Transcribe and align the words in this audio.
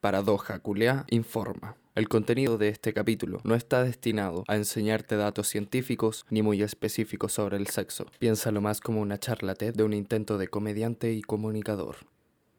Paradoja 0.00 0.60
Culea 0.60 1.04
informa. 1.10 1.76
El 1.96 2.08
contenido 2.08 2.56
de 2.56 2.68
este 2.68 2.92
capítulo 2.92 3.40
no 3.42 3.56
está 3.56 3.82
destinado 3.82 4.44
a 4.46 4.54
enseñarte 4.54 5.16
datos 5.16 5.48
científicos 5.48 6.24
ni 6.30 6.40
muy 6.40 6.62
específicos 6.62 7.32
sobre 7.32 7.56
el 7.56 7.66
sexo. 7.66 8.06
Piénsalo 8.20 8.60
más 8.60 8.80
como 8.80 9.00
una 9.00 9.18
charla 9.18 9.54
de 9.54 9.82
un 9.82 9.92
intento 9.92 10.38
de 10.38 10.46
comediante 10.46 11.12
y 11.12 11.22
comunicador. 11.22 11.96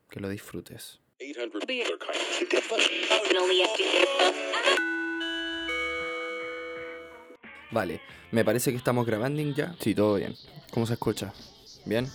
Que 0.10 0.20
lo 0.20 0.28
disfrutes. 0.28 0.99
Vale, 7.71 8.01
me 8.31 8.44
parece 8.44 8.71
que 8.71 8.78
estamos 8.78 9.06
grabando 9.06 9.42
ya. 9.42 9.76
Sí, 9.79 9.96
todo 9.96 10.15
bien. 10.15 10.35
¿Cómo 10.74 10.85
se 10.85 10.94
escucha? 10.94 11.33
¿Bien? 11.85 12.06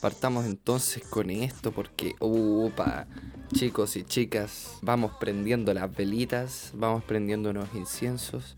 Partamos 0.00 0.46
entonces 0.46 1.02
con 1.02 1.28
esto 1.28 1.72
porque, 1.72 2.14
upa, 2.20 3.08
chicos 3.52 3.96
y 3.96 4.04
chicas, 4.04 4.78
vamos 4.80 5.10
prendiendo 5.18 5.74
las 5.74 5.92
velitas, 5.94 6.70
vamos 6.74 7.02
prendiendo 7.02 7.50
unos 7.50 7.74
inciensos, 7.74 8.56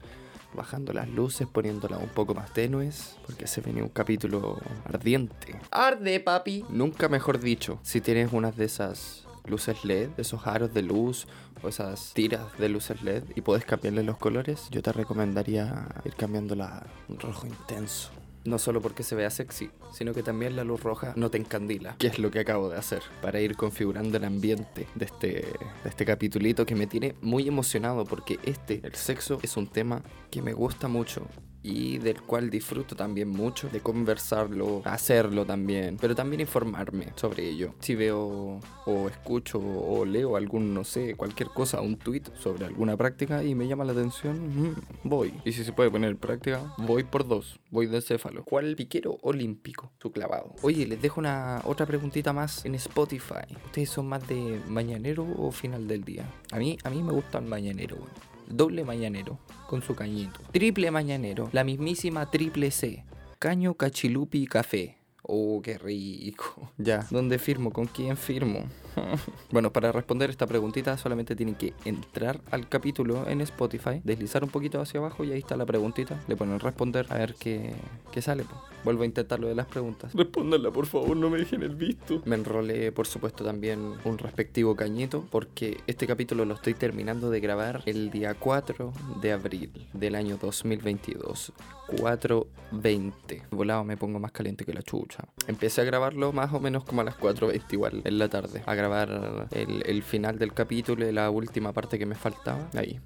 bajando 0.55 0.93
las 0.93 1.09
luces, 1.09 1.49
poniéndolas 1.49 2.03
un 2.03 2.11
poco 2.11 2.35
más 2.35 2.53
tenues, 2.53 3.17
porque 3.25 3.47
se 3.47 3.63
viene 3.63 3.83
un 3.83 3.89
capítulo 3.89 4.59
ardiente. 4.85 5.59
¡Arde, 5.71 6.21
papi! 6.21 6.67
Nunca 6.69 7.09
mejor 7.09 7.41
dicho, 7.41 7.79
si 7.83 8.03
tienes 8.03 8.35
unas 8.35 8.57
de 8.57 8.67
esas 8.67 9.25
luces 9.47 9.83
LED, 9.85 10.11
esos 10.19 10.47
aros 10.47 10.75
de 10.75 10.83
luz 10.83 11.27
o 11.63 11.69
esas 11.69 12.13
tiras 12.13 12.59
de 12.59 12.69
luces 12.69 13.03
LED 13.03 13.25
y 13.35 13.41
puedes 13.41 13.65
cambiarle 13.65 14.03
los 14.03 14.19
colores, 14.19 14.69
yo 14.71 14.83
te 14.83 14.93
recomendaría 14.93 15.89
ir 16.05 16.15
cambiándola 16.17 16.67
a 16.67 16.87
un 17.09 17.19
rojo 17.19 17.47
intenso. 17.47 18.11
No 18.45 18.59
solo 18.59 18.81
porque 18.81 19.03
se 19.03 19.15
vea 19.15 19.31
sexy, 19.31 19.71
sino 19.93 20.15
que 20.15 20.23
también 20.23 20.57
la 20.57 20.65
luz 20.65 20.83
roja 20.83 21.13
no 21.17 21.31
te 21.31 21.39
encandila, 21.39 21.97
que 21.99 22.07
es 22.07 22.19
lo 22.19 22.31
que 22.31 22.41
acabo 22.41 22.69
de 22.69 22.79
hacer, 22.79 23.03
para 23.21 23.41
ir 23.41 23.57
configurando 23.57 24.17
el 24.17 24.25
ambiente 24.25 24.87
de 24.95 25.05
este, 25.05 25.29
de 25.29 25.89
este 25.89 26.05
capitulito 26.05 26.65
que 26.65 26.75
me 26.75 26.87
tiene 26.87 27.15
muy 27.21 27.47
emocionado 27.47 28.05
porque 28.05 28.39
este, 28.45 28.81
el 28.83 28.95
sexo, 28.95 29.39
es 29.43 29.57
un 29.57 29.67
tema 29.67 30.03
que 30.31 30.43
me 30.43 30.53
gusta 30.53 30.89
mucho 30.89 31.27
y 31.63 31.99
del 31.99 32.21
cual 32.23 32.51
disfruto 32.51 32.97
también 32.97 33.29
mucho 33.29 33.69
de 33.69 33.81
conversarlo, 33.81 34.83
hacerlo 34.85 35.45
también, 35.45 35.97
pero 36.01 36.15
también 36.15 36.41
informarme 36.41 37.09
sobre 37.17 37.49
ello. 37.49 37.75
Si 37.81 37.95
veo 37.95 38.61
o 38.87 39.09
escucho 39.09 39.59
o 39.59 40.05
leo 40.05 40.37
algún, 40.37 40.73
no 40.75 40.85
sé, 40.85 41.15
cualquier 41.15 41.49
cosa, 41.51 41.81
un 41.81 41.97
tweet 41.97 42.23
sobre 42.39 42.67
alguna 42.67 42.97
práctica 42.97 43.43
y 43.45 43.55
me 43.55 43.69
llama 43.69 43.85
la 43.85 43.93
atención, 43.93 44.71
mm, 44.71 44.75
voy. 45.05 45.35
Y 45.45 45.53
si 45.53 45.65
se 45.65 45.73
puede 45.73 45.91
poner 45.91 46.17
práctica, 46.17 46.75
voy 46.79 47.05
por 47.05 47.27
dos, 47.27 47.61
voy 47.71 47.87
de 47.87 48.01
céfalo. 48.01 48.45
¿Cuál 48.45 48.77
piquero 48.77 49.19
olímpico? 49.23 49.93
Su 50.01 50.11
clavado. 50.13 50.55
Oye, 50.63 50.87
les 50.87 51.01
dejo 51.01 51.21
una 51.21 51.61
otra 51.65 51.87
preguntita 51.87 52.33
más 52.33 52.65
en 52.65 52.75
Spotify. 52.75 53.55
¿Ustedes 53.67 53.91
son 53.91 54.09
más 54.09 54.27
de 54.27 54.61
mañanero 54.69 55.27
o 55.37 55.51
final 55.51 55.87
del 55.87 56.05
día? 56.05 56.25
A 56.53 56.59
mí, 56.59 56.79
a 56.85 56.91
mí 56.91 57.03
me 57.03 57.13
gusta 57.13 57.39
el 57.39 57.47
mañanero, 57.47 57.97
bueno 57.97 58.30
doble 58.51 58.85
mañanero 58.85 59.39
con 59.69 59.83
su 59.83 59.95
cañito. 59.95 60.41
Triple 60.53 60.91
mañanero, 60.91 61.49
la 61.53 61.65
mismísima 61.65 62.31
triple 62.31 62.71
C. 62.71 63.05
Caño, 63.39 63.75
cachilupi 63.75 64.43
y 64.43 64.47
café. 64.47 64.99
Oh, 65.23 65.61
qué 65.63 65.79
rico. 65.79 66.73
Ya, 66.77 67.07
¿dónde 67.11 67.39
firmo? 67.39 67.73
¿Con 67.73 67.87
quién 67.87 68.17
firmo? 68.17 68.65
bueno, 69.51 69.73
para 69.73 69.93
responder 69.93 70.31
esta 70.31 70.47
preguntita 70.47 70.97
solamente 70.97 71.37
tienen 71.37 71.55
que 71.55 71.75
entrar 71.85 72.41
al 72.51 72.69
capítulo 72.69 73.29
en 73.29 73.41
Spotify, 73.43 74.01
deslizar 74.05 74.45
un 74.45 74.51
poquito 74.51 74.81
hacia 74.81 75.01
abajo 75.01 75.25
y 75.25 75.33
ahí 75.33 75.39
está 75.39 75.57
la 75.57 75.67
preguntita. 75.67 76.21
Le 76.29 76.37
ponen 76.37 76.61
responder 76.61 77.07
a 77.11 77.19
ver 77.19 77.35
qué, 77.39 77.75
qué 78.13 78.23
sale. 78.23 78.45
Vuelvo 78.85 79.03
a 79.03 79.07
intentar 79.07 79.39
lo 79.39 79.49
de 79.49 79.55
las 79.55 79.67
preguntas. 79.67 80.15
Respóndanla, 80.15 80.71
por 80.71 80.87
favor, 80.87 81.17
no 81.17 81.29
me 81.29 81.39
dejen 81.39 81.63
el 81.63 81.75
visto. 81.75 82.23
Me 82.25 82.37
enrolé, 82.37 82.93
por 82.93 83.07
supuesto, 83.07 83.45
también 83.45 83.95
un 84.05 84.19
respectivo 84.19 84.75
cañito 84.75 85.27
porque 85.31 85.81
este 85.87 86.07
capítulo 86.07 86.45
lo 86.45 86.55
estoy 86.55 86.75
terminando 86.75 87.31
de 87.31 87.41
grabar 87.41 87.83
el 87.85 88.11
día 88.11 88.35
4 88.35 88.93
de 89.21 89.33
abril 89.33 89.71
del 89.93 90.15
año 90.15 90.39
2022. 90.41 91.53
4.20. 91.91 93.49
Volado 93.51 93.85
me 93.85 93.97
pongo 93.97 94.19
más 94.19 94.33
caliente 94.33 94.65
que 94.65 94.73
la 94.73 94.83
chucha. 94.83 95.25
Empecé 95.47 95.81
a 95.81 95.85
grabarlo 95.85 96.33
más 96.33 96.53
o 96.53 96.61
menos 96.61 96.85
como 96.85 97.01
a 97.01 97.05
las 97.05 97.19
4.20 97.19 97.63
igual 97.73 98.03
en 98.05 98.19
la 98.19 98.29
tarde. 98.29 98.63
A 98.67 98.75
grabar 98.81 99.49
el, 99.53 99.83
el 99.87 100.03
final 100.03 100.39
del 100.39 100.53
capítulo 100.53 101.07
y 101.07 101.13
la 101.13 101.31
última 101.31 101.73
parte 101.73 101.99
que 101.99 102.07
me 102.07 102.15
faltaba. 102.15 102.69
Ahí. 102.75 103.01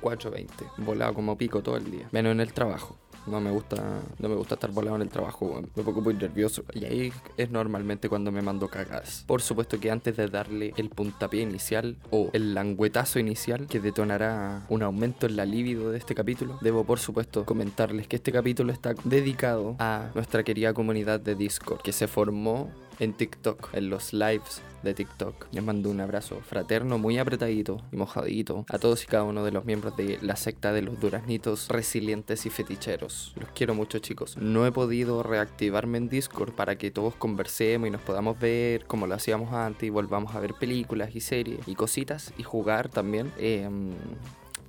4.20. 0.00 0.48
Volado 0.78 1.14
como 1.14 1.36
pico 1.36 1.62
todo 1.62 1.76
el 1.76 1.90
día. 1.90 2.08
Menos 2.12 2.32
en 2.32 2.40
el 2.40 2.52
trabajo. 2.52 2.96
No 3.26 3.38
me 3.38 3.50
gusta, 3.50 4.00
no 4.18 4.28
me 4.30 4.34
gusta 4.34 4.54
estar 4.54 4.70
volado 4.70 4.96
en 4.96 5.02
el 5.02 5.10
trabajo, 5.10 5.62
me 5.76 5.82
pongo 5.82 6.00
muy 6.00 6.14
nervioso. 6.14 6.64
Y 6.72 6.86
ahí 6.86 7.12
es 7.36 7.50
normalmente 7.50 8.08
cuando 8.08 8.32
me 8.32 8.40
mando 8.40 8.68
cagas. 8.68 9.24
Por 9.26 9.42
supuesto 9.42 9.78
que 9.78 9.90
antes 9.90 10.16
de 10.16 10.28
darle 10.28 10.72
el 10.78 10.88
puntapié 10.88 11.42
inicial 11.42 11.98
o 12.10 12.30
el 12.32 12.54
languetazo 12.54 13.18
inicial 13.18 13.66
que 13.66 13.78
detonará 13.78 14.64
un 14.70 14.82
aumento 14.82 15.26
en 15.26 15.36
la 15.36 15.44
libido 15.44 15.90
de 15.90 15.98
este 15.98 16.14
capítulo, 16.14 16.58
debo 16.62 16.84
por 16.84 16.98
supuesto 16.98 17.44
comentarles 17.44 18.08
que 18.08 18.16
este 18.16 18.32
capítulo 18.32 18.72
está 18.72 18.94
dedicado 19.04 19.76
a 19.78 20.10
nuestra 20.14 20.42
querida 20.42 20.72
comunidad 20.72 21.20
de 21.20 21.34
Discord 21.34 21.82
que 21.82 21.92
se 21.92 22.08
formó 22.08 22.70
en 23.00 23.14
TikTok, 23.14 23.74
en 23.74 23.90
los 23.90 24.12
lives 24.12 24.62
de 24.82 24.94
TikTok. 24.94 25.48
Les 25.52 25.62
mando 25.62 25.90
un 25.90 26.00
abrazo 26.00 26.40
fraterno, 26.40 26.98
muy 26.98 27.18
apretadito 27.18 27.82
y 27.92 27.96
mojadito 27.96 28.64
a 28.68 28.78
todos 28.78 29.02
y 29.02 29.06
cada 29.06 29.24
uno 29.24 29.44
de 29.44 29.52
los 29.52 29.64
miembros 29.64 29.96
de 29.96 30.18
la 30.22 30.36
secta 30.36 30.72
de 30.72 30.82
los 30.82 31.00
duraznitos 31.00 31.68
resilientes 31.68 32.46
y 32.46 32.50
feticheros. 32.50 33.34
Los 33.36 33.50
quiero 33.50 33.74
mucho 33.74 33.98
chicos. 33.98 34.36
No 34.36 34.66
he 34.66 34.72
podido 34.72 35.22
reactivarme 35.22 35.98
en 35.98 36.08
Discord 36.08 36.54
para 36.54 36.76
que 36.76 36.90
todos 36.90 37.14
conversemos 37.14 37.88
y 37.88 37.90
nos 37.90 38.02
podamos 38.02 38.38
ver 38.38 38.86
como 38.86 39.06
lo 39.06 39.14
hacíamos 39.14 39.52
antes 39.52 39.84
y 39.84 39.90
volvamos 39.90 40.34
a 40.34 40.40
ver 40.40 40.54
películas 40.54 41.14
y 41.14 41.20
series 41.20 41.66
y 41.66 41.74
cositas 41.74 42.32
y 42.38 42.42
jugar 42.42 42.88
también. 42.88 43.32
Eh, 43.38 43.68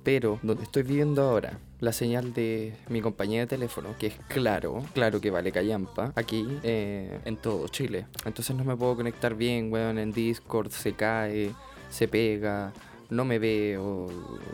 pero 0.02 0.38
donde 0.42 0.64
estoy 0.64 0.82
viviendo 0.82 1.22
ahora, 1.22 1.58
la 1.80 1.92
señal 1.92 2.32
de 2.32 2.74
mi 2.88 3.00
compañía 3.00 3.40
de 3.40 3.46
teléfono, 3.46 3.94
que 3.98 4.08
es 4.08 4.14
claro, 4.28 4.82
claro 4.94 5.20
que 5.20 5.30
vale 5.30 5.52
callampa, 5.52 6.12
aquí 6.14 6.46
eh, 6.62 7.20
en 7.24 7.36
todo 7.36 7.68
Chile. 7.68 8.06
Entonces 8.24 8.54
no 8.56 8.64
me 8.64 8.76
puedo 8.76 8.96
conectar 8.96 9.34
bien, 9.34 9.72
weón, 9.72 9.98
en 9.98 10.12
Discord 10.12 10.70
se 10.70 10.92
cae, 10.92 11.52
se 11.90 12.08
pega, 12.08 12.72
no 13.10 13.24
me 13.24 13.38
veo, 13.38 14.08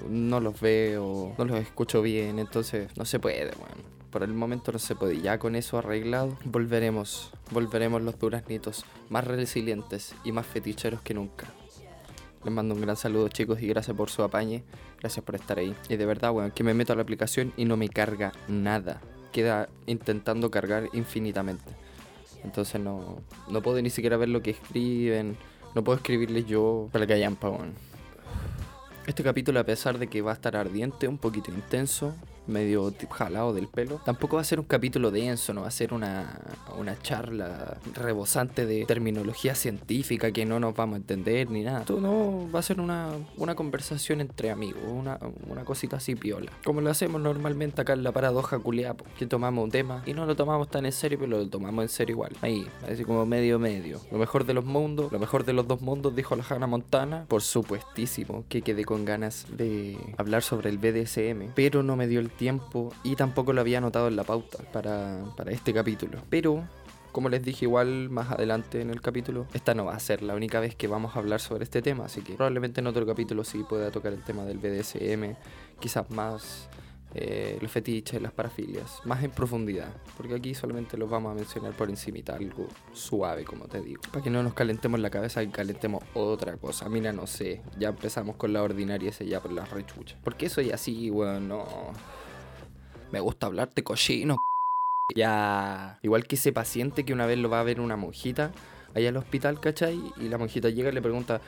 no 0.08 0.40
los 0.40 0.60
veo, 0.60 1.34
no 1.38 1.44
los 1.44 1.60
escucho 1.60 2.02
bien, 2.02 2.38
entonces 2.38 2.90
no 2.96 3.04
se 3.04 3.20
puede, 3.20 3.52
weón. 3.56 3.98
Por 4.10 4.22
el 4.22 4.32
momento 4.32 4.72
no 4.72 4.78
se 4.78 4.94
puede. 4.94 5.20
Ya 5.20 5.38
con 5.38 5.54
eso 5.54 5.76
arreglado, 5.76 6.38
volveremos, 6.44 7.30
volveremos 7.50 8.00
los 8.00 8.18
duraznitos 8.18 8.86
más 9.10 9.26
resilientes 9.26 10.14
y 10.24 10.32
más 10.32 10.46
feticheros 10.46 11.02
que 11.02 11.12
nunca. 11.12 11.46
Les 12.44 12.54
mando 12.54 12.74
un 12.74 12.80
gran 12.80 12.96
saludo 12.96 13.28
chicos 13.28 13.60
y 13.60 13.66
gracias 13.66 13.96
por 13.96 14.10
su 14.10 14.22
apañe. 14.22 14.62
Gracias 15.00 15.24
por 15.24 15.34
estar 15.34 15.58
ahí. 15.58 15.74
Y 15.88 15.96
de 15.96 16.06
verdad, 16.06 16.32
weón, 16.32 16.50
que 16.52 16.64
me 16.64 16.74
meto 16.74 16.92
a 16.92 16.96
la 16.96 17.02
aplicación 17.02 17.52
y 17.56 17.64
no 17.64 17.76
me 17.76 17.88
carga 17.88 18.32
nada. 18.46 19.00
Queda 19.32 19.68
intentando 19.86 20.50
cargar 20.50 20.88
infinitamente. 20.92 21.72
Entonces 22.44 22.80
no, 22.80 23.18
no 23.48 23.62
puedo 23.62 23.82
ni 23.82 23.90
siquiera 23.90 24.16
ver 24.16 24.28
lo 24.28 24.42
que 24.42 24.50
escriben. 24.50 25.36
No 25.74 25.82
puedo 25.82 25.96
escribirles 25.96 26.46
yo 26.46 26.88
para 26.92 27.06
que 27.06 27.14
hayan 27.14 27.36
weón. 27.40 27.74
Este 29.06 29.22
capítulo, 29.22 29.58
a 29.58 29.64
pesar 29.64 29.98
de 29.98 30.06
que 30.06 30.20
va 30.22 30.32
a 30.32 30.34
estar 30.34 30.54
ardiente, 30.54 31.08
un 31.08 31.18
poquito 31.18 31.50
intenso, 31.50 32.14
medio 32.48 32.92
jalado 33.10 33.52
del 33.52 33.68
pelo. 33.68 34.00
Tampoco 34.04 34.36
va 34.36 34.42
a 34.42 34.44
ser 34.44 34.60
un 34.60 34.66
capítulo 34.66 35.10
denso, 35.10 35.54
no 35.54 35.62
va 35.62 35.68
a 35.68 35.72
ser 35.72 35.92
una, 35.92 36.40
una 36.78 37.00
charla 37.00 37.76
rebosante 37.94 38.66
de 38.66 38.84
terminología 38.84 39.54
científica 39.54 40.32
que 40.32 40.44
no 40.44 40.60
nos 40.60 40.74
vamos 40.74 40.94
a 40.94 40.96
entender 40.98 41.50
ni 41.50 41.62
nada. 41.62 41.80
Esto 41.80 42.00
no 42.00 42.50
va 42.52 42.60
a 42.60 42.62
ser 42.62 42.80
una, 42.80 43.10
una 43.36 43.54
conversación 43.54 44.20
entre 44.20 44.50
amigos, 44.50 44.82
una, 44.88 45.18
una 45.48 45.64
cosita 45.64 45.96
así 45.96 46.14
piola. 46.14 46.50
Como 46.64 46.80
lo 46.80 46.90
hacemos 46.90 47.20
normalmente 47.20 47.80
acá 47.80 47.92
en 47.92 48.02
la 48.02 48.12
paradoja 48.12 48.58
culiapo, 48.58 49.04
que 49.18 49.26
tomamos 49.26 49.64
un 49.64 49.70
tema 49.70 50.02
y 50.06 50.14
no 50.14 50.26
lo 50.26 50.36
tomamos 50.36 50.68
tan 50.68 50.86
en 50.86 50.92
serio, 50.92 51.18
pero 51.18 51.38
lo 51.38 51.48
tomamos 51.48 51.82
en 51.82 51.88
serio 51.88 52.14
igual. 52.14 52.32
Ahí, 52.40 52.66
así 52.90 53.04
como 53.04 53.24
medio 53.26 53.58
medio. 53.58 54.00
Lo 54.10 54.18
mejor 54.18 54.44
de 54.46 54.54
los 54.54 54.64
mundos, 54.64 55.12
lo 55.12 55.18
mejor 55.18 55.44
de 55.44 55.52
los 55.52 55.66
dos 55.66 55.80
mundos, 55.80 56.14
dijo 56.14 56.36
la 56.36 56.44
Hannah 56.48 56.66
Montana. 56.66 57.26
Por 57.28 57.42
supuestísimo 57.42 58.44
que 58.48 58.62
quedé 58.62 58.84
con 58.84 59.04
ganas 59.04 59.46
de 59.50 59.98
hablar 60.16 60.42
sobre 60.42 60.70
el 60.70 60.78
BDSM, 60.78 61.52
pero 61.54 61.82
no 61.82 61.96
me 61.96 62.06
dio 62.06 62.20
el 62.20 62.30
tiempo 62.38 62.90
y 63.02 63.16
tampoco 63.16 63.52
lo 63.52 63.60
había 63.60 63.78
anotado 63.78 64.08
en 64.08 64.16
la 64.16 64.24
pauta 64.24 64.58
para, 64.72 65.24
para 65.36 65.52
este 65.52 65.74
capítulo. 65.74 66.18
Pero 66.30 66.64
como 67.12 67.28
les 67.28 67.42
dije 67.42 67.64
igual 67.64 68.10
más 68.10 68.30
adelante 68.30 68.80
en 68.80 68.90
el 68.90 69.00
capítulo, 69.00 69.46
esta 69.52 69.74
no 69.74 69.84
va 69.84 69.94
a 69.94 70.00
ser 70.00 70.22
la 70.22 70.34
única 70.34 70.60
vez 70.60 70.74
que 70.74 70.86
vamos 70.86 71.16
a 71.16 71.18
hablar 71.18 71.40
sobre 71.40 71.64
este 71.64 71.82
tema, 71.82 72.04
así 72.04 72.22
que 72.22 72.34
probablemente 72.34 72.80
en 72.80 72.86
otro 72.86 73.04
capítulo 73.04 73.44
sí 73.44 73.64
pueda 73.68 73.90
tocar 73.90 74.12
el 74.12 74.22
tema 74.22 74.44
del 74.44 74.58
BDSM, 74.58 75.34
quizás 75.80 76.08
más 76.10 76.68
eh, 77.14 77.58
los 77.60 77.72
fetiches, 77.72 78.20
las 78.20 78.32
parafilias, 78.32 79.00
más 79.04 79.24
en 79.24 79.30
profundidad, 79.30 79.88
porque 80.16 80.34
aquí 80.34 80.54
solamente 80.54 80.98
los 80.98 81.08
vamos 81.08 81.32
a 81.32 81.34
mencionar 81.34 81.72
por 81.72 81.88
encimita, 81.88 82.36
algo 82.36 82.68
suave 82.92 83.44
como 83.44 83.64
te 83.64 83.80
digo, 83.80 84.02
para 84.12 84.22
que 84.22 84.30
no 84.30 84.42
nos 84.42 84.52
calentemos 84.52 85.00
la 85.00 85.08
cabeza 85.08 85.42
y 85.42 85.48
calentemos 85.48 86.04
otra 86.14 86.56
cosa. 86.58 86.88
Mira, 86.88 87.12
no 87.12 87.26
sé, 87.26 87.62
ya 87.78 87.88
empezamos 87.88 88.36
con 88.36 88.52
la 88.52 88.62
ordinaria 88.62 89.08
ese 89.08 89.26
ya 89.26 89.40
por 89.40 89.52
las 89.52 89.70
rechuchas, 89.70 90.18
porque 90.22 90.48
soy 90.48 90.70
así, 90.70 91.08
bueno, 91.10 91.40
no. 91.40 91.66
Me 93.12 93.20
gusta 93.20 93.46
hablarte 93.46 93.82
cochino. 93.82 94.36
Ya, 95.16 95.98
igual 96.02 96.26
que 96.26 96.36
ese 96.36 96.52
paciente 96.52 97.06
que 97.06 97.14
una 97.14 97.24
vez 97.24 97.38
lo 97.38 97.48
va 97.48 97.60
a 97.60 97.62
ver 97.62 97.80
una 97.80 97.96
monjita 97.96 98.52
allá 98.94 99.08
al 99.08 99.16
hospital, 99.16 99.58
¿cachai? 99.58 99.98
Y 100.18 100.28
la 100.28 100.36
monjita 100.36 100.68
llega 100.68 100.90
y 100.90 100.92
le 100.92 101.00
pregunta, 101.00 101.40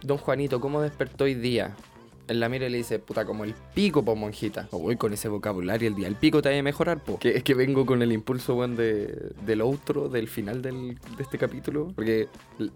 Don 0.00 0.16
Juanito, 0.16 0.58
¿cómo 0.58 0.80
despertó 0.80 1.24
hoy 1.24 1.34
día? 1.34 1.76
En 2.26 2.40
la 2.40 2.48
mira 2.48 2.68
le 2.68 2.78
dice, 2.78 2.98
puta, 2.98 3.24
como 3.24 3.44
el 3.44 3.54
pico, 3.74 4.04
po, 4.04 4.16
monjita. 4.16 4.68
O 4.70 4.78
voy 4.78 4.96
con 4.96 5.12
ese 5.12 5.28
vocabulario 5.28 5.88
el 5.88 5.94
día. 5.94 6.08
El 6.08 6.16
pico 6.16 6.40
te 6.40 6.50
va 6.50 6.58
a 6.58 6.62
mejorar, 6.62 7.02
po. 7.02 7.18
Que 7.18 7.36
es 7.36 7.42
que 7.42 7.54
vengo 7.54 7.84
con 7.84 8.00
el 8.02 8.12
impulso, 8.12 8.54
weón, 8.54 8.76
de, 8.76 9.32
del 9.44 9.60
outro, 9.60 10.08
del 10.08 10.28
final 10.28 10.62
del, 10.62 10.94
de 11.16 11.22
este 11.22 11.36
capítulo. 11.38 11.92
Porque 11.94 12.28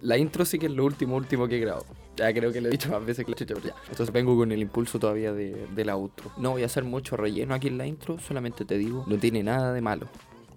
la 0.03 0.19
intro 0.19 0.45
sí 0.45 0.59
que 0.59 0.67
es 0.67 0.73
lo 0.73 0.85
último, 0.85 1.17
último 1.17 1.49
que 1.49 1.57
he 1.57 1.61
grabado. 1.61 1.87
Ya 2.17 2.33
creo 2.35 2.53
que 2.53 2.61
lo 2.61 2.69
he 2.69 2.73
dicho 2.73 2.91
más 2.91 3.05
veces 3.05 3.25
que 3.25 3.31
la 3.31 3.37
chucha, 3.37 3.55
pero 3.55 3.69
ya. 3.69 3.75
Entonces 3.89 4.13
vengo 4.13 4.37
con 4.37 4.53
el 4.53 4.61
impulso 4.61 4.99
todavía 4.99 5.33
de, 5.33 5.67
de 5.75 5.85
la 5.85 5.95
outro. 5.95 6.31
No 6.37 6.51
voy 6.51 6.63
a 6.63 6.67
hacer 6.67 6.85
mucho 6.85 7.17
relleno 7.17 7.55
aquí 7.55 7.69
en 7.69 7.79
la 7.79 7.87
intro, 7.87 8.19
solamente 8.19 8.65
te 8.65 8.77
digo, 8.77 9.05
no 9.07 9.17
tiene 9.19 9.43
nada 9.43 9.73
de 9.73 9.81
malo 9.81 10.09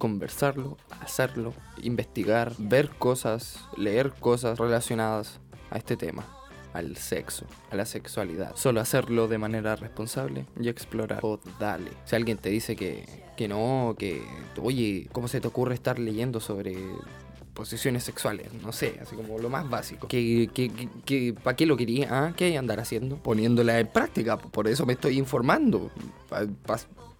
conversarlo, 0.01 0.77
hacerlo, 0.99 1.53
investigar, 1.83 2.53
ver 2.57 2.89
cosas, 2.89 3.59
leer 3.77 4.11
cosas 4.19 4.57
relacionadas 4.57 5.39
a 5.69 5.77
este 5.77 5.95
tema, 5.95 6.25
al 6.73 6.97
sexo, 6.97 7.45
a 7.69 7.75
la 7.75 7.85
sexualidad. 7.85 8.55
Solo 8.55 8.81
hacerlo 8.81 9.27
de 9.27 9.37
manera 9.37 9.75
responsable 9.75 10.45
y 10.59 10.69
explorar. 10.69 11.19
O 11.23 11.39
dale. 11.59 11.91
Si 12.05 12.15
alguien 12.15 12.37
te 12.37 12.49
dice 12.49 12.75
que, 12.75 13.05
que 13.37 13.47
no, 13.47 13.95
que, 13.97 14.21
oye, 14.61 15.07
¿cómo 15.11 15.27
se 15.27 15.41
te 15.41 15.47
ocurre 15.47 15.75
estar 15.75 15.99
leyendo 15.99 16.39
sobre 16.39 16.75
posiciones 17.53 18.03
sexuales, 18.03 18.47
no 18.63 18.71
sé, 18.71 18.97
así 19.01 19.15
como 19.15 19.37
lo 19.37 19.49
más 19.49 19.69
básico. 19.69 20.07
¿Qué, 20.07 20.49
qué, 20.53 20.71
qué, 21.05 21.33
para 21.33 21.55
qué 21.55 21.65
lo 21.65 21.77
quería? 21.77 22.07
¿Ah? 22.09 22.33
¿Qué 22.35 22.45
hay 22.45 22.55
andar 22.55 22.79
haciendo? 22.79 23.17
Poniéndola 23.17 23.79
en 23.79 23.87
práctica, 23.87 24.37
por 24.37 24.67
eso 24.67 24.85
me 24.85 24.93
estoy 24.93 25.17
informando. 25.17 25.91
Para 26.29 26.47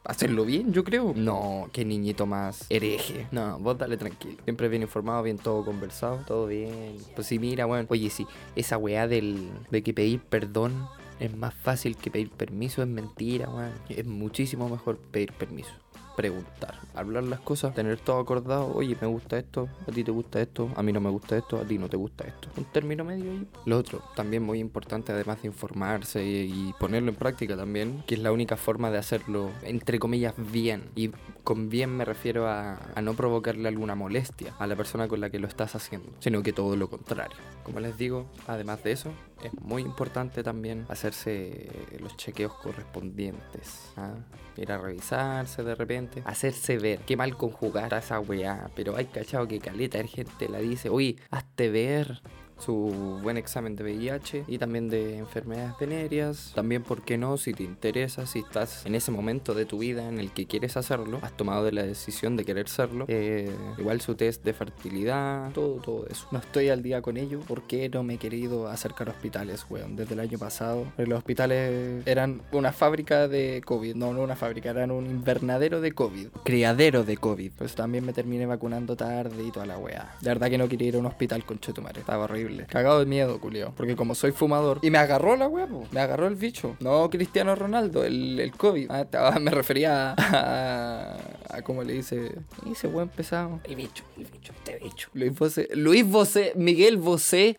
hacerlo 0.03 0.45
bien, 0.45 0.74
yo 0.74 0.83
creo. 0.83 1.13
No, 1.15 1.69
qué 1.74 1.86
niñito 1.86 2.25
más 2.25 2.65
hereje. 2.69 3.27
No, 3.31 3.59
vos 3.59 3.77
dale 3.77 3.98
tranquilo. 3.98 4.38
Siempre 4.44 4.68
bien 4.69 4.81
informado, 4.81 5.24
bien 5.24 5.38
todo 5.38 5.63
conversado, 5.63 6.24
todo 6.27 6.48
bien. 6.48 6.98
Pues 7.15 7.27
sí, 7.27 7.39
mira, 7.39 7.65
bueno. 7.65 7.88
Oye, 7.89 8.09
sí, 8.09 8.25
esa 8.56 8.77
weá 8.77 9.07
del, 9.07 9.50
de 9.69 9.83
que 9.83 9.94
pedir 9.94 10.19
perdón 10.19 10.88
es 11.19 11.36
más 11.36 11.53
fácil 11.53 11.95
que 11.95 12.09
pedir 12.09 12.31
permiso 12.31 12.81
es 12.81 12.88
mentira, 12.88 13.50
weón. 13.50 13.74
Es 13.89 14.06
muchísimo 14.06 14.69
mejor 14.69 14.98
pedir 14.98 15.31
permiso 15.33 15.71
preguntar, 16.15 16.75
hablar 16.93 17.23
las 17.23 17.39
cosas, 17.39 17.73
tener 17.73 17.99
todo 17.99 18.19
acordado, 18.19 18.71
oye, 18.73 18.97
me 18.99 19.07
gusta 19.07 19.37
esto, 19.37 19.69
a 19.87 19.91
ti 19.91 20.03
te 20.03 20.11
gusta 20.11 20.41
esto, 20.41 20.69
a 20.75 20.83
mí 20.83 20.91
no 20.91 20.99
me 20.99 21.09
gusta 21.09 21.37
esto, 21.37 21.57
a 21.57 21.63
ti 21.63 21.77
no 21.77 21.89
te 21.89 21.97
gusta 21.97 22.25
esto. 22.25 22.49
Un 22.57 22.65
término 22.65 23.03
medio 23.03 23.31
ahí. 23.31 23.47
Lo 23.65 23.77
otro, 23.77 24.01
también 24.15 24.43
muy 24.43 24.59
importante, 24.59 25.11
además 25.11 25.41
de 25.41 25.47
informarse 25.47 26.23
y, 26.23 26.69
y 26.69 26.73
ponerlo 26.79 27.09
en 27.09 27.15
práctica 27.15 27.55
también, 27.55 28.03
que 28.07 28.15
es 28.15 28.21
la 28.21 28.31
única 28.31 28.57
forma 28.57 28.91
de 28.91 28.97
hacerlo, 28.97 29.51
entre 29.63 29.99
comillas, 29.99 30.33
bien. 30.37 30.89
Y 30.95 31.09
con 31.43 31.69
bien 31.69 31.95
me 31.95 32.05
refiero 32.05 32.47
a, 32.47 32.79
a 32.95 33.01
no 33.01 33.13
provocarle 33.13 33.67
alguna 33.67 33.95
molestia 33.95 34.53
a 34.59 34.67
la 34.67 34.75
persona 34.75 35.07
con 35.07 35.21
la 35.21 35.29
que 35.29 35.39
lo 35.39 35.47
estás 35.47 35.75
haciendo, 35.75 36.11
sino 36.19 36.43
que 36.43 36.53
todo 36.53 36.75
lo 36.75 36.89
contrario. 36.89 37.37
Como 37.63 37.79
les 37.79 37.97
digo, 37.97 38.27
además 38.47 38.83
de 38.83 38.91
eso, 38.91 39.11
es 39.43 39.51
muy 39.61 39.81
importante 39.81 40.43
también 40.43 40.85
hacerse 40.89 41.69
los 41.99 42.15
chequeos 42.17 42.53
correspondientes. 42.55 43.91
¿ah? 43.97 44.13
Ir 44.61 44.71
a 44.71 44.77
revisarse 44.77 45.63
de 45.63 45.75
repente, 45.75 46.21
hacerse 46.25 46.77
ver. 46.77 46.99
Qué 46.99 47.17
mal 47.17 47.35
conjugar 47.35 47.93
a 47.93 47.99
esa 47.99 48.19
weá, 48.19 48.69
pero 48.75 48.95
hay 48.95 49.05
cachado 49.05 49.47
que 49.47 49.59
caleta 49.59 49.97
de 49.97 50.07
gente 50.07 50.49
la 50.49 50.59
dice, 50.59 50.89
oye, 50.89 51.15
hazte 51.31 51.69
ver 51.69 52.21
su 52.61 53.19
buen 53.21 53.37
examen 53.37 53.75
de 53.75 53.83
VIH 53.83 54.45
y 54.47 54.57
también 54.57 54.89
de 54.89 55.17
enfermedades 55.17 55.73
venéreas. 55.79 56.51
También, 56.55 56.83
¿por 56.83 57.03
qué 57.03 57.17
no? 57.17 57.37
Si 57.37 57.53
te 57.53 57.63
interesa, 57.63 58.25
si 58.25 58.39
estás 58.39 58.85
en 58.85 58.95
ese 58.95 59.11
momento 59.11 59.53
de 59.53 59.65
tu 59.65 59.79
vida 59.79 60.07
en 60.07 60.19
el 60.19 60.31
que 60.31 60.45
quieres 60.45 60.77
hacerlo, 60.77 61.19
has 61.21 61.35
tomado 61.35 61.69
la 61.71 61.83
decisión 61.83 62.35
de 62.37 62.45
querer 62.45 62.69
serlo, 62.69 63.05
eh, 63.07 63.51
igual 63.77 64.01
su 64.01 64.15
test 64.15 64.43
de 64.43 64.53
fertilidad, 64.53 65.51
todo, 65.51 65.75
todo 65.75 66.05
eso. 66.07 66.27
No 66.31 66.39
estoy 66.39 66.69
al 66.69 66.83
día 66.83 67.01
con 67.01 67.17
ello 67.17 67.39
porque 67.47 67.89
no 67.89 68.03
me 68.03 68.15
he 68.15 68.17
querido 68.17 68.67
acercar 68.67 69.09
a 69.09 69.11
hospitales, 69.11 69.65
weón, 69.69 69.95
desde 69.95 70.13
el 70.13 70.19
año 70.19 70.37
pasado. 70.37 70.85
Los 70.97 71.17
hospitales 71.17 72.05
eran 72.05 72.41
una 72.51 72.71
fábrica 72.71 73.27
de 73.27 73.61
COVID, 73.65 73.95
no, 73.95 74.13
no 74.13 74.21
una 74.21 74.35
fábrica, 74.35 74.69
eran 74.69 74.91
un 74.91 75.05
invernadero 75.05 75.81
de 75.81 75.91
COVID, 75.91 76.27
criadero 76.43 77.03
de 77.03 77.17
COVID. 77.17 77.51
Pues 77.57 77.75
también 77.75 78.05
me 78.05 78.13
terminé 78.13 78.45
vacunando 78.45 78.95
tarde 78.95 79.43
y 79.43 79.51
toda 79.51 79.65
la 79.65 79.77
weá. 79.77 80.15
De 80.21 80.29
verdad 80.29 80.49
que 80.49 80.57
no 80.57 80.67
quería 80.67 80.89
ir 80.89 80.95
a 80.95 80.99
un 80.99 81.05
hospital 81.05 81.45
con 81.45 81.59
Chetumare, 81.59 82.01
estaba 82.01 82.25
horrible. 82.25 82.50
Cagado 82.68 83.00
de 83.00 83.06
miedo, 83.06 83.39
culiao. 83.39 83.74
Porque 83.75 83.95
como 83.95 84.15
soy 84.15 84.31
fumador. 84.31 84.80
Y 84.81 84.92
me 84.92 84.98
agarró 84.98 85.36
la 85.36 85.48
weá, 85.48 85.68
po. 85.68 85.86
Me 85.92 86.00
agarró 86.01 86.27
el 86.27 86.36
bicho. 86.36 86.75
No 86.80 87.09
Cristiano 87.09 87.56
Ronaldo, 87.56 88.03
el, 88.03 88.39
el 88.39 88.51
COVID. 88.51 88.88
Ah, 88.89 89.01
estaba- 89.01 89.31
me 89.39 89.51
refería 89.51 90.12
a, 90.12 90.15
a, 90.18 91.57
a 91.57 91.62
¿Cómo 91.63 91.83
le 91.83 91.94
dice? 91.94 92.31
Ese 92.71 92.88
buen 92.88 93.09
pesado. 93.09 93.59
El 93.63 93.75
bicho, 93.75 94.03
el 94.18 94.25
bicho, 94.25 94.53
este 94.53 94.80
bicho. 94.83 95.09
Luis 95.13 95.38
Bosé. 95.38 95.69
Luis 95.74 96.06
Bosé. 96.07 96.53
Miguel 96.56 96.98
Bosé. 96.98 97.56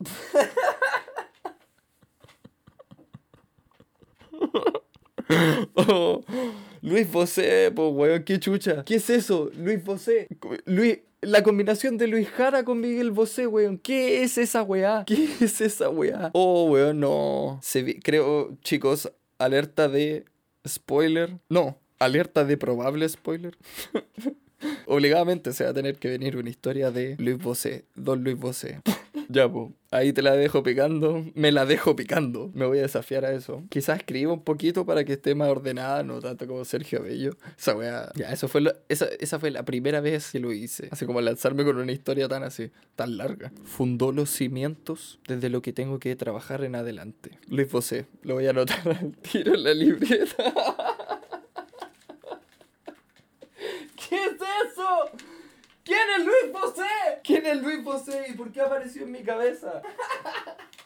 Oh, 5.77 6.23
Luis 6.83 7.11
Bosé, 7.11 7.71
po 7.75 7.91
weón, 7.91 8.25
qué 8.25 8.41
chucha. 8.41 8.85
¿Qué 8.85 8.97
es 8.97 9.09
eso? 9.09 9.51
Luis 9.57 9.83
Bosé. 9.83 10.29
Luis. 10.67 10.99
La 11.21 11.45
combinación 11.45 11.99
de 11.99 12.09
Luis 12.09 12.29
Jara 12.31 12.65
con 12.65 12.81
Miguel 12.81 13.13
Bosé, 13.13 13.47
weón. 13.47 13.79
¿Qué 13.79 14.25
es 14.25 14.37
esa 14.39 14.65
weá? 14.65 15.05
¿Qué 15.07 15.29
es 15.41 15.61
esa 15.61 15.89
weá? 15.89 16.31
Oh, 16.33 16.65
weón, 16.65 16.99
no. 16.99 17.61
Se 17.63 18.01
creo, 18.01 18.59
chicos, 18.63 19.13
alerta 19.39 19.89
de 19.89 20.25
spoiler. 20.67 21.39
No, 21.49 21.79
alerta 22.01 22.45
de 22.45 22.57
probable 22.57 23.09
spoiler. 23.09 23.57
Obligadamente 24.87 25.53
se 25.53 25.63
va 25.63 25.71
a 25.71 25.75
tener 25.75 25.99
que 25.99 26.09
venir 26.09 26.37
una 26.37 26.51
historia 26.51 26.91
de 26.91 27.15
Luis 27.21 27.39
Bosé, 27.39 27.85
Don 27.95 28.25
Luis 28.25 28.37
Bosé. 28.37 28.81
Ya, 29.33 29.51
po. 29.51 29.73
Ahí 29.91 30.13
te 30.13 30.21
la 30.23 30.33
dejo 30.37 30.63
picando. 30.63 31.25
Me 31.35 31.53
la 31.53 31.65
dejo 31.65 31.97
picando. 31.97 32.51
Me 32.55 32.67
voy 32.67 32.79
a 32.79 32.83
desafiar 32.83 33.25
a 33.25 33.33
eso. 33.33 33.63
Quizás 33.71 33.99
escriba 33.99 34.33
un 34.33 34.43
poquito 34.45 34.85
para 34.85 35.05
que 35.05 35.15
esté 35.15 35.35
más 35.35 35.49
ordenada, 35.49 36.03
no 36.03 36.21
tanto 36.21 36.47
como 36.47 36.65
Sergio 36.67 37.03
Bello. 37.03 37.33
Esa 37.59 37.75
wea. 37.75 38.11
Ya, 38.15 38.31
eso 38.33 38.47
fue 38.49 38.61
lo- 38.61 38.73
esa, 38.89 39.07
esa 39.21 39.39
fue 39.39 39.51
la 39.51 39.65
primera 39.65 40.01
vez 40.01 40.31
que 40.33 40.39
lo 40.39 40.53
hice. 40.53 40.89
Así 40.91 41.07
como 41.07 41.21
lanzarme 41.21 41.65
con 41.65 41.77
una 41.79 41.93
historia 41.93 42.29
tan 42.29 42.43
así, 42.43 42.71
tan 42.95 43.17
larga. 43.17 43.53
Fundó 43.65 44.13
los 44.13 44.29
cimientos 44.31 45.19
desde 45.27 45.49
lo 45.49 45.63
que 45.63 45.73
tengo 45.73 45.99
que 45.99 46.15
trabajar 46.17 46.63
en 46.65 46.75
adelante. 46.75 47.39
Luis 47.49 47.71
Bosé. 47.71 48.07
Lo 48.23 48.35
voy 48.35 48.47
a 48.47 48.51
anotar 48.51 48.87
al 48.89 49.17
tiro 49.17 49.55
en 49.55 49.65
la 49.65 49.73
libreta. 49.75 50.45
¿Qué 54.09 54.17
es 54.17 54.33
eso? 54.73 55.11
¿Quién 55.85 55.99
es 56.19 56.25
Luis 56.25 56.53
Bosé? 56.53 56.89
¿Quién 57.25 57.47
es 57.47 57.61
Luis 57.63 57.85
Bosé 57.85 58.27
y 58.29 58.33
por 58.35 58.53
qué 58.53 58.61
apareció 58.61 59.03
en 59.03 59.13
mi 59.13 59.23
cabeza? 59.23 59.83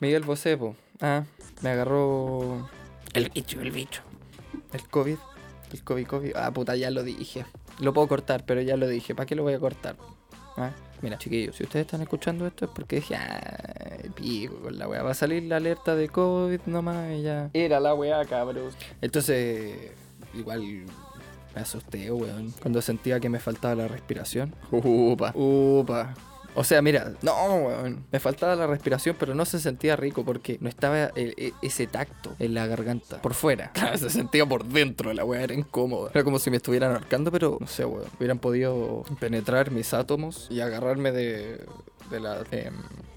Miguel 0.01 0.23
Bosé, 0.25 0.57
po. 0.57 0.75
Ah, 1.01 1.25
me 1.63 1.71
agarró 1.71 2.69
el 3.13 3.29
bicho, 3.31 3.61
el 3.61 3.71
bicho. 3.71 4.03
El 4.73 4.89
COVID. 4.89 5.19
El 5.73 5.85
COVID, 5.85 6.07
COVID. 6.07 6.37
Ah, 6.37 6.51
puta, 6.53 6.77
ya 6.77 6.91
lo 6.91 7.03
dije. 7.03 7.45
Lo 7.81 7.93
puedo 7.93 8.09
cortar, 8.09 8.45
pero 8.47 8.63
ya 8.63 8.77
lo 8.77 8.87
dije. 8.89 9.15
¿Para 9.15 9.27
qué 9.27 9.35
lo 9.35 9.43
voy 9.43 9.55
a 9.55 9.59
cortar? 9.59 9.97
Ah, 10.57 10.71
Mira, 11.03 11.19
chiquillos, 11.19 11.57
si 11.57 11.65
ustedes 11.65 11.85
están 11.85 12.01
escuchando 12.01 12.47
esto 12.47 12.65
es 12.65 12.71
porque 12.75 12.97
dije, 12.97 13.17
ah, 13.17 13.99
pico 14.15 14.57
con 14.61 14.79
la 14.79 14.89
weá. 14.89 15.03
Va 15.03 15.11
a 15.11 15.15
salir 15.15 15.43
la 15.43 15.57
alerta 15.57 15.95
de 15.95 16.09
COVID 16.09 16.61
nomás 16.67 17.13
y 17.13 17.23
ya. 17.23 17.51
Era 17.53 17.81
la 17.81 17.95
weá, 17.95 18.25
cabros. 18.25 18.75
Entonces, 19.03 19.93
igual 20.35 20.87
me 21.57 21.63
asusté, 21.63 22.13
weón. 22.13 22.53
Cuando 22.61 22.81
sentía 22.83 23.19
que 23.19 23.29
me 23.29 23.41
faltaba 23.41 23.75
la 23.75 23.89
respiración. 23.89 24.55
Upa, 24.71 25.33
upa. 25.35 26.15
O 26.55 26.65
sea, 26.65 26.81
mira, 26.83 27.13
no, 27.23 27.33
weón. 27.57 28.05
Me 28.13 28.21
faltaba 28.21 28.55
la 28.57 28.67
respiración, 28.67 29.17
pero 29.19 29.35
no 29.35 29.45
se 29.45 29.59
sentía 29.59 29.97
rico 29.97 30.25
porque 30.25 30.59
no 30.61 30.69
estaba 30.69 31.07
el- 31.17 31.35
e- 31.37 31.53
ese 31.63 31.87
tacto 31.87 32.35
en 32.39 32.55
la 32.55 32.67
garganta. 32.67 33.21
Por 33.23 33.35
fuera. 33.35 33.73
Claro, 33.75 33.97
se 33.99 34.11
sentía 34.11 34.45
por 34.47 34.65
dentro. 34.65 35.13
La 35.15 35.25
weá 35.25 35.43
era 35.43 35.55
incómoda. 35.55 36.11
Era 36.13 36.25
como 36.25 36.39
si 36.39 36.51
me 36.51 36.59
estuvieran 36.59 36.93
ahorcando, 36.93 37.33
pero 37.33 37.57
no 37.61 37.67
sé, 37.67 37.85
weón. 37.85 38.09
Hubieran 38.19 38.39
podido 38.39 39.05
penetrar 39.19 39.71
mis 39.71 39.93
átomos 39.95 40.49
y 40.51 40.61
agarrarme 40.61 41.11
de. 41.13 41.65
de 42.11 42.21
la. 42.21 42.43
de- 42.45 42.71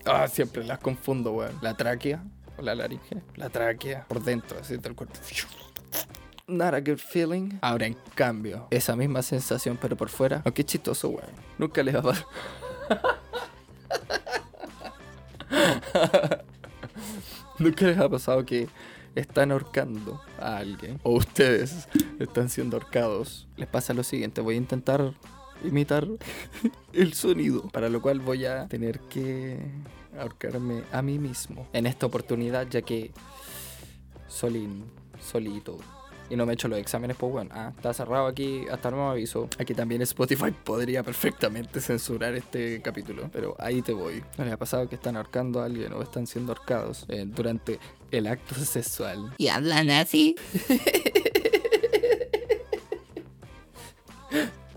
ah, 0.06 0.28
siempre 0.30 0.64
las 0.64 0.80
confundo, 0.80 1.32
weón. 1.34 1.58
La 1.62 1.76
tráquea 1.76 2.24
o 2.58 2.62
la 2.62 2.74
laringe. 2.76 3.22
La 3.36 3.50
tráquea 3.50 4.06
por 4.08 4.22
dentro, 4.24 4.60
así 4.60 4.76
del 4.78 4.96
cuerpo. 4.96 5.16
Not 6.50 6.74
a 6.74 6.82
good 6.82 6.98
feeling. 6.98 7.60
Ahora, 7.62 7.86
en 7.86 7.96
cambio, 8.16 8.68
esa 8.72 8.96
misma 8.96 9.22
sensación, 9.22 9.78
pero 9.80 9.96
por 9.96 10.10
fuera. 10.10 10.42
Oh, 10.46 10.52
qué 10.52 10.64
chistoso, 10.64 11.10
weón. 11.10 11.30
Nunca 11.58 11.84
les 11.84 11.96
va 11.96 12.00
a 12.00 12.04
pasar. 12.04 12.26
Nunca 17.60 17.86
les 17.86 17.98
ha 18.00 18.10
pasado 18.10 18.46
que 18.46 18.68
están 19.16 19.52
ahorcando 19.52 20.22
a 20.40 20.58
alguien. 20.58 21.00
O 21.04 21.14
ustedes 21.14 21.88
están 22.20 22.50
siendo 22.50 22.78
ahorcados. 22.78 23.48
Les 23.56 23.68
pasa 23.68 23.94
lo 23.94 24.04
siguiente. 24.04 24.42
Voy 24.42 24.56
a 24.56 24.58
intentar 24.58 25.14
imitar 25.64 26.08
el 26.94 27.14
sonido. 27.14 27.70
Para 27.70 27.90
lo 27.90 28.02
cual 28.02 28.22
voy 28.22 28.46
a 28.46 28.68
tener 28.68 29.00
que 29.02 29.60
ahorcarme 30.20 30.84
a 30.92 31.02
mí 31.02 31.20
mismo. 31.20 31.68
En 31.74 31.86
esta 31.86 32.08
oportunidad, 32.08 32.68
ya 32.70 32.82
que 32.82 33.12
Solín, 34.28 34.86
solito, 35.20 35.80
y 36.30 36.36
no 36.36 36.46
me 36.46 36.54
he 36.54 36.56
hecho 36.56 36.68
los 36.68 36.80
exámenes, 36.80 37.18
pues 37.18 37.32
bueno, 37.32 37.52
ah, 37.54 37.72
está 37.76 37.94
cerrado 37.94 38.28
aquí 38.28 38.66
hasta 38.72 38.92
nuevo 38.92 39.10
aviso. 39.10 39.50
Aquí 39.58 39.74
también 39.74 40.02
Spotify 40.04 40.52
podría 40.52 41.04
perfectamente 41.04 41.82
censurar 41.90 42.36
este 42.36 42.82
capítulo, 42.82 43.30
pero 43.32 43.56
ahí 43.60 43.82
te 43.82 43.94
voy. 43.94 44.24
¿No 44.38 44.46
le 44.46 44.52
ha 44.52 44.58
pasado 44.58 44.88
que 44.88 44.96
están 44.96 45.18
ahorcando 45.18 45.62
a 45.62 45.66
alguien 45.66 45.94
o 45.94 46.02
están 46.02 46.28
siendo 46.28 46.52
ahorcados 46.52 47.06
eh, 47.10 47.26
durante 47.26 47.80
el 48.12 48.28
acto 48.28 48.56
sexual? 48.56 49.34
¿Y 49.38 49.48
hablan 49.48 49.90
así? 49.90 50.36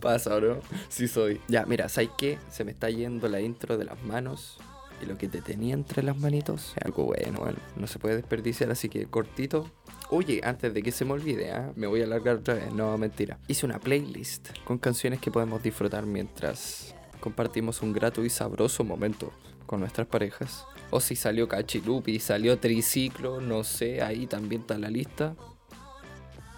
Pasa, 0.00 0.34
¿o 0.34 0.40
no? 0.40 0.58
Sí 0.88 1.06
soy. 1.06 1.40
Ya, 1.46 1.64
mira, 1.64 1.88
¿sabes 1.88 2.10
qué? 2.18 2.38
Se 2.50 2.64
me 2.64 2.72
está 2.72 2.90
yendo 2.90 3.28
la 3.28 3.40
intro 3.40 3.78
de 3.78 3.84
las 3.84 4.02
manos. 4.02 4.58
Y 5.02 5.06
lo 5.06 5.18
que 5.18 5.28
te 5.28 5.42
tenía 5.42 5.74
entre 5.74 6.02
las 6.02 6.16
manitos 6.16 6.74
es 6.76 6.84
algo 6.84 7.04
bueno, 7.04 7.40
bueno, 7.40 7.58
no 7.76 7.86
se 7.86 7.98
puede 7.98 8.16
desperdiciar, 8.16 8.70
así 8.70 8.88
que 8.88 9.06
cortito. 9.06 9.68
Oye, 10.10 10.40
antes 10.44 10.72
de 10.72 10.82
que 10.82 10.92
se 10.92 11.04
me 11.04 11.12
olvide, 11.12 11.50
¿ah? 11.50 11.72
me 11.74 11.86
voy 11.86 12.02
a 12.02 12.04
alargar 12.04 12.36
otra 12.36 12.54
vez, 12.54 12.72
no 12.72 12.96
mentira. 12.98 13.38
Hice 13.48 13.66
una 13.66 13.80
playlist 13.80 14.50
con 14.64 14.78
canciones 14.78 15.20
que 15.20 15.30
podemos 15.30 15.62
disfrutar 15.62 16.06
mientras 16.06 16.94
compartimos 17.20 17.82
un 17.82 17.92
grato 17.92 18.24
y 18.24 18.30
sabroso 18.30 18.84
momento 18.84 19.32
con 19.66 19.80
nuestras 19.80 20.06
parejas. 20.06 20.66
O 20.90 21.00
si 21.00 21.16
salió 21.16 21.48
Cachilupi, 21.48 22.18
salió 22.18 22.58
Triciclo, 22.58 23.40
no 23.40 23.64
sé, 23.64 24.02
ahí 24.02 24.26
también 24.26 24.60
está 24.60 24.76
la 24.76 24.90
lista. 24.90 25.34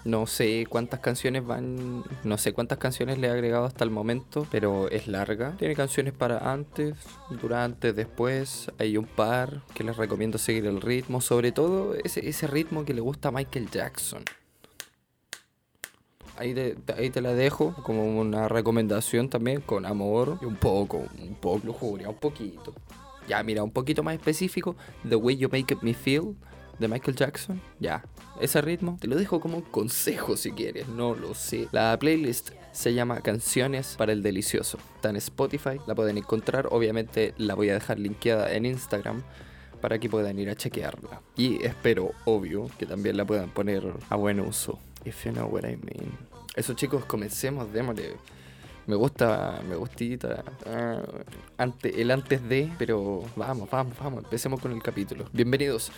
No 0.05 0.27
sé 0.27 0.67
cuántas 0.69 1.01
canciones 1.01 1.47
van, 1.47 2.05
no 2.25 2.37
sé 2.37 2.53
cuántas 2.53 2.77
canciones 2.77 3.19
le 3.19 3.29
he 3.29 3.31
agregado 3.31 3.65
hasta 3.65 3.85
el 3.85 3.91
momento, 3.91 4.47
pero 4.51 4.91
es 4.91 5.09
larga. 5.09 5.57
Tiene 5.57 5.75
canciones 5.75 6.13
para 6.13 6.53
antes, 6.53 6.95
durante, 7.31 7.95
después. 7.95 8.71
Hay 8.79 8.99
un 8.99 9.07
par 9.07 9.63
que 9.75 9.83
les 9.83 9.97
recomiendo 9.97 10.37
seguir 10.37 10.67
el 10.67 10.83
ritmo, 10.83 11.23
sobre 11.23 11.53
todo 11.53 11.95
ese, 11.95 12.47
ritmo 12.47 12.85
que 12.85 12.93
le 12.93 13.01
gusta 13.01 13.29
a 13.29 13.33
Michael 13.33 13.71
Jackson. 13.71 14.23
Ahí 16.37 16.53
te, 16.53 16.77
ahí 16.99 17.09
te 17.09 17.23
la 17.23 17.33
dejo 17.33 17.75
como 17.85 18.21
una 18.21 18.49
recomendación 18.49 19.31
también 19.31 19.63
con 19.63 19.87
amor 19.87 20.39
y 20.43 20.45
un 20.45 20.57
poco, 20.57 20.99
un 21.19 21.37
poco 21.41 21.65
lujuria, 21.65 22.11
un 22.11 22.17
poquito. 22.17 22.75
Ya, 23.27 23.43
mira, 23.43 23.63
un 23.63 23.71
poquito 23.71 24.03
más 24.03 24.15
específico, 24.17 24.77
The 25.09 25.17
Way 25.17 25.37
You 25.39 25.49
Make 25.51 25.79
Me 25.81 25.95
Feel 25.95 26.35
de 26.79 26.89
Michael 26.89 27.17
Jackson. 27.17 27.61
Ya, 27.81 28.05
ese 28.41 28.61
ritmo 28.61 28.99
te 29.01 29.07
lo 29.07 29.17
dejo 29.17 29.41
como 29.41 29.59
un 29.59 29.63
consejo 29.63 30.37
si 30.37 30.53
quieres, 30.53 30.89
no 30.89 31.15
lo 31.15 31.35
sé. 31.35 31.69
La 31.73 31.97
playlist 31.99 32.51
se 32.73 32.93
llama 32.93 33.21
Canciones 33.21 33.95
para 33.97 34.13
el 34.13 34.23
Delicioso. 34.23 34.79
Está 34.97 35.11
en 35.11 35.17
Spotify, 35.17 35.81
la 35.87 35.95
pueden 35.95 36.19
encontrar. 36.19 36.69
Obviamente 36.71 37.35
la 37.39 37.55
voy 37.55 37.71
a 37.71 37.75
dejar 37.75 37.99
linkeada 37.99 38.53
en 38.53 38.67
Instagram 38.67 39.23
para 39.81 39.99
que 39.99 40.09
puedan 40.09 40.39
ir 40.39 40.51
a 40.51 40.57
chequearla. 40.57 41.21
Y 41.37 41.65
espero, 41.65 42.13
obvio, 42.25 42.69
que 42.79 42.87
también 42.87 43.17
la 43.17 43.25
puedan 43.25 43.51
poner 43.51 43.85
a 44.09 44.17
buen 44.17 44.41
uso. 44.41 44.79
If 45.05 45.25
you 45.25 45.33
know 45.33 45.47
what 45.47 45.65
I 45.65 45.77
mean. 45.77 46.11
Eso 46.57 46.75
chicos, 46.75 47.05
comencemos, 47.05 47.73
démosle. 47.73 48.17
Me 48.87 48.97
gusta, 48.97 49.63
me 49.69 49.77
gustita. 49.77 50.45
ah, 50.67 51.01
ante, 51.57 52.01
el 52.03 52.11
antes 52.11 52.47
de, 52.49 52.71
pero 52.79 53.25
vamos, 53.37 53.71
vamos, 53.71 53.97
vamos, 53.99 54.25
empecemos 54.25 54.61
con 54.61 54.73
el 54.73 54.83
capítulo. 54.83 55.27
Bienvenidos 55.33 55.91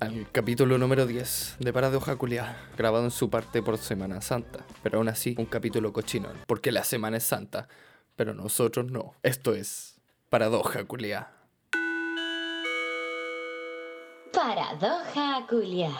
al 0.00 0.30
capítulo 0.30 0.78
número 0.78 1.06
10 1.06 1.56
de 1.58 1.72
Paradoja 1.72 2.16
Culiá, 2.16 2.56
grabado 2.76 3.04
en 3.04 3.10
su 3.10 3.30
parte 3.30 3.62
por 3.62 3.78
Semana 3.78 4.20
Santa, 4.20 4.64
pero 4.82 4.98
aún 4.98 5.08
así 5.08 5.34
un 5.38 5.46
capítulo 5.46 5.92
cochinón, 5.92 6.36
porque 6.46 6.72
la 6.72 6.84
semana 6.84 7.16
es 7.16 7.24
santa, 7.24 7.68
pero 8.16 8.34
nosotros 8.34 8.90
no. 8.90 9.14
Esto 9.22 9.54
es 9.54 10.00
Paradoja 10.28 10.84
Culiá. 10.84 11.32
Paradoja 14.32 15.46
culia. 15.48 15.90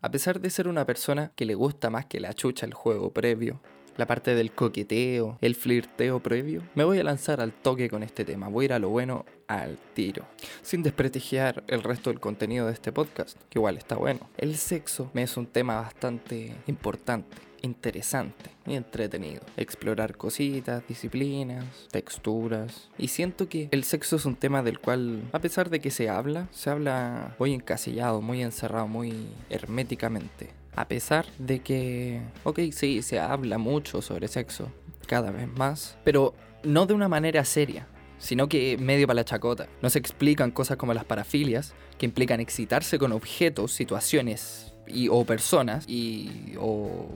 A 0.00 0.10
pesar 0.10 0.40
de 0.40 0.48
ser 0.48 0.68
una 0.68 0.86
persona 0.86 1.32
que 1.36 1.44
le 1.44 1.54
gusta 1.54 1.90
más 1.90 2.06
que 2.06 2.20
la 2.20 2.32
chucha 2.32 2.64
el 2.64 2.72
juego 2.72 3.12
previo, 3.12 3.60
la 4.00 4.06
parte 4.06 4.34
del 4.34 4.52
coqueteo, 4.52 5.36
el 5.42 5.54
flirteo 5.54 6.20
previo, 6.20 6.62
me 6.74 6.84
voy 6.84 6.98
a 6.98 7.04
lanzar 7.04 7.42
al 7.42 7.52
toque 7.52 7.90
con 7.90 8.02
este 8.02 8.24
tema. 8.24 8.48
Voy 8.48 8.64
a 8.64 8.66
ir 8.66 8.72
a 8.72 8.78
lo 8.78 8.88
bueno 8.88 9.26
al 9.46 9.76
tiro, 9.92 10.24
sin 10.62 10.82
desprestigiar 10.82 11.62
el 11.68 11.82
resto 11.82 12.08
del 12.08 12.18
contenido 12.18 12.66
de 12.66 12.72
este 12.72 12.92
podcast, 12.92 13.36
que 13.50 13.58
igual 13.58 13.76
está 13.76 13.96
bueno. 13.96 14.30
El 14.38 14.56
sexo 14.56 15.10
me 15.12 15.22
es 15.22 15.36
un 15.36 15.46
tema 15.46 15.74
bastante 15.82 16.54
importante, 16.66 17.36
interesante 17.60 18.48
y 18.66 18.74
entretenido. 18.74 19.42
Explorar 19.58 20.16
cositas, 20.16 20.82
disciplinas, 20.88 21.66
texturas. 21.90 22.88
Y 22.96 23.08
siento 23.08 23.50
que 23.50 23.68
el 23.70 23.84
sexo 23.84 24.16
es 24.16 24.24
un 24.24 24.36
tema 24.36 24.62
del 24.62 24.78
cual, 24.78 25.28
a 25.32 25.40
pesar 25.40 25.68
de 25.68 25.80
que 25.80 25.90
se 25.90 26.08
habla, 26.08 26.48
se 26.52 26.70
habla 26.70 27.36
muy 27.38 27.52
encasillado, 27.52 28.22
muy 28.22 28.40
encerrado, 28.40 28.88
muy 28.88 29.12
herméticamente. 29.50 30.58
A 30.76 30.88
pesar 30.88 31.26
de 31.38 31.60
que, 31.60 32.20
ok, 32.44 32.60
sí, 32.72 33.02
se 33.02 33.18
habla 33.18 33.58
mucho 33.58 34.02
sobre 34.02 34.28
sexo, 34.28 34.70
cada 35.06 35.30
vez 35.30 35.48
más, 35.48 35.98
pero 36.04 36.34
no 36.62 36.86
de 36.86 36.94
una 36.94 37.08
manera 37.08 37.44
seria, 37.44 37.88
sino 38.18 38.48
que 38.48 38.76
medio 38.78 39.06
para 39.06 39.16
la 39.16 39.24
chacota. 39.24 39.68
No 39.82 39.90
se 39.90 39.98
explican 39.98 40.50
cosas 40.52 40.76
como 40.76 40.94
las 40.94 41.04
parafilias, 41.04 41.74
que 41.98 42.06
implican 42.06 42.40
excitarse 42.40 42.98
con 42.98 43.12
objetos, 43.12 43.72
situaciones 43.72 44.72
y, 44.86 45.08
o 45.08 45.24
personas 45.24 45.84
y 45.88 46.54
o 46.58 47.08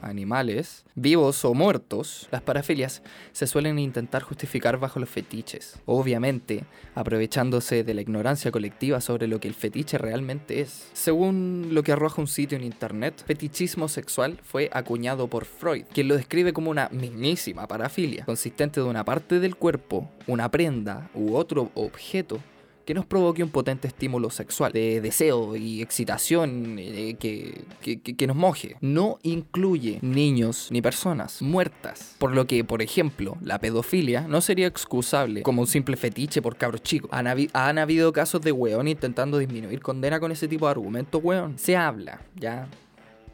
animales, 0.00 0.84
vivos 0.94 1.44
o 1.44 1.54
muertos. 1.54 2.28
Las 2.30 2.42
parafilias 2.42 3.02
se 3.32 3.46
suelen 3.46 3.78
intentar 3.78 4.22
justificar 4.22 4.78
bajo 4.78 5.00
los 5.00 5.08
fetiches, 5.08 5.78
obviamente 5.86 6.64
aprovechándose 6.94 7.84
de 7.84 7.94
la 7.94 8.00
ignorancia 8.00 8.50
colectiva 8.50 9.00
sobre 9.00 9.26
lo 9.26 9.40
que 9.40 9.48
el 9.48 9.54
fetiche 9.54 9.98
realmente 9.98 10.60
es. 10.60 10.88
Según 10.92 11.68
lo 11.72 11.82
que 11.82 11.92
arroja 11.92 12.20
un 12.20 12.28
sitio 12.28 12.58
en 12.58 12.64
internet, 12.64 13.22
fetichismo 13.26 13.88
sexual 13.88 14.38
fue 14.42 14.70
acuñado 14.72 15.28
por 15.28 15.44
Freud, 15.44 15.84
quien 15.92 16.08
lo 16.08 16.16
describe 16.16 16.52
como 16.52 16.70
una 16.70 16.88
mismísima 16.90 17.66
parafilia, 17.66 18.24
consistente 18.24 18.80
de 18.80 18.86
una 18.86 19.04
parte 19.04 19.40
del 19.40 19.56
cuerpo, 19.56 20.10
una 20.26 20.50
prenda 20.50 21.10
u 21.14 21.34
otro 21.34 21.70
objeto 21.74 22.40
que 22.88 22.94
nos 22.94 23.04
provoque 23.04 23.42
un 23.44 23.50
potente 23.50 23.86
estímulo 23.86 24.30
sexual, 24.30 24.72
de 24.72 25.02
deseo 25.02 25.54
y 25.56 25.82
excitación 25.82 26.76
eh, 26.78 27.16
que, 27.20 27.64
que- 27.82 28.00
que- 28.00 28.26
nos 28.26 28.34
moje. 28.34 28.76
No 28.80 29.18
incluye 29.22 29.98
niños 30.00 30.68
ni 30.70 30.80
personas 30.80 31.42
muertas. 31.42 32.14
Por 32.16 32.34
lo 32.34 32.46
que, 32.46 32.64
por 32.64 32.80
ejemplo, 32.80 33.36
la 33.42 33.58
pedofilia 33.60 34.22
no 34.26 34.40
sería 34.40 34.66
excusable 34.68 35.42
como 35.42 35.60
un 35.60 35.66
simple 35.68 35.98
fetiche 35.98 36.40
por 36.40 36.56
cabros 36.56 36.82
chicos. 36.82 37.10
Han, 37.12 37.26
han 37.52 37.76
habido 37.78 38.10
casos 38.14 38.40
de 38.40 38.52
weón 38.52 38.88
intentando 38.88 39.36
disminuir 39.36 39.82
condena 39.82 40.18
con 40.18 40.32
ese 40.32 40.48
tipo 40.48 40.64
de 40.64 40.70
argumentos, 40.70 41.20
weón. 41.22 41.58
Se 41.58 41.76
habla, 41.76 42.22
ya. 42.36 42.68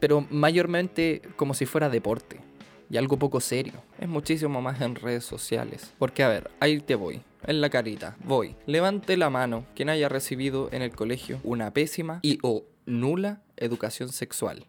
Pero 0.01 0.27
mayormente 0.29 1.21
como 1.37 1.53
si 1.53 1.65
fuera 1.65 1.89
deporte 1.89 2.41
y 2.89 2.97
algo 2.97 3.17
poco 3.17 3.39
serio. 3.39 3.73
Es 3.99 4.07
muchísimo 4.07 4.61
más 4.61 4.81
en 4.81 4.95
redes 4.95 5.23
sociales. 5.23 5.93
Porque 5.97 6.23
a 6.23 6.29
ver, 6.29 6.51
ahí 6.59 6.79
te 6.79 6.95
voy. 6.95 7.21
En 7.47 7.61
la 7.61 7.69
carita. 7.69 8.17
Voy. 8.23 8.55
Levante 8.65 9.17
la 9.17 9.29
mano 9.29 9.65
quien 9.75 9.89
haya 9.89 10.09
recibido 10.09 10.69
en 10.71 10.81
el 10.81 10.91
colegio 10.91 11.39
una 11.43 11.71
pésima 11.71 12.19
y 12.23 12.39
o 12.41 12.63
nula 12.85 13.41
educación 13.57 14.09
sexual. 14.09 14.65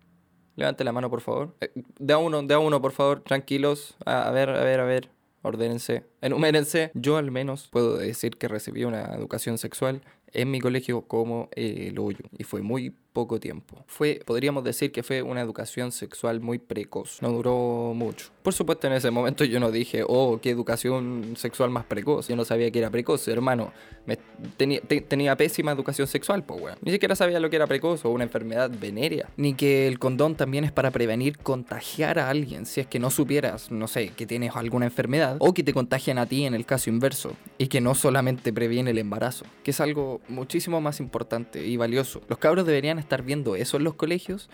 Levante 0.57 0.85
la 0.85 0.93
mano, 0.93 1.11
por 1.11 1.21
favor. 1.21 1.55
Eh, 1.61 1.71
de 1.99 2.13
a 2.13 2.19
uno, 2.19 2.43
de 2.43 2.55
a 2.55 2.59
uno, 2.59 2.81
por 2.81 2.93
favor. 2.93 3.21
Tranquilos. 3.21 3.97
A, 4.05 4.29
a 4.29 4.31
ver, 4.31 4.51
a 4.51 4.65
ver, 4.65 4.81
a 4.81 4.85
ver. 4.85 5.11
Ordénense. 5.43 6.05
Enumérense. 6.21 6.91
Yo 6.95 7.19
al 7.19 7.31
menos 7.31 7.69
puedo 7.69 7.97
decir 7.97 8.37
que 8.37 8.49
recibí 8.49 8.85
una 8.85 9.15
educación 9.15 9.59
sexual 9.59 10.03
en 10.33 10.51
mi 10.51 10.61
colegio 10.61 11.03
como 11.03 11.49
eh, 11.55 11.89
el 11.91 11.99
hoyo. 11.99 12.25
Y 12.37 12.45
fue 12.45 12.63
muy 12.63 12.95
poco 13.17 13.41
tiempo. 13.41 13.83
Fue, 13.87 14.21
podríamos 14.27 14.63
decir 14.63 14.93
que 14.93 15.03
fue 15.03 15.23
una 15.23 15.41
educación 15.41 15.91
sexual 15.91 16.41
muy 16.41 16.59
precoz. 16.59 17.23
No 17.23 17.31
duró 17.33 17.95
mucho. 17.95 18.27
Por 18.43 18.53
supuesto, 18.53 18.87
en 18.89 18.93
ese 18.93 19.11
momento 19.11 19.43
yo 19.47 19.59
no 19.59 19.71
dije, 19.71 20.05
oh, 20.07 20.39
qué 20.43 20.51
educación 20.51 21.33
sexual 21.37 21.71
más 21.71 21.87
precoz. 21.87 22.29
Yo 22.29 22.37
no 22.37 22.45
sabía 22.45 22.71
que 22.71 22.79
era 22.81 22.91
precoz, 22.91 23.27
hermano. 23.29 23.73
Me- 24.05 24.19
tenía, 24.59 24.81
te- 24.83 25.01
tenía 25.01 25.35
pésima 25.35 25.73
educación 25.73 26.07
sexual, 26.07 26.45
pues, 26.45 26.61
weón. 26.61 26.79
Ni 26.83 26.93
siquiera 26.93 27.17
sabía 27.17 27.41
lo 27.41 27.49
que 27.49 27.57
era 27.57 27.67
precoz 27.67 28.05
o 28.05 28.11
una 28.11 28.25
enfermedad 28.25 28.71
venérea. 28.79 29.31
Ni 29.39 29.55
que 29.55 29.89
el 29.89 29.99
condón 29.99 30.35
también 30.37 30.65
es 30.65 30.73
para 30.73 30.91
prevenir 30.91 31.39
contagiar 31.39 32.19
a 32.19 32.29
alguien. 32.29 32.67
Si 32.67 32.83
es 32.83 32.87
que 32.87 32.99
no 32.99 33.09
supieras, 33.11 33.71
no 33.71 33.89
sé, 33.89 34.11
que 34.11 34.27
tienes 34.27 34.55
alguna 34.55 34.85
enfermedad 34.85 35.37
o 35.41 35.55
que 35.55 35.63
te 35.65 35.73
contagian 35.73 36.19
a 36.19 36.27
ti 36.27 36.45
en 36.45 36.53
el 36.55 36.67
caso 36.67 36.91
inverso. 36.91 37.33
Y 37.57 37.69
que 37.69 37.81
no 37.81 37.95
solamente 37.95 38.53
previene 38.53 38.91
el 38.91 38.99
embarazo, 38.99 39.47
que 39.65 39.71
es 39.71 39.81
algo 39.81 40.21
muchísimo 40.29 40.83
más 40.83 41.01
importante 41.01 41.67
y 41.67 41.79
valioso. 41.79 42.21
Los 42.29 42.39
cabros 42.39 42.67
deberían 42.67 42.99
estar 42.99 43.06
viendo 43.25 43.57
eso 43.57 43.77
en 43.77 43.85
los 43.85 43.95
colegios 43.95 44.49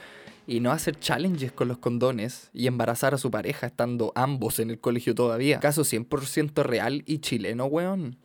y 0.47 0.61
no 0.61 0.73
hacer 0.73 0.99
challenges 0.99 1.53
con 1.53 1.69
los 1.69 1.79
condones 1.79 2.51
y 2.53 2.67
embarazar 2.67 3.15
a 3.15 3.19
su 3.19 3.31
pareja 3.31 3.67
estando 3.67 4.13
ambos 4.15 4.59
en 4.59 4.71
el 4.71 4.79
colegio 4.79 5.15
todavía. 5.15 5.61
Caso 5.61 5.83
100% 5.83 6.63
real 6.63 7.03
y 7.07 7.19
chileno, 7.19 7.67
weón. 7.67 8.17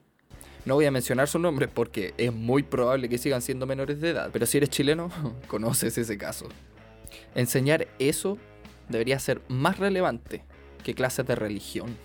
No 0.65 0.75
voy 0.75 0.85
a 0.85 0.91
mencionar 0.91 1.27
sus 1.29 1.39
nombres 1.39 1.69
porque 1.73 2.13
es 2.17 2.33
muy 2.33 2.63
probable 2.63 3.07
que 3.07 3.17
sigan 3.17 3.41
siendo 3.41 3.65
menores 3.65 4.01
de 4.01 4.09
edad, 4.09 4.29
pero 4.33 4.45
si 4.45 4.57
eres 4.57 4.69
chileno, 4.69 5.09
conoces 5.47 5.97
ese 5.97 6.17
caso. 6.17 6.47
Enseñar 7.35 7.87
eso 7.99 8.37
debería 8.89 9.19
ser 9.19 9.41
más 9.47 9.79
relevante 9.79 10.43
que 10.83 10.93
clases 10.93 11.25
de 11.25 11.35
religión. 11.35 11.95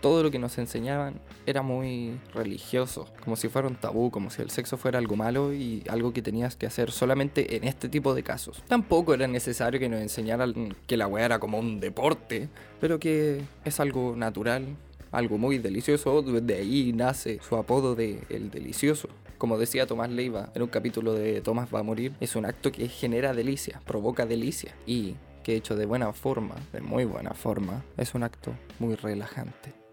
Todo 0.00 0.22
lo 0.22 0.30
que 0.30 0.38
nos 0.38 0.58
enseñaban 0.58 1.20
era 1.46 1.62
muy 1.62 2.18
religioso, 2.34 3.06
como 3.22 3.36
si 3.36 3.48
fuera 3.48 3.68
un 3.68 3.76
tabú, 3.76 4.10
como 4.10 4.30
si 4.30 4.42
el 4.42 4.50
sexo 4.50 4.76
fuera 4.76 4.98
algo 4.98 5.16
malo 5.16 5.52
y 5.52 5.82
algo 5.88 6.12
que 6.12 6.22
tenías 6.22 6.56
que 6.56 6.66
hacer 6.66 6.90
solamente 6.90 7.56
en 7.56 7.64
este 7.64 7.88
tipo 7.88 8.14
de 8.14 8.22
casos. 8.22 8.62
Tampoco 8.68 9.14
era 9.14 9.26
necesario 9.26 9.80
que 9.80 9.88
nos 9.88 10.00
enseñaran 10.00 10.74
que 10.86 10.96
la 10.96 11.06
weá 11.06 11.24
era 11.24 11.38
como 11.38 11.58
un 11.58 11.80
deporte, 11.80 12.48
pero 12.80 12.98
que 12.98 13.42
es 13.64 13.80
algo 13.80 14.14
natural, 14.16 14.76
algo 15.12 15.38
muy 15.38 15.58
delicioso, 15.58 16.22
de 16.22 16.54
ahí 16.54 16.92
nace 16.92 17.40
su 17.46 17.56
apodo 17.56 17.94
de 17.94 18.20
El 18.28 18.50
Delicioso. 18.50 19.08
Como 19.38 19.58
decía 19.58 19.86
Tomás 19.86 20.10
Leiva 20.10 20.50
en 20.54 20.62
un 20.62 20.68
capítulo 20.68 21.12
de 21.12 21.42
Tomás 21.42 21.68
va 21.74 21.80
a 21.80 21.82
morir, 21.82 22.12
es 22.20 22.36
un 22.36 22.46
acto 22.46 22.72
que 22.72 22.88
genera 22.88 23.34
delicia, 23.34 23.80
provoca 23.86 24.24
delicia 24.24 24.74
y 24.86 25.14
que 25.42 25.54
hecho 25.54 25.76
de 25.76 25.86
buena 25.86 26.12
forma, 26.12 26.56
de 26.72 26.80
muy 26.80 27.04
buena 27.04 27.32
forma, 27.32 27.84
es 27.96 28.14
un 28.14 28.24
acto 28.24 28.52
muy 28.78 28.94
relajante. 28.94 29.85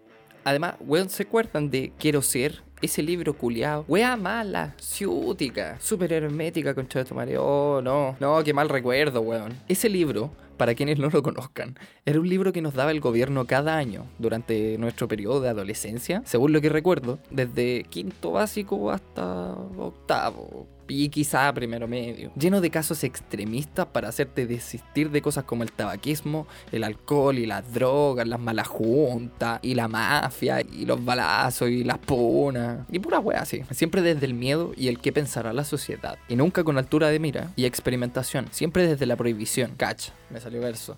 Además, 0.44 0.74
weón, 0.80 1.08
¿se 1.08 1.22
acuerdan 1.22 1.70
de 1.70 1.92
Quiero 1.98 2.20
ser? 2.22 2.62
Ese 2.82 3.02
libro 3.02 3.32
culiado. 3.32 3.86
Wea 3.88 4.14
mala, 4.16 4.74
ciútica, 4.78 5.78
súper 5.80 6.12
hermética, 6.12 6.74
con 6.74 6.86
de 6.86 7.04
tu 7.04 7.14
madre. 7.14 7.38
Oh, 7.38 7.80
no, 7.82 8.14
no, 8.20 8.44
qué 8.44 8.52
mal 8.52 8.68
recuerdo, 8.68 9.22
weón. 9.22 9.54
Ese 9.68 9.88
libro, 9.88 10.32
para 10.58 10.74
quienes 10.74 10.98
no 10.98 11.08
lo 11.08 11.22
conozcan, 11.22 11.78
era 12.04 12.20
un 12.20 12.28
libro 12.28 12.52
que 12.52 12.60
nos 12.60 12.74
daba 12.74 12.90
el 12.90 13.00
gobierno 13.00 13.46
cada 13.46 13.78
año 13.78 14.04
durante 14.18 14.76
nuestro 14.76 15.08
periodo 15.08 15.40
de 15.40 15.48
adolescencia, 15.48 16.20
según 16.26 16.52
lo 16.52 16.60
que 16.60 16.68
recuerdo, 16.68 17.18
desde 17.30 17.84
quinto 17.84 18.32
básico 18.32 18.90
hasta 18.90 19.52
octavo, 19.78 20.66
y 20.88 21.08
quizá 21.08 21.52
primero 21.52 21.88
medio, 21.88 22.32
lleno 22.36 22.60
de 22.60 22.70
casos 22.70 23.04
extremistas 23.04 23.86
para 23.86 24.08
hacerte 24.08 24.46
desistir 24.46 25.10
de 25.10 25.22
cosas 25.22 25.44
como 25.44 25.62
el 25.62 25.72
tabaquismo, 25.72 26.46
el 26.72 26.84
alcohol 26.84 27.38
y 27.38 27.46
las 27.46 27.72
drogas, 27.72 28.26
las 28.26 28.40
malas 28.40 28.68
juntas, 28.68 29.60
y 29.62 29.74
la 29.74 29.88
mafia, 29.88 30.60
y 30.60 30.84
los 30.84 31.04
balazos, 31.04 31.68
y 31.68 31.84
las 31.84 31.98
punas, 31.98 32.86
y 32.90 32.98
pura 32.98 33.20
wea 33.20 33.42
así. 33.42 33.62
Siempre 33.70 34.02
desde 34.02 34.26
el 34.26 34.34
miedo 34.34 34.72
y 34.76 34.88
el 34.88 34.98
qué 34.98 35.12
pensará 35.12 35.52
la 35.52 35.64
sociedad, 35.64 36.18
y 36.28 36.36
nunca 36.36 36.64
con 36.64 36.78
altura 36.78 37.08
de 37.08 37.18
mira 37.18 37.52
y 37.56 37.64
experimentación, 37.64 38.48
siempre 38.50 38.86
desde 38.86 39.06
la 39.06 39.16
prohibición. 39.16 39.72
Catch, 39.76 40.08
me 40.30 40.40
salió 40.40 40.60
verso. 40.60 40.96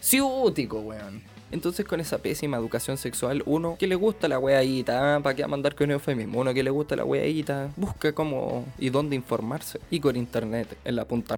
Ciútico, 0.00 0.80
weón. 0.80 1.37
Entonces 1.50 1.86
con 1.86 2.00
esa 2.00 2.18
pésima 2.18 2.56
educación 2.56 2.98
sexual, 2.98 3.42
uno 3.46 3.76
que 3.78 3.86
le 3.86 3.94
gusta 3.94 4.28
la 4.28 4.38
weadita, 4.38 5.20
¿para 5.20 5.34
qué 5.34 5.46
mandar 5.46 5.74
con 5.74 5.90
eufemismo? 5.90 6.40
Uno 6.40 6.52
que 6.52 6.62
le 6.62 6.70
gusta 6.70 6.96
la 6.96 7.04
weadita, 7.04 7.70
busca 7.76 8.12
cómo 8.12 8.66
y 8.78 8.90
dónde 8.90 9.16
informarse. 9.16 9.80
Y 9.90 10.00
con 10.00 10.16
internet 10.16 10.76
en 10.84 10.96
la 10.96 11.04
punta 11.06 11.36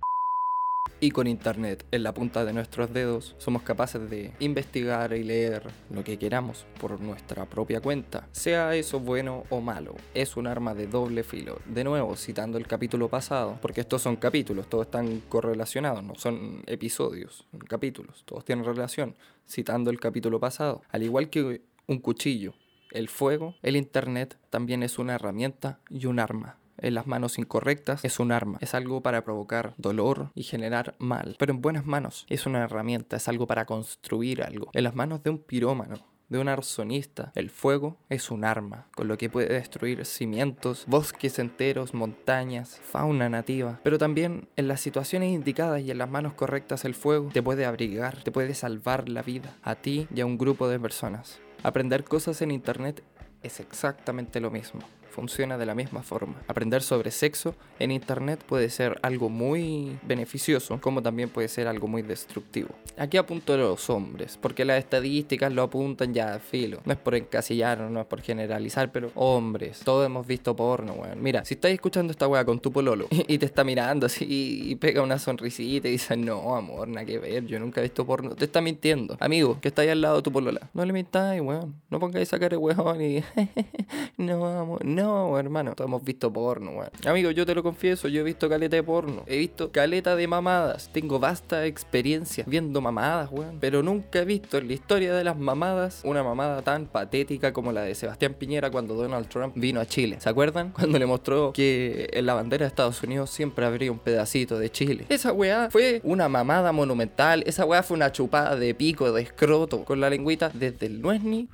y 1.01 1.11
con 1.11 1.27
internet 1.27 1.85
en 1.91 2.03
la 2.03 2.15
punta 2.15 2.45
de 2.45 2.53
nuestros 2.53 2.93
dedos 2.93 3.35
somos 3.39 3.63
capaces 3.63 4.09
de 4.11 4.33
investigar 4.41 5.13
y 5.13 5.25
leer 5.25 5.63
lo 5.91 6.05
que 6.05 6.19
queramos 6.19 6.67
por 6.81 7.01
nuestra 7.01 7.47
propia 7.47 7.81
cuenta. 7.81 8.29
Sea 8.33 8.75
eso 8.75 9.01
bueno 9.01 9.45
o 9.51 9.61
malo, 9.61 9.95
es 10.15 10.37
un 10.37 10.47
arma 10.47 10.75
de 10.75 10.87
doble 10.87 11.23
filo. 11.23 11.59
De 11.67 11.85
nuevo, 11.85 12.17
citando 12.17 12.59
el 12.59 12.67
capítulo 12.67 13.09
pasado, 13.09 13.59
porque 13.63 13.81
estos 13.81 14.03
son 14.03 14.17
capítulos, 14.17 14.69
todos 14.69 14.87
están 14.87 15.21
correlacionados, 15.29 16.03
no 16.03 16.15
son 16.15 16.63
episodios, 16.67 17.47
son 17.51 17.61
capítulos, 17.61 18.23
todos 18.25 18.45
tienen 18.45 18.65
relación. 18.65 19.15
Citando 19.49 19.91
el 19.91 19.99
capítulo 19.99 20.39
pasado, 20.39 20.83
al 20.91 21.03
igual 21.03 21.29
que 21.31 21.63
un 21.87 21.99
cuchillo, 21.99 22.55
el 22.93 23.09
fuego, 23.09 23.55
el 23.63 23.77
internet 23.77 24.39
también 24.51 24.83
es 24.83 24.99
una 24.99 25.15
herramienta 25.15 25.81
y 25.89 26.07
un 26.07 26.21
arma 26.21 26.60
en 26.83 26.95
las 26.95 27.07
manos 27.07 27.39
incorrectas 27.39 28.05
es 28.05 28.21
un 28.21 28.33
arma, 28.33 28.59
es 28.61 28.75
algo 28.75 29.03
para 29.03 29.25
provocar 29.25 29.75
dolor 29.77 30.31
y 30.35 30.43
generar 30.43 30.95
mal, 30.99 31.37
pero 31.39 31.53
en 31.53 31.61
buenas 31.61 31.87
manos 31.87 32.27
es 32.29 32.47
una 32.47 32.65
herramienta, 32.65 33.17
es 33.17 33.29
algo 33.29 33.47
para 33.47 33.67
construir 33.67 34.43
algo. 34.43 34.71
En 34.73 34.85
las 34.85 34.95
manos 34.95 35.23
de 35.23 35.31
un 35.31 35.39
pirómano, 35.39 35.97
de 36.31 36.39
un 36.39 36.49
arsonista. 36.49 37.33
El 37.35 37.51
fuego 37.51 37.99
es 38.09 38.31
un 38.31 38.45
arma, 38.45 38.87
con 38.95 39.09
lo 39.09 39.19
que 39.19 39.29
puede 39.29 39.53
destruir 39.53 40.07
cimientos, 40.07 40.85
bosques 40.87 41.39
enteros, 41.39 41.93
montañas, 41.93 42.81
fauna 42.83 43.29
nativa. 43.29 43.81
Pero 43.83 43.99
también 43.99 44.49
en 44.57 44.69
las 44.69 44.81
situaciones 44.81 45.33
indicadas 45.33 45.83
y 45.83 45.91
en 45.91 45.99
las 45.99 46.09
manos 46.09 46.33
correctas 46.35 46.85
el 46.85 46.95
fuego 46.95 47.31
te 47.33 47.43
puede 47.43 47.67
abrigar, 47.67 48.23
te 48.23 48.33
puede 48.33 48.55
salvar 48.55 49.09
la 49.09 49.23
vida, 49.23 49.57
a 49.63 49.75
ti 49.75 50.07
y 50.15 50.21
a 50.21 50.27
un 50.27 50.39
grupo 50.39 50.69
de 50.69 50.81
personas. 50.81 51.41
Aprender 51.63 52.05
cosas 52.05 52.41
en 52.41 52.53
Internet 52.53 53.03
es 53.43 53.61
exactamente 53.61 54.41
lo 54.41 54.51
mismo 54.51 54.81
funciona 55.11 55.59
de 55.59 55.67
la 55.67 55.75
misma 55.75 56.03
forma. 56.03 56.37
Aprender 56.49 56.83
sobre 56.83 57.11
sexo 57.11 57.55
en 57.79 57.91
Internet 57.91 58.43
puede 58.47 58.71
ser 58.71 58.99
algo 59.03 59.29
muy 59.29 59.99
beneficioso, 60.03 60.81
como 60.81 61.03
también 61.03 61.29
puede 61.29 61.49
ser 61.49 61.67
algo 61.69 61.87
muy 61.87 62.03
destructivo. 62.03 62.71
Aquí 62.97 63.17
apunto 63.17 63.55
a 63.55 63.57
los 63.57 63.91
hombres, 63.91 64.39
porque 64.41 64.65
las 64.65 64.79
estadísticas 64.79 65.53
lo 65.53 65.63
apuntan 65.63 66.15
ya 66.15 66.35
a 66.35 66.39
filo. 66.39 66.81
No 66.85 66.93
es 66.93 66.99
por 66.99 67.15
encasillar, 67.15 67.81
no 67.81 68.01
es 68.01 68.07
por 68.07 68.21
generalizar, 68.21 68.93
pero 68.93 69.11
hombres, 69.15 69.81
todos 69.81 70.07
hemos 70.07 70.27
visto 70.27 70.55
porno, 70.55 70.95
weón. 70.95 71.23
Mira, 71.23 71.45
si 71.45 71.55
estás 71.55 71.71
escuchando 71.71 72.11
esta 72.11 72.29
weá 72.29 72.45
con 72.45 72.61
tu 72.61 72.73
pololo 72.73 73.07
y 73.11 73.39
te 73.39 73.47
está 73.47 73.65
mirando 73.65 74.07
así 74.07 74.27
y 74.29 74.77
pega 74.77 75.03
una 75.03 75.19
sonrisita 75.19 75.89
y 75.89 75.93
dice, 75.93 76.17
no, 76.17 76.55
amor, 76.57 76.89
nada 76.89 77.07
que 77.07 77.19
ver, 77.19 77.47
yo 77.47 77.59
nunca 77.59 77.81
he 77.81 77.85
visto 77.85 78.05
porno, 78.05 78.35
te 78.35 78.45
está 78.45 78.61
mintiendo. 78.61 79.17
Amigo, 79.21 79.59
que 79.61 79.69
está 79.69 79.83
ahí 79.83 79.89
al 79.89 80.01
lado 80.01 80.17
de 80.17 80.23
tu 80.23 80.33
polola, 80.33 80.69
no 80.75 80.85
le 80.85 80.93
mintáis, 80.93 81.41
weón. 81.41 81.75
No 81.91 81.99
pongáis 81.99 82.29
esa 82.29 82.39
cara 82.39 82.51
de 82.51 82.57
weón 82.59 83.01
y, 83.03 83.25
no, 84.17 84.47
amor, 84.47 84.85
no 84.85 85.00
no, 85.01 85.39
hermano, 85.39 85.75
todos 85.75 85.89
hemos 85.89 86.05
visto 86.05 86.33
porno, 86.33 86.73
weón. 86.73 86.91
Amigo, 87.07 87.31
yo 87.31 87.47
te 87.47 87.55
lo 87.55 87.63
confieso, 87.63 88.09
yo 88.09 88.21
he 88.21 88.25
visto 88.25 88.49
caleta 88.49 88.77
de 88.77 88.83
porno. 88.83 89.23
He 89.27 89.39
visto 89.39 89.73
caleta 89.73 90.15
de 90.15 90.27
mamadas. 90.27 90.91
Tengo 90.93 91.19
vasta 91.19 91.67
experiencia 91.67 92.45
viendo 92.47 92.81
mamadas, 92.81 93.31
weón. 93.33 93.59
Pero 93.61 93.83
nunca 93.83 94.21
he 94.21 94.25
visto 94.25 94.59
en 94.59 94.69
la 94.69 94.75
historia 94.75 95.15
de 95.15 95.25
las 95.25 95.39
mamadas 95.39 96.03
una 96.05 96.23
mamada 96.23 96.63
tan 96.63 96.87
patética 96.87 97.53
como 97.53 97.73
la 97.73 97.83
de 97.83 97.95
Sebastián 97.95 98.35
Piñera 98.35 98.71
cuando 98.71 98.95
Donald 98.95 99.29
Trump 99.29 99.55
vino 99.57 99.81
a 99.81 99.87
Chile. 99.87 100.17
¿Se 100.21 100.29
acuerdan? 100.29 100.71
Cuando 100.81 100.99
le 100.99 101.07
mostró 101.07 101.53
que 101.53 102.09
en 102.13 102.27
la 102.27 102.35
bandera 102.35 102.65
de 102.65 102.69
Estados 102.69 103.03
Unidos 103.03 103.31
siempre 103.31 103.65
habría 103.65 103.93
un 103.93 103.99
pedacito 103.99 104.59
de 104.59 104.71
Chile. 104.71 105.07
Esa 105.09 105.33
weá 105.33 105.71
fue 105.71 106.01
una 106.05 106.29
mamada 106.29 106.73
monumental. 106.73 107.43
Esa 107.47 107.65
weá 107.65 107.83
fue 107.83 107.97
una 107.97 108.13
chupada 108.13 108.57
de 108.57 108.75
pico, 108.75 109.13
de 109.13 109.23
escroto, 109.23 109.85
con 109.85 110.01
la 110.01 110.11
lengüita 110.11 110.51
desde 110.53 110.87
el 110.87 111.01
nuesni 111.01 111.49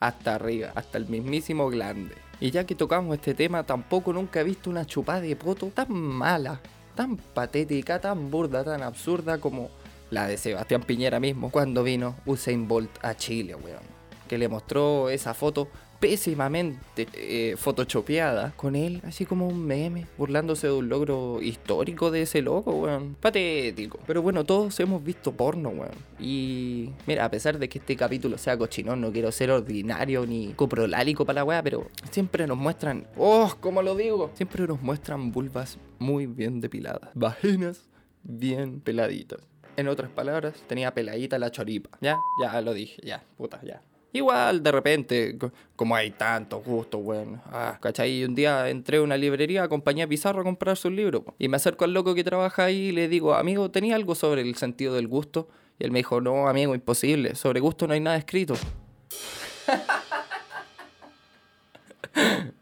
hasta 0.00 0.34
arriba, 0.34 0.72
hasta 0.74 0.98
el 0.98 1.06
mismísimo 1.06 1.68
glande. 1.70 2.23
Y 2.40 2.50
ya 2.50 2.64
que 2.64 2.74
tocamos 2.74 3.14
este 3.14 3.34
tema, 3.34 3.64
tampoco 3.64 4.12
nunca 4.12 4.40
he 4.40 4.44
visto 4.44 4.70
una 4.70 4.84
chupada 4.84 5.20
de 5.20 5.36
poto 5.36 5.68
tan 5.68 5.92
mala, 5.92 6.60
tan 6.94 7.16
patética, 7.16 8.00
tan 8.00 8.30
burda, 8.30 8.64
tan 8.64 8.82
absurda 8.82 9.38
como 9.38 9.70
la 10.10 10.26
de 10.26 10.36
Sebastián 10.36 10.82
Piñera 10.82 11.20
mismo 11.20 11.50
cuando 11.50 11.82
vino 11.82 12.16
Usain 12.26 12.68
Bolt 12.68 12.90
a 13.02 13.14
Chile, 13.14 13.54
weón. 13.54 13.82
Que 14.28 14.38
le 14.38 14.48
mostró 14.48 15.10
esa 15.10 15.34
foto 15.34 15.68
pésimamente 16.00 17.08
eh, 17.14 17.56
con 18.56 18.76
él, 18.76 19.00
así 19.04 19.24
como 19.26 19.48
un 19.48 19.64
meme, 19.64 20.06
burlándose 20.18 20.66
de 20.66 20.72
un 20.72 20.88
logro 20.88 21.40
histórico 21.42 22.10
de 22.10 22.22
ese 22.22 22.42
loco, 22.42 22.72
weón. 22.72 23.16
Patético. 23.20 23.98
Pero 24.06 24.22
bueno, 24.22 24.44
todos 24.44 24.78
hemos 24.80 25.02
visto 25.02 25.32
porno, 25.32 25.70
weón. 25.70 25.94
Y 26.18 26.90
mira, 27.06 27.24
a 27.24 27.30
pesar 27.30 27.58
de 27.58 27.68
que 27.68 27.78
este 27.78 27.96
capítulo 27.96 28.38
sea 28.38 28.56
cochinón, 28.56 29.00
no 29.00 29.12
quiero 29.12 29.32
ser 29.32 29.50
ordinario 29.50 30.26
ni 30.26 30.52
coprolálico 30.54 31.24
para 31.24 31.40
la 31.40 31.44
weá, 31.44 31.62
pero 31.62 31.88
siempre 32.10 32.46
nos 32.46 32.58
muestran, 32.58 33.06
oh, 33.16 33.54
como 33.60 33.82
lo 33.82 33.96
digo, 33.96 34.30
siempre 34.34 34.66
nos 34.66 34.80
muestran 34.82 35.32
vulvas 35.32 35.78
muy 35.98 36.26
bien 36.26 36.60
depiladas, 36.60 37.10
vaginas 37.14 37.88
bien 38.22 38.80
peladitas. 38.80 39.40
En 39.76 39.88
otras 39.88 40.10
palabras, 40.10 40.54
tenía 40.68 40.94
peladita 40.94 41.38
la 41.38 41.50
choripa. 41.50 41.90
Ya, 42.00 42.16
ya 42.40 42.60
lo 42.60 42.74
dije, 42.74 43.00
ya, 43.04 43.24
puta, 43.36 43.60
ya. 43.64 43.82
Igual, 44.14 44.62
de 44.62 44.70
repente, 44.70 45.36
como 45.74 45.96
hay 45.96 46.12
tantos 46.12 46.64
gustos, 46.64 47.00
weón. 47.02 47.42
Ah, 47.46 47.78
¿cachai? 47.80 48.24
Un 48.24 48.36
día 48.36 48.68
entré 48.68 48.98
a 48.98 49.02
una 49.02 49.16
librería, 49.16 49.64
acompañé 49.64 50.04
a 50.04 50.06
Pizarro 50.06 50.40
a 50.40 50.44
comprar 50.44 50.76
sus 50.76 50.92
libros. 50.92 51.24
Y 51.36 51.48
me 51.48 51.56
acerco 51.56 51.84
al 51.84 51.92
loco 51.92 52.14
que 52.14 52.22
trabaja 52.22 52.66
ahí 52.66 52.76
y 52.76 52.92
le 52.92 53.08
digo, 53.08 53.34
amigo, 53.34 53.72
¿tenía 53.72 53.96
algo 53.96 54.14
sobre 54.14 54.42
el 54.42 54.54
sentido 54.54 54.94
del 54.94 55.08
gusto? 55.08 55.48
Y 55.80 55.84
él 55.84 55.90
me 55.90 55.98
dijo, 55.98 56.20
no, 56.20 56.46
amigo, 56.46 56.76
imposible. 56.76 57.34
Sobre 57.34 57.58
gusto 57.58 57.88
no 57.88 57.94
hay 57.94 58.00
nada 58.00 58.16
escrito. 58.16 58.54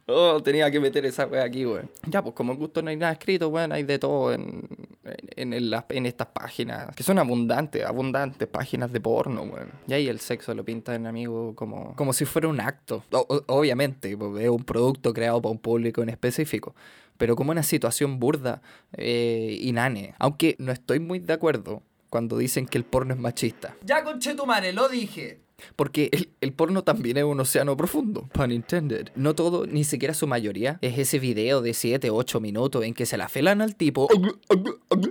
Oh, 0.07 0.43
tenía 0.43 0.71
que 0.71 0.81
meter 0.81 1.07
esa 1.07 1.27
wea 1.27 1.45
aquí, 1.45 1.65
weón. 1.65 1.89
Ya, 2.07 2.23
pues 2.23 2.35
como 2.35 2.53
en 2.53 2.59
gusto 2.59 2.83
no 2.83 2.91
hay 2.91 2.97
nada 2.97 3.13
escrito, 3.13 3.49
weón, 3.49 3.73
hay 3.73 3.83
de 3.83 3.99
todo 3.99 4.33
en, 4.33 4.69
en, 5.05 5.53
en, 5.53 6.07
estas 6.07 6.29
páginas, 6.29 6.95
que 6.95 7.03
son 7.03 7.19
abundantes, 7.19 7.85
abundantes 7.85 8.47
páginas 8.49 8.93
de 8.93 9.01
porno, 9.01 9.43
weón. 9.43 9.71
Y 9.89 9.95
ahí 9.95 10.09
el 10.09 10.21
sexo 10.21 10.55
lo 10.55 10.65
pintan, 10.65 11.07
amigo, 11.07 11.55
como, 11.55 11.95
como 11.97 12.13
si 12.13 12.25
fuera 12.25 12.49
un 12.49 12.61
acto. 12.61 13.05
obviamente, 13.11 14.17
pues, 14.17 14.45
es 14.45 14.49
un 14.49 14.65
producto 14.65 15.13
creado 15.13 15.43
para 15.43 15.53
un 15.53 15.59
público 15.59 16.03
en 16.03 16.09
específico. 16.09 16.75
Pero 17.19 17.37
como 17.37 17.51
una 17.51 17.63
situación 17.63 18.19
burda, 18.19 18.63
eh, 18.93 19.59
inane. 19.61 20.15
Aunque 20.19 20.57
no 20.59 20.73
estoy 20.73 20.99
muy 20.99 21.19
de 21.19 21.33
acuerdo 21.33 21.83
cuando 22.09 22.37
dicen 22.37 22.67
que 22.67 22.79
el 22.79 22.85
porno 22.85 23.15
es 23.15 23.21
machista. 23.21 23.75
Ya 23.85 24.05
conche 24.05 24.35
tu 24.35 24.47
madre, 24.47 24.73
lo 24.73 24.89
dije. 24.89 25.41
Porque 25.77 26.09
el, 26.13 26.31
el 26.41 26.53
porno 26.53 26.85
también 26.85 27.17
es 27.17 27.25
un 27.25 27.41
océano 27.41 27.77
profundo, 27.77 28.29
pun 28.33 28.51
intended. 28.51 29.09
No 29.15 29.35
todo, 29.35 29.67
ni 29.67 29.85
siquiera 29.85 30.15
su 30.15 30.27
mayoría, 30.27 30.79
es 30.81 30.99
ese 30.99 31.19
video 31.19 31.63
de 31.63 31.75
7, 31.75 32.11
8 32.11 32.41
minutos 32.41 32.85
en 32.85 32.95
que 32.95 33.07
se 33.07 33.17
la 33.17 33.29
felan 33.29 33.63
al 33.63 33.77
tipo, 33.77 34.09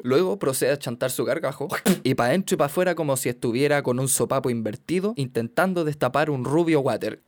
luego 0.04 0.40
procede 0.40 0.72
a 0.72 0.78
chantar 0.78 1.12
su 1.12 1.26
gargajo 1.26 1.68
y 2.04 2.16
para 2.16 2.30
adentro 2.30 2.56
y 2.56 2.58
para 2.58 2.68
afuera 2.68 2.96
como 2.96 3.18
si 3.18 3.30
estuviera 3.30 3.84
con 3.84 4.00
un 4.00 4.08
sopapo 4.08 4.50
invertido 4.50 5.14
intentando 5.18 5.84
destapar 5.84 6.30
un 6.30 6.46
rubio 6.46 6.82
water. 6.82 7.22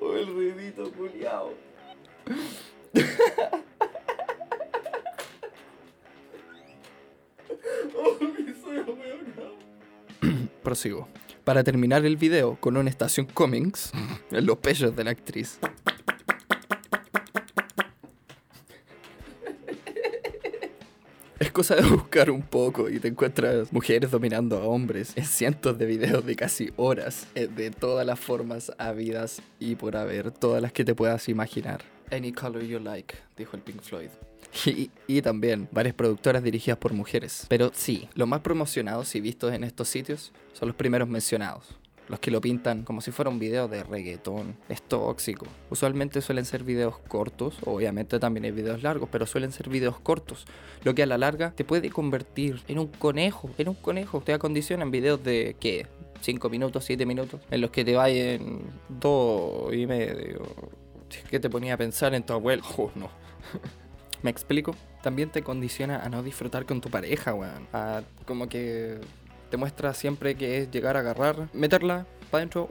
Oh, 0.00 0.16
el 0.16 0.26
ruidito 0.26 0.90
culiao. 0.92 1.52
Prosigo. 10.62 11.08
Para 11.44 11.64
terminar 11.64 12.04
el 12.04 12.16
video 12.16 12.56
con 12.60 12.76
una 12.76 12.90
estación 12.90 13.26
Cummings 13.26 13.92
en 14.30 14.46
los 14.46 14.58
pechos 14.58 14.94
de 14.94 15.04
la 15.04 15.10
actriz. 15.10 15.58
Es 21.38 21.50
cosa 21.50 21.74
de 21.74 21.88
buscar 21.88 22.30
un 22.30 22.42
poco 22.42 22.90
y 22.90 23.00
te 23.00 23.08
encuentras 23.08 23.72
mujeres 23.72 24.10
dominando 24.10 24.58
a 24.58 24.64
hombres 24.64 25.14
en 25.16 25.24
cientos 25.24 25.78
de 25.78 25.86
videos 25.86 26.26
de 26.26 26.36
casi 26.36 26.70
horas, 26.76 27.28
eh, 27.34 27.48
de 27.48 27.70
todas 27.70 28.06
las 28.06 28.20
formas 28.20 28.70
habidas 28.76 29.40
y 29.58 29.74
por 29.74 29.96
haber, 29.96 30.32
todas 30.32 30.60
las 30.60 30.72
que 30.72 30.84
te 30.84 30.94
puedas 30.94 31.30
imaginar. 31.30 31.82
Any 32.12 32.30
color 32.30 32.62
you 32.62 32.78
like, 32.78 33.14
dijo 33.38 33.56
el 33.56 33.62
Pink 33.62 33.80
Floyd. 33.80 34.10
Y, 35.06 35.22
también 35.22 35.68
varias 35.70 35.94
productoras 35.94 36.42
dirigidas 36.42 36.78
por 36.78 36.92
mujeres. 36.92 37.46
Pero 37.48 37.70
sí, 37.74 38.08
los 38.14 38.28
más 38.28 38.40
promocionados 38.40 39.14
y 39.14 39.20
vistos 39.20 39.52
en 39.52 39.64
estos 39.64 39.88
sitios 39.88 40.32
son 40.52 40.68
los 40.68 40.76
primeros 40.76 41.08
mencionados. 41.08 41.76
Los 42.08 42.18
que 42.18 42.32
lo 42.32 42.40
pintan 42.40 42.82
como 42.82 43.00
si 43.00 43.12
fuera 43.12 43.30
un 43.30 43.38
video 43.38 43.68
de 43.68 43.84
reggaetón. 43.84 44.56
Es 44.68 44.82
tóxico. 44.82 45.46
Usualmente 45.70 46.20
suelen 46.20 46.44
ser 46.44 46.64
videos 46.64 46.98
cortos. 47.06 47.56
Obviamente 47.64 48.18
también 48.18 48.44
hay 48.44 48.50
videos 48.50 48.82
largos, 48.82 49.08
pero 49.12 49.26
suelen 49.26 49.52
ser 49.52 49.68
videos 49.68 50.00
cortos. 50.00 50.44
Lo 50.82 50.92
que 50.94 51.04
a 51.04 51.06
la 51.06 51.18
larga 51.18 51.52
te 51.52 51.64
puede 51.64 51.88
convertir 51.90 52.62
en 52.66 52.80
un 52.80 52.88
conejo. 52.88 53.50
En 53.58 53.68
un 53.68 53.76
conejo. 53.76 54.20
Te 54.22 54.32
acondiciona 54.32 54.82
en 54.82 54.90
videos 54.90 55.22
de, 55.22 55.54
¿qué? 55.60 55.86
5 56.20 56.50
minutos, 56.50 56.84
7 56.84 57.06
minutos. 57.06 57.40
En 57.48 57.60
los 57.60 57.70
que 57.70 57.84
te 57.84 57.94
vayan 57.94 58.60
dos 58.88 59.72
y 59.72 59.86
medio. 59.86 60.42
¿Qué 61.30 61.38
te 61.38 61.48
ponía 61.48 61.74
a 61.74 61.76
pensar 61.76 62.12
en 62.14 62.24
tu 62.24 62.32
abuelo? 62.32 62.64
Oh, 62.76 62.90
no. 62.96 63.08
¿Me 64.22 64.30
explico? 64.30 64.74
También 65.02 65.30
te 65.30 65.42
condiciona 65.42 66.04
a 66.04 66.08
no 66.08 66.22
disfrutar 66.22 66.66
con 66.66 66.80
tu 66.80 66.90
pareja, 66.90 67.34
weón. 67.34 67.66
A 67.72 68.02
como 68.26 68.48
que 68.48 68.98
te 69.50 69.56
muestra 69.56 69.94
siempre 69.94 70.34
que 70.34 70.58
es 70.58 70.70
llegar 70.70 70.96
a 70.96 71.00
agarrar, 71.00 71.48
meterla 71.54 72.06
para 72.30 72.42
adentro 72.42 72.68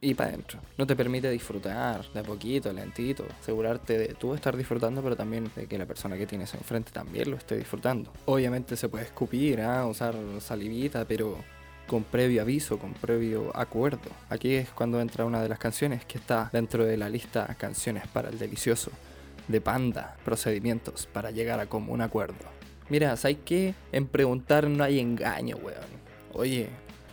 y 0.00 0.14
para 0.14 0.30
adentro. 0.30 0.60
No 0.76 0.86
te 0.86 0.94
permite 0.94 1.30
disfrutar 1.30 2.04
de 2.12 2.22
poquito, 2.22 2.72
lentito. 2.72 3.24
Asegurarte 3.40 3.98
de 3.98 4.14
tú 4.14 4.34
estar 4.34 4.56
disfrutando, 4.56 5.02
pero 5.02 5.16
también 5.16 5.50
de 5.56 5.66
que 5.66 5.78
la 5.78 5.86
persona 5.86 6.16
que 6.16 6.26
tienes 6.26 6.52
enfrente 6.54 6.92
también 6.92 7.30
lo 7.30 7.36
esté 7.36 7.56
disfrutando. 7.56 8.12
Obviamente 8.26 8.76
se 8.76 8.88
puede 8.88 9.04
escupir, 9.04 9.62
¿ah? 9.62 9.86
usar 9.86 10.14
salivita, 10.40 11.06
pero 11.06 11.38
con 11.86 12.04
previo 12.04 12.42
aviso, 12.42 12.78
con 12.78 12.92
previo 12.92 13.50
acuerdo. 13.56 14.10
Aquí 14.28 14.54
es 14.54 14.68
cuando 14.70 15.00
entra 15.00 15.24
una 15.24 15.42
de 15.42 15.48
las 15.48 15.58
canciones 15.58 16.04
que 16.04 16.18
está 16.18 16.50
dentro 16.52 16.84
de 16.84 16.96
la 16.96 17.08
lista 17.08 17.52
canciones 17.58 18.06
para 18.06 18.28
el 18.28 18.38
delicioso 18.38 18.92
de 19.50 19.60
Panda, 19.60 20.16
procedimientos 20.24 21.06
para 21.06 21.30
llegar 21.30 21.60
a 21.60 21.66
común 21.66 22.00
acuerdo. 22.00 22.44
Mira, 22.88 23.16
¿sabes 23.16 23.38
qué? 23.44 23.74
En 23.92 24.06
preguntar 24.06 24.68
no 24.68 24.82
hay 24.84 24.98
engaño, 24.98 25.56
weón. 25.56 26.00
Oye, 26.32 26.68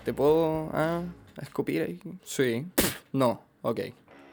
¿te 0.05 0.13
puedo 0.13 0.69
ah, 0.73 1.01
escupir 1.41 1.81
ahí? 1.81 1.99
Sí. 2.23 2.65
No, 3.11 3.41
ok. 3.61 3.81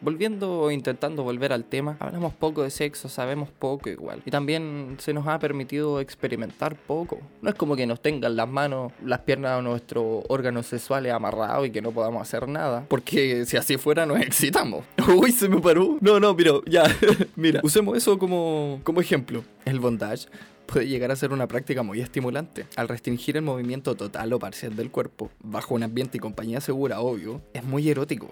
Volviendo, 0.05 0.71
intentando 0.71 1.23
volver 1.23 1.51
al 1.55 1.65
tema, 1.65 1.97
hablamos 1.99 2.35
poco 2.35 2.63
de 2.63 2.69
sexo, 2.69 3.09
sabemos 3.09 3.49
poco 3.49 3.89
igual. 3.89 4.21
Y 4.27 4.31
también 4.31 4.97
se 4.99 5.15
nos 5.15 5.27
ha 5.27 5.39
permitido 5.39 5.99
experimentar 5.99 6.77
poco. 6.77 7.23
No 7.41 7.49
es 7.49 7.55
como 7.55 7.75
que 7.75 7.87
nos 7.87 8.03
tengan 8.03 8.37
las 8.37 8.47
manos, 8.47 8.93
las 9.03 9.21
piernas 9.21 9.59
o 9.59 9.63
nuestros 9.63 10.25
órganos 10.29 10.67
sexuales 10.67 11.11
amarrados 11.11 11.67
y 11.69 11.71
que 11.71 11.81
no 11.81 11.91
podamos 11.91 12.21
hacer 12.21 12.47
nada. 12.49 12.85
Porque 12.87 13.47
si 13.47 13.57
así 13.57 13.79
fuera 13.79 14.05
nos 14.05 14.21
excitamos. 14.21 14.85
Uy, 15.17 15.33
se 15.33 15.49
me 15.49 15.59
paró. 15.59 15.97
No, 16.03 16.21
no, 16.21 16.37
pero 16.37 16.63
ya. 16.67 16.85
Mira, 17.37 17.61
usemos 17.63 17.97
eso 17.97 18.19
como, 18.19 18.81
como 18.85 19.01
ejemplo. 19.01 19.43
El 19.65 19.81
bondage 19.81 20.27
puede 20.67 20.87
llegar 20.87 21.11
a 21.13 21.17
ser 21.17 21.33
una 21.33 21.47
práctica 21.47 21.83
muy 21.83 22.03
estimulante. 22.03 22.67
Al 22.77 22.89
restringir 22.89 23.39
el 23.39 23.43
movimiento 23.43 23.95
total 23.95 24.35
o 24.35 24.39
parcial 24.39 24.77
del 24.77 24.91
cuerpo, 24.91 25.31
bajo 25.43 25.75
un 25.75 25.83
ambiente 25.83 26.19
y 26.19 26.21
compañía 26.21 26.61
segura, 26.61 27.01
obvio, 27.01 27.41
es 27.55 27.65
muy 27.65 27.89
erótico. 27.89 28.29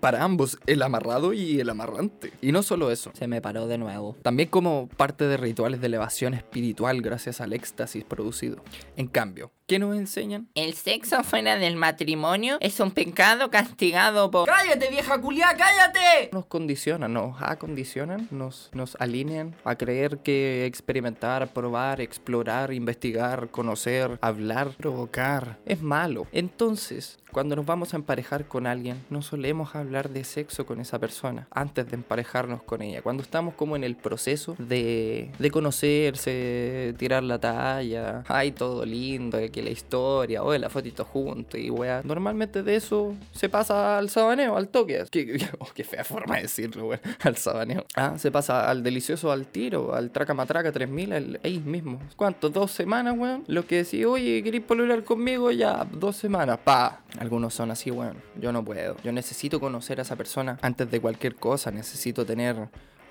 Para 0.00 0.22
ambos, 0.22 0.58
el 0.66 0.82
amarrado 0.82 1.32
y 1.32 1.60
el 1.60 1.70
amarrante. 1.70 2.32
Y 2.40 2.52
no 2.52 2.62
solo 2.62 2.90
eso, 2.90 3.10
se 3.14 3.26
me 3.26 3.40
paró 3.40 3.66
de 3.66 3.78
nuevo. 3.78 4.16
También 4.22 4.48
como 4.48 4.88
parte 4.96 5.26
de 5.26 5.36
rituales 5.36 5.80
de 5.80 5.86
elevación 5.86 6.34
espiritual 6.34 7.02
gracias 7.02 7.40
al 7.40 7.52
éxtasis 7.52 8.04
producido. 8.04 8.62
En 8.96 9.08
cambio, 9.08 9.50
¿qué 9.66 9.78
nos 9.78 9.96
enseñan? 9.96 10.48
El 10.54 10.74
sexo 10.74 11.22
fuera 11.24 11.56
del 11.56 11.76
matrimonio 11.76 12.58
es 12.60 12.80
un 12.80 12.90
pecado 12.90 13.50
castigado 13.50 14.30
por... 14.30 14.46
¡Cállate, 14.46 14.90
vieja 14.90 15.18
culiá, 15.20 15.56
cállate! 15.56 16.28
Nos 16.32 16.44
condicionan, 16.46 17.12
nos 17.14 17.40
acondicionan, 17.40 18.28
nos, 18.30 18.70
nos 18.74 18.96
alinean 19.00 19.54
a 19.64 19.76
creer 19.76 20.18
que 20.18 20.66
experimentar, 20.66 21.48
probar, 21.52 22.02
explorar, 22.02 22.72
investigar, 22.74 23.48
conocer, 23.48 24.18
hablar, 24.20 24.70
provocar 24.76 25.58
es 25.64 25.80
malo. 25.80 26.26
Entonces, 26.32 27.18
cuando 27.32 27.56
nos 27.56 27.66
vamos 27.66 27.94
a 27.94 27.96
emparejar 27.96 28.46
con 28.46 28.66
alguien, 28.66 29.02
no 29.10 29.22
solemos 29.22 29.74
hablar 29.74 30.10
de 30.10 30.24
sexo 30.24 30.66
con 30.66 30.80
esa 30.80 30.98
persona 30.98 31.48
antes 31.50 31.88
de 31.88 31.96
emparejarnos 31.96 32.62
con 32.62 32.82
ella. 32.82 33.02
Cuando 33.02 33.22
estamos 33.22 33.54
como 33.54 33.76
en 33.76 33.82
el 33.82 33.96
proceso 33.96 34.54
de, 34.58 35.32
de 35.38 35.50
conocerse, 35.50 36.94
tirar 36.96 37.22
la 37.22 37.40
talla, 37.40 38.22
ay, 38.28 38.52
todo 38.52 38.84
lindo, 38.84 39.38
que 39.54 39.62
la 39.62 39.70
historia, 39.70 40.42
o 40.42 40.52
la 40.58 40.68
fotito 40.68 41.04
juntos 41.04 41.60
y 41.60 41.70
weá. 41.70 42.00
Normalmente 42.02 42.64
de 42.64 42.74
eso 42.74 43.14
se 43.30 43.48
pasa 43.48 43.98
al 43.98 44.10
sabaneo, 44.10 44.56
al 44.56 44.68
toque. 44.68 45.04
Qué, 45.12 45.48
oh, 45.60 45.68
qué 45.72 45.84
fea 45.84 46.02
forma 46.02 46.36
de 46.36 46.42
decirlo, 46.42 46.88
weón. 46.88 47.00
Al 47.22 47.36
sabaneo. 47.36 47.86
Ah, 47.94 48.14
se 48.18 48.32
pasa 48.32 48.68
al 48.68 48.82
delicioso, 48.82 49.30
al 49.30 49.46
tiro, 49.46 49.94
al 49.94 50.10
traca 50.10 50.34
matraca 50.34 50.72
3000, 50.72 51.12
al, 51.12 51.40
ahí 51.44 51.60
mismo. 51.60 52.00
¿Cuánto? 52.16 52.50
¿Dos 52.50 52.72
semanas, 52.72 53.14
weón? 53.16 53.44
Lo 53.46 53.64
que 53.64 53.84
decís, 53.84 54.04
oye, 54.04 54.42
¿queréis 54.42 54.64
pololear 54.64 55.04
conmigo? 55.04 55.52
Ya, 55.52 55.86
dos 55.92 56.16
semanas, 56.16 56.58
pa. 56.64 57.02
Algunos 57.20 57.54
son 57.54 57.70
así, 57.70 57.92
weón. 57.92 58.16
Yo 58.40 58.50
no 58.50 58.64
puedo. 58.64 58.96
Yo 59.04 59.12
necesito 59.12 59.60
conocer 59.60 60.00
a 60.00 60.02
esa 60.02 60.16
persona 60.16 60.58
antes 60.62 60.90
de 60.90 61.00
cualquier 61.00 61.36
cosa. 61.36 61.70
Necesito 61.70 62.26
tener 62.26 62.56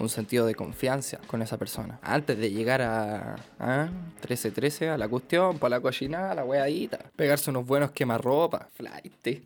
un 0.03 0.09
sentido 0.09 0.45
de 0.45 0.55
confianza 0.55 1.19
con 1.27 1.41
esa 1.41 1.57
persona. 1.57 1.99
Antes 2.01 2.37
de 2.37 2.51
llegar 2.51 2.81
a, 2.81 3.35
a 3.59 3.89
13-13, 4.21 4.89
a 4.89 4.97
la 4.97 5.07
cuestión, 5.07 5.57
para 5.57 5.77
la 5.77 5.81
cochinada, 5.81 6.31
a 6.31 6.35
la 6.35 6.45
weadita. 6.45 6.99
Pegarse 7.15 7.49
unos 7.49 7.65
buenos 7.65 7.91
quemarropa, 7.91 8.69
flight. 8.73 9.43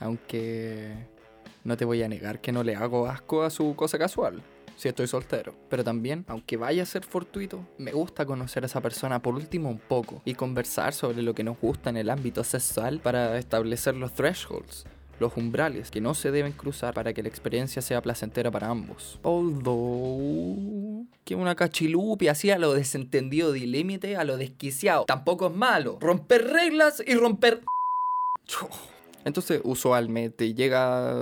Aunque 0.00 0.92
no 1.64 1.76
te 1.76 1.84
voy 1.84 2.02
a 2.02 2.08
negar 2.08 2.40
que 2.40 2.52
no 2.52 2.62
le 2.62 2.76
hago 2.76 3.06
asco 3.06 3.42
a 3.42 3.50
su 3.50 3.74
cosa 3.74 3.98
casual. 3.98 4.42
Si 4.76 4.88
estoy 4.88 5.06
soltero. 5.06 5.54
Pero 5.70 5.84
también, 5.84 6.24
aunque 6.26 6.56
vaya 6.56 6.82
a 6.82 6.86
ser 6.86 7.04
fortuito, 7.04 7.64
me 7.78 7.92
gusta 7.92 8.26
conocer 8.26 8.64
a 8.64 8.66
esa 8.66 8.80
persona 8.80 9.22
por 9.22 9.34
último 9.34 9.70
un 9.70 9.78
poco 9.78 10.20
y 10.24 10.34
conversar 10.34 10.92
sobre 10.92 11.22
lo 11.22 11.34
que 11.34 11.44
nos 11.44 11.60
gusta 11.60 11.90
en 11.90 11.96
el 11.96 12.10
ámbito 12.10 12.42
sexual 12.42 12.98
para 12.98 13.38
establecer 13.38 13.94
los 13.94 14.12
thresholds 14.12 14.84
los 15.20 15.36
umbrales 15.36 15.90
que 15.90 16.00
no 16.00 16.14
se 16.14 16.30
deben 16.30 16.52
cruzar 16.52 16.94
para 16.94 17.12
que 17.12 17.22
la 17.22 17.28
experiencia 17.28 17.82
sea 17.82 18.02
placentera 18.02 18.50
para 18.50 18.68
ambos. 18.68 19.18
Although 19.22 21.06
que 21.24 21.34
una 21.34 21.54
cachilupi 21.54 22.28
así 22.28 22.50
a 22.50 22.58
lo 22.58 22.74
desentendido 22.74 23.52
de 23.52 23.60
límite, 23.60 24.16
a 24.16 24.24
lo 24.24 24.36
desquiciado, 24.36 25.04
tampoco 25.04 25.46
es 25.46 25.54
malo. 25.54 25.98
Romper 26.00 26.44
reglas 26.48 27.02
y 27.06 27.14
romper 27.14 27.62
entonces, 29.24 29.60
usualmente 29.64 30.54
llega, 30.54 31.14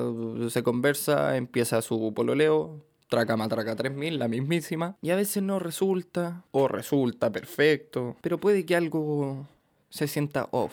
se 0.49 0.63
conversa, 0.63 1.37
empieza 1.37 1.83
su 1.83 2.13
pololeo, 2.15 2.83
traca 3.09 3.37
matraca 3.37 3.77
3000, 3.77 4.19
la 4.19 4.29
mismísima, 4.29 4.97
y 5.03 5.11
a 5.11 5.17
veces 5.17 5.43
no 5.43 5.59
resulta, 5.59 6.45
o 6.51 6.69
resulta 6.69 7.31
perfecto, 7.31 8.17
pero 8.21 8.39
puede 8.39 8.65
que 8.65 8.77
algo 8.77 9.47
se 9.91 10.09
sienta 10.09 10.49
off 10.51 10.73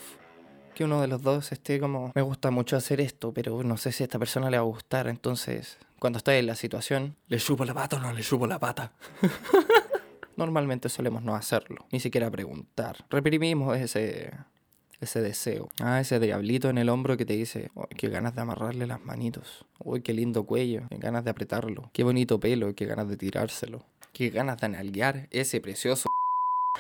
que 0.79 0.85
uno 0.85 1.01
de 1.01 1.09
los 1.09 1.21
dos 1.21 1.51
esté 1.51 1.77
como, 1.77 2.13
me 2.15 2.21
gusta 2.21 2.51
mucho 2.51 2.77
hacer 2.77 3.01
esto, 3.01 3.33
pero 3.33 3.63
no 3.63 3.75
sé 3.75 3.91
si 3.91 4.01
a 4.01 4.05
esta 4.05 4.17
persona 4.17 4.49
le 4.49 4.55
va 4.55 4.63
a 4.63 4.65
gustar, 4.65 5.09
entonces 5.09 5.77
cuando 5.99 6.19
estoy 6.19 6.37
en 6.37 6.45
la 6.45 6.55
situación, 6.55 7.17
¿le 7.27 7.37
subo 7.37 7.65
la 7.65 7.73
pata 7.73 7.97
o 7.97 7.99
no 7.99 8.13
le 8.13 8.23
subo 8.23 8.47
la 8.47 8.59
pata? 8.59 8.93
Normalmente 10.37 10.87
solemos 10.87 11.21
no 11.21 11.35
hacerlo, 11.35 11.85
ni 11.91 11.99
siquiera 11.99 12.31
preguntar. 12.31 12.95
Reprimimos 13.09 13.75
ese, 13.75 14.31
ese 15.01 15.19
deseo. 15.19 15.67
Ah, 15.81 15.99
ese 15.99 16.17
diablito 16.17 16.69
en 16.69 16.77
el 16.77 16.87
hombro 16.87 17.17
que 17.17 17.25
te 17.25 17.33
dice, 17.33 17.71
"Uy, 17.75 17.87
qué 17.97 18.07
ganas 18.07 18.33
de 18.35 18.41
amarrarle 18.43 18.87
las 18.87 19.03
manitos. 19.03 19.65
Uy, 19.79 20.01
qué 20.01 20.13
lindo 20.13 20.45
cuello, 20.45 20.83
qué 20.89 20.97
ganas 20.97 21.25
de 21.25 21.31
apretarlo. 21.31 21.89
Qué 21.91 22.05
bonito 22.05 22.39
pelo, 22.39 22.73
qué 22.73 22.85
ganas 22.85 23.09
de 23.09 23.17
tirárselo. 23.17 23.83
Qué 24.13 24.29
ganas 24.29 24.61
de 24.61 24.67
analguear 24.67 25.27
ese 25.31 25.59
precioso. 25.59 26.07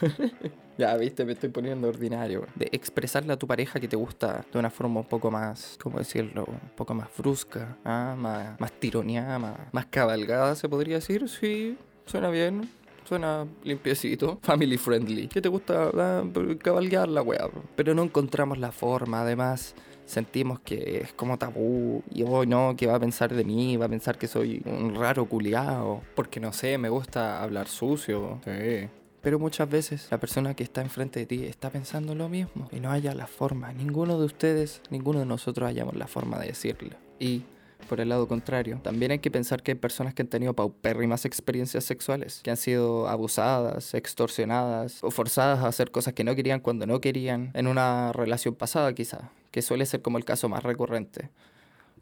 ya, 0.77 0.95
viste, 0.97 1.25
me 1.25 1.33
estoy 1.33 1.49
poniendo 1.49 1.87
ordinario. 1.87 2.47
De 2.55 2.69
expresarle 2.71 3.33
a 3.33 3.37
tu 3.37 3.47
pareja 3.47 3.79
que 3.79 3.87
te 3.87 3.95
gusta 3.95 4.45
de 4.51 4.59
una 4.59 4.69
forma 4.69 4.99
un 4.99 5.07
poco 5.07 5.31
más, 5.31 5.77
¿cómo 5.81 5.99
decirlo? 5.99 6.45
Un 6.47 6.71
poco 6.75 6.93
más 6.93 7.09
brusca, 7.17 7.77
¿ah? 7.85 8.15
más, 8.17 8.59
más 8.59 8.71
tironeada, 8.73 9.39
más, 9.39 9.57
más 9.71 9.85
cabalgada, 9.87 10.55
se 10.55 10.69
podría 10.69 10.95
decir. 10.95 11.27
Sí, 11.29 11.77
suena 12.05 12.29
bien. 12.29 12.69
Suena 13.05 13.47
limpiecito, 13.63 14.37
family 14.43 14.77
friendly. 14.77 15.27
¿Qué 15.29 15.41
te 15.41 15.49
gusta? 15.49 15.89
Ah, 15.95 16.23
cabalgar 16.61 17.07
la 17.07 17.23
weá. 17.23 17.49
Pero 17.75 17.95
no 17.95 18.03
encontramos 18.03 18.59
la 18.59 18.71
forma, 18.71 19.21
además 19.21 19.73
sentimos 20.05 20.59
que 20.59 21.01
es 21.01 21.13
como 21.13 21.37
tabú 21.37 22.03
y 22.11 22.23
hoy 22.23 22.47
no, 22.47 22.75
que 22.75 22.87
va 22.87 22.95
a 22.95 22.99
pensar 22.99 23.33
de 23.33 23.43
mí, 23.43 23.77
va 23.77 23.85
a 23.85 23.89
pensar 23.89 24.17
que 24.17 24.27
soy 24.27 24.61
un 24.65 24.95
raro 24.95 25.25
culiao, 25.25 26.01
porque 26.15 26.39
no 26.39 26.51
sé, 26.51 26.77
me 26.77 26.89
gusta 26.89 27.41
hablar 27.41 27.67
sucio. 27.67 28.39
Sí. 28.43 28.89
Pero 29.21 29.39
muchas 29.39 29.69
veces 29.69 30.07
la 30.11 30.19
persona 30.19 30.53
que 30.53 30.63
está 30.63 30.81
enfrente 30.81 31.19
de 31.19 31.25
ti 31.25 31.43
está 31.45 31.69
pensando 31.69 32.15
lo 32.15 32.29
mismo 32.29 32.69
y 32.71 32.79
no 32.79 32.91
haya 32.91 33.13
la 33.13 33.27
forma. 33.27 33.73
Ninguno 33.73 34.17
de 34.17 34.25
ustedes, 34.25 34.81
ninguno 34.89 35.19
de 35.19 35.25
nosotros 35.25 35.67
hallamos 35.67 35.95
la 35.95 36.07
forma 36.07 36.39
de 36.39 36.47
decirlo. 36.47 36.95
Y 37.19 37.43
por 37.87 37.99
el 37.99 38.09
lado 38.09 38.27
contrario, 38.27 38.79
también 38.83 39.11
hay 39.11 39.19
que 39.19 39.31
pensar 39.31 39.63
que 39.63 39.71
hay 39.71 39.75
personas 39.75 40.13
que 40.13 40.21
han 40.21 40.27
tenido 40.27 40.53
paupérrimas 40.53 41.25
experiencias 41.25 41.83
sexuales, 41.83 42.41
que 42.43 42.51
han 42.51 42.57
sido 42.57 43.07
abusadas, 43.07 43.93
extorsionadas 43.93 45.03
o 45.03 45.11
forzadas 45.11 45.59
a 45.59 45.67
hacer 45.67 45.91
cosas 45.91 46.13
que 46.13 46.23
no 46.23 46.35
querían 46.35 46.59
cuando 46.59 46.85
no 46.85 47.01
querían 47.01 47.51
en 47.53 47.67
una 47.67 48.11
relación 48.13 48.55
pasada 48.55 48.93
quizá, 48.93 49.31
que 49.51 49.61
suele 49.61 49.85
ser 49.85 50.01
como 50.01 50.17
el 50.17 50.25
caso 50.25 50.49
más 50.49 50.63
recurrente 50.63 51.29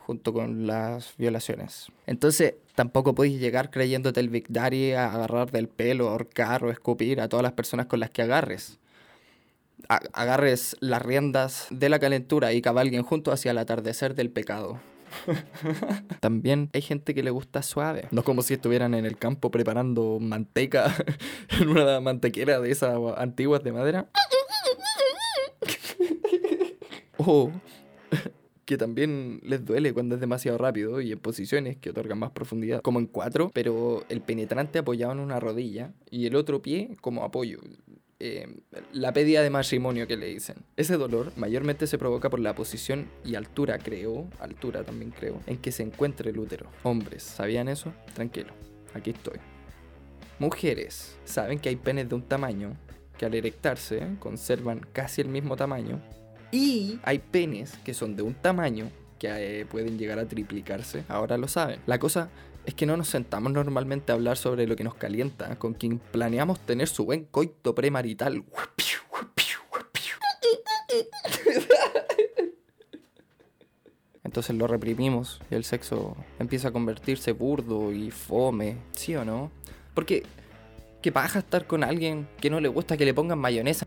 junto 0.08 0.32
con 0.32 0.66
las 0.68 1.14
violaciones. 1.18 1.88
Entonces, 2.06 2.54
tampoco 2.76 3.14
podéis 3.14 3.42
llegar 3.42 3.70
creyéndote 3.70 4.22
el 4.22 4.30
Big 4.30 4.46
Daddy 4.48 4.94
a 4.94 5.14
agarrar 5.14 5.52
del 5.52 5.68
pelo, 5.68 6.08
ahorcar 6.08 6.64
o 6.64 6.72
escupir 6.72 7.20
a 7.20 7.28
todas 7.28 7.44
las 7.44 7.52
personas 7.52 7.88
con 7.88 8.00
las 8.00 8.10
que 8.10 8.22
agarres. 8.22 8.80
A- 9.90 10.00
agarres 10.14 10.78
las 10.80 11.02
riendas 11.02 11.68
de 11.72 11.90
la 11.90 12.00
calentura 12.00 12.54
y 12.54 12.62
cabalguen 12.62 13.04
juntos 13.04 13.34
hacia 13.34 13.52
el 13.52 13.58
atardecer 13.58 14.16
del 14.16 14.30
pecado. 14.30 14.80
También 16.22 16.70
hay 16.74 16.82
gente 16.82 17.14
que 17.14 17.22
le 17.22 17.30
gusta 17.32 17.62
suave. 17.62 18.08
No 18.12 18.24
como 18.24 18.44
si 18.44 18.54
estuvieran 18.54 18.94
en 18.94 19.06
el 19.06 19.18
campo 19.18 19.52
preparando 19.52 20.20
manteca 20.22 20.96
en 21.60 21.68
una 21.68 22.00
mantequera 22.00 22.62
de 22.62 22.72
esas 22.72 22.98
antiguas 23.18 23.62
de 23.62 23.72
madera. 23.74 24.08
O 27.20 27.52
que 28.68 28.78
también 28.78 29.40
les 29.44 29.64
duele 29.64 29.94
cuando 29.94 30.16
es 30.16 30.22
demasiado 30.22 30.58
rápido 30.58 31.00
y 31.00 31.14
en 31.14 31.20
posiciones 31.20 31.78
que 31.78 31.92
otorgan 31.92 32.20
más 32.20 32.32
profundidad, 32.32 32.82
como 32.82 33.00
en 33.00 33.08
cuatro, 33.08 33.50
pero 33.54 34.04
el 34.10 34.20
penetrante 34.20 34.80
apoyado 34.80 35.14
en 35.14 35.20
una 35.20 35.40
rodilla 35.40 35.94
y 36.12 36.26
el 36.26 36.36
otro 36.36 36.62
pie 36.62 36.98
como 37.00 37.24
apoyo. 37.24 37.60
Eh, 38.20 38.60
la 38.92 39.14
pedida 39.14 39.42
de 39.42 39.50
matrimonio 39.50 40.06
que 40.06 40.18
le 40.18 40.26
dicen. 40.26 40.58
Ese 40.76 40.98
dolor 40.98 41.32
mayormente 41.38 41.88
se 41.88 41.98
provoca 41.98 42.30
por 42.30 42.42
la 42.42 42.56
posición 42.56 43.08
y 43.24 43.36
altura, 43.36 43.80
creo, 43.80 44.28
altura 44.40 44.84
también 44.84 45.12
creo, 45.12 45.40
en 45.48 45.60
que 45.60 45.72
se 45.72 45.84
encuentra 45.84 46.30
el 46.30 46.38
útero. 46.38 46.68
Hombres, 46.84 47.24
¿sabían 47.24 47.70
eso? 47.70 47.94
Tranquilo, 48.16 48.52
aquí 48.94 49.12
estoy. 49.12 49.38
Mujeres, 50.40 51.18
¿saben 51.24 51.60
que 51.60 51.70
hay 51.70 51.78
penes 51.78 52.10
de 52.10 52.16
un 52.16 52.24
tamaño 52.24 52.76
que 53.18 53.26
al 53.26 53.34
erectarse 53.34 54.06
conservan 54.20 54.86
casi 54.92 55.22
el 55.22 55.30
mismo 55.30 55.56
tamaño? 55.56 56.02
Y 56.52 57.00
hay 57.04 57.20
penes 57.20 57.78
que 57.84 57.94
son 57.94 58.16
de 58.16 58.24
un 58.24 58.34
tamaño 58.34 58.90
que 59.20 59.62
eh, 59.62 59.66
pueden 59.66 59.98
llegar 59.98 60.20
a 60.20 60.28
triplicarse. 60.28 61.04
Ahora 61.08 61.38
lo 61.38 61.48
saben. 61.48 61.80
La 61.86 62.00
cosa 62.00 62.30
es 62.66 62.74
que 62.74 62.86
no 62.86 62.98
nos 62.98 63.10
sentamos 63.10 63.52
normalmente 63.52 64.12
a 64.12 64.16
hablar 64.16 64.38
sobre 64.38 64.68
lo 64.68 64.76
que 64.76 64.84
nos 64.84 64.96
calienta 64.96 65.58
con 65.58 65.74
quien 65.74 66.00
planeamos 66.00 66.60
tener 66.60 66.88
su 66.88 67.06
buen 67.06 67.26
coito 67.26 67.74
premarital. 67.74 68.44
Entonces 74.24 74.56
lo 74.56 74.68
reprimimos 74.68 75.42
y 75.50 75.56
el 75.56 75.64
sexo 75.64 76.18
empieza 76.38 76.68
a 76.68 76.72
convertirse 76.72 77.32
burdo 77.32 77.94
y 77.94 78.12
fome. 78.12 78.78
¿Sí 78.92 79.16
o 79.16 79.24
no? 79.24 79.50
Porque, 79.94 80.24
¿qué 81.02 81.12
paja 81.12 81.40
estar 81.40 81.66
con 81.66 81.84
alguien 81.84 82.28
que 82.40 82.50
no 82.50 82.60
le 82.60 82.68
gusta 82.68 82.98
que 82.98 83.06
le 83.06 83.14
pongan 83.14 83.40
mayonesa? 83.40 83.86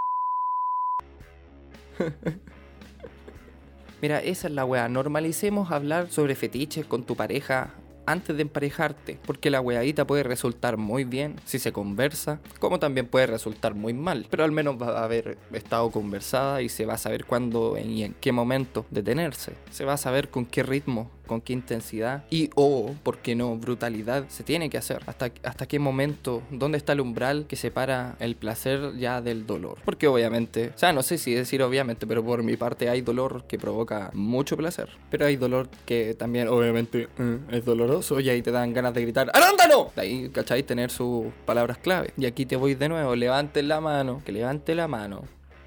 Mira, 4.02 4.20
esa 4.20 4.48
es 4.48 4.54
la 4.54 4.64
weá. 4.64 4.88
Normalicemos 4.88 5.70
hablar 5.70 6.10
sobre 6.10 6.34
fetiches 6.34 6.86
con 6.86 7.04
tu 7.04 7.16
pareja 7.16 7.74
antes 8.06 8.36
de 8.36 8.42
emparejarte, 8.42 9.18
porque 9.24 9.50
la 9.50 9.60
weadita 9.60 10.06
puede 10.06 10.22
resultar 10.22 10.76
muy 10.76 11.04
bien 11.04 11.36
si 11.44 11.58
se 11.58 11.72
conversa, 11.72 12.40
como 12.58 12.78
también 12.78 13.06
puede 13.06 13.26
resultar 13.26 13.74
muy 13.74 13.92
mal, 13.92 14.26
pero 14.30 14.44
al 14.44 14.52
menos 14.52 14.80
va 14.80 14.98
a 14.98 15.04
haber 15.04 15.38
estado 15.52 15.90
conversada 15.90 16.62
y 16.62 16.68
se 16.68 16.86
va 16.86 16.94
a 16.94 16.98
saber 16.98 17.24
cuándo 17.24 17.76
y 17.78 18.02
en 18.02 18.14
qué 18.14 18.32
momento 18.32 18.86
detenerse. 18.90 19.52
Se 19.70 19.84
va 19.84 19.94
a 19.94 19.98
saber 19.98 20.28
con 20.28 20.46
qué 20.46 20.62
ritmo, 20.62 21.10
con 21.30 21.40
qué 21.40 21.52
intensidad 21.52 22.24
y 22.28 22.50
o, 22.56 22.92
por 23.04 23.18
qué 23.18 23.36
no, 23.36 23.54
brutalidad 23.54 24.24
se 24.26 24.42
tiene 24.42 24.68
que 24.68 24.78
hacer. 24.78 25.00
Hasta, 25.06 25.30
hasta 25.44 25.68
qué 25.68 25.78
momento, 25.78 26.42
dónde 26.50 26.76
está 26.76 26.92
el 26.92 27.00
umbral 27.00 27.46
que 27.46 27.54
separa 27.54 28.16
el 28.18 28.34
placer 28.34 28.96
ya 28.98 29.20
del 29.20 29.46
dolor. 29.46 29.78
Porque 29.84 30.08
obviamente, 30.08 30.72
o 30.74 30.78
sea, 30.78 30.92
no 30.92 31.04
sé 31.04 31.18
si 31.18 31.32
decir 31.32 31.62
obviamente, 31.62 32.04
pero 32.04 32.24
por 32.24 32.42
mi 32.42 32.56
parte 32.56 32.88
hay 32.88 33.02
dolor 33.02 33.44
que 33.46 33.60
provoca 33.60 34.10
mucho 34.12 34.56
placer. 34.56 34.88
Pero 35.08 35.24
hay 35.24 35.36
dolor 35.36 35.68
que 35.86 36.14
también 36.14 36.48
obviamente 36.48 37.06
eh, 37.16 37.38
es 37.52 37.64
doloroso 37.64 38.18
y 38.18 38.28
ahí 38.28 38.42
te 38.42 38.50
dan 38.50 38.74
ganas 38.74 38.92
de 38.92 39.02
gritar 39.02 39.30
¡Arándano! 39.32 39.92
De 39.94 40.02
ahí, 40.02 40.30
¿cachai? 40.30 40.64
Tener 40.64 40.90
sus 40.90 41.26
palabras 41.46 41.78
clave. 41.78 42.12
Y 42.16 42.26
aquí 42.26 42.44
te 42.44 42.56
voy 42.56 42.74
de 42.74 42.88
nuevo, 42.88 43.14
levanten 43.14 43.68
la 43.68 43.80
mano, 43.80 44.20
que 44.24 44.32
levante 44.32 44.74
la 44.74 44.88
mano. 44.88 45.22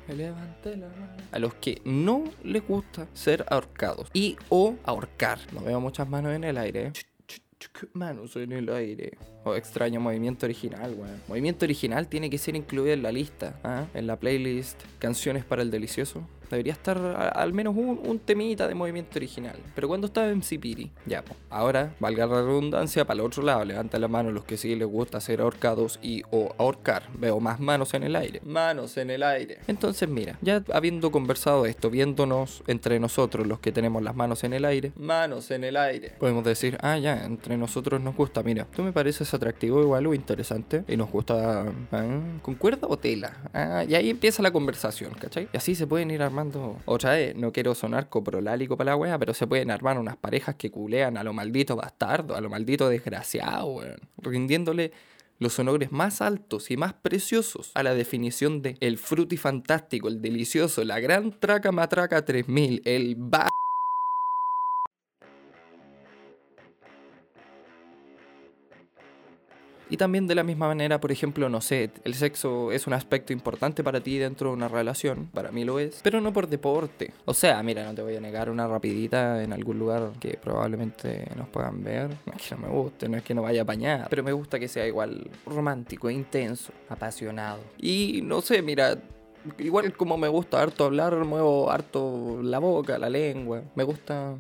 Que 0.07 0.13
levante 0.13 0.75
la 0.75 0.87
mano. 0.87 1.15
A 1.31 1.39
los 1.39 1.53
que 1.55 1.81
no 1.85 2.25
les 2.43 2.65
gusta 2.67 3.07
ser 3.13 3.45
ahorcados 3.49 4.09
y 4.13 4.37
o 4.49 4.75
ahorcar. 4.83 5.39
No 5.53 5.61
veo 5.61 5.79
muchas 5.79 6.07
manos 6.09 6.33
en 6.33 6.43
el 6.43 6.57
aire. 6.57 6.91
Ch, 6.91 7.03
Manos 7.93 8.35
en 8.35 8.51
el 8.51 8.69
aire. 8.69 9.17
O 9.45 9.55
extraño 9.55 9.99
movimiento 9.99 10.45
original, 10.45 10.93
weón. 10.97 11.21
Movimiento 11.27 11.65
original 11.65 12.07
tiene 12.07 12.29
que 12.29 12.37
ser 12.37 12.55
incluido 12.55 12.93
en 12.93 13.03
la 13.03 13.11
lista, 13.11 13.59
¿ah? 13.63 13.85
en 13.93 14.07
la 14.07 14.19
playlist 14.19 14.81
Canciones 14.99 15.45
para 15.45 15.61
el 15.61 15.71
Delicioso. 15.71 16.27
Debería 16.53 16.73
estar 16.73 16.97
al 17.35 17.53
menos 17.53 17.75
un, 17.75 18.19
temita 18.19 18.67
de 18.67 18.75
movimiento 18.75 19.17
original. 19.17 19.55
Pero 19.75 19.87
cuando 19.87 20.07
estaba 20.07 20.29
en 20.29 20.43
Cipiri, 20.43 20.91
ya, 21.05 21.23
po. 21.23 21.35
Ahora, 21.49 21.93
valga 21.99 22.25
la 22.25 22.41
redundancia, 22.41 23.05
para 23.05 23.19
el 23.19 23.25
otro 23.25 23.43
lado, 23.43 23.65
levanta 23.65 23.99
la 23.99 24.07
mano 24.07 24.31
los 24.31 24.45
que 24.45 24.57
sí 24.57 24.75
les 24.75 24.87
gusta 24.87 25.19
ser 25.19 25.41
ahorcados 25.41 25.99
y 26.01 26.23
o 26.31 26.53
ahorcar. 26.57 27.03
Veo 27.17 27.39
más 27.39 27.59
manos 27.59 27.93
en 27.93 28.03
el 28.03 28.15
aire. 28.15 28.41
Manos 28.45 28.97
en 28.97 29.09
el 29.09 29.23
aire. 29.23 29.59
Entonces, 29.67 30.07
mira, 30.07 30.37
ya 30.41 30.63
habiendo 30.73 31.11
conversado 31.11 31.65
esto, 31.65 31.89
viéndonos 31.89 32.63
entre 32.67 32.99
nosotros 32.99 33.47
los 33.47 33.59
que 33.59 33.71
tenemos 33.71 34.03
las 34.03 34.15
manos 34.15 34.43
en 34.43 34.53
el 34.53 34.65
aire, 34.65 34.91
manos 34.95 35.51
en 35.51 35.63
el 35.63 35.77
aire, 35.77 36.13
podemos 36.19 36.43
decir, 36.43 36.77
ah, 36.81 36.97
ya, 36.97 37.25
entre 37.25 37.57
nosotros 37.57 38.01
nos 38.01 38.15
gusta, 38.15 38.43
mira, 38.43 38.65
tú 38.75 38.83
me 38.83 38.91
pareces 38.91 39.33
atractivo 39.33 39.81
igual 39.81 40.07
o 40.07 40.13
interesante 40.13 40.83
y 40.87 40.97
nos 40.97 41.09
gusta 41.09 41.65
ah, 41.91 42.03
con 42.41 42.55
cuerda 42.55 42.87
o 42.87 42.97
tela. 42.97 43.37
Ah, 43.53 43.83
y 43.87 43.95
ahí 43.95 44.09
empieza 44.09 44.41
la 44.41 44.51
conversación, 44.51 45.13
¿cachai? 45.13 45.47
Y 45.53 45.57
así 45.57 45.75
se 45.75 45.87
pueden 45.87 46.11
ir 46.11 46.21
armando. 46.21 46.42
Otra 46.85 47.11
vez, 47.13 47.35
no 47.35 47.51
quiero 47.51 47.75
sonar 47.75 48.09
coprolálico 48.09 48.77
para 48.77 48.91
la 48.91 48.95
wea, 48.95 49.17
pero 49.19 49.33
se 49.33 49.47
pueden 49.47 49.71
armar 49.71 49.97
unas 49.97 50.17
parejas 50.17 50.55
que 50.55 50.71
culean 50.71 51.17
a 51.17 51.23
lo 51.23 51.33
maldito 51.33 51.75
bastardo, 51.75 52.35
a 52.35 52.41
lo 52.41 52.49
maldito 52.49 52.89
desgraciado, 52.89 53.67
weón. 53.67 53.99
Rindiéndole 54.17 54.91
los 55.39 55.57
honores 55.59 55.91
más 55.91 56.21
altos 56.21 56.71
y 56.71 56.77
más 56.77 56.93
preciosos 56.93 57.71
a 57.75 57.83
la 57.83 57.93
definición 57.93 58.61
de 58.61 58.77
el 58.79 58.97
frutifantástico, 58.97 60.07
el 60.07 60.21
delicioso, 60.21 60.83
la 60.83 60.99
gran 60.99 61.39
traca 61.39 61.71
matraca 61.71 62.23
3000, 62.23 62.81
el 62.85 63.15
ba... 63.17 63.47
Y 69.93 69.97
también 69.97 70.25
de 70.25 70.33
la 70.33 70.41
misma 70.41 70.65
manera, 70.65 70.99
por 70.99 71.11
ejemplo, 71.11 71.49
no 71.49 71.61
sé, 71.61 71.91
el 72.03 72.15
sexo 72.15 72.71
es 72.71 72.87
un 72.87 72.93
aspecto 72.93 73.31
importante 73.31 73.83
para 73.83 74.01
ti 74.01 74.17
dentro 74.17 74.49
de 74.49 74.55
una 74.55 74.67
relación, 74.67 75.27
para 75.31 75.51
mí 75.51 75.65
lo 75.65 75.77
es, 75.77 75.99
pero 76.01 76.19
no 76.19 76.33
por 76.33 76.47
deporte. 76.47 77.13
O 77.25 77.33
sea, 77.35 77.61
mira, 77.61 77.83
no 77.83 77.93
te 77.93 78.01
voy 78.01 78.15
a 78.15 78.19
negar 78.19 78.49
una 78.49 78.67
rapidita 78.67 79.43
en 79.43 79.53
algún 79.53 79.77
lugar 79.77 80.13
que 80.19 80.39
probablemente 80.41 81.27
nos 81.35 81.47
puedan 81.49 81.83
ver. 81.83 82.09
No 82.25 82.33
es 82.35 82.41
que 82.41 82.55
no 82.55 82.61
me 82.61 82.69
guste, 82.69 83.07
no 83.07 83.17
es 83.17 83.23
que 83.23 83.35
no 83.35 83.43
vaya 83.43 83.61
apañada, 83.61 84.07
pero 84.09 84.23
me 84.23 84.31
gusta 84.31 84.57
que 84.59 84.67
sea 84.67 84.87
igual 84.87 85.29
romántico, 85.45 86.09
intenso, 86.09 86.73
apasionado. 86.89 87.59
Y 87.77 88.21
no 88.23 88.41
sé, 88.41 88.63
mira, 88.63 88.97
Igual 89.59 89.93
como 89.95 90.17
me 90.17 90.27
gusta 90.27 90.61
harto 90.61 90.85
hablar, 90.85 91.15
muevo 91.25 91.69
harto 91.71 92.39
la 92.41 92.59
boca, 92.59 92.97
la 92.97 93.09
lengua. 93.09 93.61
Me 93.75 93.83
gusta 93.83 94.35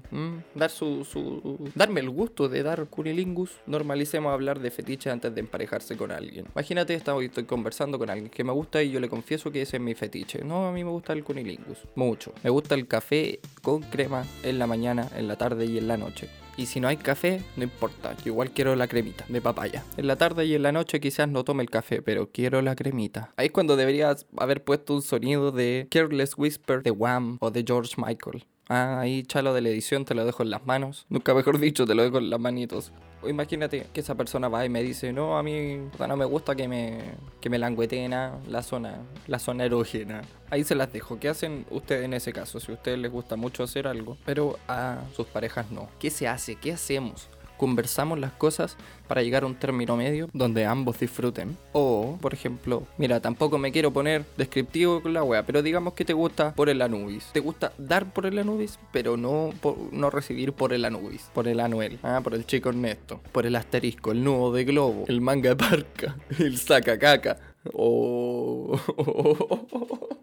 dar 0.55 0.69
su, 0.69 1.03
su- 1.05 1.57
darme 1.75 1.99
el 1.99 2.09
gusto 2.09 2.47
de 2.49 2.63
dar 2.63 2.85
cunilingus. 2.87 3.51
Normalicemos 3.67 4.31
hablar 4.33 4.59
de 4.59 4.71
fetiche 4.71 5.09
antes 5.09 5.33
de 5.33 5.41
emparejarse 5.41 5.97
con 5.97 6.11
alguien. 6.11 6.45
Imagínate, 6.55 6.93
estoy, 6.93 7.25
estoy 7.25 7.43
conversando 7.45 7.99
con 7.99 8.09
alguien 8.09 8.29
que 8.29 8.43
me 8.43 8.51
gusta 8.53 8.81
y 8.81 8.91
yo 8.91 8.99
le 8.99 9.09
confieso 9.09 9.51
que 9.51 9.61
ese 9.61 9.77
es 9.77 9.83
mi 9.83 9.93
fetiche. 9.95 10.43
No, 10.43 10.67
a 10.67 10.71
mí 10.71 10.83
me 10.83 10.89
gusta 10.91 11.13
el 11.13 11.23
cunilingus. 11.23 11.79
Mucho. 11.95 12.31
Me 12.43 12.49
gusta 12.49 12.75
el 12.75 12.87
café 12.87 13.39
con 13.61 13.81
crema 13.81 14.25
en 14.43 14.59
la 14.59 14.67
mañana, 14.67 15.09
en 15.17 15.27
la 15.27 15.37
tarde 15.37 15.65
y 15.65 15.77
en 15.77 15.87
la 15.87 15.97
noche. 15.97 16.29
Y 16.55 16.67
si 16.67 16.79
no 16.79 16.87
hay 16.87 16.97
café, 16.97 17.41
no 17.57 17.63
importa, 17.63 18.15
yo 18.17 18.31
igual 18.31 18.51
quiero 18.51 18.75
la 18.75 18.87
cremita 18.87 19.25
de 19.27 19.41
papaya. 19.41 19.83
En 19.97 20.07
la 20.07 20.17
tarde 20.17 20.45
y 20.45 20.53
en 20.53 20.61
la 20.61 20.71
noche 20.71 20.99
quizás 20.99 21.27
no 21.27 21.43
tome 21.43 21.63
el 21.63 21.69
café, 21.69 22.01
pero 22.01 22.29
quiero 22.31 22.61
la 22.61 22.75
cremita. 22.75 23.31
Ahí 23.37 23.47
es 23.47 23.51
cuando 23.51 23.75
deberías 23.75 24.27
haber 24.37 24.63
puesto 24.63 24.93
un 24.93 25.01
sonido 25.01 25.51
de 25.51 25.87
Careless 25.89 26.37
Whisper 26.37 26.83
de 26.83 26.91
Wham 26.91 27.37
o 27.39 27.49
de 27.49 27.63
George 27.65 27.95
Michael. 27.97 28.45
Ah, 28.75 29.01
ahí 29.01 29.21
chalo 29.21 29.53
de 29.53 29.61
la 29.61 29.69
edición, 29.69 30.03
te 30.03 30.15
lo 30.15 30.25
dejo 30.25 30.41
en 30.41 30.49
las 30.49 30.65
manos. 30.65 31.05
Nunca 31.07 31.35
mejor 31.35 31.59
dicho, 31.59 31.85
te 31.85 31.93
lo 31.93 32.01
dejo 32.01 32.17
en 32.17 32.31
las 32.31 32.39
manitos. 32.39 32.91
O 33.21 33.29
imagínate 33.29 33.85
que 33.93 33.99
esa 33.99 34.15
persona 34.15 34.49
va 34.49 34.65
y 34.65 34.69
me 34.69 34.81
dice, 34.81 35.13
no, 35.13 35.37
a 35.37 35.43
mí 35.43 35.77
no 35.99 36.17
me 36.17 36.25
gusta 36.25 36.55
que 36.55 36.67
me, 36.67 36.97
que 37.39 37.51
me 37.51 37.59
langueteen 37.59 38.09
la 38.09 38.63
zona, 38.63 38.97
la 39.27 39.37
zona 39.37 39.65
erógena. 39.65 40.23
Ahí 40.49 40.63
se 40.63 40.73
las 40.73 40.91
dejo. 40.91 41.19
¿Qué 41.19 41.29
hacen 41.29 41.67
ustedes 41.69 42.05
en 42.05 42.15
ese 42.15 42.33
caso? 42.33 42.59
Si 42.59 42.71
a 42.71 42.73
ustedes 42.73 42.97
les 42.97 43.11
gusta 43.11 43.35
mucho 43.35 43.61
hacer 43.61 43.87
algo, 43.87 44.17
pero 44.25 44.57
a 44.67 45.03
sus 45.15 45.27
parejas 45.27 45.69
no. 45.69 45.87
¿Qué 45.99 46.09
se 46.09 46.27
hace? 46.27 46.55
¿Qué 46.55 46.71
hacemos? 46.73 47.29
Conversamos 47.57 48.19
las 48.19 48.31
cosas 48.33 48.77
para 49.07 49.21
llegar 49.21 49.43
a 49.43 49.47
un 49.47 49.55
término 49.55 49.95
medio 49.95 50.29
donde 50.33 50.65
ambos 50.65 50.99
disfruten. 50.99 51.57
O, 51.71 52.17
por 52.21 52.33
ejemplo, 52.33 52.87
mira, 52.97 53.19
tampoco 53.19 53.57
me 53.57 53.71
quiero 53.71 53.91
poner 53.91 54.25
descriptivo 54.37 55.01
con 55.01 55.13
la 55.13 55.23
wea, 55.23 55.45
pero 55.45 55.61
digamos 55.61 55.93
que 55.93 56.05
te 56.05 56.13
gusta 56.13 56.53
por 56.55 56.69
el 56.69 56.81
Anubis. 56.81 57.25
Te 57.33 57.39
gusta 57.39 57.73
dar 57.77 58.11
por 58.11 58.25
el 58.25 58.39
Anubis, 58.39 58.79
pero 58.91 59.17
no, 59.17 59.51
no 59.91 60.09
recibir 60.09 60.53
por 60.53 60.73
el 60.73 60.85
Anubis. 60.85 61.29
Por 61.33 61.47
el 61.47 61.59
Anuel, 61.59 61.99
ah, 62.03 62.21
por 62.23 62.33
el 62.33 62.45
chico 62.45 62.69
Ernesto, 62.69 63.19
por 63.31 63.45
el 63.45 63.55
asterisco, 63.55 64.11
el 64.11 64.23
nudo 64.23 64.53
de 64.53 64.65
globo, 64.65 65.05
el 65.07 65.21
manga 65.21 65.49
de 65.51 65.55
parca, 65.55 66.17
el 66.39 66.57
saca 66.57 66.97
caca. 66.97 67.37
O. 67.73 68.79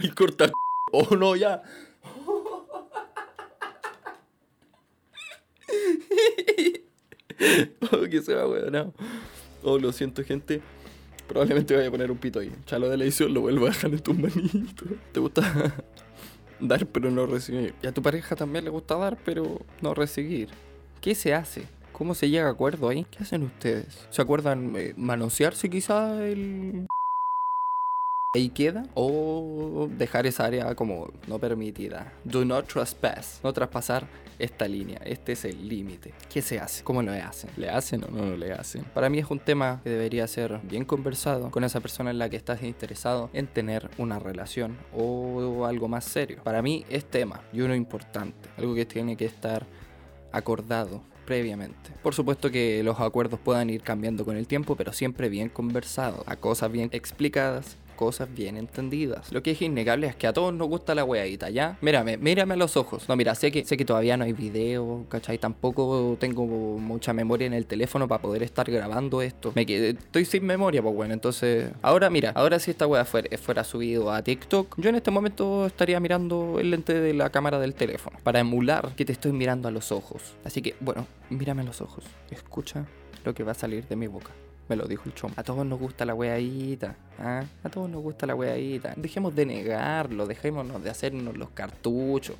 el 0.00 0.14
corta. 0.14 0.50
Oh 0.94 1.16
no, 1.16 1.34
ya. 1.36 1.62
Oh, 7.90 8.08
que 8.08 8.22
se 8.22 8.34
va, 8.34 8.46
weón. 8.46 8.92
Oh, 9.62 9.78
lo 9.78 9.92
siento, 9.92 10.22
gente. 10.22 10.60
Probablemente 11.26 11.74
vaya 11.74 11.88
a 11.88 11.90
poner 11.90 12.10
un 12.10 12.18
pito 12.18 12.40
ahí. 12.40 12.52
Chalo 12.66 12.88
de 12.88 12.96
la 12.96 13.04
edición 13.04 13.32
lo 13.32 13.40
vuelvo 13.40 13.66
a 13.66 13.70
dejar 13.70 13.92
en 13.92 14.00
tus 14.00 14.16
manitos. 14.16 14.88
¿Te 15.12 15.20
gusta 15.20 15.74
dar 16.60 16.86
pero 16.86 17.10
no 17.10 17.26
recibir? 17.26 17.74
Y 17.82 17.86
a 17.86 17.92
tu 17.92 18.02
pareja 18.02 18.36
también 18.36 18.64
le 18.64 18.70
gusta 18.70 18.96
dar 18.96 19.18
pero 19.24 19.60
no 19.80 19.94
recibir. 19.94 20.48
¿Qué 21.00 21.14
se 21.14 21.34
hace? 21.34 21.66
¿Cómo 21.92 22.14
se 22.14 22.28
llega 22.28 22.48
a 22.48 22.50
acuerdo 22.50 22.88
ahí? 22.88 23.06
¿Qué 23.10 23.22
hacen 23.22 23.44
ustedes? 23.44 24.06
¿Se 24.10 24.22
acuerdan 24.22 24.74
eh, 24.76 24.94
manosearse 24.96 25.70
quizá 25.70 26.24
el... 26.24 26.86
Ahí 28.34 28.48
queda 28.48 28.86
o 28.94 29.90
dejar 29.98 30.26
esa 30.26 30.46
área 30.46 30.74
como 30.74 31.12
no 31.26 31.38
permitida. 31.38 32.14
Do 32.24 32.46
not 32.46 32.66
trespass. 32.66 33.40
No 33.44 33.52
traspasar 33.52 34.06
esta 34.38 34.66
línea. 34.66 34.98
Este 35.04 35.32
es 35.32 35.44
el 35.44 35.68
límite. 35.68 36.14
¿Qué 36.32 36.40
se 36.40 36.58
hace? 36.58 36.82
¿Cómo 36.82 37.02
lo 37.02 37.12
hacen? 37.12 37.50
¿Le 37.58 37.68
hacen 37.68 38.04
o 38.04 38.08
no 38.08 38.24
lo 38.24 38.38
le 38.38 38.54
hacen? 38.54 38.84
Para 38.84 39.10
mí 39.10 39.18
es 39.18 39.30
un 39.30 39.38
tema 39.38 39.82
que 39.84 39.90
debería 39.90 40.26
ser 40.26 40.60
bien 40.62 40.86
conversado 40.86 41.50
con 41.50 41.62
esa 41.62 41.80
persona 41.80 42.10
en 42.10 42.18
la 42.18 42.30
que 42.30 42.36
estás 42.36 42.62
interesado 42.62 43.28
en 43.34 43.48
tener 43.48 43.90
una 43.98 44.18
relación 44.18 44.78
o 44.96 45.66
algo 45.66 45.88
más 45.88 46.06
serio. 46.06 46.40
Para 46.42 46.62
mí 46.62 46.86
es 46.88 47.04
tema 47.04 47.42
y 47.52 47.60
uno 47.60 47.74
importante. 47.74 48.48
Algo 48.56 48.74
que 48.74 48.86
tiene 48.86 49.14
que 49.14 49.26
estar 49.26 49.66
acordado 50.32 51.02
previamente. 51.26 51.90
Por 52.02 52.14
supuesto 52.14 52.50
que 52.50 52.82
los 52.82 52.98
acuerdos 52.98 53.38
puedan 53.38 53.68
ir 53.68 53.82
cambiando 53.82 54.24
con 54.24 54.38
el 54.38 54.46
tiempo, 54.46 54.74
pero 54.74 54.94
siempre 54.94 55.28
bien 55.28 55.50
conversados, 55.50 56.22
a 56.26 56.36
cosas 56.36 56.72
bien 56.72 56.88
explicadas, 56.92 57.76
cosas 57.92 58.32
bien 58.32 58.56
entendidas. 58.56 59.32
Lo 59.32 59.42
que 59.42 59.52
es 59.52 59.62
innegable 59.62 60.06
es 60.06 60.16
que 60.16 60.26
a 60.26 60.32
todos 60.32 60.52
nos 60.52 60.68
gusta 60.68 60.94
la 60.94 61.04
weadita, 61.04 61.50
¿ya? 61.50 61.76
Mírame, 61.80 62.16
mírame 62.16 62.54
a 62.54 62.56
los 62.56 62.76
ojos. 62.76 63.08
No, 63.08 63.16
mira, 63.16 63.34
sé 63.34 63.50
que, 63.52 63.64
sé 63.64 63.76
que 63.76 63.84
todavía 63.84 64.16
no 64.16 64.24
hay 64.24 64.32
video, 64.32 65.04
¿cachai? 65.08 65.38
Tampoco 65.38 66.16
tengo 66.18 66.46
mucha 66.46 67.12
memoria 67.12 67.46
en 67.46 67.54
el 67.54 67.66
teléfono 67.66 68.08
para 68.08 68.22
poder 68.22 68.42
estar 68.42 68.70
grabando 68.70 69.22
esto. 69.22 69.52
Me 69.54 69.66
quedé, 69.66 69.90
estoy 69.90 70.24
sin 70.24 70.44
memoria, 70.44 70.82
pues 70.82 70.94
bueno, 70.94 71.14
entonces... 71.14 71.70
Ahora 71.82 72.10
mira, 72.10 72.30
ahora 72.34 72.58
si 72.58 72.70
esta 72.70 72.86
wea 72.86 73.04
fuera, 73.04 73.36
fuera 73.38 73.64
subido 73.64 74.12
a 74.12 74.22
TikTok, 74.22 74.74
yo 74.78 74.90
en 74.90 74.96
este 74.96 75.10
momento 75.10 75.66
estaría 75.66 76.00
mirando 76.00 76.58
el 76.58 76.70
lente 76.70 76.94
de 76.94 77.14
la 77.14 77.30
cámara 77.30 77.58
del 77.58 77.74
teléfono 77.74 78.18
para 78.22 78.40
emular 78.40 78.94
que 78.96 79.04
te 79.04 79.12
estoy 79.12 79.32
mirando 79.32 79.68
a 79.68 79.70
los 79.70 79.92
ojos. 79.92 80.34
Así 80.44 80.62
que, 80.62 80.74
bueno, 80.80 81.06
mírame 81.30 81.62
a 81.62 81.64
los 81.64 81.80
ojos. 81.80 82.04
Escucha 82.30 82.86
lo 83.24 83.34
que 83.34 83.44
va 83.44 83.52
a 83.52 83.54
salir 83.54 83.86
de 83.86 83.96
mi 83.96 84.06
boca. 84.06 84.30
Me 84.68 84.76
lo 84.76 84.86
dijo 84.86 85.04
el 85.06 85.14
chom. 85.14 85.32
A 85.36 85.42
todos 85.42 85.66
nos 85.66 85.78
gusta 85.78 86.04
la 86.04 86.14
weadita. 86.14 86.96
¿ah? 87.18 87.44
A 87.62 87.68
todos 87.68 87.90
nos 87.90 88.02
gusta 88.02 88.26
la 88.26 88.34
weadita. 88.34 88.94
Dejemos 88.96 89.34
de 89.34 89.46
negarlo, 89.46 90.26
dejémonos 90.26 90.82
de 90.82 90.90
hacernos 90.90 91.36
los 91.36 91.50
cartuchos. 91.50 92.36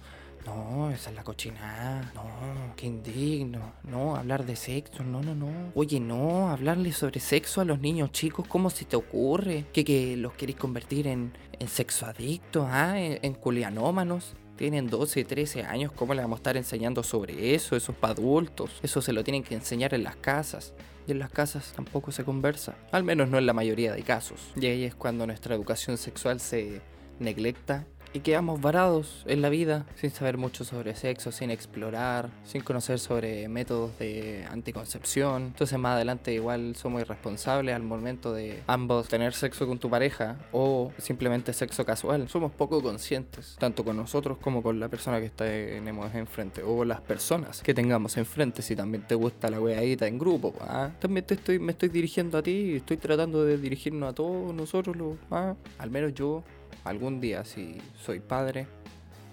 No, 0.46 0.90
esa 0.90 1.10
es 1.10 1.16
la 1.16 1.22
cochinada. 1.22 2.10
No, 2.14 2.74
qué 2.76 2.86
indigno. 2.86 3.72
No, 3.84 4.16
hablar 4.16 4.44
de 4.44 4.56
sexo. 4.56 5.04
No, 5.04 5.22
no, 5.22 5.34
no. 5.34 5.48
Oye, 5.74 6.00
no, 6.00 6.48
hablarle 6.50 6.92
sobre 6.92 7.20
sexo 7.20 7.60
a 7.60 7.64
los 7.64 7.80
niños 7.80 8.10
chicos. 8.12 8.46
¿Cómo 8.48 8.70
se 8.70 8.84
te 8.84 8.96
ocurre? 8.96 9.66
¿Que, 9.72 9.84
que 9.84 10.16
los 10.16 10.32
queréis 10.32 10.58
convertir 10.58 11.06
en, 11.06 11.32
en 11.58 11.68
sexo 11.68 12.06
adictos? 12.06 12.66
¿Ah? 12.68 12.98
¿En, 12.98 13.18
en 13.22 13.34
culianómanos? 13.34 14.34
Tienen 14.56 14.88
12, 14.88 15.24
13 15.24 15.64
años, 15.64 15.92
¿cómo 15.92 16.14
le 16.14 16.22
vamos 16.22 16.36
a 16.36 16.40
estar 16.40 16.56
enseñando 16.56 17.02
sobre 17.02 17.54
eso? 17.54 17.74
Eso 17.74 17.92
es 17.92 17.98
para 17.98 18.12
adultos. 18.12 18.78
Eso 18.82 19.00
se 19.00 19.12
lo 19.12 19.24
tienen 19.24 19.42
que 19.42 19.54
enseñar 19.54 19.94
en 19.94 20.04
las 20.04 20.16
casas. 20.16 20.74
Y 21.06 21.12
en 21.12 21.18
las 21.18 21.30
casas 21.30 21.72
tampoco 21.74 22.12
se 22.12 22.24
conversa. 22.24 22.74
Al 22.92 23.04
menos 23.04 23.28
no 23.28 23.38
en 23.38 23.46
la 23.46 23.52
mayoría 23.52 23.92
de 23.92 24.02
casos. 24.02 24.52
Y 24.56 24.66
ahí 24.66 24.84
es 24.84 24.94
cuando 24.94 25.26
nuestra 25.26 25.54
educación 25.54 25.98
sexual 25.98 26.40
se 26.40 26.80
neglecta 27.18 27.86
y 28.12 28.20
quedamos 28.20 28.60
varados 28.60 29.24
en 29.26 29.42
la 29.42 29.48
vida 29.48 29.86
sin 29.96 30.10
saber 30.10 30.36
mucho 30.36 30.64
sobre 30.64 30.94
sexo, 30.94 31.32
sin 31.32 31.50
explorar, 31.50 32.30
sin 32.44 32.62
conocer 32.62 32.98
sobre 32.98 33.48
métodos 33.48 33.98
de 33.98 34.44
anticoncepción. 34.50 35.44
Entonces 35.44 35.78
más 35.78 35.94
adelante 35.94 36.32
igual 36.32 36.76
somos 36.76 37.00
irresponsables 37.00 37.74
al 37.74 37.82
momento 37.82 38.32
de 38.32 38.62
ambos 38.66 39.08
tener 39.08 39.32
sexo 39.34 39.66
con 39.66 39.78
tu 39.78 39.88
pareja 39.88 40.36
o 40.52 40.92
simplemente 40.98 41.52
sexo 41.52 41.84
casual. 41.84 42.28
Somos 42.28 42.52
poco 42.52 42.82
conscientes, 42.82 43.56
tanto 43.58 43.84
con 43.84 43.96
nosotros 43.96 44.38
como 44.38 44.62
con 44.62 44.78
la 44.78 44.88
persona 44.88 45.20
que 45.20 45.30
tenemos 45.30 46.14
enfrente 46.14 46.62
o 46.62 46.84
las 46.84 47.00
personas 47.00 47.62
que 47.62 47.74
tengamos 47.74 48.16
enfrente. 48.16 48.62
Si 48.62 48.76
también 48.76 49.06
te 49.06 49.14
gusta 49.14 49.50
la 49.50 49.60
weadita 49.60 50.06
en 50.06 50.18
grupo, 50.18 50.54
¿ah? 50.60 50.90
también 50.98 51.24
te 51.26 51.34
estoy, 51.34 51.58
me 51.58 51.72
estoy 51.72 51.88
dirigiendo 51.88 52.38
a 52.38 52.42
ti 52.42 52.76
estoy 52.76 52.96
tratando 52.96 53.44
de 53.44 53.58
dirigirnos 53.58 54.10
a 54.10 54.14
todos 54.14 54.54
nosotros, 54.54 54.96
los, 54.96 55.16
¿ah? 55.30 55.54
al 55.78 55.90
menos 55.90 56.14
yo 56.14 56.42
algún 56.84 57.20
día 57.20 57.44
si 57.44 57.78
soy 58.04 58.20
padre, 58.20 58.66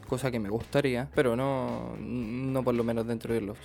cosa 0.07 0.31
que 0.31 0.39
me 0.39 0.49
gustaría, 0.49 1.07
pero 1.15 1.35
no, 1.35 1.95
no 1.99 2.63
por 2.63 2.75
lo 2.75 2.83
menos 2.83 3.07
dentro 3.07 3.33
de 3.33 3.41
los 3.41 3.57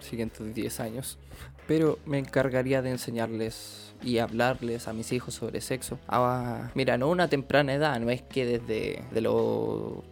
siguientes 0.00 0.54
10 0.54 0.80
años. 0.80 1.18
Pero 1.66 1.98
me 2.04 2.18
encargaría 2.18 2.82
de 2.82 2.90
enseñarles 2.90 3.94
y 4.02 4.18
hablarles 4.18 4.88
a 4.88 4.92
mis 4.92 5.12
hijos 5.12 5.34
sobre 5.34 5.60
sexo. 5.60 5.98
Ah, 6.08 6.70
mira, 6.74 6.98
no 6.98 7.08
una 7.08 7.28
temprana 7.28 7.74
edad, 7.74 8.00
no 8.00 8.10
es 8.10 8.22
que 8.22 8.44
desde 8.44 9.04
de 9.12 9.20
los 9.20 10.02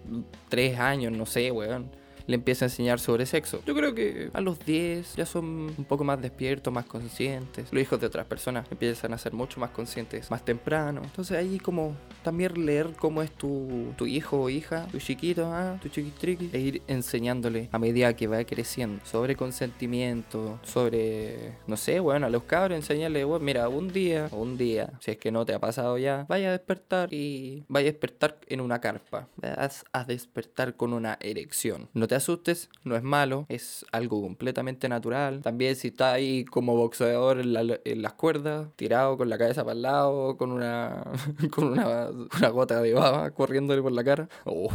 3 0.50 0.78
años, 0.78 1.12
no 1.12 1.26
sé, 1.26 1.50
weón 1.50 1.90
le 2.28 2.34
empieza 2.34 2.66
a 2.66 2.68
enseñar 2.68 3.00
sobre 3.00 3.26
sexo. 3.26 3.60
Yo 3.66 3.74
creo 3.74 3.94
que 3.94 4.30
a 4.32 4.40
los 4.40 4.64
10 4.64 5.16
ya 5.16 5.26
son 5.26 5.74
un 5.76 5.84
poco 5.88 6.04
más 6.04 6.20
despiertos, 6.20 6.72
más 6.72 6.84
conscientes. 6.84 7.72
Los 7.72 7.82
hijos 7.82 7.98
de 8.00 8.06
otras 8.06 8.26
personas 8.26 8.66
empiezan 8.70 9.14
a 9.14 9.18
ser 9.18 9.32
mucho 9.32 9.58
más 9.58 9.70
conscientes 9.70 10.30
más 10.30 10.44
temprano. 10.44 11.00
Entonces 11.02 11.36
ahí 11.36 11.58
como 11.58 11.96
también 12.22 12.66
leer 12.66 12.92
cómo 12.98 13.22
es 13.22 13.30
tu, 13.32 13.94
tu 13.96 14.06
hijo 14.06 14.42
o 14.42 14.50
hija, 14.50 14.86
tu 14.92 14.98
chiquito, 14.98 15.50
ah, 15.52 15.78
tu 15.80 15.88
chiquitriqui, 15.88 16.50
e 16.52 16.60
ir 16.60 16.82
enseñándole 16.86 17.70
a 17.72 17.78
medida 17.78 18.14
que 18.14 18.26
va 18.26 18.44
creciendo 18.44 19.04
sobre 19.06 19.34
consentimiento, 19.34 20.60
sobre, 20.62 21.56
no 21.66 21.76
sé, 21.76 21.98
bueno, 22.00 22.26
a 22.26 22.30
los 22.30 22.42
cabros 22.44 22.76
enseñarle, 22.76 23.24
bueno, 23.24 23.44
mira, 23.44 23.68
un 23.68 23.88
día, 23.88 24.28
un 24.32 24.58
día, 24.58 24.92
si 25.00 25.12
es 25.12 25.16
que 25.16 25.32
no 25.32 25.46
te 25.46 25.54
ha 25.54 25.58
pasado 25.58 25.96
ya, 25.96 26.26
vaya 26.28 26.48
a 26.48 26.52
despertar 26.52 27.12
y 27.12 27.64
vaya 27.68 27.88
a 27.88 27.92
despertar 27.92 28.38
en 28.48 28.60
una 28.60 28.80
carpa. 28.80 29.28
Vas 29.36 29.84
a 29.92 30.04
despertar 30.04 30.76
con 30.76 30.92
una 30.92 31.16
erección. 31.20 31.88
No 31.94 32.06
te 32.06 32.17
asustes, 32.18 32.68
no 32.84 32.94
es 32.96 33.02
malo, 33.02 33.46
es 33.48 33.84
algo 33.90 34.20
completamente 34.22 34.88
natural. 34.88 35.40
También 35.42 35.74
si 35.74 35.88
está 35.88 36.12
ahí 36.12 36.44
como 36.44 36.76
boxeador 36.76 37.40
en, 37.40 37.52
la- 37.54 37.80
en 37.84 38.02
las 38.02 38.12
cuerdas, 38.12 38.68
tirado 38.76 39.16
con 39.16 39.28
la 39.30 39.38
cabeza 39.38 39.64
para 39.64 39.74
el 39.74 39.82
lado, 39.82 40.36
con 40.36 40.52
una 40.52 41.02
con 41.50 41.68
una, 41.72 42.08
una 42.10 42.48
gota 42.50 42.80
de 42.82 42.92
baba 42.94 43.30
corriéndole 43.32 43.82
por 43.82 43.92
la 43.92 44.04
cara. 44.04 44.28
Oh, 44.44 44.68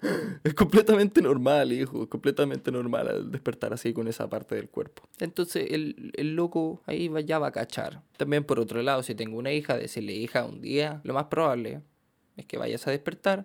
Es 0.44 0.54
completamente 0.54 1.20
normal, 1.20 1.72
hijo, 1.72 2.04
es 2.04 2.08
completamente 2.08 2.70
normal 2.70 3.08
al 3.08 3.30
despertar 3.32 3.72
así 3.72 3.92
con 3.92 4.06
esa 4.06 4.28
parte 4.28 4.54
del 4.54 4.68
cuerpo. 4.68 5.02
Entonces 5.18 5.66
el, 5.72 6.12
el 6.16 6.36
loco 6.36 6.82
ahí 6.86 7.08
va- 7.08 7.20
ya 7.20 7.38
va 7.40 7.48
a 7.48 7.52
cachar. 7.52 8.02
También 8.16 8.44
por 8.44 8.60
otro 8.60 8.80
lado, 8.82 9.02
si 9.02 9.14
tengo 9.16 9.36
una 9.38 9.52
hija, 9.52 9.76
decirle 9.76 10.12
hija 10.14 10.44
un 10.44 10.60
día, 10.60 11.00
lo 11.04 11.14
más 11.14 11.24
probable 11.24 11.82
es 12.36 12.46
que 12.46 12.58
vayas 12.58 12.86
a 12.86 12.92
despertar 12.92 13.44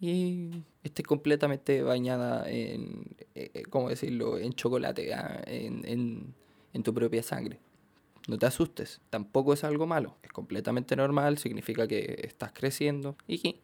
y 0.00 0.62
esté 0.82 1.02
completamente 1.02 1.82
bañada 1.82 2.48
en, 2.50 3.16
eh, 3.34 3.50
eh, 3.54 3.62
¿cómo 3.70 3.88
decirlo?, 3.88 4.38
en 4.38 4.52
chocolate, 4.52 5.14
ah, 5.14 5.42
en, 5.46 5.82
en- 5.86 6.34
en 6.72 6.82
tu 6.82 6.92
propia 6.92 7.22
sangre. 7.22 7.58
No 8.28 8.38
te 8.38 8.46
asustes, 8.46 9.00
tampoco 9.10 9.52
es 9.52 9.64
algo 9.64 9.86
malo, 9.86 10.16
es 10.22 10.32
completamente 10.32 10.96
normal, 10.96 11.38
significa 11.38 11.86
que 11.86 12.20
estás 12.24 12.52
creciendo 12.52 13.16
y 13.26 13.38
que 13.38 13.60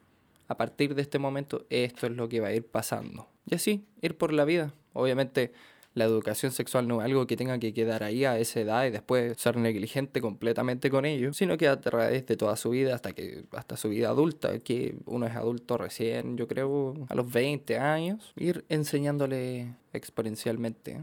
a 0.48 0.56
partir 0.56 0.94
de 0.94 1.02
este 1.02 1.18
momento 1.18 1.66
esto 1.70 2.06
es 2.06 2.12
lo 2.12 2.28
que 2.28 2.40
va 2.40 2.48
a 2.48 2.52
ir 2.54 2.66
pasando. 2.66 3.28
Y 3.46 3.54
así, 3.54 3.86
ir 4.02 4.16
por 4.18 4.32
la 4.32 4.44
vida. 4.44 4.74
Obviamente 4.92 5.52
La 5.92 6.04
educación 6.04 6.52
sexual 6.52 6.86
no 6.86 7.00
es 7.00 7.06
algo 7.06 7.26
que 7.26 7.36
tenga 7.36 7.58
que 7.58 7.74
quedar 7.74 8.04
ahí 8.04 8.24
a 8.24 8.38
esa 8.38 8.60
edad 8.60 8.86
y 8.86 8.90
después 8.90 9.36
ser 9.38 9.56
negligente 9.56 10.20
completamente 10.20 10.88
con 10.88 11.04
ello, 11.04 11.32
sino 11.32 11.56
que 11.56 11.66
a 11.66 11.80
través 11.80 12.26
de 12.26 12.36
toda 12.36 12.56
su 12.56 12.70
vida 12.70 12.94
hasta 12.94 13.12
que 13.12 13.44
hasta 13.50 13.76
su 13.76 13.88
vida 13.88 14.08
adulta, 14.08 14.60
que 14.60 14.94
uno 15.06 15.26
es 15.26 15.34
adulto 15.34 15.78
recién, 15.78 16.36
yo 16.36 16.46
creo, 16.46 16.94
a 17.08 17.14
los 17.16 17.30
20 17.32 17.78
años, 17.78 18.32
ir 18.36 18.64
enseñándole 18.68 19.74
exponencialmente. 19.92 21.02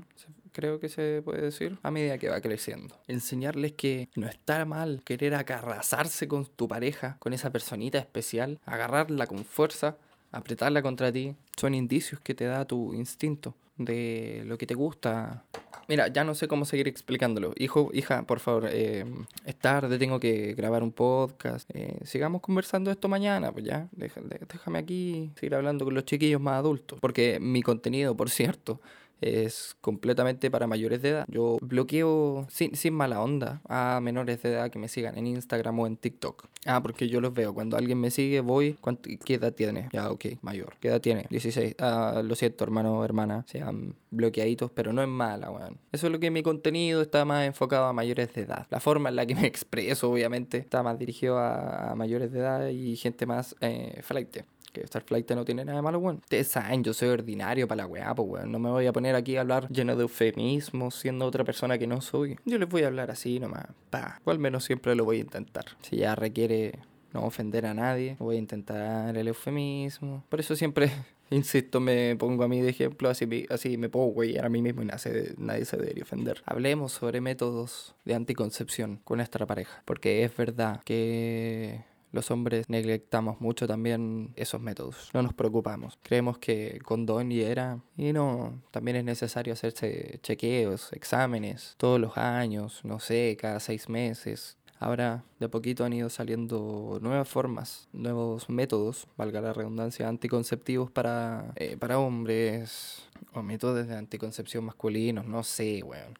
Creo 0.54 0.80
que 0.80 0.88
se 0.88 1.22
puede 1.24 1.42
decir 1.42 1.78
a 1.84 1.92
medida 1.92 2.18
que 2.18 2.30
va 2.30 2.40
creciendo. 2.40 2.96
Enseñarles 3.08 3.74
que 3.74 4.08
no 4.16 4.28
está 4.28 4.64
mal 4.64 5.02
querer 5.04 5.36
acarrazarse 5.36 6.30
con 6.30 6.46
tu 6.46 6.70
pareja, 6.70 7.18
con 7.20 7.34
esa 7.34 7.52
personita 7.52 7.98
especial, 7.98 8.60
agarrarla 8.66 9.28
con 9.28 9.44
fuerza, 9.44 9.98
apretarla 10.32 10.82
contra 10.82 11.12
ti. 11.12 11.36
Son 11.58 11.76
indicios 11.76 12.22
que 12.22 12.34
te 12.34 12.46
da 12.46 12.66
tu 12.66 12.94
instinto 12.94 13.54
de 13.78 14.44
lo 14.46 14.58
que 14.58 14.66
te 14.68 14.74
gusta. 14.74 15.44
Mira, 15.88 16.08
ya 16.10 16.24
no 16.26 16.36
sé 16.36 16.48
cómo 16.50 16.66
seguir 16.66 16.88
explicándolo. 16.88 17.54
Hijo, 17.58 17.90
hija, 17.94 18.24
por 18.24 18.40
favor, 18.42 18.68
eh, 18.70 19.06
es 19.46 19.56
tarde, 19.56 19.98
tengo 19.98 20.20
que 20.20 20.54
grabar 20.54 20.84
un 20.84 20.92
podcast. 20.92 21.70
Eh, 21.74 22.00
sigamos 22.04 22.42
conversando 22.42 22.92
esto 22.92 23.08
mañana, 23.08 23.52
pues 23.54 23.64
ya. 23.66 23.88
De- 23.94 24.12
déjame 24.52 24.80
aquí 24.80 25.32
seguir 25.36 25.56
hablando 25.56 25.86
con 25.86 25.94
los 25.94 26.04
chiquillos 26.04 26.42
más 26.42 26.56
adultos. 26.56 27.00
Porque 27.00 27.40
mi 27.40 27.62
contenido, 27.62 28.18
por 28.18 28.30
cierto, 28.30 28.82
es 29.22 29.76
completamente 29.82 30.50
para 30.52 30.68
mayores 30.68 31.02
de 31.02 31.10
edad. 31.10 31.26
Yo 31.28 31.58
bloqueo 31.62 32.46
sin, 32.50 32.76
sin 32.76 32.94
mala 32.94 33.22
onda 33.22 33.62
a 33.68 34.00
menores 34.02 34.42
de 34.44 34.50
edad 34.54 34.70
que 34.70 34.80
me 34.80 34.88
sigan 34.88 35.18
en 35.18 35.28
Instagram 35.28 35.80
o 35.80 35.88
en 35.88 35.98
TikTok. 35.98 36.46
Ah, 36.66 36.82
porque 36.82 37.08
yo 37.08 37.22
los 37.22 37.34
veo. 37.34 37.54
Cuando 37.54 37.78
alguien 37.78 38.00
me 38.00 38.12
sigue, 38.12 38.42
voy. 38.42 38.74
¿cuánto- 38.80 39.10
¿Qué 39.24 39.36
edad 39.36 39.54
tiene? 39.54 39.90
Ya, 39.94 40.12
ok, 40.12 40.26
mayor. 40.42 40.76
¿Qué 40.80 40.90
edad 40.90 41.02
tiene? 41.02 41.26
16. 41.30 41.76
Ah, 41.80 42.22
lo 42.24 42.36
siento, 42.36 42.64
hermano 42.64 43.00
o 43.00 43.06
hermana. 43.06 43.46
Sean 43.48 43.96
bloqueaditos, 44.12 44.72
pero 44.72 44.94
no 44.94 45.02
es 45.02 45.08
mala, 45.08 45.50
weón. 45.52 45.78
Eso 45.92 46.08
es 46.08 46.14
lo 46.14 46.20
que 46.20 46.32
mi 46.32 46.44
contenido 46.44 47.02
está 47.02 47.26
más 47.26 47.46
enfocado 47.46 47.86
a 47.86 47.94
mayores 47.94 48.34
de 48.34 48.42
edad. 48.42 48.68
La 48.70 48.80
forma 48.80 49.10
en 49.10 49.16
la 49.16 49.26
que 49.26 49.36
me 49.36 49.46
expreso, 49.48 50.12
obviamente, 50.12 50.58
está 50.58 50.84
más 50.84 50.98
dirigido 51.00 51.38
a, 51.38 51.92
a 51.92 51.96
mayores 51.96 52.32
de 52.32 52.40
edad 52.40 52.68
y 52.68 52.96
gente 52.98 53.26
más 53.26 53.56
eh, 53.62 54.00
flight. 54.04 54.38
Que 54.72 54.82
estar 54.82 55.04
flight 55.04 55.30
no 55.32 55.46
tiene 55.46 55.66
nada 55.66 55.78
de 55.78 55.82
malo, 55.82 56.00
weón. 56.00 56.18
Ustedes 56.18 56.48
saben, 56.50 56.84
yo 56.84 56.94
soy 56.94 57.10
ordinario 57.10 57.68
para 57.68 57.84
la 57.84 57.88
weá, 57.88 58.14
pues, 58.14 58.28
weón. 58.28 58.52
No 58.52 58.60
me 58.60 58.70
voy 58.70 58.86
a 58.86 58.94
poner 58.94 59.16
aquí 59.16 59.38
a 59.38 59.42
hablar 59.42 59.70
lleno 59.70 59.96
de 59.96 60.04
eufemismos, 60.04 60.96
siendo 60.96 61.26
otra 61.26 61.44
persona 61.44 61.78
que 61.78 61.88
no 61.88 62.02
soy. 62.02 62.38
Yo 62.46 62.58
les 62.58 62.70
voy 62.70 62.84
a 62.84 62.88
hablar 62.88 63.12
así 63.12 63.40
nomás, 63.40 63.68
pa. 63.90 64.22
O 64.26 64.32
al 64.32 64.40
menos 64.40 64.64
siempre 64.64 64.96
lo 64.96 65.06
voy 65.06 65.18
a 65.18 65.22
intentar. 65.22 65.66
Si 65.82 65.98
ya 65.98 66.16
requiere 66.16 66.80
no 67.14 67.26
ofender 67.26 67.66
a 67.66 67.74
nadie, 67.74 68.16
voy 68.20 68.36
a 68.36 68.40
intentar 68.40 69.16
el 69.16 69.28
eufemismo. 69.28 70.24
Por 70.30 70.40
eso 70.40 70.56
siempre, 70.56 70.92
insisto, 71.30 71.80
me 71.80 72.16
pongo 72.16 72.44
a 72.44 72.48
mí 72.48 72.62
de 72.62 72.70
ejemplo, 72.70 73.10
así, 73.10 73.46
así 73.50 73.78
me 73.78 73.90
puedo 73.90 74.08
güey 74.08 74.38
a 74.38 74.50
mí 74.50 74.62
mismo 74.62 74.82
y 74.82 74.86
nadie, 74.86 75.34
nadie 75.38 75.66
se 75.66 75.78
debería 75.78 76.04
ofender. 76.04 76.42
Hablemos 76.46 76.92
sobre 76.92 77.22
métodos 77.22 77.96
de 78.06 78.16
anticoncepción 78.16 79.00
con 79.04 79.18
nuestra 79.18 79.46
pareja, 79.46 79.82
porque 79.86 80.24
es 80.24 80.36
verdad 80.36 80.82
que 80.84 81.82
los 82.12 82.32
hombres 82.32 82.70
neglectamos 82.70 83.42
mucho 83.42 83.68
también 83.68 84.34
esos 84.36 84.62
métodos. 84.62 85.10
No 85.14 85.22
nos 85.22 85.34
preocupamos. 85.34 85.98
Creemos 86.02 86.38
que 86.38 86.80
condón 86.84 87.32
y 87.32 87.42
era. 87.42 87.80
Y 87.98 88.14
no, 88.14 88.62
también 88.72 88.98
es 88.98 89.04
necesario 89.04 89.54
hacerse 89.54 90.20
chequeos, 90.24 90.92
exámenes, 90.94 91.76
todos 91.78 92.00
los 92.00 92.18
años, 92.18 92.82
no 92.84 93.00
sé, 93.00 93.38
cada 93.40 93.60
seis 93.60 93.90
meses. 93.90 94.58
Ahora 94.80 95.24
de 95.40 95.48
a 95.48 95.50
poquito 95.50 95.86
han 95.86 95.94
ido 95.94 96.10
saliendo 96.10 97.00
nuevas 97.02 97.28
formas, 97.28 97.88
nuevos 97.94 98.48
métodos, 98.48 99.08
valga 99.18 99.42
la 99.42 99.54
redundancia, 99.54 100.08
anticonceptivos 100.08 100.92
para, 100.92 101.52
eh, 101.56 101.78
para 101.78 101.98
hombres 101.98 103.04
o 103.34 103.42
métodos 103.42 103.88
de 103.88 103.96
anticoncepción 103.96 104.66
masculinos, 104.66 105.26
no 105.26 105.42
sé, 105.44 105.82
weón. 105.84 106.14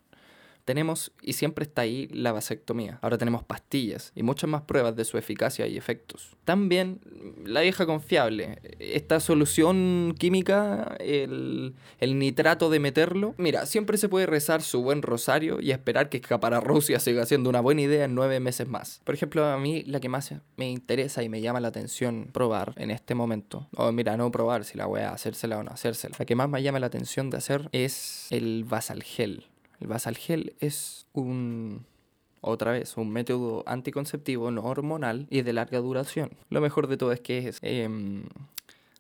Tenemos, 0.68 1.14
y 1.22 1.32
siempre 1.32 1.64
está 1.64 1.84
ahí, 1.84 2.10
la 2.12 2.34
vasectomía. 2.34 3.00
Ahora 3.02 3.18
tenemos 3.18 3.42
pastillas 3.42 4.12
y 4.16 4.24
muchas 4.24 4.50
más 4.50 4.64
pruebas 4.64 4.98
de 4.98 5.06
su 5.06 5.18
eficacia 5.18 5.66
y 5.66 5.78
efectos. 5.78 6.36
También 6.44 7.00
la 7.46 7.62
vieja 7.62 7.86
confiable. 7.86 8.60
Esta 8.78 9.22
solución 9.22 10.14
química, 10.20 10.98
el, 11.00 11.76
el 12.02 12.20
nitrato 12.20 12.70
de 12.70 12.82
meterlo. 12.82 13.34
Mira, 13.38 13.66
siempre 13.66 13.98
se 13.98 14.10
puede 14.10 14.26
rezar 14.26 14.62
su 14.62 14.84
buen 14.84 15.04
rosario 15.04 15.62
y 15.62 15.72
esperar 15.72 16.10
que 16.10 16.20
Rusia 16.62 17.00
siga 17.00 17.26
siendo 17.26 17.50
una 17.50 17.62
buena 17.62 17.84
idea 17.84 18.04
en 18.04 18.14
nueve 18.14 18.42
meses 18.42 18.68
más. 18.68 19.00
Por 19.06 19.16
ejemplo, 19.16 19.46
a 19.46 19.58
mí 19.58 19.84
la 19.84 20.02
que 20.02 20.10
más 20.10 20.34
me 20.58 20.70
interesa 20.70 21.24
y 21.24 21.30
me 21.30 21.40
llama 21.40 21.62
la 21.62 21.70
atención 21.70 22.28
probar 22.34 22.74
en 22.76 22.92
este 22.92 23.16
momento. 23.16 23.70
O 23.78 23.94
mira, 23.94 24.18
no 24.18 24.30
probar 24.32 24.66
si 24.66 24.78
la 24.78 24.86
voy 24.86 25.00
a 25.00 25.12
hacérsela 25.12 25.60
o 25.60 25.64
no 25.64 25.72
hacérsela. 25.72 26.18
La 26.20 26.26
que 26.26 26.36
más 26.36 26.50
me 26.50 26.62
llama 26.62 26.80
la 26.80 26.88
atención 26.88 27.30
de 27.30 27.38
hacer 27.38 27.70
es 27.72 28.28
el 28.32 28.66
Vasalgel. 28.66 29.46
El 29.80 29.88
Vasalgel 29.88 30.56
es 30.60 31.08
un 31.14 31.86
otra 32.42 32.72
vez, 32.72 32.98
un 32.98 33.10
método 33.10 33.64
anticonceptivo 33.66 34.52
no 34.52 34.64
hormonal 34.64 35.28
y 35.30 35.42
de 35.42 35.54
larga 35.54 35.80
duración. 35.80 36.32
Lo 36.50 36.62
mejor 36.62 36.88
de 36.88 36.98
todo 36.98 37.12
es 37.12 37.20
que 37.20 37.48
es 37.48 37.60
em, 37.62 38.24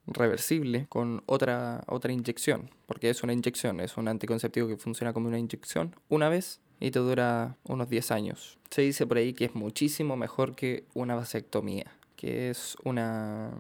reversible 0.07 0.87
con 0.89 1.23
otra, 1.25 1.83
otra 1.87 2.11
inyección, 2.11 2.71
porque 2.85 3.09
es 3.09 3.23
una 3.23 3.33
inyección, 3.33 3.79
es 3.79 3.97
un 3.97 4.07
anticonceptivo 4.07 4.67
que 4.67 4.77
funciona 4.77 5.13
como 5.13 5.27
una 5.27 5.39
inyección 5.39 5.95
una 6.09 6.29
vez 6.29 6.59
y 6.79 6.91
te 6.91 6.99
dura 6.99 7.57
unos 7.63 7.89
10 7.89 8.11
años. 8.11 8.57
Se 8.69 8.81
dice 8.81 9.05
por 9.05 9.17
ahí 9.17 9.33
que 9.33 9.45
es 9.45 9.55
muchísimo 9.55 10.15
mejor 10.15 10.55
que 10.55 10.85
una 10.93 11.15
vasectomía, 11.15 11.91
que 12.15 12.49
es 12.49 12.75
una, 12.83 13.51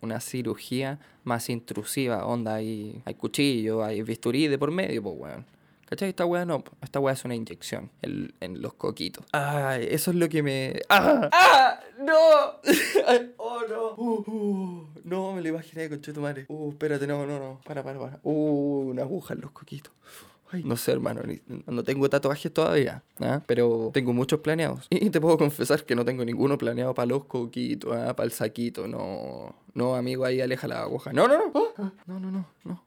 una 0.00 0.20
cirugía 0.20 0.98
más 1.24 1.48
intrusiva, 1.48 2.26
onda, 2.26 2.56
hay, 2.56 3.02
hay 3.04 3.14
cuchillo, 3.14 3.84
hay 3.84 4.02
bisturí 4.02 4.48
de 4.48 4.58
por 4.58 4.70
medio, 4.70 5.02
pues 5.02 5.14
weón. 5.18 5.46
¿Cachai? 5.92 6.08
Esta 6.08 6.24
weá 6.24 6.46
no, 6.46 6.64
esta 6.80 7.00
weá 7.00 7.12
es 7.12 7.22
una 7.26 7.34
inyección 7.34 7.90
en, 8.00 8.32
en 8.40 8.62
los 8.62 8.72
coquitos. 8.72 9.26
Ay, 9.32 9.86
eso 9.90 10.10
es 10.10 10.16
lo 10.16 10.26
que 10.30 10.42
me... 10.42 10.80
¡Ah! 10.88 11.28
¡Ah! 11.30 11.80
¡No! 12.00 12.14
¡Oh, 13.36 13.60
no! 13.68 13.94
Uh, 13.98 14.24
uh, 14.26 14.86
no, 15.04 15.34
me 15.34 15.42
lo 15.42 15.48
imaginé, 15.50 15.90
conchetumare. 15.90 16.46
Uh, 16.48 16.70
espérate, 16.70 17.06
no, 17.06 17.26
no, 17.26 17.38
no. 17.38 17.60
Para, 17.66 17.82
para, 17.84 17.98
para. 18.00 18.20
Uh, 18.22 18.88
una 18.88 19.02
aguja 19.02 19.34
en 19.34 19.42
los 19.42 19.50
coquitos. 19.50 19.92
Ay, 20.50 20.64
no 20.64 20.78
sé, 20.78 20.92
hermano, 20.92 21.20
ni- 21.24 21.42
no 21.66 21.82
tengo 21.84 22.08
tatuajes 22.08 22.50
todavía, 22.54 23.02
¿ah? 23.20 23.42
pero 23.46 23.90
tengo 23.92 24.14
muchos 24.14 24.40
planeados. 24.40 24.86
Y 24.88 25.10
te 25.10 25.20
puedo 25.20 25.36
confesar 25.36 25.84
que 25.84 25.94
no 25.94 26.06
tengo 26.06 26.24
ninguno 26.24 26.56
planeado 26.56 26.94
para 26.94 27.04
los 27.04 27.26
coquitos, 27.26 27.94
¿ah? 27.94 28.16
para 28.16 28.24
el 28.26 28.32
saquito, 28.32 28.88
no. 28.88 29.54
No, 29.74 29.94
amigo, 29.94 30.24
ahí 30.24 30.40
aleja 30.40 30.66
la 30.68 30.80
aguja. 30.84 31.12
No, 31.12 31.28
no, 31.28 31.50
no. 31.52 31.62
Ah, 31.76 31.92
No, 32.06 32.18
no, 32.18 32.30
no, 32.30 32.46
no. 32.64 32.82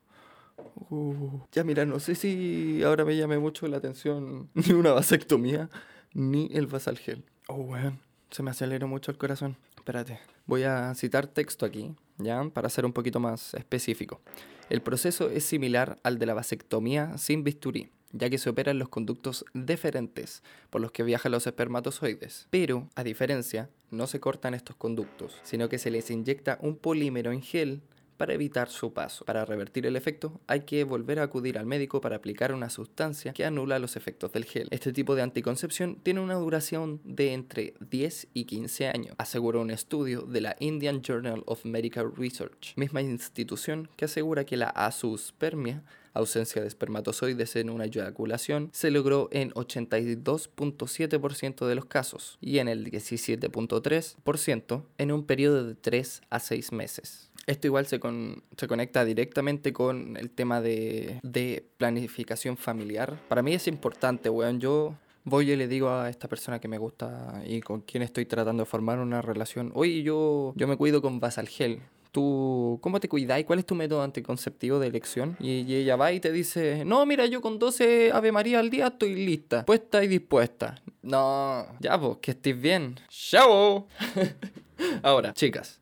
Ya 1.51 1.63
mira, 1.63 1.85
no 1.85 1.99
sé 1.99 2.15
si 2.15 2.83
ahora 2.83 3.05
me 3.05 3.15
llame 3.15 3.39
mucho 3.39 3.67
la 3.67 3.77
atención 3.77 4.49
ni 4.53 4.73
una 4.73 4.91
vasectomía 4.91 5.69
ni 6.13 6.49
el 6.53 6.67
vasalgel. 6.67 7.23
Oh, 7.47 7.55
weón, 7.55 7.99
se 8.31 8.43
me 8.43 8.51
aceleró 8.51 8.87
mucho 8.87 9.11
el 9.11 9.17
corazón. 9.17 9.57
Espérate, 9.75 10.19
voy 10.45 10.63
a 10.63 10.93
citar 10.95 11.27
texto 11.27 11.65
aquí, 11.65 11.93
¿ya? 12.17 12.43
Para 12.49 12.69
ser 12.69 12.85
un 12.85 12.93
poquito 12.93 13.19
más 13.19 13.53
específico. 13.53 14.21
El 14.69 14.81
proceso 14.81 15.29
es 15.29 15.45
similar 15.45 15.99
al 16.03 16.17
de 16.17 16.25
la 16.25 16.33
vasectomía 16.33 17.17
sin 17.19 17.43
bisturí, 17.43 17.91
ya 18.11 18.29
que 18.29 18.39
se 18.39 18.49
operan 18.49 18.79
los 18.79 18.89
conductos 18.89 19.45
deferentes 19.53 20.41
por 20.71 20.81
los 20.81 20.91
que 20.91 21.03
viajan 21.03 21.31
los 21.31 21.45
espermatozoides. 21.45 22.47
Pero, 22.49 22.89
a 22.95 23.03
diferencia, 23.03 23.69
no 23.91 24.07
se 24.07 24.19
cortan 24.19 24.55
estos 24.55 24.75
conductos, 24.75 25.37
sino 25.43 25.69
que 25.69 25.77
se 25.77 25.91
les 25.91 26.09
inyecta 26.09 26.57
un 26.61 26.77
polímero 26.77 27.31
en 27.31 27.43
gel 27.43 27.83
para 28.17 28.33
evitar 28.33 28.69
su 28.69 28.93
paso. 28.93 29.25
Para 29.25 29.45
revertir 29.45 29.85
el 29.85 29.95
efecto, 29.95 30.39
hay 30.47 30.61
que 30.61 30.83
volver 30.83 31.19
a 31.19 31.23
acudir 31.23 31.57
al 31.57 31.65
médico 31.65 32.01
para 32.01 32.15
aplicar 32.15 32.53
una 32.53 32.69
sustancia 32.69 33.33
que 33.33 33.45
anula 33.45 33.79
los 33.79 33.95
efectos 33.95 34.31
del 34.31 34.45
gel. 34.45 34.67
Este 34.71 34.93
tipo 34.93 35.15
de 35.15 35.21
anticoncepción 35.21 35.95
tiene 35.95 36.21
una 36.21 36.35
duración 36.35 37.01
de 37.03 37.33
entre 37.33 37.73
10 37.79 38.27
y 38.33 38.45
15 38.45 38.87
años, 38.87 39.15
aseguró 39.17 39.61
un 39.61 39.71
estudio 39.71 40.21
de 40.21 40.41
la 40.41 40.55
Indian 40.59 41.01
Journal 41.01 41.43
of 41.45 41.65
Medical 41.65 42.13
Research, 42.15 42.73
misma 42.75 43.01
institución 43.01 43.89
que 43.95 44.05
asegura 44.05 44.45
que 44.45 44.57
la 44.57 44.69
azoospermia 44.69 45.83
ausencia 46.15 46.61
de 46.61 46.67
espermatozoides 46.67 47.55
en 47.57 47.69
una 47.69 47.85
eyaculación 47.85 48.69
se 48.71 48.89
logró 48.89 49.29
en 49.31 49.51
82.7% 49.51 51.67
de 51.67 51.75
los 51.75 51.85
casos 51.85 52.39
y 52.41 52.57
en 52.59 52.67
el 52.67 52.89
17.3% 52.89 54.83
en 54.97 55.11
un 55.11 55.25
periodo 55.25 55.63
de 55.65 55.75
3 55.75 56.21
a 56.29 56.39
6 56.39 56.71
meses. 56.71 57.29
Esto 57.47 57.67
igual 57.67 57.85
se, 57.85 57.99
con- 57.99 58.43
se 58.57 58.67
conecta 58.67 59.05
directamente 59.05 59.71
con 59.71 60.17
el 60.17 60.31
tema 60.31 60.61
de, 60.61 61.19
de 61.23 61.67
planificación 61.77 62.57
familiar. 62.57 63.19
Para 63.27 63.41
mí 63.43 63.53
es 63.53 63.67
importante, 63.67 64.29
weón. 64.29 64.59
Yo 64.59 64.95
voy 65.23 65.51
y 65.51 65.55
le 65.55 65.67
digo 65.67 65.89
a 65.89 66.09
esta 66.09 66.27
persona 66.27 66.59
que 66.59 66.67
me 66.67 66.77
gusta 66.77 67.41
y 67.45 67.61
con 67.61 67.81
quien 67.81 68.03
estoy 68.03 68.25
tratando 68.25 68.63
de 68.63 68.69
formar 68.69 68.99
una 68.99 69.21
relación, 69.21 69.71
oye, 69.75 70.01
yo, 70.03 70.53
yo 70.55 70.67
me 70.67 70.75
cuido 70.77 71.01
con 71.01 71.19
Vasalgel. 71.19 71.81
¿Tú 72.11 72.79
cómo 72.81 72.99
te 73.01 73.09
cuidáis? 73.09 73.45
¿Cuál 73.45 73.59
es 73.59 73.65
tu 73.65 73.75
método 73.75 74.01
anticonceptivo 74.01 74.79
de 74.79 74.87
elección? 74.87 75.35
Y, 75.39 75.61
y 75.63 75.75
ella 75.75 75.97
va 75.97 76.13
y 76.13 76.21
te 76.21 76.31
dice, 76.31 76.83
no, 76.85 77.05
mira, 77.05 77.25
yo 77.25 77.41
con 77.41 77.59
12 77.59 78.11
Ave 78.13 78.31
María 78.31 78.59
al 78.59 78.69
día 78.69 78.87
estoy 78.87 79.15
lista, 79.15 79.65
puesta 79.65 80.01
y 80.01 80.07
dispuesta. 80.07 80.81
No, 81.01 81.67
ya 81.81 81.99
pues, 81.99 82.17
que 82.21 82.31
estés 82.31 82.59
bien. 82.59 82.95
¡Chao! 83.09 83.87
Ahora, 85.03 85.33
chicas, 85.33 85.81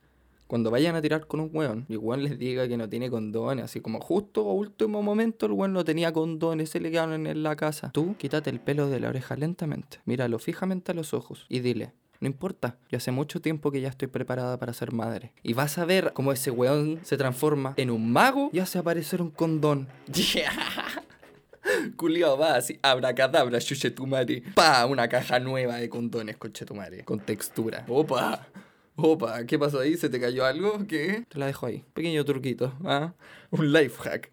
Cuando 0.54 0.70
vayan 0.70 0.96
a 0.96 1.02
tirar 1.02 1.26
con 1.26 1.40
un 1.40 1.50
weón 1.52 1.88
y 1.90 1.98
weón 1.98 2.24
les 2.24 2.38
diga 2.38 2.68
que 2.68 2.78
no 2.78 2.88
tiene 2.88 3.10
condones, 3.10 3.66
así 3.66 3.82
como 3.82 4.00
justo 4.00 4.42
a 4.42 4.54
último 4.54 5.02
momento 5.02 5.48
el 5.48 5.54
weón 5.54 5.74
no 5.74 5.84
tenía 5.84 6.14
condones, 6.14 6.70
se 6.70 6.80
le 6.80 6.92
quedaron 6.92 7.26
en 7.26 7.42
la 7.42 7.56
casa. 7.56 7.90
Tú 7.92 8.16
quítate 8.18 8.52
el 8.52 8.60
pelo 8.60 8.88
de 8.88 9.00
la 9.00 9.10
oreja 9.10 9.36
lentamente, 9.36 10.00
míralo 10.06 10.38
fijamente 10.38 10.92
a 10.92 10.94
los 10.94 11.16
ojos 11.16 11.48
y 11.50 11.62
dile, 11.62 11.94
no 12.20 12.28
importa, 12.28 12.78
yo 12.88 12.98
hace 12.98 13.10
mucho 13.10 13.42
tiempo 13.42 13.72
que 13.72 13.82
ya 13.82 13.90
estoy 13.90 14.10
preparada 14.10 14.60
para 14.60 14.74
ser 14.74 14.92
madre. 14.92 15.34
Y 15.42 15.54
vas 15.54 15.80
a 15.80 15.86
ver 15.86 16.14
cómo 16.14 16.32
ese 16.32 16.52
weón 16.52 17.00
se 17.02 17.18
transforma 17.18 17.74
en 17.76 17.90
un 17.90 18.12
mago 18.12 18.52
y 18.54 18.60
hace 18.60 18.78
aparecer 18.78 19.24
un 19.24 19.32
condón. 19.32 19.88
Culiao 21.96 22.38
va 22.38 22.58
así, 22.58 22.78
abracadabra, 22.84 23.60
chuchetumare. 23.60 24.44
Pa, 24.54 24.86
una 24.86 25.08
caja 25.08 25.40
nueva 25.40 25.78
de 25.78 25.90
condones, 25.90 26.38
conchetumare. 26.38 27.04
Con 27.06 27.22
textura. 27.22 27.86
Opa. 27.88 28.48
Opa, 28.96 29.46
¿qué 29.46 29.58
pasó 29.58 29.80
ahí? 29.80 29.98
¿Se 29.98 30.10
te 30.10 30.20
cayó 30.20 30.46
algo? 30.46 30.86
¿Qué? 30.88 31.26
Te 31.28 31.40
la 31.40 31.48
dejo 31.48 31.66
ahí. 31.66 31.84
Pequeño 31.94 32.24
truquito. 32.26 32.74
¿ah? 32.86 33.14
Un 33.50 33.74
life 33.74 34.02
hack. 34.04 34.30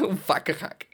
un 0.08 0.16
fuck 0.16 0.50
hack. 0.52 0.86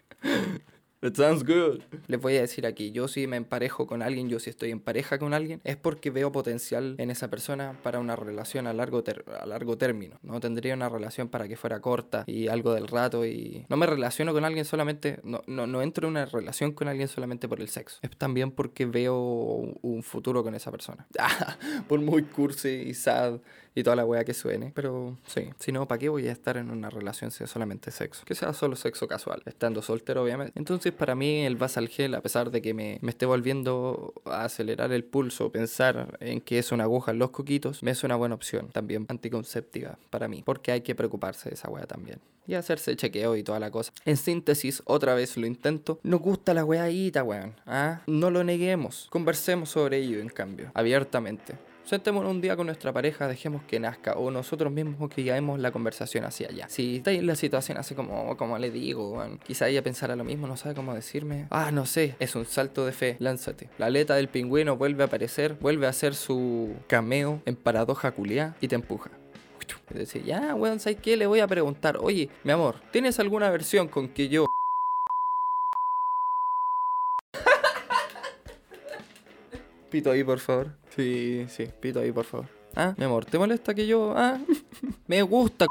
It 1.03 1.15
sounds 1.15 1.45
good. 1.45 1.83
Les 2.07 2.19
voy 2.21 2.37
a 2.37 2.41
decir 2.41 2.67
aquí, 2.67 2.91
yo 2.91 3.07
si 3.07 3.27
me 3.27 3.37
emparejo 3.37 3.87
con 3.87 4.03
alguien, 4.03 4.29
yo 4.29 4.41
si 4.41 4.49
estoy 4.51 4.71
en 4.71 4.81
pareja 4.81 5.19
con 5.19 5.35
alguien, 5.35 5.61
es 5.63 5.77
porque 5.77 6.11
veo 6.11 6.33
potencial 6.33 6.95
en 6.99 7.11
esa 7.11 7.29
persona 7.29 7.79
para 7.83 7.99
una 8.01 8.17
relación 8.17 8.67
a 8.67 8.73
largo, 8.73 9.05
ter- 9.05 9.25
a 9.41 9.45
largo 9.47 9.77
término. 9.77 10.19
No 10.23 10.41
tendría 10.41 10.75
una 10.75 10.89
relación 10.89 11.29
para 11.29 11.47
que 11.49 11.57
fuera 11.57 11.81
corta 11.81 12.25
y 12.27 12.49
algo 12.49 12.73
del 12.73 12.89
rato 12.89 13.27
y... 13.27 13.67
No 13.69 13.77
me 13.77 13.87
relaciono 13.87 14.33
con 14.33 14.45
alguien 14.47 14.65
solamente, 14.65 15.21
no, 15.23 15.43
no, 15.47 15.67
no 15.67 15.83
entro 15.83 16.07
en 16.09 16.13
una 16.13 16.25
relación 16.25 16.73
con 16.73 16.89
alguien 16.89 17.09
solamente 17.09 17.47
por 17.47 17.61
el 17.61 17.69
sexo. 17.69 17.99
Es 18.03 18.11
también 18.17 18.51
porque 18.51 18.87
veo 18.87 19.17
un 19.83 20.03
futuro 20.03 20.43
con 20.43 20.55
esa 20.55 20.71
persona. 20.71 21.07
Ah, 21.19 21.59
por 21.89 22.01
muy 22.01 22.23
cursi 22.23 22.69
y 22.69 22.95
sad 22.95 23.41
y 23.77 23.83
toda 23.83 23.95
la 23.95 24.05
wea 24.05 24.25
que 24.25 24.35
suene. 24.35 24.73
Pero 24.75 25.17
sí, 25.27 25.51
si 25.59 25.71
no, 25.71 25.87
¿para 25.87 25.99
qué 25.99 26.09
voy 26.09 26.27
a 26.27 26.33
estar 26.33 26.57
en 26.57 26.71
una 26.71 26.91
relación 26.91 27.31
si 27.31 27.45
es 27.45 27.51
solamente 27.51 27.91
sexo? 27.93 28.25
Que 28.25 28.35
sea 28.35 28.53
solo 28.53 28.75
sexo 28.75 29.07
casual, 29.07 29.43
estando 29.45 29.83
soltero 29.83 30.25
obviamente. 30.25 30.53
Entonces 30.57 30.93
para 30.93 31.15
mí 31.15 31.45
el 31.45 31.57
Basal 31.57 31.89
Gel, 31.89 32.15
a 32.15 32.23
pesar 32.23 32.51
de 32.51 32.63
que 32.63 32.75
me, 32.75 32.99
me 33.03 33.11
esté 33.11 33.27
volviendo 33.27 34.15
a 34.25 34.45
acelerar 34.45 34.91
el 34.93 35.05
pulso, 35.05 35.53
pensar 35.53 36.17
en 36.21 36.41
que 36.41 36.59
es 36.59 36.73
una 36.73 36.85
aguja 36.85 37.13
en 37.13 37.19
los 37.19 37.31
coquitos, 37.31 37.83
me 37.83 37.91
es 37.91 38.03
una 38.03 38.17
buena 38.17 38.35
opción 38.35 38.69
también 38.69 39.07
anticonceptiva 39.09 39.99
para 40.11 40.27
mí. 40.27 40.43
Porque 40.45 40.73
hay 40.73 40.81
que 40.81 40.95
preocuparse 40.95 41.51
de 41.51 41.55
esa 41.55 41.69
wea 41.69 41.87
también. 41.87 42.19
Y 42.47 42.55
hacerse 42.55 42.97
chequeo 42.97 43.37
y 43.37 43.43
toda 43.43 43.61
la 43.61 43.71
cosa. 43.71 43.93
En 44.05 44.17
síntesis, 44.17 44.83
otra 44.87 45.15
vez 45.15 45.37
lo 45.37 45.47
intento. 45.47 45.99
Nos 46.03 46.21
gusta 46.21 46.55
la 46.55 46.65
weadita, 46.65 47.25
weón. 47.25 47.55
¿ah? 47.67 48.03
No 48.07 48.31
lo 48.31 48.45
neguemos. 48.45 49.09
Conversemos 49.11 49.69
sobre 49.71 49.99
ello, 49.99 50.21
en 50.21 50.29
cambio, 50.29 50.71
abiertamente. 50.73 51.55
Sentémonos 51.87 52.33
un 52.33 52.41
día 52.41 52.57
con 52.57 52.67
nuestra 52.67 52.93
pareja, 52.93 53.29
dejemos 53.29 53.63
que 53.63 53.79
nazca, 53.79 54.15
o 54.15 54.33
nosotros 54.33 54.73
mismos 54.73 55.09
que 55.09 55.23
llevemos 55.23 55.61
la 55.61 55.71
conversación 55.71 56.25
hacia 56.25 56.49
allá. 56.49 56.69
Si 56.69 56.97
estáis 56.97 57.21
en 57.21 57.29
la 57.29 57.37
situación 57.37 57.79
así 57.79 57.95
como, 57.95 58.37
como 58.37 58.59
le 58.59 58.73
digo, 58.73 59.13
weón, 59.13 59.39
quizá 59.39 59.69
ella 59.69 59.85
pensara 59.85 60.17
lo 60.17 60.25
mismo, 60.25 60.49
no 60.49 60.57
sabe 60.57 60.75
cómo 60.75 60.95
decirme. 60.95 61.47
Ah, 61.51 61.71
no 61.71 61.87
sé, 61.87 62.17
es 62.19 62.35
un 62.35 62.45
salto 62.45 62.85
de 62.85 62.91
fe, 62.91 63.17
lánzate. 63.21 63.71
La 63.79 63.87
aleta 63.87 64.17
del 64.17 64.27
pingüino 64.27 64.77
vuelve 64.77 65.05
a 65.05 65.07
aparecer, 65.07 65.55
vuelve 65.61 65.87
a 65.87 65.91
hacer 65.91 66.17
su 66.17 66.75
cameo 66.89 67.41
en 67.47 67.55
paradoja 67.55 68.11
culiá 68.11 68.57
y 68.61 68.67
te 68.67 68.75
empuja. 68.75 69.13
Y 70.13 70.23
ya, 70.23 70.57
weón, 70.57 70.81
¿sabes 70.81 70.99
qué? 71.01 71.17
Le 71.17 71.29
voy 71.29 71.39
a 71.39 71.47
preguntar, 71.47 71.99
oye, 72.01 72.29
mi 72.43 72.51
amor, 72.51 72.81
¿tienes 72.91 73.21
alguna 73.21 73.49
versión 73.51 73.87
con 73.87 74.09
que 74.09 74.29
yo... 74.29 74.47
Pito 79.97 80.11
ahí, 80.11 80.23
por 80.23 80.41
favor. 80.41 80.73
Sí, 80.95 81.47
sí, 81.49 81.71
pito 81.81 82.01
ahí, 82.01 82.13
por 82.13 82.27
favor. 82.27 82.47
Ah, 82.75 82.93
mi 82.99 83.05
amor, 83.05 83.25
¿te 83.25 83.39
molesta 83.39 83.73
que 83.73 83.87
yo... 83.87 84.13
Ah, 84.15 84.39
me 85.07 85.23
gusta... 85.23 85.67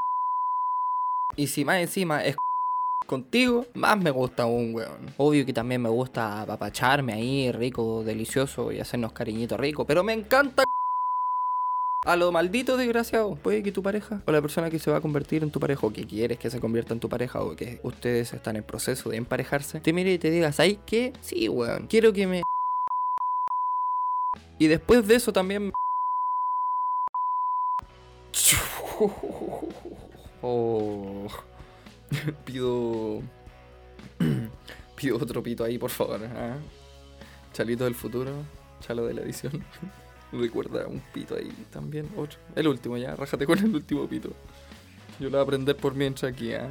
Y 1.36 1.46
si 1.46 1.64
más 1.64 1.78
encima 1.78 2.24
es 2.24 2.34
contigo, 3.06 3.66
más 3.74 3.96
me 3.96 4.10
gusta 4.10 4.46
un 4.46 4.74
weón. 4.74 5.14
Obvio 5.16 5.46
que 5.46 5.52
también 5.52 5.80
me 5.80 5.88
gusta 5.88 6.42
apapacharme 6.42 7.12
ahí, 7.12 7.52
rico, 7.52 8.02
delicioso 8.02 8.72
y 8.72 8.80
hacernos 8.80 9.12
cariñito 9.12 9.56
rico, 9.56 9.84
pero 9.84 10.02
me 10.02 10.12
encanta 10.12 10.64
a 12.04 12.16
lo 12.16 12.32
maldito 12.32 12.76
desgraciado. 12.76 13.36
Puede 13.36 13.62
que 13.62 13.70
tu 13.70 13.84
pareja 13.84 14.22
o 14.26 14.32
la 14.32 14.42
persona 14.42 14.70
que 14.70 14.80
se 14.80 14.90
va 14.90 14.96
a 14.96 15.00
convertir 15.00 15.44
en 15.44 15.52
tu 15.52 15.60
pareja 15.60 15.86
o 15.86 15.92
que 15.92 16.04
quieres 16.04 16.36
que 16.36 16.50
se 16.50 16.58
convierta 16.58 16.94
en 16.94 16.98
tu 16.98 17.08
pareja 17.08 17.42
o 17.42 17.54
que 17.54 17.78
ustedes 17.84 18.32
están 18.32 18.56
en 18.56 18.64
proceso 18.64 19.08
de 19.08 19.18
emparejarse, 19.18 19.78
te 19.78 19.92
mire 19.92 20.14
y 20.14 20.18
te 20.18 20.32
diga, 20.32 20.50
¿sabes 20.50 20.78
qué? 20.84 21.12
Sí, 21.20 21.48
weón, 21.48 21.86
quiero 21.86 22.12
que 22.12 22.26
me... 22.26 22.42
Y 24.58 24.66
después 24.68 25.06
de 25.06 25.16
eso 25.16 25.32
también... 25.32 25.72
Oh... 30.42 31.26
Pido... 32.44 33.22
Pido 34.96 35.16
otro 35.16 35.42
pito 35.42 35.64
ahí, 35.64 35.78
por 35.78 35.90
favor. 35.90 36.20
¿ah? 36.24 36.56
Chalito 37.52 37.84
del 37.84 37.94
futuro, 37.94 38.32
chalo 38.80 39.06
de 39.06 39.14
la 39.14 39.22
edición. 39.22 39.64
Recuerda 40.32 40.86
un 40.86 41.00
pito 41.12 41.36
ahí 41.36 41.52
también. 41.70 42.08
Otro. 42.16 42.38
El 42.54 42.68
último 42.68 42.96
ya, 42.96 43.14
rájate 43.14 43.46
con 43.46 43.58
el 43.58 43.74
último 43.74 44.06
pito. 44.08 44.30
Yo 45.20 45.26
lo 45.26 45.32
voy 45.32 45.40
a 45.40 45.42
aprender 45.42 45.76
por 45.76 45.94
mientras 45.94 46.32
aquí, 46.32 46.52
¿ah? 46.54 46.68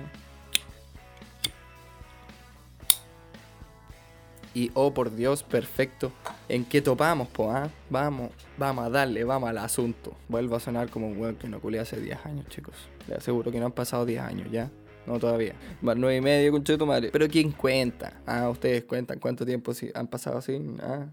Y 4.55 4.71
oh 4.73 4.93
por 4.93 5.13
Dios, 5.13 5.43
perfecto. 5.43 6.13
¿En 6.47 6.63
qué 6.63 6.81
topamos, 6.81 7.27
po? 7.27 7.51
ah? 7.51 7.69
Vamos, 7.89 8.31
vamos 8.57 8.85
a 8.85 8.89
darle, 8.89 9.25
vamos 9.25 9.49
al 9.49 9.57
asunto. 9.57 10.15
Vuelvo 10.29 10.55
a 10.55 10.61
sonar 10.61 10.89
como 10.89 11.09
un 11.09 11.19
weón 11.19 11.35
que 11.35 11.49
no 11.49 11.59
culé 11.59 11.77
hace 11.77 11.99
10 11.99 12.25
años, 12.25 12.47
chicos. 12.47 12.73
Les 13.09 13.17
aseguro 13.17 13.51
que 13.51 13.59
no 13.59 13.65
han 13.65 13.73
pasado 13.73 14.05
10 14.05 14.21
años 14.21 14.47
ya. 14.49 14.71
No 15.05 15.19
todavía. 15.19 15.55
Más 15.81 15.97
9 15.97 16.15
y 16.15 16.21
medio, 16.21 16.53
conche 16.53 16.77
tu 16.77 16.85
madre. 16.85 17.09
Pero 17.11 17.27
¿quién 17.27 17.51
cuenta? 17.51 18.21
Ah, 18.25 18.49
ustedes 18.49 18.85
cuentan 18.85 19.19
cuánto 19.19 19.45
tiempo 19.45 19.73
han 19.93 20.07
pasado 20.07 20.37
así. 20.37 20.57
Ah. 20.81 21.05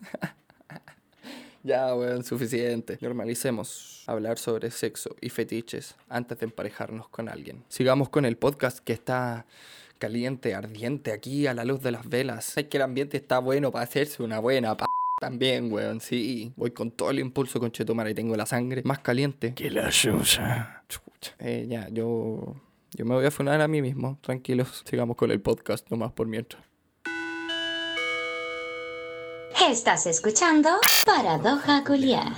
Ya, 1.66 1.94
weón, 1.94 2.22
suficiente. 2.24 2.98
Normalicemos 3.00 4.04
hablar 4.06 4.38
sobre 4.38 4.70
sexo 4.70 5.16
y 5.22 5.30
fetiches 5.30 5.94
antes 6.10 6.38
de 6.38 6.44
emparejarnos 6.44 7.08
con 7.08 7.30
alguien. 7.30 7.64
Sigamos 7.70 8.10
con 8.10 8.26
el 8.26 8.36
podcast 8.36 8.80
que 8.80 8.92
está 8.92 9.46
caliente, 10.04 10.54
ardiente 10.54 11.12
aquí 11.12 11.46
a 11.46 11.54
la 11.54 11.64
luz 11.64 11.80
de 11.80 11.90
las 11.90 12.06
velas. 12.06 12.58
Es 12.58 12.66
que 12.66 12.76
el 12.76 12.82
ambiente 12.82 13.16
está 13.16 13.38
bueno 13.38 13.72
para 13.72 13.84
hacerse 13.84 14.22
una 14.22 14.38
buena 14.38 14.76
p 14.76 14.84
también, 15.18 15.72
weón. 15.72 16.00
Sí, 16.00 16.52
voy 16.56 16.72
con 16.72 16.90
todo 16.90 17.10
el 17.10 17.20
impulso 17.20 17.58
con 17.58 17.72
Chetumara 17.72 18.10
y 18.10 18.14
tengo 18.14 18.36
la 18.36 18.44
sangre 18.44 18.82
más 18.84 18.98
caliente 18.98 19.54
que 19.54 19.70
la 19.70 19.88
chucha. 19.88 20.84
Eh, 21.38 21.64
ya, 21.70 21.88
yo. 21.88 22.54
Yo 22.92 23.06
me 23.06 23.14
voy 23.14 23.24
a 23.24 23.30
funar 23.30 23.62
a 23.62 23.66
mí 23.66 23.80
mismo. 23.80 24.18
Tranquilos, 24.20 24.82
sigamos 24.84 25.16
con 25.16 25.30
el 25.30 25.40
podcast 25.40 25.90
nomás 25.90 26.12
por 26.12 26.26
mientras. 26.26 26.62
Estás 29.68 30.06
escuchando 30.06 30.68
Paradoja 31.06 31.82
Culiar. 31.84 32.34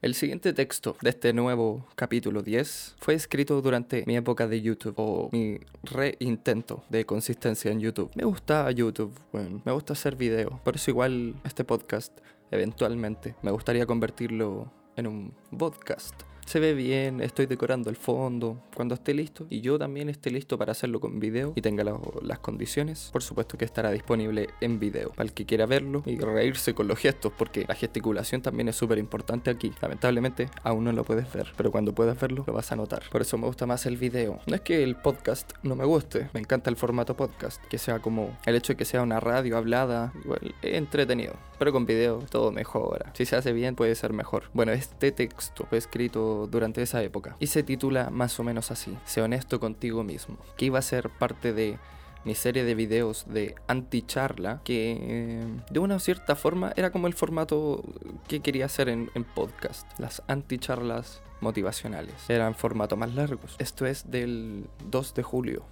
El 0.00 0.14
siguiente 0.14 0.54
texto 0.54 0.96
de 1.02 1.10
este 1.10 1.34
nuevo 1.34 1.86
capítulo 1.96 2.42
10 2.42 2.96
fue 2.98 3.12
escrito 3.12 3.60
durante 3.60 4.04
mi 4.06 4.16
época 4.16 4.48
de 4.48 4.62
YouTube 4.62 4.94
o 4.96 5.28
mi 5.32 5.60
reintento 5.82 6.82
de 6.88 7.04
consistencia 7.04 7.70
en 7.70 7.80
YouTube. 7.80 8.10
Me 8.14 8.24
gusta 8.24 8.70
YouTube, 8.70 9.12
bueno, 9.32 9.60
me 9.66 9.72
gusta 9.72 9.92
hacer 9.92 10.16
video. 10.16 10.60
Por 10.64 10.76
eso 10.76 10.90
igual 10.90 11.34
este 11.44 11.64
podcast, 11.64 12.16
eventualmente, 12.50 13.34
me 13.42 13.50
gustaría 13.50 13.84
convertirlo 13.84 14.72
en 14.96 15.08
un 15.08 15.34
podcast. 15.58 16.14
Se 16.48 16.60
ve 16.60 16.72
bien, 16.72 17.20
estoy 17.20 17.44
decorando 17.44 17.90
el 17.90 17.96
fondo. 17.96 18.56
Cuando 18.74 18.94
esté 18.94 19.12
listo 19.12 19.46
y 19.50 19.60
yo 19.60 19.78
también 19.78 20.08
esté 20.08 20.30
listo 20.30 20.56
para 20.56 20.72
hacerlo 20.72 20.98
con 20.98 21.20
video 21.20 21.52
y 21.54 21.60
tenga 21.60 21.84
la- 21.84 22.00
las 22.22 22.38
condiciones, 22.38 23.10
por 23.12 23.22
supuesto 23.22 23.58
que 23.58 23.66
estará 23.66 23.90
disponible 23.90 24.48
en 24.62 24.80
video 24.80 25.10
para 25.10 25.24
el 25.24 25.34
que 25.34 25.44
quiera 25.44 25.66
verlo 25.66 26.02
y 26.06 26.16
reírse 26.16 26.72
con 26.72 26.88
los 26.88 26.98
gestos, 26.98 27.34
porque 27.36 27.66
la 27.68 27.74
gesticulación 27.74 28.40
también 28.40 28.70
es 28.70 28.76
súper 28.76 28.96
importante 28.96 29.50
aquí. 29.50 29.74
Lamentablemente 29.82 30.48
aún 30.62 30.84
no 30.84 30.92
lo 30.92 31.04
puedes 31.04 31.30
ver, 31.34 31.52
pero 31.54 31.70
cuando 31.70 31.94
puedas 31.94 32.18
verlo 32.18 32.44
lo 32.46 32.54
vas 32.54 32.72
a 32.72 32.76
notar. 32.76 33.02
Por 33.12 33.20
eso 33.20 33.36
me 33.36 33.46
gusta 33.46 33.66
más 33.66 33.84
el 33.84 33.98
video. 33.98 34.40
No 34.46 34.54
es 34.54 34.62
que 34.62 34.82
el 34.82 34.96
podcast 34.96 35.52
no 35.62 35.76
me 35.76 35.84
guste, 35.84 36.30
me 36.32 36.40
encanta 36.40 36.70
el 36.70 36.76
formato 36.76 37.14
podcast, 37.14 37.62
que 37.66 37.76
sea 37.76 37.98
como 37.98 38.38
el 38.46 38.54
hecho 38.54 38.72
de 38.72 38.78
que 38.78 38.86
sea 38.86 39.02
una 39.02 39.20
radio 39.20 39.58
hablada, 39.58 40.14
igual 40.24 40.54
entretenido, 40.62 41.34
pero 41.58 41.72
con 41.72 41.84
video 41.84 42.20
todo 42.30 42.52
mejora. 42.52 43.12
Si 43.12 43.26
se 43.26 43.36
hace 43.36 43.52
bien 43.52 43.74
puede 43.74 43.94
ser 43.94 44.14
mejor. 44.14 44.44
Bueno, 44.54 44.72
este 44.72 45.12
texto 45.12 45.66
fue 45.68 45.76
escrito 45.76 46.37
durante 46.46 46.82
esa 46.82 47.02
época 47.02 47.36
y 47.40 47.48
se 47.48 47.62
titula 47.62 48.10
más 48.10 48.38
o 48.38 48.44
menos 48.44 48.70
así, 48.70 48.96
Sé 49.04 49.22
honesto 49.22 49.60
contigo 49.60 50.04
mismo, 50.04 50.38
que 50.56 50.66
iba 50.66 50.78
a 50.78 50.82
ser 50.82 51.10
parte 51.10 51.52
de 51.52 51.78
mi 52.24 52.34
serie 52.34 52.64
de 52.64 52.74
videos 52.74 53.24
de 53.28 53.54
anticharla, 53.68 54.60
que 54.64 54.98
eh, 55.00 55.46
de 55.70 55.78
una 55.78 55.98
cierta 55.98 56.36
forma 56.36 56.72
era 56.76 56.90
como 56.90 57.06
el 57.06 57.14
formato 57.14 57.82
que 58.26 58.40
quería 58.40 58.66
hacer 58.66 58.88
en, 58.88 59.10
en 59.14 59.24
podcast, 59.24 59.86
las 59.98 60.22
anticharlas 60.26 61.22
motivacionales. 61.40 62.28
Eran 62.28 62.54
formato 62.54 62.96
más 62.96 63.14
largos. 63.14 63.56
Esto 63.58 63.86
es 63.86 64.10
del 64.10 64.66
2 64.90 65.14
de 65.14 65.22
julio 65.22 65.64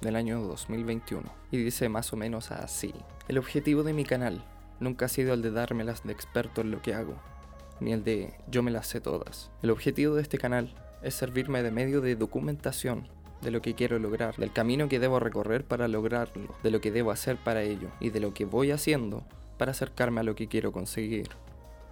del 0.00 0.16
año 0.16 0.40
2021 0.40 1.28
y 1.50 1.58
dice 1.58 1.88
más 1.88 2.12
o 2.12 2.16
menos 2.16 2.52
así. 2.52 2.94
El 3.26 3.38
objetivo 3.38 3.82
de 3.82 3.92
mi 3.92 4.04
canal 4.04 4.44
nunca 4.80 5.06
ha 5.06 5.08
sido 5.08 5.34
el 5.34 5.42
de 5.42 5.50
dármelas 5.50 6.04
de 6.04 6.12
experto 6.12 6.60
en 6.60 6.70
lo 6.70 6.80
que 6.80 6.94
hago 6.94 7.16
ni 7.80 7.92
el 7.92 8.04
de 8.04 8.34
yo 8.50 8.62
me 8.62 8.70
las 8.70 8.86
sé 8.86 9.00
todas. 9.00 9.50
El 9.62 9.70
objetivo 9.70 10.14
de 10.14 10.22
este 10.22 10.38
canal 10.38 10.74
es 11.02 11.14
servirme 11.14 11.62
de 11.62 11.70
medio 11.70 12.00
de 12.00 12.16
documentación 12.16 13.08
de 13.42 13.50
lo 13.50 13.62
que 13.62 13.74
quiero 13.74 13.98
lograr, 13.98 14.36
del 14.36 14.52
camino 14.52 14.88
que 14.88 14.98
debo 14.98 15.20
recorrer 15.20 15.64
para 15.64 15.88
lograrlo, 15.88 16.54
de 16.62 16.70
lo 16.70 16.80
que 16.80 16.90
debo 16.90 17.10
hacer 17.10 17.36
para 17.36 17.62
ello 17.62 17.88
y 18.00 18.10
de 18.10 18.20
lo 18.20 18.34
que 18.34 18.44
voy 18.44 18.70
haciendo 18.70 19.24
para 19.58 19.72
acercarme 19.72 20.20
a 20.20 20.24
lo 20.24 20.34
que 20.34 20.48
quiero 20.48 20.72
conseguir. 20.72 21.28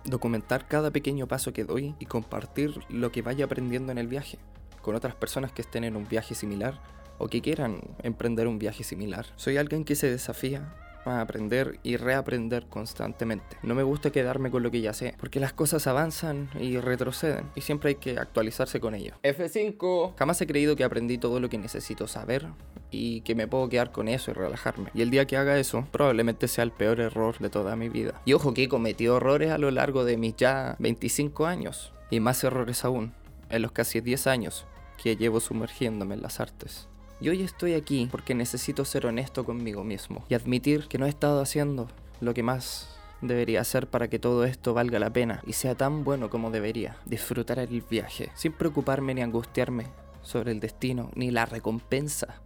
Documentar 0.04 0.68
cada 0.68 0.90
pequeño 0.90 1.26
paso 1.26 1.52
que 1.52 1.64
doy 1.64 1.94
y 1.98 2.06
compartir 2.06 2.80
lo 2.88 3.10
que 3.12 3.22
vaya 3.22 3.44
aprendiendo 3.44 3.92
en 3.92 3.98
el 3.98 4.08
viaje 4.08 4.38
con 4.82 4.94
otras 4.94 5.16
personas 5.16 5.50
que 5.50 5.62
estén 5.62 5.82
en 5.82 5.96
un 5.96 6.08
viaje 6.08 6.36
similar 6.36 6.80
o 7.18 7.28
que 7.28 7.42
quieran 7.42 7.80
emprender 8.02 8.46
un 8.46 8.58
viaje 8.58 8.84
similar. 8.84 9.26
Soy 9.34 9.56
alguien 9.56 9.84
que 9.84 9.96
se 9.96 10.08
desafía 10.08 10.72
a 11.14 11.20
aprender 11.20 11.78
y 11.82 11.96
reaprender 11.96 12.66
constantemente. 12.66 13.56
No 13.62 13.74
me 13.74 13.82
gusta 13.82 14.10
quedarme 14.10 14.50
con 14.50 14.62
lo 14.62 14.70
que 14.70 14.80
ya 14.80 14.92
sé, 14.92 15.14
porque 15.18 15.40
las 15.40 15.52
cosas 15.52 15.86
avanzan 15.86 16.48
y 16.58 16.78
retroceden, 16.78 17.50
y 17.54 17.60
siempre 17.60 17.90
hay 17.90 17.94
que 17.96 18.18
actualizarse 18.18 18.80
con 18.80 18.94
ello. 18.94 19.14
F5. 19.22 20.14
Jamás 20.18 20.40
he 20.40 20.46
creído 20.46 20.76
que 20.76 20.84
aprendí 20.84 21.18
todo 21.18 21.40
lo 21.40 21.48
que 21.48 21.58
necesito 21.58 22.06
saber 22.06 22.46
y 22.90 23.20
que 23.22 23.34
me 23.34 23.48
puedo 23.48 23.68
quedar 23.68 23.92
con 23.92 24.08
eso 24.08 24.30
y 24.30 24.34
relajarme. 24.34 24.90
Y 24.94 25.02
el 25.02 25.10
día 25.10 25.26
que 25.26 25.36
haga 25.36 25.58
eso, 25.58 25.86
probablemente 25.90 26.48
sea 26.48 26.64
el 26.64 26.72
peor 26.72 27.00
error 27.00 27.38
de 27.38 27.50
toda 27.50 27.76
mi 27.76 27.88
vida. 27.88 28.20
Y 28.24 28.32
ojo 28.32 28.54
que 28.54 28.64
he 28.64 28.68
cometido 28.68 29.16
errores 29.16 29.50
a 29.50 29.58
lo 29.58 29.70
largo 29.70 30.04
de 30.04 30.16
mis 30.16 30.36
ya 30.36 30.76
25 30.78 31.46
años, 31.46 31.92
y 32.10 32.20
más 32.20 32.42
errores 32.44 32.84
aún, 32.84 33.12
en 33.50 33.62
los 33.62 33.72
casi 33.72 34.00
10 34.00 34.26
años 34.26 34.66
que 35.02 35.16
llevo 35.16 35.40
sumergiéndome 35.40 36.14
en 36.14 36.22
las 36.22 36.40
artes. 36.40 36.88
Y 37.20 37.30
hoy 37.30 37.42
estoy 37.42 37.74
aquí 37.74 38.08
porque 38.10 38.34
necesito 38.34 38.84
ser 38.84 39.06
honesto 39.06 39.44
conmigo 39.44 39.84
mismo 39.84 40.24
y 40.28 40.34
admitir 40.34 40.86
que 40.86 40.98
no 40.98 41.06
he 41.06 41.08
estado 41.08 41.40
haciendo 41.40 41.88
lo 42.20 42.34
que 42.34 42.42
más 42.42 42.96
debería 43.22 43.62
hacer 43.62 43.86
para 43.86 44.08
que 44.08 44.18
todo 44.18 44.44
esto 44.44 44.74
valga 44.74 44.98
la 44.98 45.10
pena 45.10 45.42
y 45.46 45.54
sea 45.54 45.74
tan 45.74 46.04
bueno 46.04 46.28
como 46.28 46.50
debería. 46.50 46.96
Disfrutar 47.06 47.58
el 47.58 47.80
viaje, 47.80 48.30
sin 48.34 48.52
preocuparme 48.52 49.14
ni 49.14 49.22
angustiarme 49.22 49.86
sobre 50.22 50.52
el 50.52 50.60
destino 50.60 51.10
ni 51.14 51.30
la 51.30 51.46
recompensa 51.46 52.42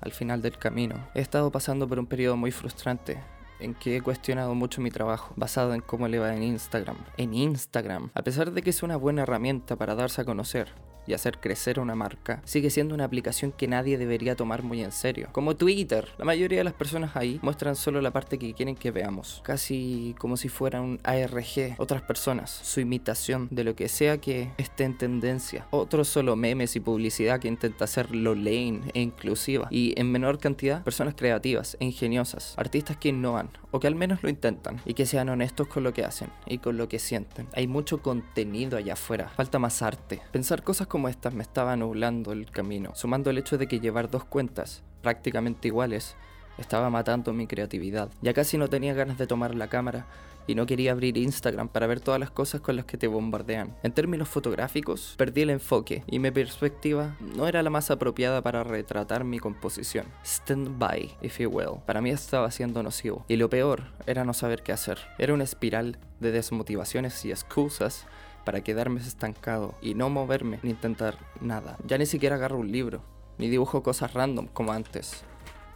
al 0.00 0.12
final 0.12 0.40
del 0.40 0.58
camino. 0.58 0.96
He 1.14 1.20
estado 1.20 1.50
pasando 1.50 1.86
por 1.86 1.98
un 1.98 2.06
periodo 2.06 2.36
muy 2.36 2.50
frustrante 2.50 3.18
en 3.60 3.74
que 3.74 3.96
he 3.96 4.02
cuestionado 4.02 4.54
mucho 4.54 4.80
mi 4.80 4.90
trabajo, 4.90 5.32
basado 5.36 5.74
en 5.74 5.80
cómo 5.80 6.08
le 6.08 6.18
va 6.18 6.34
en 6.34 6.42
Instagram. 6.42 6.96
En 7.16 7.34
Instagram, 7.34 8.10
a 8.14 8.22
pesar 8.22 8.52
de 8.52 8.62
que 8.62 8.70
es 8.70 8.82
una 8.82 8.96
buena 8.96 9.22
herramienta 9.22 9.76
para 9.76 9.94
darse 9.94 10.20
a 10.20 10.24
conocer, 10.24 10.68
y 11.06 11.14
hacer 11.14 11.38
crecer 11.38 11.80
una 11.80 11.94
marca, 11.94 12.40
sigue 12.44 12.70
siendo 12.70 12.94
una 12.94 13.04
aplicación 13.04 13.52
que 13.52 13.68
nadie 13.68 13.98
debería 13.98 14.36
tomar 14.36 14.62
muy 14.62 14.82
en 14.82 14.92
serio. 14.92 15.28
Como 15.32 15.56
Twitter, 15.56 16.08
la 16.18 16.24
mayoría 16.24 16.58
de 16.58 16.64
las 16.64 16.74
personas 16.74 17.16
ahí 17.16 17.38
muestran 17.42 17.76
solo 17.76 18.00
la 18.00 18.12
parte 18.12 18.38
que 18.38 18.54
quieren 18.54 18.76
que 18.76 18.90
veamos, 18.90 19.40
casi 19.44 20.14
como 20.18 20.36
si 20.36 20.48
fuera 20.48 20.80
un 20.80 21.00
ARG, 21.04 21.74
otras 21.78 22.02
personas, 22.02 22.50
su 22.50 22.80
imitación 22.80 23.48
de 23.50 23.64
lo 23.64 23.74
que 23.74 23.88
sea 23.88 24.18
que 24.18 24.50
esté 24.58 24.84
en 24.84 24.98
tendencia, 24.98 25.66
otros 25.70 26.08
solo 26.08 26.36
memes 26.36 26.76
y 26.76 26.80
publicidad 26.80 27.40
que 27.40 27.48
intenta 27.48 27.84
hacerlo 27.84 28.34
lane 28.34 28.80
e 28.94 29.00
inclusiva, 29.00 29.68
y 29.70 29.98
en 29.98 30.10
menor 30.10 30.38
cantidad 30.38 30.82
personas 30.82 31.14
creativas 31.14 31.76
e 31.80 31.84
ingeniosas, 31.84 32.54
artistas 32.56 32.96
que 32.96 33.10
innovan, 33.10 33.50
o 33.70 33.80
que 33.80 33.86
al 33.86 33.94
menos 33.94 34.22
lo 34.22 34.28
intentan, 34.28 34.80
y 34.84 34.94
que 34.94 35.06
sean 35.06 35.28
honestos 35.28 35.68
con 35.68 35.82
lo 35.82 35.92
que 35.92 36.04
hacen 36.04 36.30
y 36.46 36.58
con 36.58 36.76
lo 36.76 36.88
que 36.88 36.98
sienten. 36.98 37.48
Hay 37.54 37.66
mucho 37.66 38.02
contenido 38.02 38.78
allá 38.78 38.94
afuera, 38.94 39.28
falta 39.36 39.58
más 39.58 39.82
arte. 39.82 40.20
Pensar 40.32 40.62
cosas 40.62 40.86
como 40.94 41.08
estas 41.08 41.34
me 41.34 41.42
estaba 41.42 41.74
nublando 41.74 42.30
el 42.30 42.48
camino, 42.48 42.92
sumando 42.94 43.28
el 43.28 43.38
hecho 43.38 43.58
de 43.58 43.66
que 43.66 43.80
llevar 43.80 44.08
dos 44.08 44.22
cuentas 44.22 44.84
prácticamente 45.02 45.66
iguales 45.66 46.14
estaba 46.56 46.88
matando 46.88 47.32
mi 47.32 47.48
creatividad. 47.48 48.10
Ya 48.22 48.32
casi 48.32 48.58
no 48.58 48.68
tenía 48.68 48.94
ganas 48.94 49.18
de 49.18 49.26
tomar 49.26 49.56
la 49.56 49.66
cámara 49.66 50.06
y 50.46 50.54
no 50.54 50.66
quería 50.66 50.92
abrir 50.92 51.16
Instagram 51.16 51.66
para 51.66 51.88
ver 51.88 51.98
todas 51.98 52.20
las 52.20 52.30
cosas 52.30 52.60
con 52.60 52.76
las 52.76 52.84
que 52.84 52.96
te 52.96 53.08
bombardean. 53.08 53.74
En 53.82 53.90
términos 53.90 54.28
fotográficos, 54.28 55.16
perdí 55.18 55.42
el 55.42 55.50
enfoque 55.50 56.04
y 56.06 56.20
mi 56.20 56.30
perspectiva 56.30 57.16
no 57.18 57.48
era 57.48 57.64
la 57.64 57.70
más 57.70 57.90
apropiada 57.90 58.40
para 58.40 58.62
retratar 58.62 59.24
mi 59.24 59.40
composición. 59.40 60.06
Stand 60.24 60.78
by, 60.78 61.16
if 61.22 61.40
you 61.40 61.50
will. 61.50 61.80
Para 61.86 62.02
mí 62.02 62.10
estaba 62.10 62.52
siendo 62.52 62.84
nocivo. 62.84 63.24
Y 63.26 63.34
lo 63.34 63.50
peor 63.50 63.86
era 64.06 64.24
no 64.24 64.32
saber 64.32 64.62
qué 64.62 64.70
hacer. 64.70 64.98
Era 65.18 65.34
una 65.34 65.42
espiral 65.42 65.98
de 66.20 66.30
desmotivaciones 66.30 67.24
y 67.24 67.32
excusas 67.32 68.06
para 68.44 68.62
quedarme 68.62 69.00
estancado 69.00 69.74
y 69.80 69.94
no 69.94 70.10
moverme 70.10 70.60
ni 70.62 70.70
intentar 70.70 71.18
nada. 71.40 71.76
Ya 71.86 71.98
ni 71.98 72.06
siquiera 72.06 72.36
agarro 72.36 72.58
un 72.58 72.70
libro, 72.70 73.02
ni 73.38 73.48
dibujo 73.48 73.82
cosas 73.82 74.14
random 74.14 74.46
como 74.48 74.72
antes. 74.72 75.24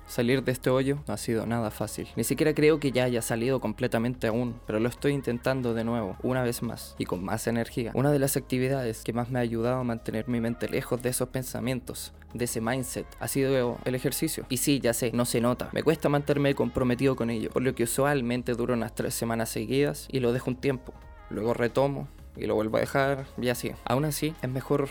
Salir 0.09 0.43
de 0.43 0.53
este 0.53 0.71
hoyo 0.71 1.01
no 1.07 1.13
ha 1.13 1.19
sido 1.19 1.45
nada 1.45 1.71
fácil. 1.71 2.09
Ni 2.17 2.25
siquiera 2.25 2.55
creo 2.55 2.81
que 2.81 2.93
ya 2.93 3.05
haya 3.05 3.21
salido 3.21 3.61
completamente 3.61 4.27
aún, 4.27 4.59
pero 4.67 4.81
lo 4.81 4.89
estoy 4.89 5.13
intentando 5.13 5.75
de 5.75 5.85
nuevo, 5.85 6.17
una 6.23 6.43
vez 6.43 6.63
más, 6.63 6.95
y 6.97 7.05
con 7.05 7.23
más 7.23 7.47
energía. 7.47 7.91
Una 7.93 8.11
de 8.11 8.19
las 8.19 8.39
actividades 8.39 9.05
que 9.05 9.13
más 9.13 9.29
me 9.29 9.39
ha 9.39 9.43
ayudado 9.43 9.81
a 9.81 9.85
mantener 9.85 10.27
mi 10.27 10.41
mente 10.41 10.67
lejos 10.67 11.03
de 11.03 11.11
esos 11.11 11.29
pensamientos, 11.29 12.15
de 12.33 12.47
ese 12.47 12.63
mindset, 12.63 13.07
ha 13.21 13.29
sido 13.29 13.77
el 13.85 13.95
ejercicio. 13.95 14.47
Y 14.49 14.57
sí, 14.57 14.81
ya 14.81 14.95
sé, 14.95 15.13
no 15.13 15.27
se 15.27 15.43
nota. 15.43 15.69
Me 15.73 15.83
cuesta 15.83 16.09
mantenerme 16.09 16.55
comprometido 16.55 17.15
con 17.15 17.29
ello, 17.29 17.51
por 17.51 17.63
lo 17.63 17.75
que 17.75 17.83
usualmente 17.83 18.55
duro 18.55 18.73
unas 18.73 18.95
tres 18.95 19.13
semanas 19.13 19.51
seguidas 19.51 20.09
y 20.11 20.21
lo 20.21 20.33
dejo 20.33 20.49
un 20.49 20.57
tiempo. 20.57 20.95
Luego 21.29 21.53
retomo 21.53 22.09
y 22.39 22.47
lo 22.47 22.55
vuelvo 22.55 22.77
a 22.77 22.81
dejar 22.81 23.27
y 23.41 23.49
así. 23.49 23.73
Aún 23.85 24.05
así, 24.05 24.35
es 24.43 24.49
mejor 24.49 24.89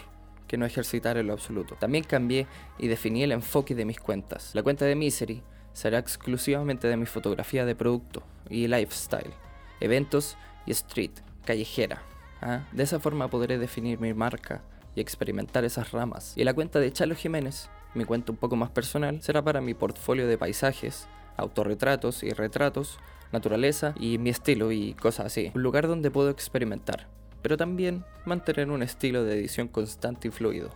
que 0.47 0.57
no 0.57 0.65
ejercitar 0.65 1.17
en 1.17 1.27
lo 1.27 1.33
absoluto. 1.33 1.75
También 1.79 2.03
cambié 2.03 2.47
y 2.77 2.87
definí 2.87 3.23
el 3.23 3.31
enfoque 3.31 3.75
de 3.75 3.85
mis 3.85 3.99
cuentas. 3.99 4.51
La 4.53 4.63
cuenta 4.63 4.85
de 4.85 4.95
Misery 4.95 5.43
será 5.73 5.99
exclusivamente 5.99 6.87
de 6.87 6.97
mi 6.97 7.05
fotografía 7.05 7.65
de 7.65 7.75
producto 7.75 8.23
y 8.49 8.67
lifestyle, 8.67 9.33
eventos 9.79 10.37
y 10.65 10.71
street, 10.71 11.11
callejera. 11.45 12.01
¿ah? 12.41 12.61
De 12.71 12.83
esa 12.83 12.99
forma 12.99 13.29
podré 13.29 13.57
definir 13.57 13.99
mi 13.99 14.13
marca 14.13 14.63
y 14.95 15.01
experimentar 15.01 15.63
esas 15.65 15.91
ramas. 15.91 16.33
Y 16.35 16.43
la 16.43 16.53
cuenta 16.53 16.79
de 16.79 16.91
Chalo 16.91 17.13
Jiménez, 17.13 17.69
mi 17.93 18.05
cuenta 18.05 18.31
un 18.31 18.37
poco 18.37 18.55
más 18.55 18.71
personal, 18.71 19.21
será 19.21 19.43
para 19.43 19.61
mi 19.61 19.73
portfolio 19.73 20.27
de 20.27 20.37
paisajes, 20.37 21.07
autorretratos 21.35 22.23
y 22.23 22.31
retratos, 22.31 22.97
naturaleza 23.31 23.93
y 23.99 24.17
mi 24.17 24.29
estilo 24.29 24.71
y 24.71 24.93
cosas 24.93 25.27
así. 25.27 25.51
Un 25.53 25.61
lugar 25.61 25.87
donde 25.87 26.09
puedo 26.09 26.29
experimentar, 26.29 27.07
pero 27.41 27.57
también 27.57 28.03
mantener 28.25 28.69
un 28.69 28.83
estilo 28.83 29.23
de 29.23 29.35
edición 29.39 29.67
constante 29.67 30.27
y 30.27 30.31
fluido, 30.31 30.69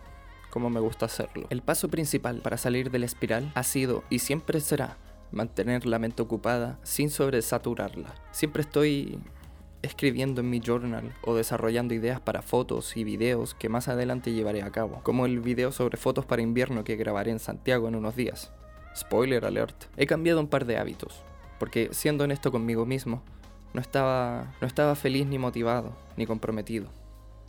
como 0.49 0.70
me 0.70 0.80
gusta 0.80 1.05
hacerlo. 1.05 1.47
El 1.49 1.62
paso 1.62 1.89
principal 1.89 2.41
para 2.41 2.57
salir 2.57 2.91
de 2.91 2.99
la 2.99 3.05
espiral 3.05 3.51
ha 3.55 3.64
sido 3.64 4.03
y 4.09 4.20
siempre 4.20 4.59
será 4.59 4.97
mantener 5.32 5.86
la 5.86 5.99
mente 5.99 6.22
ocupada 6.22 6.80
sin 6.84 7.09
sobresaturarla. 7.09 8.14
Siempre 8.32 8.62
estoy 8.62 9.20
escribiendo 9.82 10.41
en 10.41 10.49
mi 10.49 10.59
journal 10.59 11.14
o 11.24 11.36
desarrollando 11.36 11.93
ideas 11.93 12.20
para 12.20 12.41
fotos 12.41 12.95
y 12.95 13.03
videos 13.03 13.55
que 13.55 13.70
más 13.70 13.88
adelante 13.88 14.34
llevaré 14.34 14.62
a 14.62 14.72
cabo, 14.72 15.01
como 15.03 15.26
el 15.26 15.39
video 15.39 15.72
sobre 15.72 15.97
fotos 15.97 16.26
para 16.26 16.41
invierno 16.41 16.84
que 16.84 16.95
grabaré 16.95 17.32
en 17.32 17.39
Santiago 17.39 17.88
en 17.88 17.95
unos 17.95 18.16
días. 18.16 18.51
Spoiler 18.95 19.45
alert. 19.45 19.86
He 19.97 20.05
cambiado 20.05 20.39
un 20.39 20.47
par 20.47 20.66
de 20.66 20.78
hábitos, 20.78 21.24
porque 21.59 21.89
siendo 21.91 22.26
honesto 22.26 22.51
conmigo 22.51 22.86
mismo, 22.86 23.24
no 23.74 23.82
estaba, 23.82 24.53
no 24.59 24.67
estaba 24.67 24.95
feliz 24.95 25.28
ni 25.28 25.38
motivado, 25.38 25.95
ni 26.17 26.26
comprometido. 26.26 26.89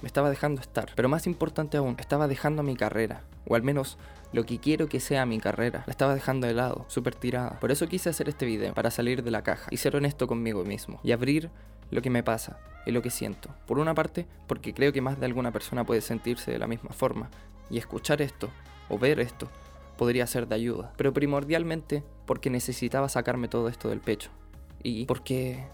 Me 0.03 0.07
estaba 0.07 0.31
dejando 0.31 0.61
estar. 0.61 0.91
Pero 0.97 1.09
más 1.09 1.27
importante 1.27 1.77
aún, 1.77 1.97
estaba 1.99 2.27
dejando 2.27 2.63
mi 2.63 2.77
carrera. 2.77 3.23
O 3.47 3.55
al 3.55 3.63
menos 3.63 3.99
lo 4.33 4.45
que 4.45 4.59
quiero 4.59 4.89
que 4.89 5.01
sea 5.01 5.27
mi 5.27 5.39
carrera. 5.39 5.85
La 5.87 5.93
estaba 5.93 6.15
dejando 6.15 6.47
de 6.47 6.55
lado, 6.55 6.85
súper 6.89 7.15
tirada. 7.15 7.61
Por 7.61 7.71
eso 7.71 7.87
quise 7.87 8.11
hacer 8.11 8.29
este 8.29 8.47
video, 8.47 8.75
para 8.75 8.91
salir 8.91 9.23
de 9.23 9.31
la 9.31 9.43
caja 9.43 9.69
y 9.71 9.77
ser 9.77 9.95
honesto 9.95 10.27
conmigo 10.27 10.65
mismo. 10.65 10.99
Y 11.05 11.13
abrir 11.13 11.51
lo 11.91 12.03
que 12.03 12.11
me 12.11 12.23
pasa 12.23 12.59
y 12.85 12.91
lo 12.91 13.03
que 13.03 13.11
siento. 13.11 13.51
Por 13.67 13.79
una 13.79 13.95
parte, 13.95 14.27
porque 14.47 14.75
creo 14.75 14.93
que 14.93 15.01
más 15.01 15.21
de 15.21 15.27
alguna 15.27 15.53
persona 15.53 15.85
puede 15.85 16.01
sentirse 16.01 16.51
de 16.51 16.59
la 16.59 16.67
misma 16.67 16.91
forma. 16.91 17.31
Y 17.71 17.79
escuchar 17.79 18.23
esto, 18.23 18.51
o 18.89 18.99
ver 18.99 19.21
esto, 19.21 19.49
podría 19.97 20.27
ser 20.27 20.49
de 20.49 20.57
ayuda. 20.57 20.93
Pero 20.97 21.13
primordialmente 21.13 22.03
porque 22.27 22.51
necesitaba 22.51 23.09
sacarme 23.09 23.49
todo 23.49 23.69
esto 23.69 23.89
del 23.89 24.01
pecho. 24.01 24.31
Y 24.83 25.05
porque 25.05 25.65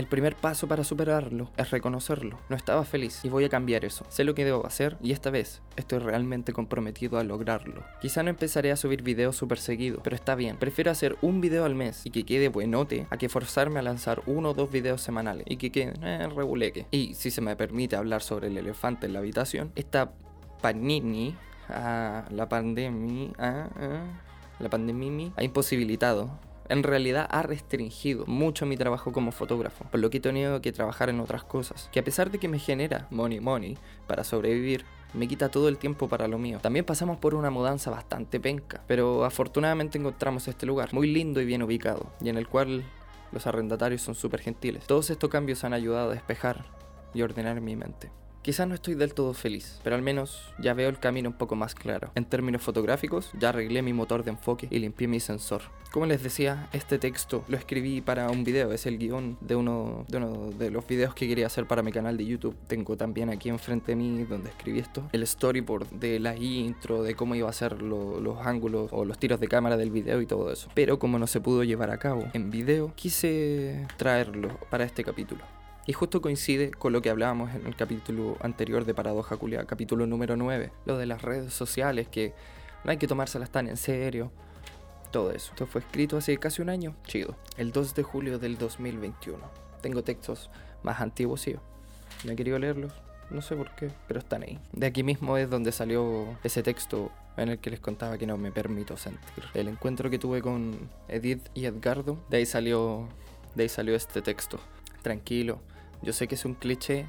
el 0.00 0.06
primer 0.06 0.34
paso 0.34 0.66
para 0.66 0.82
superarlo 0.82 1.50
es 1.58 1.70
reconocerlo. 1.70 2.38
No 2.48 2.56
estaba 2.56 2.84
feliz 2.84 3.20
y 3.22 3.28
voy 3.28 3.44
a 3.44 3.50
cambiar 3.50 3.84
eso. 3.84 4.06
Sé 4.08 4.24
lo 4.24 4.34
que 4.34 4.46
debo 4.46 4.66
hacer 4.66 4.96
y 5.02 5.12
esta 5.12 5.28
vez 5.28 5.60
estoy 5.76 5.98
realmente 5.98 6.54
comprometido 6.54 7.18
a 7.18 7.24
lograrlo. 7.24 7.84
Quizá 8.00 8.22
no 8.22 8.30
empezaré 8.30 8.72
a 8.72 8.76
subir 8.76 9.02
videos 9.02 9.36
súper 9.36 9.58
seguido, 9.58 10.00
pero 10.02 10.16
está 10.16 10.34
bien. 10.34 10.56
Prefiero 10.56 10.90
hacer 10.90 11.18
un 11.20 11.42
video 11.42 11.66
al 11.66 11.74
mes 11.74 12.00
y 12.04 12.10
que 12.10 12.24
quede 12.24 12.48
buenote 12.48 13.06
a 13.10 13.18
que 13.18 13.28
forzarme 13.28 13.78
a 13.78 13.82
lanzar 13.82 14.22
uno 14.24 14.50
o 14.50 14.54
dos 14.54 14.72
videos 14.72 15.02
semanales 15.02 15.44
y 15.46 15.58
que 15.58 15.70
queden 15.70 16.02
eh, 16.02 16.26
reguleque. 16.34 16.86
Y 16.90 17.12
si 17.12 17.30
se 17.30 17.42
me 17.42 17.54
permite 17.54 17.96
hablar 17.96 18.22
sobre 18.22 18.46
el 18.48 18.56
elefante 18.56 19.06
en 19.06 19.12
la 19.12 19.18
habitación, 19.18 19.70
esta 19.76 20.12
panini, 20.62 21.36
ah, 21.68 22.24
la 22.30 22.48
pandemia, 22.48 23.32
ah, 23.38 23.68
ah, 23.76 24.02
la 24.58 24.70
pandemia 24.70 25.32
ha 25.36 25.44
imposibilitado 25.44 26.30
en 26.70 26.84
realidad 26.84 27.26
ha 27.28 27.42
restringido 27.42 28.24
mucho 28.26 28.64
mi 28.64 28.76
trabajo 28.76 29.12
como 29.12 29.32
fotógrafo, 29.32 29.84
por 29.90 29.98
lo 29.98 30.08
que 30.08 30.18
he 30.18 30.20
tenido 30.20 30.62
que 30.62 30.70
trabajar 30.70 31.10
en 31.10 31.18
otras 31.18 31.42
cosas, 31.42 31.90
que 31.92 31.98
a 31.98 32.04
pesar 32.04 32.30
de 32.30 32.38
que 32.38 32.46
me 32.46 32.60
genera 32.60 33.08
money 33.10 33.40
money 33.40 33.76
para 34.06 34.22
sobrevivir, 34.22 34.84
me 35.12 35.26
quita 35.26 35.48
todo 35.48 35.68
el 35.68 35.78
tiempo 35.78 36.08
para 36.08 36.28
lo 36.28 36.38
mío. 36.38 36.60
También 36.62 36.84
pasamos 36.84 37.18
por 37.18 37.34
una 37.34 37.50
mudanza 37.50 37.90
bastante 37.90 38.38
penca, 38.38 38.84
pero 38.86 39.24
afortunadamente 39.24 39.98
encontramos 39.98 40.46
este 40.46 40.64
lugar, 40.64 40.94
muy 40.94 41.10
lindo 41.12 41.40
y 41.40 41.44
bien 41.44 41.64
ubicado, 41.64 42.06
y 42.20 42.28
en 42.28 42.38
el 42.38 42.46
cual 42.46 42.84
los 43.32 43.48
arrendatarios 43.48 44.02
son 44.02 44.14
súper 44.14 44.40
gentiles. 44.40 44.86
Todos 44.86 45.10
estos 45.10 45.28
cambios 45.28 45.64
han 45.64 45.74
ayudado 45.74 46.10
a 46.10 46.14
despejar 46.14 46.64
y 47.12 47.22
ordenar 47.22 47.60
mi 47.60 47.74
mente. 47.74 48.12
Quizás 48.42 48.66
no 48.66 48.74
estoy 48.74 48.94
del 48.94 49.12
todo 49.12 49.34
feliz, 49.34 49.80
pero 49.84 49.96
al 49.96 50.00
menos 50.02 50.54
ya 50.58 50.72
veo 50.72 50.88
el 50.88 50.98
camino 50.98 51.28
un 51.28 51.36
poco 51.36 51.56
más 51.56 51.74
claro. 51.74 52.10
En 52.14 52.24
términos 52.24 52.62
fotográficos, 52.62 53.30
ya 53.38 53.50
arreglé 53.50 53.82
mi 53.82 53.92
motor 53.92 54.24
de 54.24 54.30
enfoque 54.30 54.66
y 54.70 54.78
limpié 54.78 55.08
mi 55.08 55.20
sensor. 55.20 55.60
Como 55.92 56.06
les 56.06 56.22
decía, 56.22 56.68
este 56.72 56.98
texto 56.98 57.44
lo 57.48 57.58
escribí 57.58 58.00
para 58.00 58.30
un 58.30 58.42
video, 58.42 58.72
es 58.72 58.86
el 58.86 58.96
guion 58.96 59.36
de 59.42 59.56
uno, 59.56 60.06
de 60.08 60.16
uno 60.16 60.50
de 60.58 60.70
los 60.70 60.86
videos 60.86 61.14
que 61.14 61.28
quería 61.28 61.48
hacer 61.48 61.66
para 61.66 61.82
mi 61.82 61.92
canal 61.92 62.16
de 62.16 62.24
YouTube. 62.24 62.56
Tengo 62.66 62.96
también 62.96 63.28
aquí 63.28 63.50
enfrente 63.50 63.92
de 63.92 63.96
mí 63.96 64.24
donde 64.24 64.48
escribí 64.48 64.78
esto, 64.78 65.06
el 65.12 65.26
storyboard 65.26 65.90
de 65.90 66.18
la 66.18 66.34
intro, 66.34 67.02
de 67.02 67.14
cómo 67.14 67.34
iba 67.34 67.50
a 67.50 67.52
ser 67.52 67.82
lo- 67.82 68.20
los 68.20 68.38
ángulos 68.46 68.88
o 68.92 69.04
los 69.04 69.18
tiros 69.18 69.38
de 69.40 69.48
cámara 69.48 69.76
del 69.76 69.90
video 69.90 70.22
y 70.22 70.26
todo 70.26 70.50
eso. 70.50 70.70
Pero 70.74 70.98
como 70.98 71.18
no 71.18 71.26
se 71.26 71.42
pudo 71.42 71.62
llevar 71.62 71.90
a 71.90 71.98
cabo 71.98 72.24
en 72.32 72.50
video, 72.50 72.92
quise 72.94 73.86
traerlo 73.98 74.48
para 74.70 74.84
este 74.84 75.04
capítulo. 75.04 75.44
Y 75.90 75.92
justo 75.92 76.22
coincide 76.22 76.70
con 76.70 76.92
lo 76.92 77.02
que 77.02 77.10
hablábamos 77.10 77.52
en 77.52 77.66
el 77.66 77.74
capítulo 77.74 78.36
anterior 78.42 78.84
de 78.84 78.94
Paradoja 78.94 79.36
Culia, 79.36 79.64
capítulo 79.64 80.06
número 80.06 80.36
9, 80.36 80.70
lo 80.84 80.96
de 80.96 81.04
las 81.04 81.20
redes 81.20 81.52
sociales, 81.52 82.06
que 82.06 82.32
no 82.84 82.92
hay 82.92 82.96
que 82.96 83.08
tomárselas 83.08 83.50
tan 83.50 83.66
en 83.66 83.76
serio, 83.76 84.30
todo 85.10 85.32
eso. 85.32 85.50
Esto 85.50 85.66
fue 85.66 85.80
escrito 85.80 86.16
hace 86.16 86.38
casi 86.38 86.62
un 86.62 86.68
año, 86.68 86.94
chido, 87.08 87.34
el 87.56 87.72
2 87.72 87.96
de 87.96 88.04
julio 88.04 88.38
del 88.38 88.56
2021. 88.56 89.38
Tengo 89.82 90.04
textos 90.04 90.48
más 90.84 91.00
antiguos, 91.00 91.40
sí. 91.40 91.56
No 92.22 92.30
he 92.30 92.36
querido 92.36 92.60
leerlos, 92.60 92.92
no 93.28 93.42
sé 93.42 93.56
por 93.56 93.74
qué, 93.74 93.90
pero 94.06 94.20
están 94.20 94.44
ahí. 94.44 94.60
De 94.70 94.86
aquí 94.86 95.02
mismo 95.02 95.38
es 95.38 95.50
donde 95.50 95.72
salió 95.72 96.38
ese 96.44 96.62
texto 96.62 97.10
en 97.36 97.48
el 97.48 97.58
que 97.58 97.70
les 97.70 97.80
contaba 97.80 98.16
que 98.16 98.28
no 98.28 98.36
me 98.36 98.52
permito 98.52 98.96
sentir. 98.96 99.42
El 99.54 99.66
encuentro 99.66 100.08
que 100.08 100.20
tuve 100.20 100.40
con 100.40 100.88
Edith 101.08 101.48
y 101.52 101.64
Edgardo, 101.64 102.16
de 102.30 102.36
ahí 102.36 102.46
salió, 102.46 103.08
de 103.56 103.64
ahí 103.64 103.68
salió 103.68 103.96
este 103.96 104.22
texto. 104.22 104.60
Tranquilo, 105.02 105.60
yo 106.02 106.12
sé 106.12 106.28
que 106.28 106.34
es 106.34 106.44
un 106.44 106.54
cliché, 106.54 107.06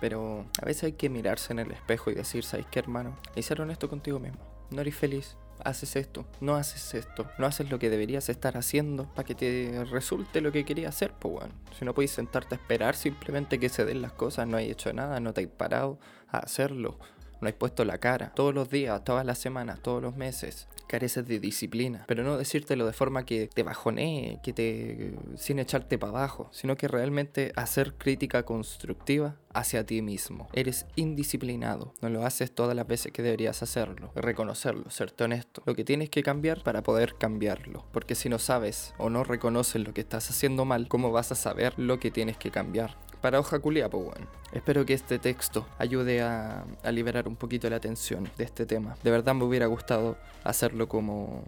pero 0.00 0.46
a 0.60 0.64
veces 0.64 0.84
hay 0.84 0.92
que 0.92 1.10
mirarse 1.10 1.52
en 1.52 1.58
el 1.58 1.70
espejo 1.70 2.10
y 2.10 2.14
decir, 2.14 2.44
¿sabes 2.44 2.66
qué, 2.70 2.78
hermano? 2.78 3.16
Y 3.36 3.42
ser 3.42 3.60
honesto 3.60 3.88
contigo 3.88 4.18
mismo. 4.18 4.38
No 4.70 4.80
eres 4.80 4.96
feliz. 4.96 5.36
Haces 5.62 5.94
esto, 5.96 6.24
no 6.40 6.54
haces 6.54 6.94
esto, 6.94 7.26
no 7.38 7.46
haces 7.46 7.70
lo 7.70 7.78
que 7.78 7.90
deberías 7.90 8.30
estar 8.30 8.56
haciendo 8.56 9.12
para 9.12 9.26
que 9.26 9.34
te 9.34 9.84
resulte 9.84 10.40
lo 10.40 10.52
que 10.52 10.64
querías 10.64 10.94
hacer, 10.94 11.12
pues 11.12 11.34
bueno. 11.34 11.54
Si 11.78 11.84
no 11.84 11.92
podéis 11.92 12.12
sentarte 12.12 12.54
a 12.54 12.58
esperar 12.58 12.96
simplemente 12.96 13.60
que 13.60 13.68
se 13.68 13.84
den 13.84 14.00
las 14.00 14.12
cosas, 14.12 14.46
no 14.46 14.56
hay 14.56 14.70
hecho 14.70 14.90
nada, 14.94 15.20
no 15.20 15.34
te 15.34 15.42
hay 15.42 15.48
parado 15.48 15.98
a 16.28 16.38
hacerlo, 16.38 16.98
no 17.42 17.46
hay 17.46 17.52
puesto 17.52 17.84
la 17.84 17.98
cara. 17.98 18.32
Todos 18.34 18.54
los 18.54 18.70
días, 18.70 19.04
todas 19.04 19.26
las 19.26 19.38
semanas, 19.38 19.80
todos 19.82 20.02
los 20.02 20.16
meses, 20.16 20.66
careces 20.90 21.24
de 21.28 21.38
disciplina. 21.38 22.04
Pero 22.08 22.24
no 22.24 22.36
decírtelo 22.36 22.84
de 22.84 22.92
forma 22.92 23.24
que 23.24 23.46
te 23.46 23.62
bajonee, 23.62 24.40
que 24.42 24.52
te. 24.52 25.14
sin 25.36 25.60
echarte 25.60 25.98
para 25.98 26.10
abajo, 26.10 26.48
sino 26.50 26.76
que 26.76 26.88
realmente 26.88 27.52
hacer 27.54 27.94
crítica 27.94 28.42
constructiva 28.42 29.36
hacia 29.54 29.86
ti 29.86 30.02
mismo. 30.02 30.48
Eres 30.52 30.86
indisciplinado, 30.96 31.94
no 32.02 32.08
lo 32.08 32.26
haces 32.26 32.52
todas 32.52 32.74
las 32.74 32.88
veces 32.88 33.12
que 33.12 33.22
deberías 33.22 33.62
hacerlo. 33.62 34.10
Reconocerlo, 34.16 34.90
serte 34.90 35.24
honesto. 35.24 35.62
Lo 35.64 35.76
que 35.76 35.84
tienes 35.84 36.10
que 36.10 36.24
cambiar 36.24 36.64
para 36.64 36.82
poder 36.82 37.14
cambiarlo. 37.18 37.84
Porque 37.92 38.16
si 38.16 38.28
no 38.28 38.40
sabes 38.40 38.92
o 38.98 39.10
no 39.10 39.22
reconoces 39.22 39.86
lo 39.86 39.94
que 39.94 40.00
estás 40.00 40.28
haciendo 40.28 40.64
mal, 40.64 40.88
¿cómo 40.88 41.12
vas 41.12 41.30
a 41.30 41.36
saber 41.36 41.74
lo 41.78 42.00
que 42.00 42.10
tienes 42.10 42.36
que 42.36 42.50
cambiar? 42.50 42.96
Para 43.20 43.38
hoja 43.38 43.58
culia, 43.58 43.88
pues 43.88 44.04
bueno. 44.04 44.26
Espero 44.52 44.84
que 44.84 44.94
este 44.94 45.18
texto 45.18 45.66
ayude 45.78 46.22
a, 46.22 46.64
liberar 46.90 47.28
un 47.28 47.36
poquito 47.36 47.68
la 47.68 47.78
tensión 47.78 48.28
de 48.36 48.44
este 48.44 48.66
tema. 48.66 48.96
De 49.02 49.10
verdad 49.10 49.34
me 49.34 49.44
hubiera 49.44 49.66
gustado 49.66 50.16
hacerlo 50.42 50.88
como, 50.88 51.44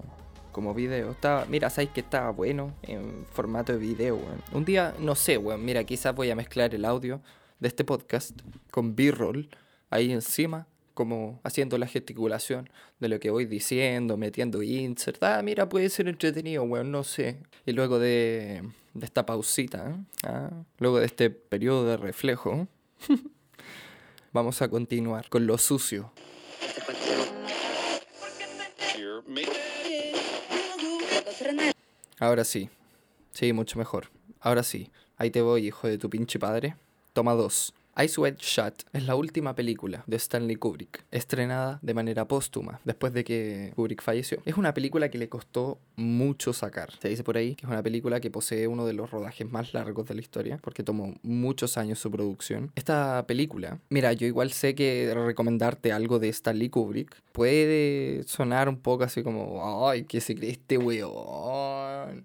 como 0.53 0.75
video. 0.75 1.11
Estaba, 1.13 1.47
mira, 1.47 1.71
sabéis 1.71 1.91
que 1.91 2.01
estaba 2.01 2.31
bueno 2.31 2.75
en 2.83 3.27
formato 3.33 3.73
de 3.73 3.79
video, 3.79 4.17
weón. 4.17 4.43
Un 4.53 4.65
día, 4.65 4.95
no 4.99 5.15
sé, 5.15 5.39
weón. 5.39 5.65
Mira, 5.65 5.83
quizás 5.85 6.15
voy 6.15 6.31
a 6.31 6.37
mezclar 6.37 6.75
el 6.75 6.85
audio 6.85 7.21
de 7.59 7.69
este 7.69 7.85
podcast 7.85 8.39
con 8.71 8.95
B-roll 8.95 9.49
ahí 9.93 10.11
encima, 10.11 10.67
como 10.95 11.41
haciendo 11.43 11.79
la 11.79 11.87
gesticulación 11.87 12.69
de 13.01 13.09
lo 13.09 13.21
que 13.21 13.31
voy 13.31 13.47
diciendo, 13.47 14.17
metiendo 14.17 14.63
insert. 14.63 15.23
Ah, 15.23 15.43
mira, 15.43 15.69
puede 15.69 15.89
ser 15.89 16.09
entretenido, 16.09 16.63
weón, 16.65 16.91
no 16.91 17.05
sé. 17.05 17.39
Y 17.67 17.73
luego 17.73 17.99
de, 17.99 18.63
de 18.95 19.07
esta 19.07 19.27
pausita. 19.27 19.97
Ah, 20.25 20.51
luego 20.79 21.01
de 21.01 21.07
este 21.07 21.31
periodo 21.31 21.87
de 21.87 21.97
reflejo, 21.97 22.69
vamos 24.33 24.63
a 24.63 24.69
continuar 24.69 25.29
con 25.29 25.47
lo 25.47 25.59
sucio. 25.59 26.13
Ahora 32.19 32.45
sí. 32.45 32.71
Sí, 33.33 33.53
mucho 33.53 33.79
mejor. 33.79 34.11
Ahora 34.41 34.63
sí. 34.63 34.91
Ahí 35.17 35.31
te 35.31 35.41
voy, 35.41 35.67
hijo 35.67 35.89
de 35.89 35.99
tu 35.99 36.09
pinche 36.11 36.39
padre. 36.39 36.77
Toma 37.13 37.33
dos. 37.35 37.75
Ice 38.03 38.19
White 38.19 38.39
Shut 38.41 38.85
es 38.95 39.05
la 39.05 39.15
última 39.17 39.55
película 39.55 40.03
de 40.07 40.17
Stanley 40.17 40.57
Kubrick, 40.57 41.05
estrenada 41.11 41.79
de 41.83 41.93
manera 41.93 42.27
póstuma 42.27 42.81
después 42.85 43.13
de 43.13 43.23
que 43.23 43.73
Kubrick 43.77 44.01
falleció. 44.01 44.39
Es 44.47 44.57
una 44.57 44.73
película 44.73 45.11
que 45.11 45.19
le 45.19 45.29
costó 45.29 45.79
mucho 45.97 46.55
sacar. 46.55 46.91
Se 47.03 47.11
dice 47.11 47.23
por 47.23 47.37
ahí 47.37 47.55
que 47.55 47.67
es 47.67 47.71
una 47.71 47.83
película 47.83 48.19
que 48.19 48.31
posee 48.31 48.67
uno 48.67 48.87
de 48.87 48.95
los 48.95 49.11
rodajes 49.11 49.51
más 49.51 49.75
largos 49.75 50.09
de 50.09 50.15
la 50.15 50.23
historia, 50.23 50.59
porque 50.63 50.83
tomó 50.83 51.17
muchos 51.23 51.77
años 51.77 51.99
su 51.99 52.11
producción. 52.11 52.73
Esta 52.77 53.27
película, 53.27 53.79
mira, 53.91 54.15
yo 54.15 54.27
igual 54.27 54.53
sé 54.53 54.75
que 54.75 55.13
recomendarte 55.15 55.93
algo 55.93 56.19
de 56.19 56.31
Stanley 56.31 56.71
Kubrick 56.71 57.15
puede 57.33 58.23
sonar 58.23 58.71
un 58.71 58.79
poco 58.79 59.05
así 59.05 59.23
como, 59.23 59.87
ay, 59.87 60.05
¿qué 60.05 60.23
se 60.23 60.35
cree 60.35 60.53
este 60.53 60.79
weón? 60.79 62.25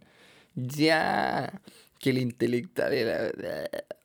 Ya, 0.55 1.61
que 1.99 2.11
el 2.11 2.19
intelectual 2.19 2.93
era... 2.93 3.31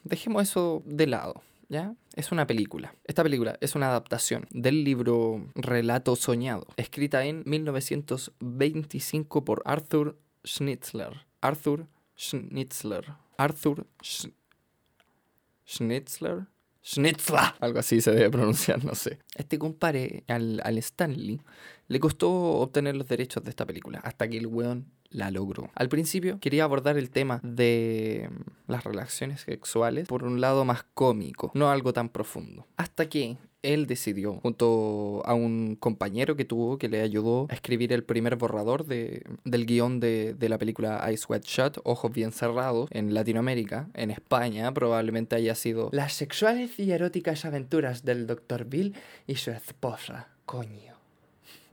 Dejemos 0.02 0.42
eso 0.42 0.82
de 0.84 1.06
lado. 1.06 1.40
¿Ya? 1.72 1.94
Es 2.16 2.30
una 2.32 2.46
película. 2.46 2.94
Esta 3.04 3.22
película 3.22 3.56
es 3.62 3.74
una 3.74 3.88
adaptación 3.88 4.46
del 4.50 4.84
libro 4.84 5.46
Relato 5.54 6.16
Soñado, 6.16 6.66
escrita 6.76 7.24
en 7.24 7.42
1925 7.46 9.42
por 9.46 9.62
Arthur 9.64 10.18
Schnitzler. 10.46 11.24
Arthur 11.40 11.86
Schnitzler. 12.14 13.14
Arthur 13.38 13.86
Sch- 14.02 14.34
Schnitzler. 15.66 16.46
Schnitzler. 16.84 17.40
Algo 17.60 17.78
así 17.78 18.02
se 18.02 18.10
debe 18.10 18.28
pronunciar, 18.30 18.84
no 18.84 18.94
sé. 18.94 19.20
Este 19.34 19.58
compadre 19.58 20.24
al, 20.28 20.60
al 20.64 20.76
Stanley 20.76 21.40
le 21.88 22.00
costó 22.00 22.30
obtener 22.30 22.96
los 22.96 23.08
derechos 23.08 23.42
de 23.44 23.50
esta 23.50 23.64
película 23.64 23.98
hasta 24.00 24.28
que 24.28 24.36
el 24.36 24.46
weón 24.46 24.92
la 25.12 25.30
logró. 25.30 25.70
Al 25.74 25.88
principio 25.88 26.38
quería 26.40 26.64
abordar 26.64 26.96
el 26.98 27.10
tema 27.10 27.40
de 27.42 28.28
mm, 28.30 28.70
las 28.70 28.84
relaciones 28.84 29.42
sexuales 29.42 30.08
por 30.08 30.24
un 30.24 30.40
lado 30.40 30.64
más 30.64 30.84
cómico, 30.94 31.52
no 31.54 31.70
algo 31.70 31.92
tan 31.92 32.08
profundo. 32.08 32.66
Hasta 32.76 33.08
que 33.08 33.36
él 33.62 33.86
decidió, 33.86 34.40
junto 34.42 35.22
a 35.24 35.34
un 35.34 35.76
compañero 35.76 36.36
que 36.36 36.44
tuvo 36.44 36.78
que 36.78 36.88
le 36.88 37.00
ayudó 37.00 37.46
a 37.48 37.54
escribir 37.54 37.92
el 37.92 38.02
primer 38.02 38.36
borrador 38.36 38.86
de, 38.86 39.22
del 39.44 39.66
guion 39.66 40.00
de, 40.00 40.34
de 40.34 40.48
la 40.48 40.58
película 40.58 41.08
Ice 41.12 41.26
Wet 41.28 41.44
Shut, 41.44 41.78
Ojos 41.84 42.12
Bien 42.12 42.32
Cerrados, 42.32 42.88
en 42.90 43.14
Latinoamérica, 43.14 43.88
en 43.94 44.10
España, 44.10 44.72
probablemente 44.74 45.36
haya 45.36 45.54
sido 45.54 45.90
Las 45.92 46.12
sexuales 46.12 46.78
y 46.78 46.90
eróticas 46.90 47.44
aventuras 47.44 48.04
del 48.04 48.26
Dr. 48.26 48.64
Bill 48.64 48.94
y 49.26 49.36
su 49.36 49.52
esposa. 49.52 50.28
Coño. 50.44 50.96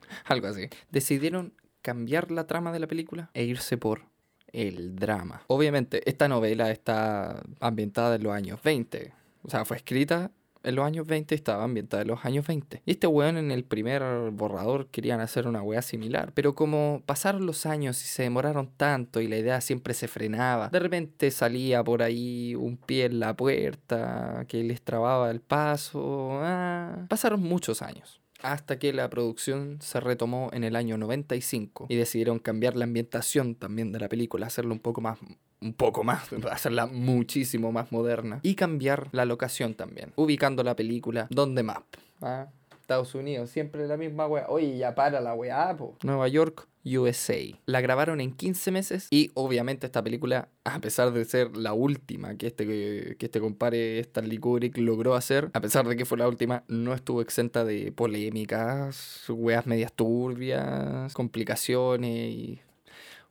Algo 0.26 0.48
así. 0.48 0.70
Decidieron 0.92 1.54
cambiar 1.82 2.32
la 2.32 2.47
trama 2.47 2.71
de 2.71 2.80
la 2.80 2.88
película 2.88 3.30
e 3.34 3.43
irse 3.43 3.77
por 3.77 4.03
el 4.51 4.95
drama. 4.95 5.43
Obviamente, 5.47 6.07
esta 6.09 6.27
novela 6.27 6.71
está 6.71 7.41
ambientada 7.59 8.15
en 8.15 8.23
los 8.23 8.34
años 8.34 8.61
20. 8.63 9.13
O 9.43 9.49
sea, 9.49 9.65
fue 9.65 9.77
escrita 9.77 10.32
en 10.61 10.75
los 10.75 10.86
años 10.86 11.07
20 11.07 11.34
y 11.34 11.38
estaba 11.38 11.63
ambientada 11.63 12.01
en 12.01 12.09
los 12.09 12.25
años 12.25 12.45
20. 12.45 12.82
Y 12.86 12.91
este 12.91 13.07
weón 13.07 13.38
en 13.38 13.51
el 13.51 13.63
primer 13.63 14.03
borrador 14.32 14.88
querían 14.88 15.21
hacer 15.21 15.47
una 15.47 15.61
weá 15.61 15.82
similar. 15.82 16.32
Pero 16.34 16.55
como 16.55 17.01
pasaron 17.05 17.45
los 17.45 17.65
años 17.65 18.03
y 18.03 18.07
se 18.07 18.23
demoraron 18.23 18.69
tanto 18.75 19.21
y 19.21 19.27
la 19.27 19.38
idea 19.38 19.61
siempre 19.61 19.93
se 19.93 20.07
frenaba, 20.07 20.69
de 20.69 20.80
repente 20.80 21.32
salía 21.32 21.84
por 21.84 22.03
ahí 22.03 22.55
un 22.55 22.75
pie 22.75 23.05
en 23.05 23.19
la 23.19 23.36
puerta 23.36 24.45
que 24.47 24.63
les 24.63 24.82
trababa 24.82 25.32
el 25.32 25.39
paso. 25.39 26.32
ah, 26.41 27.05
Pasaron 27.07 27.41
muchos 27.41 27.82
años 27.82 28.19
hasta 28.42 28.80
que 28.80 28.94
la 28.94 29.10
producción 29.10 29.78
se 29.82 30.00
retomó 30.00 30.50
en 30.54 30.64
el 30.64 30.76
año 30.76 30.98
95 30.98 31.88
y 31.90 31.96
decidieron 31.96 32.40
cambiar 32.40 32.76
la 32.76 32.86
ambientación 32.86 33.56
también 33.56 33.92
de 33.92 34.00
la 34.00 34.10
película, 34.10 34.48
hacerla 34.48 34.74
un 34.74 34.80
poco 34.80 35.02
más 35.02 35.20
un 35.62 35.74
poco 35.74 36.04
más, 36.04 36.30
hacerla 36.52 36.86
muchísimo 36.86 37.72
más 37.72 37.92
moderna 37.92 38.40
y 38.44 38.56
cambiar 38.56 39.10
la 39.12 39.26
locación 39.26 39.74
también, 39.74 40.14
ubicando 40.16 40.64
la 40.64 40.76
película 40.76 41.28
donde. 41.30 41.66
¿ah? 42.22 42.48
Estados 42.90 43.14
Unidos, 43.14 43.52
siempre 43.52 43.88
la 43.88 43.98
misma 43.98 44.26
weá. 44.26 44.48
Oye, 44.50 44.76
ya 44.76 44.96
para 44.96 45.22
la 45.22 45.36
weá, 45.36 45.78
po. 45.78 45.96
Nueva 46.02 46.28
York, 46.28 46.68
USA. 46.84 47.38
La 47.68 47.82
grabaron 47.82 48.20
en 48.20 48.32
15 48.32 48.72
meses 48.72 49.08
y 49.12 49.30
obviamente 49.36 49.86
esta 49.86 50.04
película, 50.04 50.50
a 50.64 50.80
pesar 50.80 51.12
de 51.12 51.24
ser 51.26 51.56
la 51.56 51.74
última 51.74 52.36
que 52.36 52.48
este, 52.48 52.66
que 52.66 53.26
este 53.28 53.40
compadre 53.40 54.00
Stanley 54.00 54.40
Kubrick 54.40 54.76
logró 54.80 55.14
hacer, 55.14 55.52
a 55.54 55.62
pesar 55.62 55.88
de 55.88 55.96
que 55.96 56.06
fue 56.06 56.18
la 56.18 56.28
última, 56.28 56.64
no 56.68 56.96
estuvo 56.96 57.22
exenta 57.22 57.64
de 57.64 57.92
polémicas, 57.92 59.24
weas 59.30 59.68
medias 59.68 59.94
turbias, 59.94 61.14
complicaciones 61.14 62.34
y 62.34 62.60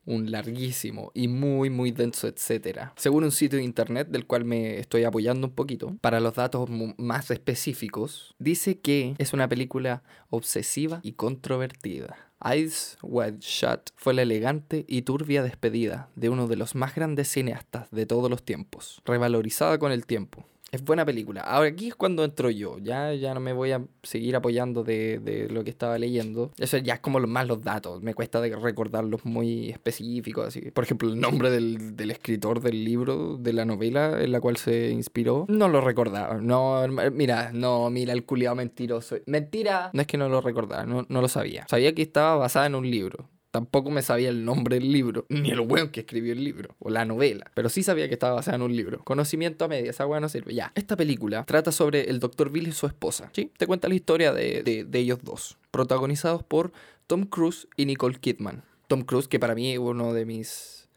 un 0.09 0.31
larguísimo 0.31 1.13
y 1.15 1.29
muy 1.29 1.69
muy 1.71 1.93
denso 1.93 2.27
etcétera. 2.27 2.95
Según 2.97 3.25
un 3.25 3.31
sitio 3.31 3.59
de 3.59 3.65
internet 3.65 4.09
del 4.09 4.27
cual 4.27 4.45
me 4.45 4.79
estoy 4.79 5.05
apoyando 5.05 5.47
un 5.47 5.53
poquito, 5.53 5.97
para 6.01 6.19
los 6.19 6.35
datos 6.35 6.69
más 6.97 7.31
específicos, 7.31 8.35
dice 8.39 8.81
que 8.81 9.15
es 9.19 9.33
una 9.35 9.49
película 9.49 10.03
obsesiva 10.31 11.01
y 11.03 11.13
controvertida. 11.13 12.17
Eyes 12.43 12.97
Wide 13.03 13.39
Shut 13.41 13.91
fue 13.97 14.15
la 14.15 14.23
elegante 14.23 14.85
y 14.89 15.03
turbia 15.03 15.43
despedida 15.43 16.09
de 16.15 16.29
uno 16.29 16.47
de 16.47 16.57
los 16.57 16.75
más 16.75 16.95
grandes 16.95 17.29
cineastas 17.29 17.91
de 17.91 18.07
todos 18.07 18.31
los 18.31 18.45
tiempos, 18.45 19.03
revalorizada 19.05 19.79
con 19.79 19.93
el 19.93 20.07
tiempo. 20.07 20.47
Es 20.71 20.85
buena 20.85 21.07
película. 21.07 21.41
Ahora 21.41 21.69
aquí 21.71 21.89
es 21.89 21.95
cuando 21.95 22.25
entro 22.25 22.51
yo. 22.51 22.77
Ya, 22.79 23.14
ya 23.14 23.33
no 23.33 23.41
me 23.41 23.55
voy 23.55 23.73
a 23.73 23.83
seguir 24.03 24.37
apoyando 24.37 24.85
de, 24.85 25.19
de 25.19 25.49
lo 25.49 25.64
que 25.64 25.71
estaba 25.71 25.99
leyendo. 25.99 26.51
Eso 26.59 26.77
ya 26.77 26.95
es 26.95 27.01
como 27.01 27.21
lo- 27.21 27.27
más 27.27 27.47
los 27.47 27.62
datos. 27.62 28.03
Me 28.03 28.12
cuesta 28.12 28.41
de 28.43 28.55
recordarlos 28.55 29.25
muy 29.25 29.71
específicos. 29.71 30.49
Así. 30.49 30.61
Por 30.71 30.85
ejemplo, 30.85 31.09
el 31.09 31.19
nombre 31.19 31.51
del, 31.51 31.97
del 31.97 32.11
escritor 32.11 32.61
del 32.61 32.85
libro, 32.85 33.39
de 33.39 33.53
la 33.55 33.64
novela 33.64 34.23
en 34.23 34.31
la 34.31 34.41
cual 34.43 34.59
se 34.59 34.91
inspiró. 34.91 35.47
No 35.49 35.69
lo 35.69 35.81
recordaba. 35.81 36.35
No, 36.35 36.87
mira, 37.12 37.51
no, 37.55 37.89
mira 37.89 38.12
el 38.12 38.25
culiado 38.27 38.55
mentiroso. 38.57 39.16
Mentira. 39.27 39.91
No 39.95 40.03
es 40.03 40.07
que 40.07 40.19
no 40.19 40.29
lo 40.29 40.41
recordaba, 40.43 40.85
no, 40.85 41.07
no 41.09 41.21
lo 41.23 41.29
sabía. 41.29 41.66
Sabía 41.69 41.95
que 41.95 42.03
estaba 42.03 42.37
basada 42.37 42.66
en 42.66 42.75
un 42.75 42.91
libro. 42.91 43.29
Tampoco 43.59 43.91
me 43.91 44.03
sabía 44.03 44.29
el 44.29 44.45
nombre 44.45 44.79
del 44.79 44.93
libro, 44.93 45.27
ni 45.31 45.51
el 45.51 45.59
weón 45.59 45.89
que 45.91 46.01
escribió 46.01 46.33
el 46.33 46.45
libro, 46.45 46.77
o 46.79 46.91
la 46.91 47.05
novela. 47.05 47.51
Pero 47.55 47.69
sí 47.69 47.83
sabía 47.83 48.07
que 48.07 48.15
estaba 48.15 48.35
basada 48.37 48.55
en 48.55 48.63
un 48.63 48.77
libro. 48.77 49.03
Conocimiento 49.03 49.65
a 49.65 49.69
medias, 49.69 49.97
esa 49.97 50.07
weá 50.07 50.21
no 50.21 50.29
sirve. 50.29 50.55
Ya, 50.55 50.71
esta 50.77 50.95
película 50.97 51.45
trata 51.45 51.73
sobre 51.73 52.09
el 52.09 52.21
Dr. 52.21 52.51
Bill 52.51 52.69
y 52.69 52.73
su 52.73 52.87
esposa. 52.87 53.31
Sí, 53.33 53.51
te 53.59 53.67
cuenta 53.67 53.89
la 53.89 53.97
historia 53.97 54.33
de, 54.33 54.63
de- 54.63 54.99
ellos 55.01 55.19
dos, 55.25 55.59
protagonizados 55.73 56.45
por 56.45 56.71
Tom 57.09 57.25
Cruise 57.25 57.67
y 57.77 57.87
Nicole 57.87 58.19
Kidman. 58.21 58.63
Tom 58.87 59.03
Cruise, 59.03 59.27
que 59.27 59.41
para 59.41 59.57
mí 59.57 59.73
es 59.73 59.79
uno 59.81 60.13
de 60.13 60.25
mis 60.25 60.89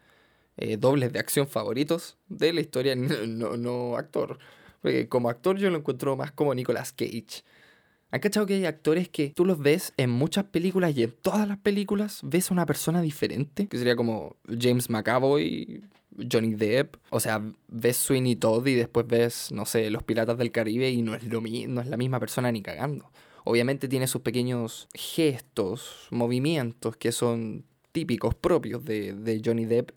eh, 0.57 0.77
dobles 0.77 1.11
de 1.13 1.17
acción 1.19 1.47
favoritos 1.47 2.17
de 2.29 2.53
la 2.53 2.61
historia, 2.61 2.95
no, 2.95 3.57
no 3.57 3.97
actor. 3.97 4.37
Porque 4.83 5.07
como 5.09 5.29
actor 5.29 5.57
yo 5.57 5.71
lo 5.71 5.77
encuentro 5.77 6.15
más 6.15 6.31
como 6.31 6.53
Nicolas 6.53 6.91
Cage. 6.93 7.43
¿Han 8.11 8.19
cachado 8.19 8.45
que 8.45 8.55
hay 8.55 8.65
actores 8.65 9.07
que 9.07 9.29
tú 9.29 9.45
los 9.45 9.59
ves 9.59 9.93
en 9.95 10.09
muchas 10.09 10.43
películas 10.43 10.95
y 10.97 11.03
en 11.03 11.13
todas 11.21 11.47
las 11.47 11.57
películas 11.57 12.19
ves 12.23 12.51
a 12.51 12.53
una 12.53 12.65
persona 12.65 13.01
diferente? 13.01 13.67
Que 13.67 13.77
sería 13.77 13.95
como 13.95 14.35
James 14.47 14.89
McAvoy, 14.89 15.81
Johnny 16.29 16.55
Depp. 16.55 16.97
O 17.09 17.21
sea, 17.21 17.41
ves 17.69 17.95
Sweeney 17.95 18.35
Todd 18.35 18.67
y 18.67 18.75
después 18.75 19.07
ves, 19.07 19.49
no 19.53 19.65
sé, 19.65 19.89
Los 19.89 20.03
Piratas 20.03 20.37
del 20.37 20.51
Caribe 20.51 20.89
y 20.89 21.01
no 21.01 21.15
es, 21.15 21.23
lo 21.23 21.39
no 21.41 21.81
es 21.81 21.87
la 21.87 21.97
misma 21.97 22.19
persona 22.19 22.51
ni 22.51 22.61
cagando. 22.61 23.09
Obviamente 23.45 23.87
tiene 23.87 24.07
sus 24.07 24.21
pequeños 24.21 24.89
gestos, 24.93 26.07
movimientos 26.11 26.97
que 26.97 27.13
son 27.13 27.63
típicos 27.93 28.35
propios 28.35 28.83
de, 28.83 29.13
de 29.13 29.41
Johnny 29.43 29.65
Depp 29.65 29.91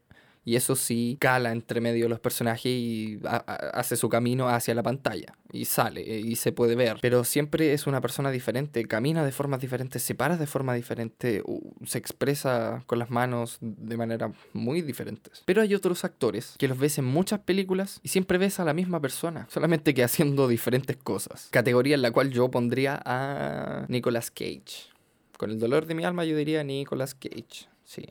y 0.44 0.56
eso 0.56 0.76
sí 0.76 1.16
cala 1.20 1.52
entre 1.52 1.80
medio 1.80 2.04
de 2.04 2.08
los 2.10 2.20
personajes 2.20 2.66
y 2.66 3.20
hace 3.24 3.96
su 3.96 4.08
camino 4.08 4.48
hacia 4.48 4.74
la 4.74 4.82
pantalla. 4.82 5.34
Y 5.52 5.66
sale 5.66 6.00
eh, 6.00 6.20
y 6.20 6.36
se 6.36 6.52
puede 6.52 6.74
ver. 6.74 6.98
Pero 7.00 7.24
siempre 7.24 7.72
es 7.72 7.86
una 7.86 8.00
persona 8.00 8.30
diferente. 8.30 8.84
Camina 8.84 9.24
de 9.24 9.32
formas 9.32 9.60
diferentes, 9.60 10.02
se 10.02 10.14
para 10.14 10.36
de 10.36 10.46
forma 10.46 10.74
diferente, 10.74 11.42
se 11.86 11.98
expresa 11.98 12.82
con 12.86 12.98
las 12.98 13.10
manos 13.10 13.58
de 13.60 13.96
manera 13.96 14.32
muy 14.52 14.82
diferentes. 14.82 15.42
Pero 15.44 15.62
hay 15.62 15.74
otros 15.74 16.04
actores 16.04 16.54
que 16.58 16.68
los 16.68 16.78
ves 16.78 16.98
en 16.98 17.04
muchas 17.04 17.40
películas 17.40 18.00
y 18.02 18.08
siempre 18.08 18.38
ves 18.38 18.60
a 18.60 18.64
la 18.64 18.74
misma 18.74 19.00
persona. 19.00 19.46
Solamente 19.50 19.94
que 19.94 20.04
haciendo 20.04 20.48
diferentes 20.48 20.96
cosas. 20.96 21.48
Categoría 21.50 21.94
en 21.94 22.02
la 22.02 22.10
cual 22.10 22.30
yo 22.30 22.50
pondría 22.50 23.00
a 23.04 23.86
Nicolas 23.88 24.30
Cage. 24.30 24.90
Con 25.38 25.50
el 25.50 25.58
dolor 25.58 25.86
de 25.86 25.94
mi 25.94 26.04
alma 26.04 26.24
yo 26.24 26.36
diría 26.36 26.62
Nicolas 26.64 27.14
Cage. 27.14 27.68
Sí. 27.84 28.04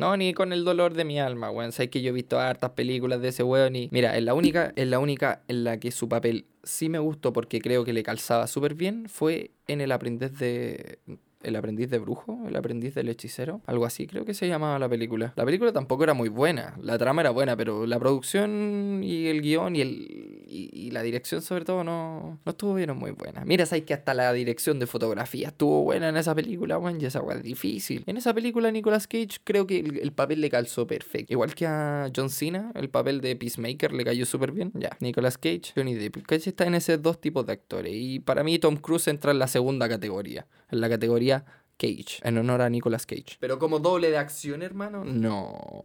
No, 0.00 0.16
ni 0.16 0.32
con 0.32 0.52
el 0.52 0.64
dolor 0.64 0.94
de 0.94 1.04
mi 1.04 1.20
alma, 1.20 1.50
weón. 1.50 1.72
Sabes 1.72 1.90
que 1.90 2.00
yo 2.02 2.10
he 2.10 2.12
visto 2.12 2.40
hartas 2.40 2.70
películas 2.70 3.20
de 3.20 3.28
ese 3.28 3.42
weón 3.42 3.76
y... 3.76 3.88
Mira, 3.92 4.16
en 4.16 4.24
la 4.24 4.34
única, 4.34 4.72
en 4.74 4.90
la 4.90 4.98
única 4.98 5.42
en 5.46 5.64
la 5.64 5.78
que 5.78 5.90
su 5.90 6.08
papel 6.08 6.46
sí 6.62 6.88
me 6.88 6.98
gustó 6.98 7.32
porque 7.32 7.60
creo 7.60 7.84
que 7.84 7.92
le 7.92 8.02
calzaba 8.02 8.46
súper 8.46 8.74
bien 8.74 9.08
fue 9.08 9.52
en 9.66 9.80
El 9.80 9.92
aprendiz 9.92 10.38
de... 10.38 10.98
El 11.42 11.56
aprendiz 11.56 11.88
de 11.88 11.98
brujo, 11.98 12.38
el 12.46 12.54
aprendiz 12.54 12.94
del 12.94 13.08
hechicero, 13.08 13.62
algo 13.66 13.86
así 13.86 14.06
creo 14.06 14.24
que 14.26 14.34
se 14.34 14.46
llamaba 14.46 14.78
la 14.78 14.88
película. 14.88 15.32
La 15.36 15.44
película 15.44 15.72
tampoco 15.72 16.04
era 16.04 16.12
muy 16.12 16.28
buena, 16.28 16.76
la 16.82 16.98
trama 16.98 17.22
era 17.22 17.30
buena, 17.30 17.56
pero 17.56 17.86
la 17.86 17.98
producción 17.98 19.00
y 19.02 19.26
el 19.26 19.40
guion 19.40 19.74
y, 19.74 19.80
el, 19.80 20.44
y, 20.46 20.70
y 20.72 20.90
la 20.90 21.02
dirección 21.02 21.40
sobre 21.40 21.64
todo 21.64 21.82
no, 21.82 22.38
no 22.44 22.50
estuvieron 22.50 22.98
muy 22.98 23.12
buenas. 23.12 23.46
Mira, 23.46 23.64
sabes 23.64 23.84
que 23.84 23.94
hasta 23.94 24.12
la 24.12 24.32
dirección 24.34 24.78
de 24.78 24.86
fotografía 24.86 25.48
estuvo 25.48 25.82
buena 25.82 26.10
en 26.10 26.18
esa 26.18 26.34
película, 26.34 26.76
weón, 26.76 27.00
y 27.00 27.06
esa 27.06 27.22
weá 27.22 27.38
es 27.38 27.42
difícil. 27.42 28.04
En 28.06 28.18
esa 28.18 28.34
película 28.34 28.70
Nicolas 28.70 29.06
Cage 29.06 29.38
creo 29.42 29.66
que 29.66 29.80
el, 29.80 29.98
el 29.98 30.12
papel 30.12 30.42
le 30.42 30.50
calzó 30.50 30.86
perfecto. 30.86 31.32
Igual 31.32 31.54
que 31.54 31.66
a 31.66 32.10
John 32.14 32.28
Cena, 32.28 32.70
el 32.74 32.90
papel 32.90 33.22
de 33.22 33.34
Peacemaker 33.36 33.92
le 33.92 34.04
cayó 34.04 34.26
súper 34.26 34.52
bien. 34.52 34.72
Ya, 34.74 34.96
Nicolas 35.00 35.38
Cage, 35.38 35.72
Johnny 35.74 35.94
Depp. 35.94 36.18
Cage 36.26 36.50
está 36.50 36.66
en 36.66 36.74
esos 36.74 37.00
dos 37.00 37.18
tipos 37.20 37.46
de 37.46 37.54
actores. 37.54 37.94
Y 37.94 38.20
para 38.20 38.44
mí 38.44 38.58
Tom 38.58 38.76
Cruise 38.76 39.08
entra 39.08 39.30
en 39.30 39.38
la 39.38 39.46
segunda 39.46 39.88
categoría. 39.88 40.46
En 40.70 40.80
la 40.80 40.88
categoría 40.88 41.29
Cage, 41.76 42.20
en 42.22 42.38
honor 42.38 42.62
a 42.62 42.68
Nicolas 42.68 43.06
Cage. 43.06 43.36
Pero 43.40 43.58
como 43.58 43.78
doble 43.78 44.10
de 44.10 44.18
acción, 44.18 44.62
hermano, 44.62 45.04
no. 45.04 45.82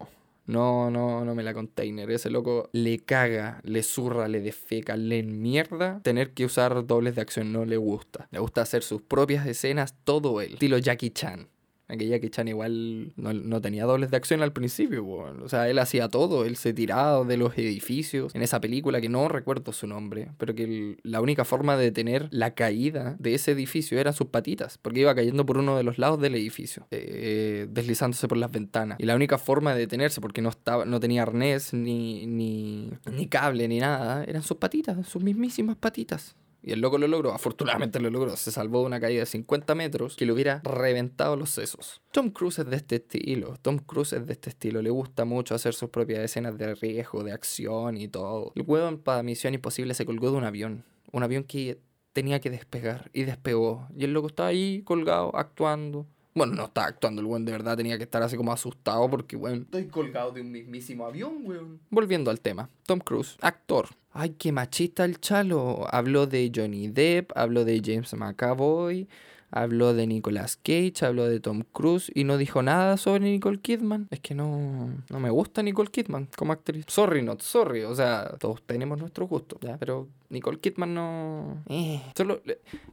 No, 0.48 0.92
no, 0.92 1.26
no 1.26 1.34
me 1.34 1.42
la 1.42 1.54
container. 1.54 2.12
Ese 2.12 2.30
loco 2.30 2.70
le 2.72 3.00
caga, 3.00 3.62
le 3.64 3.82
zurra, 3.82 4.28
le 4.28 4.42
defeca, 4.42 4.96
le 4.96 5.24
mierda. 5.24 6.02
Tener 6.04 6.34
que 6.34 6.46
usar 6.46 6.86
dobles 6.86 7.16
de 7.16 7.22
acción 7.22 7.52
no 7.52 7.66
le 7.66 7.78
gusta. 7.78 8.28
Le 8.32 8.40
gusta 8.40 8.62
hacer 8.62 8.84
sus 8.84 9.02
propias 9.02 9.48
escenas, 9.48 9.96
todo 10.04 10.42
él. 10.42 10.54
Estilo 10.54 10.78
Jackie 10.78 11.10
Chan. 11.10 11.48
Aunque 11.88 12.08
Jackie 12.08 12.30
Chan 12.30 12.48
igual 12.48 13.14
no, 13.16 13.34
no 13.34 13.62
tenía 13.62 13.86
dobles 13.86 14.12
de 14.12 14.18
acción 14.18 14.42
al 14.42 14.54
principio, 14.54 15.04
weón. 15.04 15.44
O 15.44 15.50
sea, 15.50 15.70
él 15.70 15.78
hacía 15.80 16.10
todo, 16.10 16.46
él 16.46 16.56
se 16.56 16.74
tiraba 16.74 17.24
de 17.24 17.38
los 17.38 17.58
edificios. 17.58 18.34
En 18.34 18.42
esa 18.42 18.60
película 18.60 19.02
que 19.02 19.10
no 19.10 19.28
recuerdo 19.28 19.72
su 19.72 19.88
nombre, 19.88 20.32
pero 20.38 20.56
que 20.56 20.98
la 21.04 21.22
única 21.22 21.46
forma 21.46 21.78
de 21.78 21.86
detener 21.86 22.28
la 22.32 22.56
caída 22.56 23.16
de 23.20 23.36
ese 23.36 23.52
edificio 23.52 24.00
eran 24.00 24.14
sus 24.14 24.28
patitas, 24.28 24.78
porque 24.78 25.02
iba 25.02 25.14
cayendo 25.14 25.46
por 25.46 25.58
uno 25.58 25.78
de 25.78 25.84
los 25.84 25.98
lados 25.98 26.20
del 26.20 26.36
edificio, 26.36 26.88
eh, 26.92 27.68
deslizándose 27.70 28.28
por 28.28 28.38
las 28.38 28.52
ventanas. 28.52 29.00
Y 29.00 29.06
la 29.06 29.16
única 29.16 29.38
forma 29.38 29.74
de 29.74 29.82
detenerse, 29.82 30.22
porque 30.22 30.42
no, 30.42 30.50
estaba, 30.50 30.86
no 30.86 31.00
tenía 31.00 31.22
arnés, 31.22 31.74
ni, 31.74 32.26
ni, 32.26 32.92
ni 33.12 33.28
cable, 33.28 33.68
ni 33.68 33.80
nada, 33.80 34.24
eran 34.24 34.42
sus 34.42 34.58
patitas, 34.58 35.08
sus 35.08 35.24
mismísimas 35.24 35.76
patitas. 35.76 36.36
Y 36.66 36.72
el 36.72 36.82
loco 36.82 36.98
lo 36.98 37.08
logró, 37.08 37.32
afortunadamente 37.32 38.00
lo 38.00 38.10
logró. 38.10 38.36
Se 38.36 38.52
salvó 38.52 38.80
de 38.80 38.88
una 38.88 39.00
caída 39.00 39.20
de 39.20 39.28
50 39.28 39.76
metros 39.76 40.16
que 40.16 40.26
le 40.26 40.32
hubiera 40.32 40.62
reventado 40.64 41.36
los 41.36 41.52
sesos. 41.52 42.02
Tom 42.12 42.32
Cruise 42.32 42.58
es 42.58 42.66
de 42.66 42.76
este 42.76 42.96
estilo. 42.96 43.56
Tom 43.62 43.78
Cruise 43.78 44.14
es 44.14 44.26
de 44.26 44.34
este 44.34 44.50
estilo. 44.50 44.82
Le 44.82 44.90
gusta 44.90 45.26
mucho 45.26 45.54
hacer 45.54 45.76
sus 45.76 45.92
propias 45.92 46.22
escenas 46.22 46.58
de 46.58 46.74
riesgo, 46.74 47.24
de 47.24 47.34
acción 47.34 47.98
y 47.98 48.08
todo. 48.08 48.52
El 48.56 48.64
huevón 48.66 48.98
para 48.98 49.22
Misión 49.22 49.54
Imposible 49.54 49.94
se 49.94 50.08
colgó 50.08 50.32
de 50.32 50.38
un 50.38 50.44
avión. 50.44 50.84
Un 51.12 51.22
avión 51.22 51.44
que 51.44 51.78
tenía 52.14 52.40
que 52.40 52.50
despegar 52.50 53.12
y 53.14 53.26
despegó. 53.26 53.88
Y 53.96 54.06
el 54.06 54.14
loco 54.14 54.26
estaba 54.26 54.50
ahí 54.50 54.82
colgado, 54.86 55.36
actuando. 55.36 56.08
Bueno, 56.34 56.56
no 56.56 56.66
estaba 56.66 56.88
actuando, 56.88 57.22
el 57.22 57.28
weón 57.28 57.46
de 57.46 57.52
verdad 57.52 57.78
tenía 57.78 57.98
que 57.98 58.04
estar 58.04 58.22
así 58.22 58.36
como 58.36 58.52
asustado 58.52 59.10
porque, 59.10 59.38
weón, 59.38 59.62
estoy 59.62 59.88
colgado 59.88 60.32
de 60.32 60.42
un 60.42 60.52
mismísimo 60.52 61.06
avión, 61.06 61.46
weón. 61.46 61.80
Volviendo 61.90 62.30
al 62.30 62.42
tema, 62.42 62.70
Tom 62.86 63.00
Cruise, 63.00 63.38
actor. 63.40 63.88
Ay, 64.18 64.30
qué 64.40 64.52
machista 64.54 65.04
el 65.04 65.20
chalo. 65.20 65.86
Habló 65.94 66.26
de 66.26 66.50
Johnny 66.56 66.88
Depp, 66.88 67.32
habló 67.36 67.66
de 67.66 67.82
James 67.84 68.14
McAvoy, 68.14 69.10
habló 69.56 69.94
de 69.94 70.06
Nicolas 70.06 70.58
Cage, 70.62 70.94
habló 71.02 71.28
de 71.28 71.40
Tom 71.40 71.64
Cruise 71.72 72.12
y 72.14 72.24
no 72.26 72.38
dijo 72.38 72.62
nada 72.62 72.98
sobre 72.98 73.24
Nicole 73.32 73.60
Kidman. 73.60 74.08
Es 74.12 74.20
que 74.20 74.36
no, 74.36 74.90
no 75.10 75.20
me 75.20 75.30
gusta 75.30 75.64
Nicole 75.64 75.90
Kidman 75.90 76.28
como 76.38 76.54
actriz. 76.54 76.86
Sorry, 76.88 77.24
not 77.24 77.42
sorry. 77.42 77.84
O 77.84 77.96
sea, 77.96 78.36
todos 78.40 78.62
tenemos 78.64 79.00
nuestros 79.00 79.28
gustos, 79.30 79.60
¿ya? 79.62 79.78
Pero 79.78 80.08
Nicole 80.30 80.60
Kidman 80.60 80.94
no... 80.94 81.64
Eh, 81.70 82.02
solo... 82.16 82.42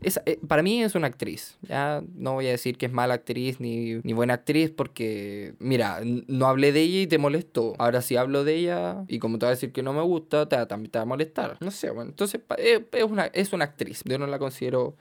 esa- 0.01 0.23
eh, 0.25 0.39
para 0.47 0.63
mí 0.63 0.83
es 0.83 0.95
una 0.95 1.09
actriz. 1.09 1.59
Ya 1.63 2.03
no 2.15 2.35
voy 2.35 2.47
a 2.47 2.51
decir 2.51 2.79
que 2.79 2.87
es 2.87 2.93
mala 2.93 3.15
actriz 3.15 3.59
ni, 3.61 3.95
ni 4.05 4.13
buena 4.13 4.35
actriz 4.35 4.71
porque, 4.71 5.55
mira, 5.59 6.01
no 6.05 6.47
hablé 6.47 6.73
de 6.73 6.83
ella 6.83 7.01
y 7.01 7.07
te 7.09 7.19
molestó. 7.19 7.75
Ahora 7.79 8.03
si 8.03 8.17
hablo 8.17 8.45
de 8.45 8.55
ella 8.57 9.05
y 9.09 9.19
como 9.19 9.39
te 9.39 9.47
voy 9.47 9.51
a 9.53 9.55
decir 9.57 9.73
que 9.73 9.83
no 9.83 9.93
me 9.93 10.03
gusta, 10.03 10.49
te, 10.49 10.65
también 10.67 10.91
te 10.93 10.99
va 10.99 11.03
a 11.03 11.07
molestar. 11.07 11.57
No 11.61 11.71
sé, 11.73 11.91
bueno, 11.91 12.11
entonces 12.11 12.41
eh, 12.59 12.87
es 12.93 13.05
una, 13.05 13.25
es 13.27 13.53
una 13.53 13.65
actriz. 13.65 14.03
Yo 14.05 14.19
no 14.19 14.27
la 14.29 14.39
considero 14.39 14.95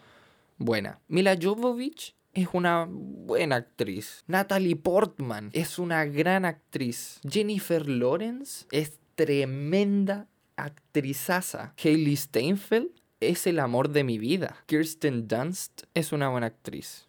buena. 0.65 0.99
Mila 1.07 1.37
Jovovich 1.39 2.15
es 2.33 2.47
una 2.53 2.87
buena 2.89 3.57
actriz. 3.57 4.23
Natalie 4.27 4.75
Portman 4.75 5.49
es 5.53 5.79
una 5.79 6.05
gran 6.05 6.45
actriz. 6.45 7.19
Jennifer 7.29 7.87
Lawrence 7.87 8.65
es 8.71 8.99
tremenda 9.15 10.27
actrizaza. 10.55 11.73
Hailey 11.83 12.15
Steinfeld 12.15 12.89
es 13.19 13.47
el 13.47 13.59
amor 13.59 13.89
de 13.89 14.03
mi 14.03 14.17
vida. 14.17 14.57
Kirsten 14.65 15.27
Dunst 15.27 15.83
es 15.93 16.11
una 16.11 16.29
buena 16.29 16.47
actriz. 16.47 17.07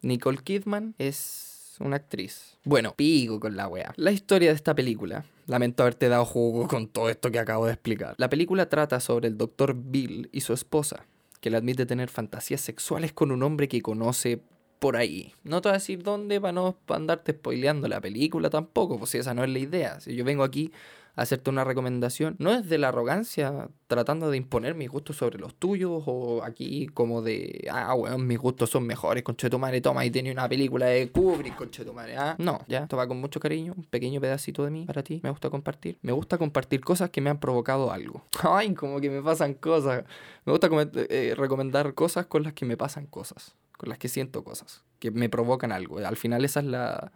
Nicole 0.00 0.38
Kidman 0.38 0.94
es 0.98 1.76
una 1.78 1.96
actriz. 1.96 2.58
Bueno, 2.64 2.94
pico 2.96 3.40
con 3.40 3.56
la 3.56 3.68
wea. 3.68 3.92
La 3.96 4.10
historia 4.10 4.50
de 4.50 4.56
esta 4.56 4.74
película. 4.74 5.24
Lamento 5.46 5.82
haberte 5.82 6.08
dado 6.08 6.24
jugo 6.24 6.68
con 6.68 6.88
todo 6.88 7.10
esto 7.10 7.30
que 7.30 7.38
acabo 7.38 7.66
de 7.66 7.72
explicar. 7.72 8.14
La 8.18 8.30
película 8.30 8.68
trata 8.68 9.00
sobre 9.00 9.28
el 9.28 9.36
Dr. 9.36 9.74
Bill 9.74 10.28
y 10.32 10.40
su 10.42 10.52
esposa, 10.52 11.06
que 11.42 11.50
le 11.50 11.56
admite 11.56 11.84
tener 11.86 12.08
fantasías 12.08 12.60
sexuales 12.60 13.12
con 13.12 13.32
un 13.32 13.42
hombre 13.42 13.66
que 13.66 13.82
conoce 13.82 14.40
por 14.78 14.96
ahí. 14.96 15.34
No 15.42 15.60
te 15.60 15.68
voy 15.68 15.74
a 15.74 15.78
decir 15.78 16.02
dónde 16.04 16.40
para 16.40 16.52
no 16.52 16.78
andarte 16.86 17.32
spoileando 17.32 17.88
la 17.88 18.00
película 18.00 18.48
tampoco, 18.48 18.96
pues 18.96 19.10
si 19.10 19.18
esa 19.18 19.34
no 19.34 19.42
es 19.42 19.50
la 19.50 19.58
idea. 19.58 20.00
Si 20.00 20.14
yo 20.14 20.24
vengo 20.24 20.44
aquí 20.44 20.70
hacerte 21.14 21.50
una 21.50 21.64
recomendación, 21.64 22.36
no 22.38 22.52
es 22.52 22.68
de 22.68 22.78
la 22.78 22.88
arrogancia 22.88 23.68
tratando 23.86 24.30
de 24.30 24.38
imponer 24.38 24.74
mis 24.74 24.88
gustos 24.88 25.16
sobre 25.16 25.38
los 25.38 25.54
tuyos 25.54 26.02
o 26.06 26.42
aquí 26.42 26.86
como 26.86 27.20
de, 27.20 27.68
ah, 27.70 27.94
weón, 27.94 28.26
mis 28.26 28.38
gustos 28.38 28.70
son 28.70 28.86
mejores, 28.86 29.22
conchetumare, 29.22 29.80
toma 29.82 30.04
y 30.06 30.10
tiene 30.10 30.32
una 30.32 30.48
película 30.48 30.86
de 30.86 31.10
Kubrick, 31.10 31.56
conchetumare, 31.56 32.16
ah. 32.16 32.36
No, 32.38 32.60
ya, 32.66 32.84
esto 32.84 32.96
va 32.96 33.06
con 33.06 33.20
mucho 33.20 33.40
cariño, 33.40 33.74
un 33.76 33.84
pequeño 33.84 34.20
pedacito 34.20 34.64
de 34.64 34.70
mí 34.70 34.86
para 34.86 35.02
ti, 35.02 35.20
me 35.22 35.30
gusta 35.30 35.50
compartir. 35.50 35.98
Me 36.02 36.12
gusta 36.12 36.38
compartir 36.38 36.80
cosas 36.80 37.10
que 37.10 37.20
me 37.20 37.28
han 37.28 37.38
provocado 37.38 37.92
algo. 37.92 38.24
Ay, 38.42 38.74
como 38.74 39.00
que 39.00 39.10
me 39.10 39.22
pasan 39.22 39.54
cosas. 39.54 40.04
Me 40.46 40.52
gusta 40.52 40.68
eh, 40.94 41.34
recomendar 41.36 41.94
cosas 41.94 42.26
con 42.26 42.42
las 42.42 42.54
que 42.54 42.64
me 42.64 42.76
pasan 42.76 43.06
cosas, 43.06 43.54
con 43.76 43.90
las 43.90 43.98
que 43.98 44.08
siento 44.08 44.44
cosas, 44.44 44.82
que 44.98 45.10
me 45.10 45.28
provocan 45.28 45.72
algo. 45.72 45.98
Al 45.98 46.16
final 46.16 46.44
esa 46.44 46.60
es 46.60 46.66
la, 46.66 47.12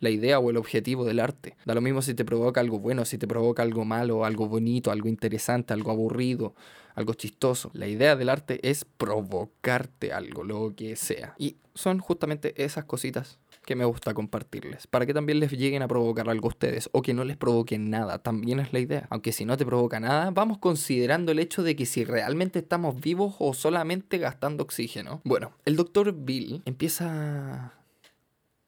la 0.00 0.10
idea 0.10 0.38
o 0.38 0.50
el 0.50 0.56
objetivo 0.56 1.04
del 1.04 1.20
arte. 1.20 1.56
Da 1.64 1.74
lo 1.74 1.80
mismo 1.80 2.02
si 2.02 2.14
te 2.14 2.24
provoca 2.24 2.60
algo 2.60 2.78
bueno, 2.78 3.04
si 3.04 3.18
te 3.18 3.28
provoca 3.28 3.62
algo 3.62 3.84
malo, 3.84 4.24
algo 4.24 4.48
bonito, 4.48 4.90
algo 4.90 5.08
interesante, 5.08 5.72
algo 5.72 5.90
aburrido, 5.90 6.54
algo 6.94 7.14
chistoso. 7.14 7.70
La 7.74 7.86
idea 7.86 8.16
del 8.16 8.28
arte 8.28 8.58
es 8.68 8.84
provocarte 8.84 10.12
algo, 10.12 10.42
lo 10.42 10.74
que 10.74 10.96
sea. 10.96 11.34
Y 11.38 11.56
son 11.74 11.98
justamente 11.98 12.62
esas 12.62 12.84
cositas 12.84 13.38
que 13.64 13.76
me 13.76 13.84
gusta 13.84 14.14
compartirles, 14.14 14.86
para 14.86 15.06
que 15.06 15.14
también 15.14 15.38
les 15.38 15.52
lleguen 15.52 15.82
a 15.82 15.88
provocar 15.88 16.28
algo 16.28 16.48
a 16.48 16.48
ustedes 16.48 16.88
o 16.92 17.02
que 17.02 17.14
no 17.14 17.24
les 17.24 17.36
provoquen 17.36 17.90
nada, 17.90 18.18
también 18.18 18.58
es 18.58 18.72
la 18.72 18.80
idea. 18.80 19.06
Aunque 19.10 19.32
si 19.32 19.44
no 19.44 19.56
te 19.56 19.66
provoca 19.66 20.00
nada, 20.00 20.30
vamos 20.30 20.58
considerando 20.58 21.30
el 21.32 21.38
hecho 21.38 21.62
de 21.62 21.76
que 21.76 21.86
si 21.86 22.04
realmente 22.04 22.58
estamos 22.58 23.00
vivos 23.00 23.36
o 23.38 23.54
solamente 23.54 24.18
gastando 24.18 24.64
oxígeno. 24.64 25.20
Bueno, 25.24 25.52
el 25.66 25.76
doctor 25.76 26.12
Bill 26.12 26.62
empieza 26.64 27.74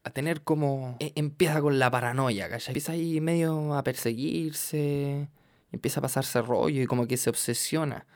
a 0.05 0.11
tener 0.11 0.43
como... 0.43 0.97
e- 1.01 1.13
empieza 1.15 1.61
con 1.61 1.79
la 1.79 1.91
paranoia, 1.91 2.49
¿cachai? 2.49 2.73
Empieza 2.73 2.93
ahí 2.93 3.21
medio 3.21 3.75
a 3.75 3.83
perseguirse, 3.83 5.29
empieza 5.71 6.01
a 6.01 6.03
pasarse 6.03 6.43
rollo 6.43 6.83
y 6.83 6.87
como 6.87 7.07
que 7.07 7.17
se 7.17 7.31
obsesiona 7.31 8.07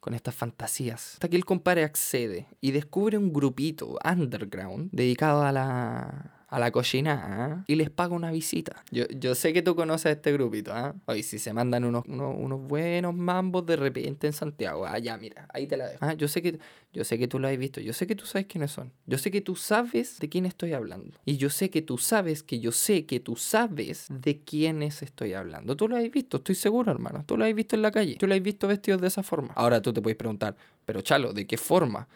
con 0.00 0.14
estas 0.14 0.34
fantasías. 0.34 1.14
Hasta 1.14 1.28
que 1.28 1.36
el 1.36 1.44
compadre 1.44 1.84
accede 1.84 2.46
y 2.60 2.72
descubre 2.72 3.16
un 3.16 3.32
grupito 3.32 3.98
underground 4.04 4.90
dedicado 4.92 5.42
a 5.42 5.52
la 5.52 6.33
a 6.54 6.60
la 6.60 6.70
cocina 6.70 7.64
y 7.66 7.74
les 7.74 7.90
paga 7.90 8.14
una 8.14 8.30
visita. 8.30 8.84
Yo, 8.92 9.06
yo 9.08 9.34
sé 9.34 9.52
que 9.52 9.60
tú 9.60 9.74
conoces 9.74 10.06
a 10.06 10.10
este 10.12 10.32
grupito, 10.32 10.72
¿ah? 10.72 10.94
Hoy 11.06 11.24
si 11.24 11.40
se 11.40 11.52
mandan 11.52 11.84
unos, 11.84 12.04
unos, 12.06 12.32
unos 12.38 12.60
buenos 12.60 13.12
mambos 13.12 13.66
de 13.66 13.74
repente 13.74 14.28
en 14.28 14.32
Santiago. 14.32 14.86
Ah, 14.86 15.00
ya, 15.00 15.16
mira, 15.16 15.48
ahí 15.52 15.66
te 15.66 15.76
la 15.76 15.88
dejo. 15.88 15.98
Ah, 16.00 16.14
yo 16.14 16.28
sé 16.28 16.42
que 16.42 16.60
yo 16.92 17.02
sé 17.02 17.18
que 17.18 17.26
tú 17.26 17.40
lo 17.40 17.48
has 17.48 17.58
visto, 17.58 17.80
yo 17.80 17.92
sé 17.92 18.06
que 18.06 18.14
tú 18.14 18.24
sabes 18.24 18.46
quiénes 18.46 18.70
son. 18.70 18.92
Yo 19.04 19.18
sé 19.18 19.32
que 19.32 19.40
tú 19.40 19.56
sabes 19.56 20.20
de 20.20 20.28
quién 20.28 20.46
estoy 20.46 20.74
hablando. 20.74 21.18
Y 21.24 21.38
yo 21.38 21.50
sé 21.50 21.68
que 21.68 21.82
tú 21.82 21.98
sabes 21.98 22.44
que 22.44 22.60
yo 22.60 22.70
sé 22.70 23.04
que 23.04 23.18
tú 23.18 23.34
sabes 23.34 24.06
de 24.08 24.38
quiénes 24.38 25.02
estoy 25.02 25.32
hablando. 25.32 25.76
Tú 25.76 25.88
lo 25.88 25.96
has 25.96 26.08
visto, 26.08 26.36
estoy 26.36 26.54
seguro, 26.54 26.92
hermano. 26.92 27.24
Tú 27.26 27.36
lo 27.36 27.44
has 27.44 27.52
visto 27.52 27.74
en 27.74 27.82
la 27.82 27.90
calle. 27.90 28.14
Tú 28.14 28.28
lo 28.28 28.34
has 28.34 28.42
visto 28.42 28.68
vestidos 28.68 29.00
de 29.00 29.08
esa 29.08 29.24
forma. 29.24 29.52
Ahora 29.54 29.82
tú 29.82 29.92
te 29.92 30.00
puedes 30.00 30.16
preguntar, 30.16 30.54
pero 30.84 31.00
Chalo, 31.00 31.32
¿de 31.32 31.48
qué 31.48 31.56
forma? 31.56 32.06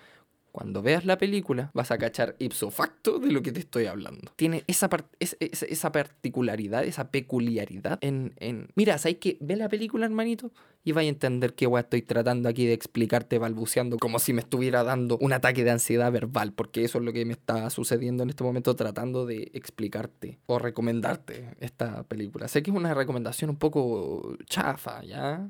Cuando 0.53 0.83
veas 0.83 1.05
la 1.05 1.19
película, 1.19 1.71
vas 1.75 1.91
a 1.91 1.99
cachar 1.99 2.35
ipso 2.39 2.71
facto 2.71 3.19
de 3.19 3.31
lo 3.31 3.43
que 3.43 3.53
te 3.53 3.61
estoy 3.61 3.87
hablando. 3.87 4.33
Tiene 4.37 4.65
esa, 4.67 4.89
par- 4.89 5.07
es- 5.21 5.37
es- 5.41 5.63
esa 5.63 5.93
particularidad, 5.93 6.85
esa 6.85 7.11
peculiaridad 7.11 7.99
en, 8.01 8.35
en... 8.39 8.69
Mira, 8.75 8.99
¿sabes 8.99 9.19
que 9.19 9.39
Ve 9.41 9.57
la 9.57 9.69
película, 9.69 10.07
hermanito, 10.07 10.51
y 10.85 10.93
vais 10.93 11.07
a 11.07 11.11
entender 11.11 11.55
qué 11.55 11.67
weá 11.67 11.83
estoy 11.83 12.03
tratando 12.03 12.49
aquí 12.49 12.67
de 12.67 12.73
explicarte 12.73 13.39
balbuceando 13.39 13.99
como 13.99 14.19
si 14.19 14.33
me 14.33 14.41
estuviera 14.41 14.83
dando 14.83 15.19
un 15.19 15.33
ataque 15.33 15.63
de 15.65 15.71
ansiedad 15.71 16.11
verbal, 16.11 16.53
porque 16.53 16.83
eso 16.85 16.99
es 16.99 17.05
lo 17.05 17.13
que 17.13 17.25
me 17.25 17.33
está 17.33 17.69
sucediendo 17.71 18.23
en 18.23 18.31
este 18.31 18.43
momento 18.43 18.75
tratando 18.75 19.27
de 19.27 19.51
explicarte 19.55 20.39
o 20.47 20.59
recomendarte 20.59 21.55
esta 21.61 22.03
película. 22.05 22.49
Sé 22.49 22.63
que 22.63 22.71
es 22.71 22.77
una 22.77 22.95
recomendación 22.95 23.51
un 23.51 23.57
poco 23.57 24.37
chafa, 24.47 25.05
¿ya? 25.05 25.49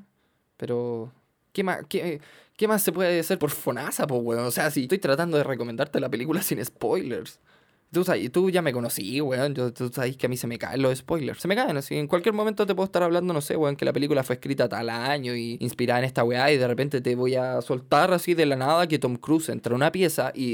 Pero... 0.57 1.11
¿Qué 1.53 1.63
más, 1.63 1.79
qué, 1.89 2.21
qué 2.57 2.67
más 2.67 2.81
se 2.83 2.91
puede 2.91 3.19
hacer 3.19 3.39
por 3.39 3.49
Fonasa, 3.51 4.07
po, 4.07 4.15
weón? 4.17 4.45
O 4.45 4.51
sea, 4.51 4.69
si 4.71 4.83
estoy 4.83 4.99
tratando 4.99 5.37
de 5.37 5.43
recomendarte 5.43 5.99
la 5.99 6.09
película 6.09 6.41
sin 6.41 6.63
spoilers. 6.63 7.39
Tú, 7.91 8.03
sabes- 8.03 8.31
tú 8.31 8.49
ya 8.51 8.61
me 8.61 8.71
conocí, 8.71 9.19
weón. 9.21 9.55
Yo, 9.55 9.73
tú 9.73 9.89
sabes 9.91 10.15
que 10.15 10.27
a 10.27 10.29
mí 10.29 10.37
se 10.37 10.45
me 10.47 10.59
caen 10.59 10.81
los 10.81 10.97
spoilers. 10.99 11.41
Se 11.41 11.47
me 11.47 11.55
caen, 11.55 11.75
así. 11.77 11.95
En 11.97 12.07
cualquier 12.07 12.33
momento 12.35 12.65
te 12.67 12.75
puedo 12.75 12.85
estar 12.85 13.01
hablando, 13.03 13.33
no 13.33 13.41
sé, 13.41 13.55
weón, 13.57 13.75
que 13.75 13.85
la 13.85 13.93
película 13.93 14.23
fue 14.23 14.35
escrita 14.35 14.69
tal 14.69 14.89
año 14.89 15.35
y 15.35 15.57
inspirada 15.59 15.99
en 15.99 16.05
esta 16.05 16.23
weá. 16.23 16.51
Y 16.51 16.57
de 16.57 16.67
repente 16.67 17.01
te 17.01 17.15
voy 17.15 17.35
a 17.35 17.61
soltar 17.61 18.13
así 18.13 18.35
de 18.35 18.45
la 18.45 18.55
nada 18.55 18.87
que 18.87 18.99
Tom 18.99 19.15
Cruise 19.17 19.49
entra 19.49 19.73
a 19.73 19.75
una 19.75 19.91
pieza 19.91 20.31
y. 20.35 20.53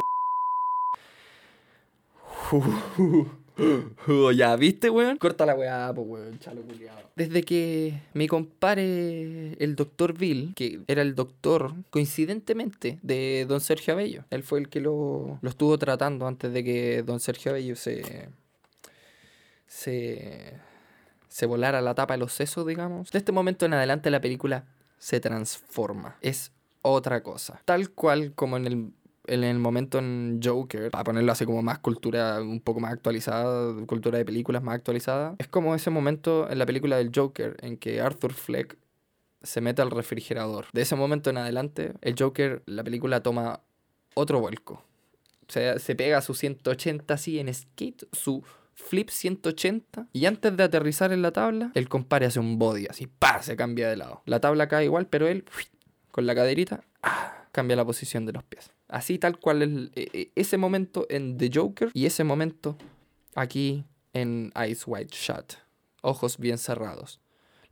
ya, 4.36 4.56
¿viste, 4.56 4.89
weón? 4.89 5.18
Corta 5.18 5.45
la 5.45 5.56
weá, 5.56 5.91
pues, 5.93 6.08
weón, 6.08 6.39
chalo 6.39 6.62
culiado. 6.62 6.99
Desde 7.16 7.43
que 7.43 8.01
mi 8.14 8.28
compare, 8.28 9.53
el 9.53 9.76
doctor 9.76 10.18
Bill, 10.18 10.53
que 10.56 10.82
era 10.88 11.01
el 11.01 11.16
doctor, 11.16 11.74
coincidentemente, 11.89 12.99
de 13.01 13.45
don 13.47 13.62
Sergio 13.62 13.93
Abello. 13.93 14.26
Él 14.30 14.43
fue 14.43 14.60
el 14.60 14.70
que 14.70 14.82
lo, 14.82 15.39
lo 15.41 15.49
estuvo 15.49 15.78
tratando 15.78 16.28
antes 16.28 16.51
de 16.51 16.64
que 16.64 17.03
don 17.03 17.20
Sergio 17.20 17.51
Abello 17.51 17.76
se... 17.76 18.30
se... 19.68 20.53
se 21.30 21.45
volara 21.45 21.82
la 21.82 21.95
tapa 21.95 22.16
de 22.16 22.20
los 22.20 22.34
sesos, 22.34 22.68
digamos. 22.68 23.12
De 23.12 23.20
este 23.20 23.32
momento 23.32 23.66
en 23.66 23.74
adelante 23.74 24.10
la 24.10 24.22
película 24.22 24.66
se 24.97 25.20
transforma. 25.20 26.18
Es 26.22 26.51
otra 26.82 27.24
cosa. 27.24 27.62
Tal 27.66 27.89
cual 27.91 28.34
como 28.34 28.58
en 28.58 28.68
el 28.68 28.91
en 29.28 29.43
el 29.43 29.59
momento 29.59 29.99
en 29.99 30.39
Joker, 30.43 30.91
para 30.91 31.03
ponerlo 31.03 31.32
así 31.32 31.45
como 31.45 31.61
más 31.61 31.80
cultura 31.80 32.41
un 32.41 32.59
poco 32.61 32.80
más 32.80 32.93
actualizada, 32.93 33.73
cultura 33.86 34.17
de 34.17 34.26
películas 34.26 34.63
más 34.63 34.76
actualizada, 34.76 35.36
es 35.38 35.47
como 35.47 35.76
ese 35.76 35.89
momento 35.89 36.49
en 36.49 36.59
la 36.59 36.65
película 36.65 36.97
del 36.97 37.11
Joker 37.13 37.57
en 37.61 37.78
que 37.78 38.01
Arthur 38.01 38.34
Fleck 38.34 38.78
se 39.41 39.61
mete 39.61 39.82
al 39.82 39.91
refrigerador. 39.91 40.65
De 40.73 40.82
ese 40.82 40.95
momento 40.95 41.30
en 41.30 41.38
adelante, 41.38 41.93
el 42.01 42.15
Joker, 42.17 42.63
la 42.65 42.84
película 42.84 43.21
toma 43.21 43.61
otro 44.15 44.39
vuelco. 44.39 44.84
O 45.47 45.51
sea, 45.51 45.78
se 45.78 45.95
pega 45.95 46.21
su 46.21 46.34
180 46.34 47.13
así 47.13 47.39
en 47.39 47.53
skate, 47.53 48.07
su 48.11 48.43
flip 48.73 49.09
180 49.09 50.07
y 50.11 50.26
antes 50.26 50.55
de 50.57 50.63
aterrizar 50.63 51.11
en 51.13 51.21
la 51.21 51.32
tabla, 51.32 51.71
el 51.76 51.88
compare 51.88 52.26
hace 52.26 52.39
un 52.39 52.59
body 52.59 52.88
así, 52.89 53.07
pa, 53.07 53.41
se 53.41 53.55
cambia 53.55 53.89
de 53.89 53.97
lado. 53.97 54.21
La 54.26 54.39
tabla 54.39 54.67
cae 54.67 54.86
igual, 54.86 55.07
pero 55.07 55.28
él 55.28 55.45
con 56.11 56.26
la 56.26 56.36
caderita 56.36 56.84
ah, 57.03 57.45
cambia 57.51 57.76
la 57.76 57.86
posición 57.86 58.26
de 58.26 58.34
los 58.34 58.43
pies. 58.43 58.71
Así 58.88 59.17
tal 59.17 59.39
cual 59.39 59.61
el- 59.61 59.91
e- 59.95 60.09
e- 60.13 60.31
ese 60.36 60.57
momento 60.57 61.05
en 61.09 61.38
The 61.38 61.49
Joker 61.53 61.89
y 61.93 62.05
ese 62.05 62.23
momento 62.23 62.77
aquí 63.33 63.86
en 64.13 64.51
Eyes 64.55 64.83
Wide 64.86 65.09
Shut. 65.11 65.53
Ojos 66.01 66.38
bien 66.38 66.57
cerrados. 66.57 67.19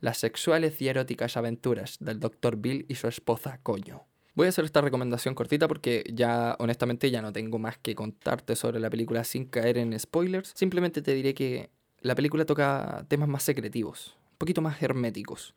Las 0.00 0.18
sexuales 0.18 0.80
y 0.82 0.88
eróticas 0.88 1.36
aventuras 1.36 1.96
del 2.00 2.20
Dr. 2.20 2.56
Bill 2.56 2.84
y 2.88 2.96
su 2.96 3.06
esposa 3.08 3.58
Coño. 3.62 4.02
Voy 4.34 4.46
a 4.46 4.48
hacer 4.48 4.64
esta 4.64 4.80
recomendación 4.80 5.34
cortita 5.36 5.68
porque 5.68 6.04
ya 6.12 6.56
honestamente 6.58 7.10
ya 7.10 7.22
no 7.22 7.32
tengo 7.32 7.58
más 7.60 7.78
que 7.78 7.94
contarte 7.94 8.56
sobre 8.56 8.80
la 8.80 8.90
película 8.90 9.22
sin 9.22 9.44
caer 9.46 9.78
en 9.78 9.98
spoilers. 9.98 10.52
Simplemente 10.56 11.00
te 11.00 11.14
diré 11.14 11.32
que 11.34 11.70
la 12.00 12.16
película 12.16 12.44
toca 12.44 13.06
temas 13.08 13.28
más 13.28 13.44
secretivos, 13.44 14.16
un 14.32 14.38
poquito 14.38 14.60
más 14.60 14.82
herméticos, 14.82 15.54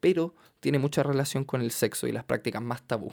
pero 0.00 0.34
tiene 0.60 0.78
mucha 0.78 1.02
relación 1.02 1.44
con 1.44 1.60
el 1.60 1.70
sexo 1.70 2.06
y 2.08 2.12
las 2.12 2.24
prácticas 2.24 2.62
más 2.62 2.82
tabú. 2.82 3.12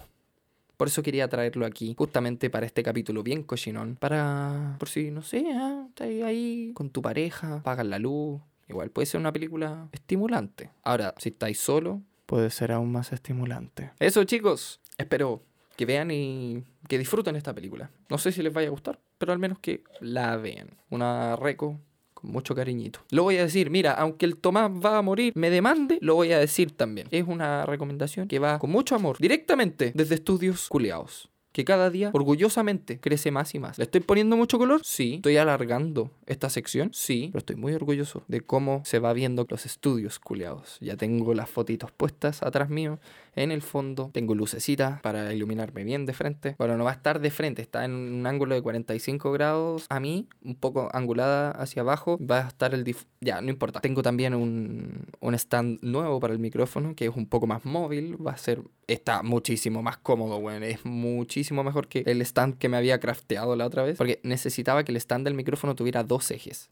Por 0.82 0.88
eso 0.88 1.04
quería 1.04 1.28
traerlo 1.28 1.68
aquí, 1.68 1.94
justamente 1.96 2.50
para 2.50 2.66
este 2.66 2.82
capítulo 2.82 3.22
bien 3.22 3.44
cochinón. 3.44 3.98
Para, 3.98 4.78
por 4.80 4.90
si, 4.90 5.12
no 5.12 5.22
sé, 5.22 5.46
ah, 5.54 5.86
estás 5.88 6.08
ahí 6.08 6.72
con 6.74 6.90
tu 6.90 7.04
pareja, 7.04 7.58
apagas 7.58 7.86
la 7.86 8.00
luz. 8.00 8.42
Igual 8.68 8.90
puede 8.90 9.06
ser 9.06 9.20
una 9.20 9.32
película 9.32 9.90
estimulante. 9.92 10.72
Ahora, 10.82 11.14
si 11.20 11.30
estáis 11.30 11.60
solo, 11.60 12.02
puede 12.26 12.50
ser 12.50 12.72
aún 12.72 12.92
más 12.92 13.14
estimulante. 13.14 13.92
Eso, 14.00 14.24
chicos. 14.24 14.80
Espero 14.98 15.44
que 15.76 15.86
vean 15.86 16.10
y 16.10 16.64
que 16.88 16.98
disfruten 16.98 17.36
esta 17.36 17.54
película. 17.54 17.92
No 18.10 18.18
sé 18.18 18.32
si 18.32 18.42
les 18.42 18.52
vaya 18.52 18.70
a 18.70 18.72
gustar, 18.72 19.00
pero 19.20 19.34
al 19.34 19.38
menos 19.38 19.60
que 19.60 19.84
la 20.00 20.36
vean. 20.38 20.70
Una 20.90 21.36
reco 21.36 21.80
con 22.22 22.32
mucho 22.32 22.56
cariñito. 22.56 23.00
Lo 23.10 23.24
voy 23.24 23.38
a 23.38 23.44
decir, 23.44 23.70
mira, 23.70 23.94
aunque 23.94 24.26
el 24.26 24.38
Tomás 24.38 24.72
va 24.72 24.98
a 24.98 25.02
morir, 25.02 25.34
me 25.36 25.50
demande, 25.50 25.98
lo 26.02 26.16
voy 26.16 26.32
a 26.32 26.40
decir 26.40 26.72
también. 26.72 27.08
Es 27.12 27.28
una 27.28 27.66
recomendación 27.66 28.28
que 28.28 28.40
va 28.40 28.60
con 28.60 28.70
mucho 28.70 28.96
amor, 28.96 29.18
directamente 29.20 29.92
desde 29.96 30.16
estudios 30.16 30.68
culiados. 30.70 31.30
Que 31.52 31.66
cada 31.66 31.90
día, 31.90 32.12
orgullosamente, 32.14 33.02
crece 33.02 33.30
más 33.30 33.54
y 33.54 33.60
más. 33.60 33.78
¿Le 33.78 33.84
estoy 33.84 34.00
poniendo 34.00 34.38
mucho 34.38 34.58
color? 34.58 34.80
Sí. 34.86 35.16
¿Estoy 35.16 35.36
alargando 35.36 36.12
esta 36.26 36.50
sección? 36.50 36.92
Sí. 36.94 37.28
Pero 37.34 37.40
estoy 37.40 37.58
muy 37.58 37.74
orgulloso 37.74 38.24
de 38.30 38.40
cómo 38.40 38.82
se 38.86 39.00
va 39.00 39.12
viendo 39.12 39.46
los 39.50 39.66
estudios 39.66 40.18
culiados. 40.18 40.78
Ya 40.80 40.96
tengo 40.96 41.34
las 41.34 41.50
fotitos 41.50 41.92
puestas 41.92 42.42
atrás 42.42 42.70
mío. 42.70 43.00
En 43.34 43.52
el 43.52 43.62
fondo 43.62 44.10
tengo 44.14 44.36
lucecita 44.36 45.00
para 45.04 45.34
iluminarme 45.34 45.86
bien 45.86 46.06
de 46.06 46.12
frente. 46.14 46.56
Bueno, 46.58 46.76
no 46.76 46.84
va 46.84 46.92
a 46.92 46.96
estar 46.96 47.22
de 47.22 47.32
frente, 47.32 47.62
está 47.62 47.86
en 47.86 47.92
un 47.94 48.28
ángulo 48.28 48.56
de 48.56 48.62
45 48.62 49.32
grados 49.32 49.86
a 49.90 50.02
mí, 50.02 50.28
un 50.44 50.56
poco 50.56 50.90
angulada 50.92 51.52
hacia 51.52 51.82
abajo. 51.82 52.20
Va 52.20 52.46
a 52.46 52.48
estar 52.50 52.74
el... 52.74 52.84
dif- 52.84 53.06
Ya, 53.22 53.40
no 53.42 53.50
importa. 53.50 53.80
Tengo 53.80 54.04
también 54.04 54.34
un, 54.36 55.06
un 55.22 55.34
stand 55.36 55.80
nuevo 55.82 56.20
para 56.20 56.34
el 56.34 56.40
micrófono 56.40 56.94
que 56.94 57.06
es 57.06 57.16
un 57.16 57.26
poco 57.26 57.48
más 57.48 57.64
móvil. 57.64 58.18
Va 58.26 58.32
a 58.32 58.38
ser... 58.38 58.62
Está 58.88 59.24
muchísimo 59.24 59.82
más 59.82 59.98
cómodo, 59.98 60.42
bueno, 60.42 60.66
es 60.66 60.84
muchísimo 60.86 61.22
muchísimo 61.22 61.64
mejor 61.64 61.88
que 61.88 62.04
el 62.08 62.22
stand 62.24 62.58
que 62.58 62.68
me 62.68 62.76
había 62.78 63.00
crafteado 63.00 63.56
la 63.56 63.66
otra 63.66 63.84
vez. 63.84 63.98
Porque 63.98 64.20
necesitaba 64.24 64.84
que 64.84 64.92
el 64.92 64.98
stand 64.98 65.24
del 65.24 65.34
micrófono 65.36 65.76
tuviera 65.76 66.04
dos 66.04 66.30
ejes. 66.32 66.70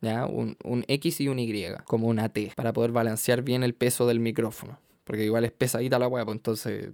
¿Ya? 0.00 0.26
Un, 0.26 0.56
un 0.62 0.84
X 0.86 1.20
y 1.20 1.28
un 1.28 1.38
Y, 1.40 1.64
como 1.84 2.06
una 2.06 2.28
T, 2.28 2.52
para 2.54 2.72
poder 2.72 2.92
balancear 2.92 3.42
bien 3.42 3.62
el 3.64 3.74
peso 3.74 4.06
del 4.06 4.20
micrófono. 4.20 4.78
Porque 5.04 5.24
igual 5.24 5.44
es 5.44 5.52
pesadita 5.52 5.98
la 5.98 6.08
hueá, 6.08 6.24
pues 6.24 6.36
entonces 6.36 6.90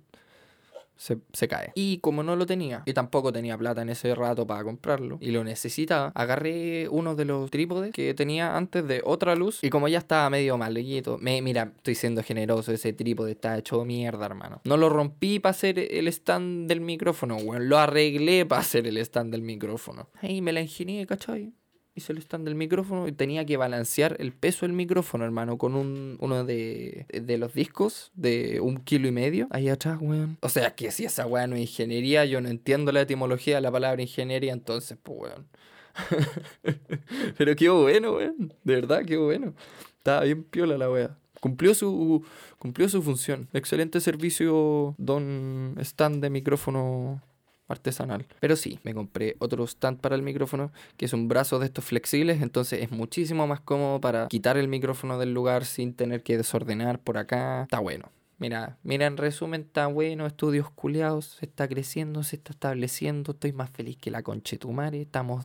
se, 0.98 1.18
se 1.32 1.48
cae. 1.48 1.72
Y 1.74 1.98
como 1.98 2.22
no 2.22 2.36
lo 2.36 2.44
tenía, 2.44 2.82
y 2.84 2.92
tampoco 2.92 3.32
tenía 3.32 3.56
plata 3.56 3.82
en 3.82 3.88
ese 3.88 4.14
rato 4.14 4.46
para 4.46 4.64
comprarlo, 4.64 5.16
y 5.20 5.30
lo 5.30 5.44
necesitaba, 5.44 6.12
agarré 6.14 6.88
uno 6.88 7.14
de 7.14 7.24
los 7.24 7.50
trípodes 7.50 7.92
que 7.92 8.12
tenía 8.14 8.56
antes 8.56 8.86
de 8.86 9.00
otra 9.04 9.34
luz, 9.36 9.60
y 9.62 9.70
como 9.70 9.88
ya 9.88 9.98
estaba 9.98 10.28
medio 10.28 10.58
maleguito, 10.58 11.16
me, 11.18 11.40
mira, 11.40 11.72
estoy 11.76 11.94
siendo 11.94 12.22
generoso, 12.22 12.72
ese 12.72 12.92
trípode 12.92 13.32
está 13.32 13.56
hecho 13.56 13.84
mierda, 13.84 14.26
hermano. 14.26 14.60
No 14.64 14.76
lo 14.76 14.88
rompí 14.88 15.38
para 15.38 15.52
hacer 15.52 15.78
el 15.78 16.08
stand 16.08 16.68
del 16.68 16.80
micrófono, 16.80 17.36
weón, 17.36 17.68
lo 17.68 17.78
arreglé 17.78 18.44
para 18.44 18.60
hacer 18.60 18.86
el 18.86 18.98
stand 18.98 19.30
del 19.30 19.42
micrófono. 19.42 20.10
Ahí 20.20 20.42
me 20.42 20.52
la 20.52 20.60
ingenié, 20.60 21.06
¿cachai? 21.06 21.52
Hice 21.98 22.12
el 22.12 22.18
stand 22.18 22.44
del 22.44 22.54
micrófono 22.54 23.06
y 23.06 23.12
tenía 23.12 23.44
que 23.44 23.56
balancear 23.56 24.16
el 24.18 24.32
peso 24.32 24.66
del 24.66 24.72
micrófono, 24.72 25.24
hermano, 25.24 25.58
con 25.58 25.74
un, 25.74 26.16
uno 26.20 26.44
de, 26.44 27.06
de 27.08 27.38
los 27.38 27.54
discos 27.54 28.10
de 28.14 28.60
un 28.60 28.78
kilo 28.78 29.06
y 29.06 29.12
medio 29.12 29.46
ahí 29.50 29.68
atrás, 29.68 29.98
weón. 30.00 30.38
O 30.40 30.48
sea, 30.48 30.74
que 30.74 30.90
si 30.90 31.04
esa 31.04 31.26
weá 31.26 31.46
no 31.46 31.56
es 31.56 31.62
ingeniería, 31.62 32.24
yo 32.24 32.40
no 32.40 32.48
entiendo 32.48 32.90
la 32.92 33.02
etimología 33.02 33.56
de 33.56 33.60
la 33.60 33.70
palabra 33.70 34.02
ingeniería, 34.02 34.52
entonces, 34.52 34.98
pues, 35.02 35.18
weón. 35.20 35.46
Pero 37.38 37.56
qué 37.56 37.68
bueno, 37.68 38.12
weón. 38.12 38.54
De 38.64 38.74
verdad, 38.74 39.04
qué 39.04 39.16
bueno. 39.16 39.54
Estaba 39.98 40.24
bien 40.24 40.44
piola 40.44 40.78
la 40.78 40.90
weá. 40.90 41.16
Cumplió 41.40 41.74
su, 41.74 42.24
cumplió 42.58 42.88
su 42.88 43.02
función. 43.02 43.48
Excelente 43.52 44.00
servicio, 44.00 44.94
don 44.98 45.76
stand 45.78 46.22
de 46.22 46.30
micrófono 46.30 47.22
artesanal. 47.68 48.26
Pero 48.40 48.56
sí, 48.56 48.78
me 48.82 48.94
compré 48.94 49.36
otro 49.38 49.64
stand 49.64 50.00
para 50.00 50.16
el 50.16 50.22
micrófono, 50.22 50.72
que 50.96 51.04
es 51.04 51.12
un 51.12 51.28
brazo 51.28 51.58
de 51.58 51.66
estos 51.66 51.84
flexibles, 51.84 52.42
entonces 52.42 52.82
es 52.82 52.90
muchísimo 52.90 53.46
más 53.46 53.60
cómodo 53.60 54.00
para 54.00 54.26
quitar 54.28 54.56
el 54.56 54.68
micrófono 54.68 55.18
del 55.18 55.34
lugar 55.34 55.64
sin 55.64 55.94
tener 55.94 56.22
que 56.22 56.36
desordenar 56.36 56.98
por 56.98 57.18
acá. 57.18 57.62
Está 57.62 57.80
bueno. 57.80 58.10
Mira, 58.38 58.78
mira, 58.84 59.06
en 59.06 59.16
resumen, 59.16 59.62
está 59.62 59.88
bueno, 59.88 60.24
estudios 60.24 60.70
culiados, 60.70 61.36
se 61.40 61.46
está 61.46 61.66
creciendo, 61.66 62.22
se 62.22 62.36
está 62.36 62.52
estableciendo, 62.52 63.32
estoy 63.32 63.52
más 63.52 63.68
feliz 63.70 63.96
que 63.96 64.12
la 64.12 64.22
conchetumare, 64.22 65.02
estamos 65.02 65.44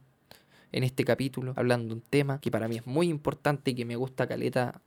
en 0.71 0.83
este 0.83 1.03
capítulo 1.03 1.53
hablando 1.55 1.89
de 1.89 1.93
un 1.95 2.01
tema 2.01 2.39
que 2.39 2.51
para 2.51 2.67
mí 2.67 2.77
es 2.77 2.85
muy 2.85 3.07
importante 3.09 3.71
y 3.71 3.75
que 3.75 3.85
me 3.85 3.95
gusta 3.95 4.27
caleta 4.27 4.81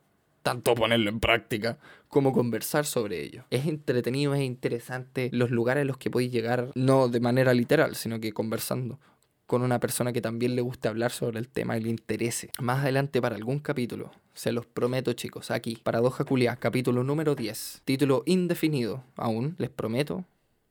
tanto 0.46 0.76
ponerlo 0.76 1.10
en 1.10 1.18
práctica 1.18 1.76
como 2.06 2.32
conversar 2.32 2.86
sobre 2.86 3.20
ello. 3.20 3.42
Es 3.50 3.66
entretenido, 3.66 4.32
es 4.32 4.42
interesante 4.42 5.28
los 5.32 5.50
lugares 5.50 5.82
a 5.82 5.84
los 5.84 5.98
que 5.98 6.08
podéis 6.08 6.30
llegar, 6.30 6.70
no 6.76 7.08
de 7.08 7.18
manera 7.18 7.52
literal, 7.52 7.96
sino 7.96 8.20
que 8.20 8.30
conversando 8.30 9.00
con 9.46 9.62
una 9.62 9.80
persona 9.80 10.12
que 10.12 10.20
también 10.20 10.54
le 10.54 10.62
guste 10.62 10.86
hablar 10.86 11.10
sobre 11.10 11.40
el 11.40 11.48
tema 11.48 11.76
y 11.76 11.80
le 11.80 11.90
interese. 11.90 12.52
Más 12.60 12.82
adelante 12.82 13.20
para 13.20 13.34
algún 13.34 13.58
capítulo, 13.58 14.12
se 14.34 14.52
los 14.52 14.66
prometo 14.66 15.14
chicos, 15.14 15.50
aquí, 15.50 15.80
Paradoja 15.82 16.22
Culia, 16.22 16.54
capítulo 16.54 17.02
número 17.02 17.34
10, 17.34 17.82
título 17.84 18.22
indefinido 18.24 19.02
aún, 19.16 19.56
les 19.58 19.70
prometo 19.70 20.24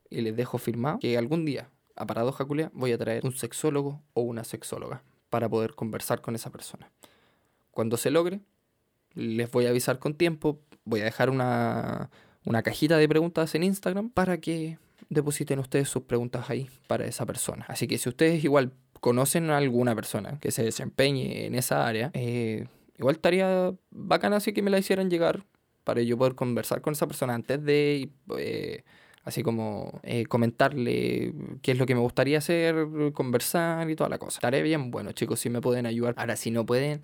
y 0.10 0.22
les 0.22 0.38
dejo 0.38 0.58
firmado 0.58 1.00
que 1.00 1.18
algún 1.18 1.44
día 1.44 1.68
a 1.98 2.06
Paradoja 2.06 2.46
Culia 2.46 2.72
voy 2.74 2.94
a 2.94 2.98
traer 2.98 3.26
un 3.26 3.34
sexólogo 3.34 4.02
o 4.14 4.22
una 4.22 4.46
sexóloga 4.46 5.04
para 5.30 5.50
poder 5.50 5.76
conversar 5.76 6.22
con 6.22 6.34
esa 6.34 6.50
persona. 6.50 6.90
Cuando 7.72 7.98
se 7.98 8.10
logre, 8.10 8.40
les 9.16 9.50
voy 9.50 9.66
a 9.66 9.70
avisar 9.70 10.00
con 10.00 10.14
tiempo. 10.14 10.60
Voy 10.84 11.02
a 11.02 11.06
dejar 11.06 11.30
una, 11.30 12.10
una 12.46 12.62
cajita 12.62 12.98
de 12.98 13.10
preguntas 13.10 13.56
en 13.56 13.64
Instagram 13.64 14.10
para 14.10 14.38
que 14.40 14.78
depositen 15.10 15.60
ustedes 15.60 15.90
sus 15.90 16.04
preguntas 16.04 16.50
ahí 16.50 16.70
para 16.88 17.06
esa 17.06 17.26
persona. 17.26 17.66
Así 17.68 17.88
que 17.88 17.98
si 17.98 18.10
ustedes 18.10 18.44
igual 18.44 18.72
conocen 19.00 19.50
a 19.50 19.58
alguna 19.58 19.96
persona 19.96 20.40
que 20.40 20.52
se 20.52 20.64
desempeñe 20.64 21.46
en 21.46 21.56
esa 21.56 21.88
área, 21.88 22.12
eh, 22.14 22.68
igual 22.98 23.16
estaría 23.16 23.74
bacana 23.92 24.38
así 24.38 24.54
que 24.54 24.62
me 24.62 24.72
la 24.72 24.80
hicieran 24.80 25.10
llegar 25.10 25.46
para 25.84 26.02
yo 26.02 26.18
poder 26.18 26.36
conversar 26.36 26.82
con 26.82 26.94
esa 26.94 27.06
persona 27.06 27.36
antes 27.36 27.64
de, 27.64 28.10
eh, 28.38 28.84
así 29.24 29.44
como 29.44 30.00
eh, 30.04 30.26
comentarle 30.26 31.34
qué 31.62 31.72
es 31.72 31.78
lo 31.78 31.86
que 31.86 31.94
me 31.94 32.02
gustaría 32.02 32.40
hacer, 32.40 32.88
conversar 33.14 33.90
y 33.90 33.96
toda 33.96 34.10
la 34.10 34.18
cosa. 34.18 34.38
Estaré 34.38 34.64
bien, 34.64 34.90
bueno 34.92 35.12
chicos, 35.12 35.40
si 35.40 35.50
me 35.50 35.62
pueden 35.62 35.86
ayudar. 35.86 36.16
Ahora, 36.18 36.36
si 36.36 36.50
no 36.50 36.66
pueden, 36.66 37.02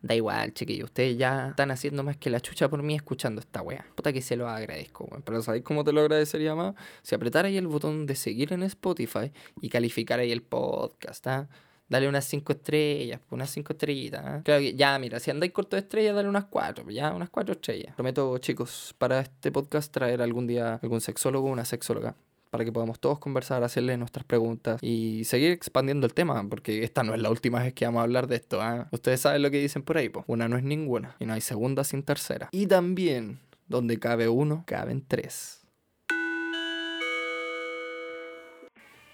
Da 0.00 0.14
igual, 0.14 0.54
chiquillos. 0.54 0.84
Ustedes 0.84 1.18
ya 1.18 1.48
están 1.48 1.70
haciendo 1.70 2.04
más 2.04 2.16
que 2.16 2.30
la 2.30 2.40
chucha 2.40 2.68
por 2.68 2.82
mí 2.82 2.94
escuchando 2.94 3.40
esta 3.40 3.62
wea. 3.62 3.84
Puta 3.94 4.12
que 4.12 4.22
se 4.22 4.36
lo 4.36 4.48
agradezco, 4.48 5.04
weón. 5.04 5.22
Pero 5.22 5.42
¿sabéis 5.42 5.64
cómo 5.64 5.82
te 5.82 5.92
lo 5.92 6.00
agradecería 6.00 6.54
más? 6.54 6.74
Si 7.02 7.14
apretara 7.14 7.48
ahí 7.48 7.56
el 7.56 7.66
botón 7.66 8.06
de 8.06 8.14
seguir 8.14 8.52
en 8.52 8.62
Spotify 8.62 9.32
y 9.60 9.68
calificar 9.68 10.20
ahí 10.20 10.30
el 10.30 10.42
podcast, 10.42 11.26
¿ah? 11.26 11.48
Dale 11.88 12.06
unas 12.06 12.26
5 12.26 12.52
estrellas, 12.52 13.18
pues, 13.20 13.32
unas 13.32 13.50
5 13.50 13.72
estrellitas. 13.72 14.22
¿ah? 14.22 14.40
Creo 14.44 14.60
que 14.60 14.74
ya, 14.74 14.98
mira, 14.98 15.18
si 15.20 15.30
andáis 15.30 15.52
corto 15.52 15.74
de 15.74 15.80
estrellas, 15.80 16.14
dale 16.14 16.28
unas 16.28 16.44
4, 16.44 16.90
ya, 16.90 17.12
unas 17.12 17.30
4 17.30 17.54
estrellas. 17.54 17.94
Prometo, 17.94 18.36
chicos, 18.38 18.94
para 18.98 19.20
este 19.20 19.50
podcast 19.50 19.90
traer 19.90 20.20
algún 20.20 20.46
día 20.46 20.74
algún 20.82 21.00
sexólogo 21.00 21.48
o 21.48 21.52
una 21.52 21.64
sexóloga 21.64 22.14
para 22.50 22.64
que 22.64 22.72
podamos 22.72 22.98
todos 23.00 23.18
conversar, 23.18 23.62
hacerle 23.62 23.96
nuestras 23.96 24.24
preguntas 24.24 24.82
y 24.82 25.24
seguir 25.24 25.52
expandiendo 25.52 26.06
el 26.06 26.14
tema, 26.14 26.42
porque 26.48 26.82
esta 26.84 27.02
no 27.02 27.14
es 27.14 27.20
la 27.20 27.30
última 27.30 27.62
vez 27.62 27.74
que 27.74 27.84
vamos 27.84 28.00
a 28.00 28.02
hablar 28.04 28.26
de 28.26 28.36
esto. 28.36 28.60
¿ah? 28.60 28.88
Ustedes 28.90 29.20
saben 29.20 29.42
lo 29.42 29.50
que 29.50 29.60
dicen 29.60 29.82
por 29.82 29.98
ahí, 29.98 30.08
pues. 30.08 30.24
Una 30.28 30.48
no 30.48 30.56
es 30.56 30.64
ninguna 30.64 31.16
y 31.18 31.26
no 31.26 31.34
hay 31.34 31.40
segunda 31.40 31.84
sin 31.84 32.02
tercera. 32.02 32.48
Y 32.52 32.66
también, 32.66 33.40
donde 33.66 33.98
cabe 33.98 34.28
uno, 34.28 34.64
caben 34.66 35.04
tres. 35.06 35.62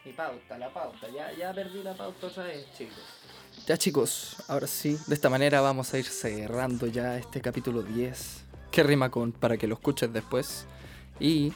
Mi 0.04 0.12
pauta, 0.12 0.58
la 0.58 0.72
pauta, 0.72 1.08
ya, 1.14 1.32
ya 1.32 1.52
perdí 1.52 1.82
la 1.82 1.94
pauta 1.94 2.26
otra 2.26 2.44
vez, 2.44 2.66
chicos. 2.76 3.24
Ya 3.66 3.78
chicos, 3.78 4.36
ahora 4.48 4.66
sí, 4.66 4.98
de 5.06 5.14
esta 5.14 5.30
manera 5.30 5.62
vamos 5.62 5.94
a 5.94 5.98
ir 5.98 6.04
cerrando 6.04 6.86
ya 6.86 7.16
este 7.16 7.40
capítulo 7.40 7.82
10. 7.82 8.44
Que 8.70 8.82
rima 8.82 9.10
con 9.10 9.32
para 9.32 9.56
que 9.56 9.66
lo 9.66 9.74
escuches 9.74 10.12
después. 10.12 10.66
Y... 11.18 11.52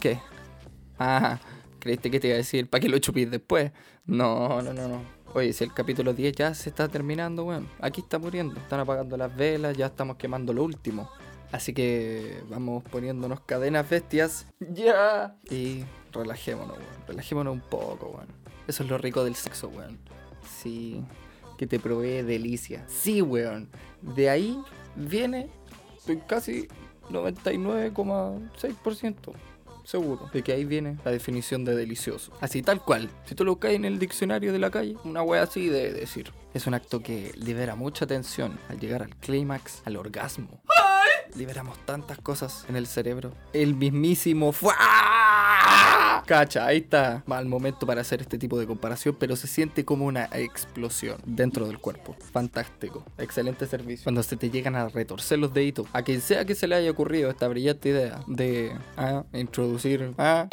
¿Qué? 0.00 0.18
Ah, 1.04 1.40
¿creíste 1.80 2.12
que 2.12 2.20
te 2.20 2.28
iba 2.28 2.34
a 2.34 2.36
decir 2.36 2.70
para 2.70 2.80
que 2.80 2.88
lo 2.88 2.96
chupís 2.98 3.28
después? 3.28 3.72
No, 4.06 4.62
no, 4.62 4.72
no, 4.72 4.86
no. 4.86 5.02
Oye, 5.34 5.52
si 5.52 5.64
el 5.64 5.74
capítulo 5.74 6.14
10 6.14 6.32
ya 6.32 6.54
se 6.54 6.68
está 6.68 6.86
terminando, 6.86 7.44
weón. 7.44 7.68
aquí 7.80 8.02
está 8.02 8.20
muriendo. 8.20 8.60
Están 8.60 8.78
apagando 8.78 9.16
las 9.16 9.34
velas, 9.34 9.76
ya 9.76 9.86
estamos 9.86 10.14
quemando 10.16 10.52
lo 10.52 10.62
último. 10.62 11.10
Así 11.50 11.74
que 11.74 12.40
vamos 12.48 12.84
poniéndonos 12.84 13.40
cadenas 13.40 13.90
bestias. 13.90 14.46
Ya. 14.60 15.34
Y 15.50 15.82
relajémonos, 16.12 16.78
weón. 16.78 17.06
Relajémonos 17.08 17.52
un 17.52 17.62
poco, 17.62 18.12
weón. 18.14 18.28
Eso 18.68 18.84
es 18.84 18.88
lo 18.88 18.96
rico 18.96 19.24
del 19.24 19.34
sexo, 19.34 19.70
weón. 19.70 19.98
Sí. 20.48 21.02
Que 21.58 21.66
te 21.66 21.80
provee 21.80 22.22
delicia. 22.22 22.84
Sí, 22.86 23.22
weón. 23.22 23.68
De 24.02 24.30
ahí 24.30 24.56
viene. 24.94 25.50
Estoy 25.96 26.18
casi 26.28 26.68
99,6% 27.10 29.32
seguro 29.92 30.30
de 30.32 30.42
que 30.42 30.52
ahí 30.52 30.64
viene 30.64 30.96
la 31.04 31.10
definición 31.10 31.64
de 31.64 31.76
delicioso. 31.76 32.32
Así 32.40 32.62
tal 32.62 32.82
cual. 32.82 33.10
Si 33.26 33.34
tú 33.34 33.44
lo 33.44 33.56
caes 33.56 33.76
en 33.76 33.84
el 33.84 33.98
diccionario 33.98 34.52
de 34.52 34.58
la 34.58 34.70
calle, 34.70 34.96
una 35.04 35.22
wea 35.22 35.42
así 35.42 35.68
de 35.68 35.92
decir. 35.92 36.32
Es 36.54 36.66
un 36.66 36.74
acto 36.74 37.02
que 37.02 37.32
libera 37.36 37.76
mucha 37.76 38.06
tensión 38.06 38.58
al 38.70 38.80
llegar 38.80 39.02
al 39.02 39.14
clímax, 39.16 39.82
al 39.84 39.96
orgasmo. 39.96 40.62
Liberamos 41.34 41.78
tantas 41.86 42.18
cosas 42.18 42.64
en 42.68 42.76
el 42.76 42.86
cerebro. 42.86 43.32
El 43.52 43.74
mismísimo 43.74 44.52
Cacha, 46.26 46.66
ahí 46.66 46.78
está 46.78 47.22
mal 47.26 47.46
momento 47.46 47.86
para 47.86 48.00
hacer 48.00 48.20
este 48.20 48.38
tipo 48.38 48.58
de 48.58 48.66
comparación, 48.66 49.16
pero 49.18 49.34
se 49.34 49.46
siente 49.46 49.84
como 49.84 50.06
una 50.06 50.28
explosión 50.32 51.20
dentro 51.24 51.66
del 51.66 51.78
cuerpo. 51.78 52.14
Fantástico, 52.32 53.04
excelente 53.18 53.66
servicio. 53.66 54.04
Cuando 54.04 54.22
se 54.22 54.36
te 54.36 54.50
llegan 54.50 54.76
a 54.76 54.88
retorcer 54.88 55.38
los 55.38 55.52
deditos, 55.52 55.86
a 55.92 56.02
quien 56.02 56.20
sea 56.20 56.44
que 56.44 56.54
se 56.54 56.68
le 56.68 56.76
haya 56.76 56.90
ocurrido 56.90 57.30
esta 57.30 57.48
brillante 57.48 57.88
idea 57.88 58.20
de 58.26 58.72
ah, 58.96 59.24
introducir. 59.32 60.14
Ah, 60.16 60.48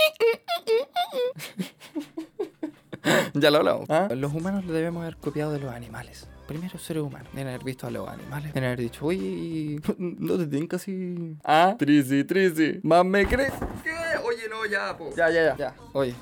ya 3.34 3.52
lo 3.52 3.58
hablamos. 3.58 3.90
¿ah? 3.90 4.08
Los 4.16 4.34
humanos 4.34 4.66
lo 4.66 4.74
debemos 4.74 5.04
haber 5.04 5.18
copiado 5.18 5.52
de 5.52 5.60
los 5.60 5.72
animales. 5.72 6.28
Primero 6.50 6.80
seres 6.80 7.04
humanos. 7.04 7.28
Deben 7.32 7.50
haber 7.50 7.64
visto 7.64 7.86
a 7.86 7.92
los 7.92 8.10
animales. 8.10 8.52
Deben 8.56 8.64
haber 8.64 8.80
dicho, 8.80 9.06
oye, 9.06 9.80
no 10.00 10.36
te 10.36 10.48
tienen 10.48 10.68
casi. 10.68 11.38
Ah, 11.44 11.76
Trisi, 11.78 12.24
Trisi. 12.24 12.80
Más 12.82 13.06
me 13.06 13.24
crees. 13.28 13.54
¿Qué? 13.84 13.92
Oye, 14.26 14.50
no, 14.50 14.66
ya, 14.66 14.98
po. 14.98 15.12
Ya, 15.16 15.30
ya, 15.30 15.44
ya. 15.44 15.58
Ya, 15.58 15.76
oye. 15.94 16.16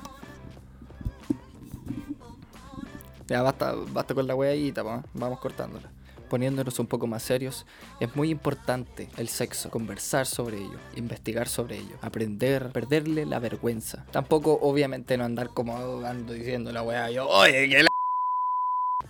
Ya, 3.26 3.40
basta, 3.40 3.72
basta 3.90 4.12
con 4.14 4.26
la 4.26 4.34
weadita, 4.34 4.82
po. 4.82 5.02
Vamos 5.14 5.40
cortándola. 5.40 5.90
Poniéndonos 6.28 6.78
un 6.78 6.88
poco 6.88 7.06
más 7.06 7.22
serios, 7.22 7.64
es 7.98 8.14
muy 8.14 8.28
importante 8.28 9.08
el 9.16 9.28
sexo, 9.28 9.70
conversar 9.70 10.26
sobre 10.26 10.58
ello, 10.58 10.78
investigar 10.94 11.48
sobre 11.48 11.78
ello, 11.78 11.96
aprender, 12.02 12.68
perderle 12.70 13.24
la 13.24 13.38
vergüenza. 13.38 14.04
Tampoco, 14.10 14.58
obviamente, 14.60 15.16
no 15.16 15.24
andar 15.24 15.48
como 15.54 16.04
ando 16.04 16.34
diciendo 16.34 16.70
la 16.70 16.82
wea 16.82 17.10
yo, 17.10 17.26
oye, 17.26 17.66
que 17.70 17.82
la 17.82 17.88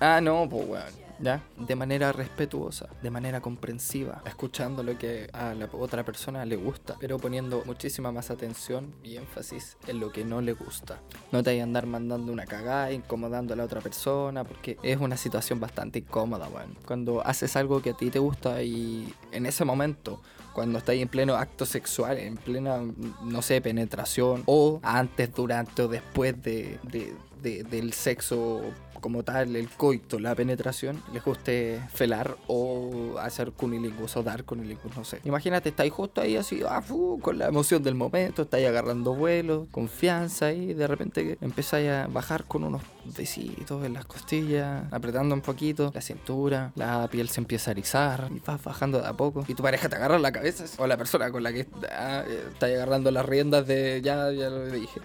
Ah, 0.00 0.20
no, 0.20 0.48
pues 0.48 0.68
weón. 0.68 1.08
¿Ya? 1.20 1.42
De 1.56 1.74
manera 1.74 2.12
respetuosa, 2.12 2.88
de 3.02 3.10
manera 3.10 3.40
comprensiva, 3.40 4.22
escuchando 4.24 4.84
lo 4.84 4.96
que 4.96 5.28
a 5.32 5.52
la 5.52 5.68
otra 5.72 6.04
persona 6.04 6.44
le 6.44 6.54
gusta, 6.54 6.94
pero 7.00 7.18
poniendo 7.18 7.64
muchísima 7.66 8.12
más 8.12 8.30
atención 8.30 8.94
y 9.02 9.16
énfasis 9.16 9.76
en 9.88 9.98
lo 9.98 10.12
que 10.12 10.24
no 10.24 10.40
le 10.40 10.52
gusta. 10.52 11.00
No 11.32 11.42
te 11.42 11.58
a 11.58 11.64
andar 11.64 11.86
mandando 11.86 12.32
una 12.32 12.46
cagada, 12.46 12.92
incomodando 12.92 13.52
a 13.52 13.56
la 13.56 13.64
otra 13.64 13.80
persona, 13.80 14.44
porque 14.44 14.78
es 14.84 14.98
una 15.00 15.16
situación 15.16 15.58
bastante 15.58 15.98
incómoda, 15.98 16.46
weón. 16.48 16.76
Cuando 16.86 17.20
haces 17.26 17.56
algo 17.56 17.82
que 17.82 17.90
a 17.90 17.94
ti 17.94 18.10
te 18.10 18.20
gusta 18.20 18.62
y 18.62 19.12
en 19.32 19.46
ese 19.46 19.64
momento 19.64 20.22
cuando 20.52 20.78
estáis 20.78 21.02
en 21.02 21.08
pleno 21.08 21.34
acto 21.34 21.66
sexual, 21.66 22.16
en 22.18 22.36
plena, 22.36 22.80
no 23.24 23.42
sé, 23.42 23.60
penetración, 23.60 24.44
o 24.46 24.78
antes, 24.84 25.34
durante 25.34 25.82
o 25.82 25.88
después 25.88 26.40
de, 26.42 26.78
de- 26.84 27.14
de- 27.42 27.62
del 27.64 27.92
sexo 27.92 28.62
como 29.00 29.22
tal, 29.22 29.56
el 29.56 29.68
coito, 29.68 30.18
la 30.18 30.34
penetración, 30.34 31.02
les 31.12 31.24
guste 31.24 31.80
felar 31.92 32.36
o 32.46 33.16
hacer 33.20 33.52
cunilingus 33.52 34.16
o 34.16 34.22
dar 34.22 34.44
cunilingus, 34.44 34.96
no 34.96 35.04
sé. 35.04 35.20
Imagínate, 35.24 35.70
estáis 35.70 35.92
justo 35.92 36.20
ahí 36.20 36.36
así, 36.36 36.62
ah, 36.68 36.82
fu, 36.82 37.18
con 37.20 37.38
la 37.38 37.46
emoción 37.46 37.82
del 37.82 37.94
momento, 37.94 38.42
estáis 38.42 38.66
agarrando 38.66 39.14
vuelo, 39.14 39.66
confianza 39.70 40.52
y 40.52 40.74
de 40.74 40.86
repente 40.86 41.38
empezáis 41.40 41.88
a 41.90 42.06
bajar 42.06 42.44
con 42.44 42.64
unos 42.64 42.82
besitos 43.16 43.84
en 43.84 43.94
las 43.94 44.04
costillas, 44.04 44.84
apretando 44.92 45.34
un 45.34 45.40
poquito 45.40 45.90
la 45.94 46.00
cintura, 46.00 46.72
la 46.74 47.08
piel 47.08 47.28
se 47.28 47.40
empieza 47.40 47.70
a 47.70 47.72
erizar 47.72 48.28
y 48.34 48.40
vas 48.40 48.62
bajando 48.62 49.00
de 49.00 49.06
a 49.06 49.12
poco. 49.14 49.44
Y 49.48 49.54
tu 49.54 49.62
pareja 49.62 49.88
te 49.88 49.96
agarra 49.96 50.18
la 50.18 50.32
cabeza 50.32 50.64
o 50.78 50.86
la 50.86 50.96
persona 50.96 51.30
con 51.30 51.42
la 51.42 51.52
que 51.52 51.60
eh, 51.60 52.44
está 52.52 52.66
agarrando 52.66 53.10
las 53.10 53.24
riendas 53.24 53.66
de 53.66 54.00
ya, 54.02 54.30
ya 54.32 54.50
lo 54.50 54.66
dije. 54.66 55.00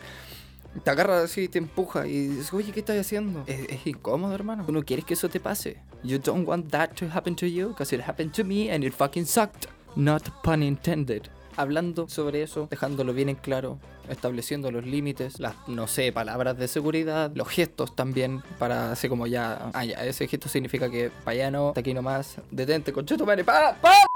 Te 0.81 0.89
agarra 0.89 1.21
así, 1.21 1.47
te 1.47 1.59
empuja 1.59 2.07
y 2.07 2.27
dices, 2.27 2.51
oye, 2.53 2.71
¿qué 2.71 2.79
estás 2.79 2.97
haciendo? 2.97 3.43
Es, 3.45 3.85
incómodo, 3.85 4.33
hermano. 4.33 4.65
Tú 4.65 4.71
no 4.71 4.83
quieres 4.83 5.05
que 5.05 5.13
eso 5.13 5.29
te 5.29 5.39
pase. 5.39 5.77
You 6.03 6.17
don't 6.17 6.47
want 6.47 6.71
that 6.71 6.91
to 6.95 7.05
happen 7.05 7.35
to 7.35 7.45
you, 7.45 7.69
because 7.69 7.95
it 7.95 8.01
happened 8.01 8.33
to 8.33 8.43
me 8.43 8.71
and 8.71 8.83
it 8.83 8.93
fucking 8.93 9.25
sucked. 9.25 9.67
Not 9.95 10.23
pun 10.43 10.63
intended. 10.63 11.29
Hablando 11.55 12.09
sobre 12.09 12.41
eso, 12.41 12.67
dejándolo 12.71 13.13
bien 13.13 13.29
en 13.29 13.35
claro, 13.35 13.77
estableciendo 14.09 14.71
los 14.71 14.83
límites, 14.85 15.39
las, 15.39 15.55
no 15.67 15.85
sé, 15.85 16.11
palabras 16.11 16.57
de 16.57 16.67
seguridad, 16.67 17.31
los 17.35 17.47
gestos 17.47 17.95
también, 17.95 18.41
para 18.57 18.91
así 18.91 19.07
como 19.07 19.27
ya, 19.27 19.69
ah, 19.73 19.85
ya, 19.85 20.03
ese 20.03 20.27
gesto 20.27 20.49
significa 20.49 20.89
que 20.89 21.11
para 21.23 21.31
allá 21.31 21.51
no, 21.51 21.67
hasta 21.69 21.81
aquí 21.81 21.93
nomás, 21.93 22.37
detente, 22.49 22.91
concheto, 22.91 23.23
madre, 23.23 23.43
pa, 23.43 23.77
pa. 23.79 23.91
¡Esa 23.91 24.07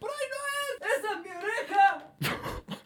mi 0.00 0.06
oreja! 0.06 0.43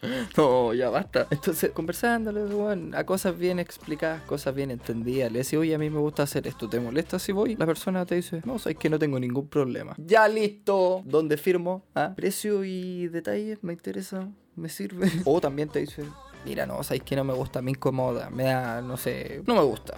No, 0.37 0.73
ya 0.73 0.89
basta. 0.89 1.27
Entonces, 1.29 1.71
conversándole, 1.71 2.45
weón, 2.45 2.95
a 2.95 3.05
cosas 3.05 3.37
bien 3.37 3.59
explicadas, 3.59 4.21
cosas 4.23 4.55
bien 4.55 4.71
entendidas. 4.71 5.31
Le 5.31 5.39
decía, 5.39 5.59
oye, 5.59 5.75
a 5.75 5.77
mí 5.77 5.89
me 5.89 5.99
gusta 5.99 6.23
hacer 6.23 6.47
esto, 6.47 6.69
¿te 6.69 6.79
molesta 6.79 7.19
si 7.19 7.31
voy? 7.31 7.55
La 7.55 7.65
persona 7.65 8.05
te 8.05 8.15
dice, 8.15 8.41
no, 8.45 8.59
sabes 8.59 8.77
que 8.77 8.89
no 8.89 8.99
tengo 8.99 9.19
ningún 9.19 9.47
problema. 9.47 9.95
Ya 9.97 10.27
listo. 10.27 11.01
¿Dónde 11.05 11.37
firmo? 11.37 11.83
¿Ah? 11.95 12.13
Precio 12.15 12.63
y 12.63 13.07
detalles, 13.07 13.63
me 13.63 13.73
interesa, 13.73 14.27
me 14.55 14.69
sirve. 14.69 15.09
O 15.25 15.41
también 15.41 15.69
te 15.69 15.79
dice, 15.79 16.03
mira, 16.45 16.65
no, 16.65 16.81
sabes 16.83 17.03
que 17.03 17.15
no 17.15 17.23
me 17.23 17.33
gusta, 17.33 17.61
me 17.61 17.71
incomoda, 17.71 18.29
me 18.29 18.43
da, 18.43 18.81
no 18.81 18.97
sé, 18.97 19.41
no 19.45 19.55
me 19.55 19.61
gusta. 19.61 19.95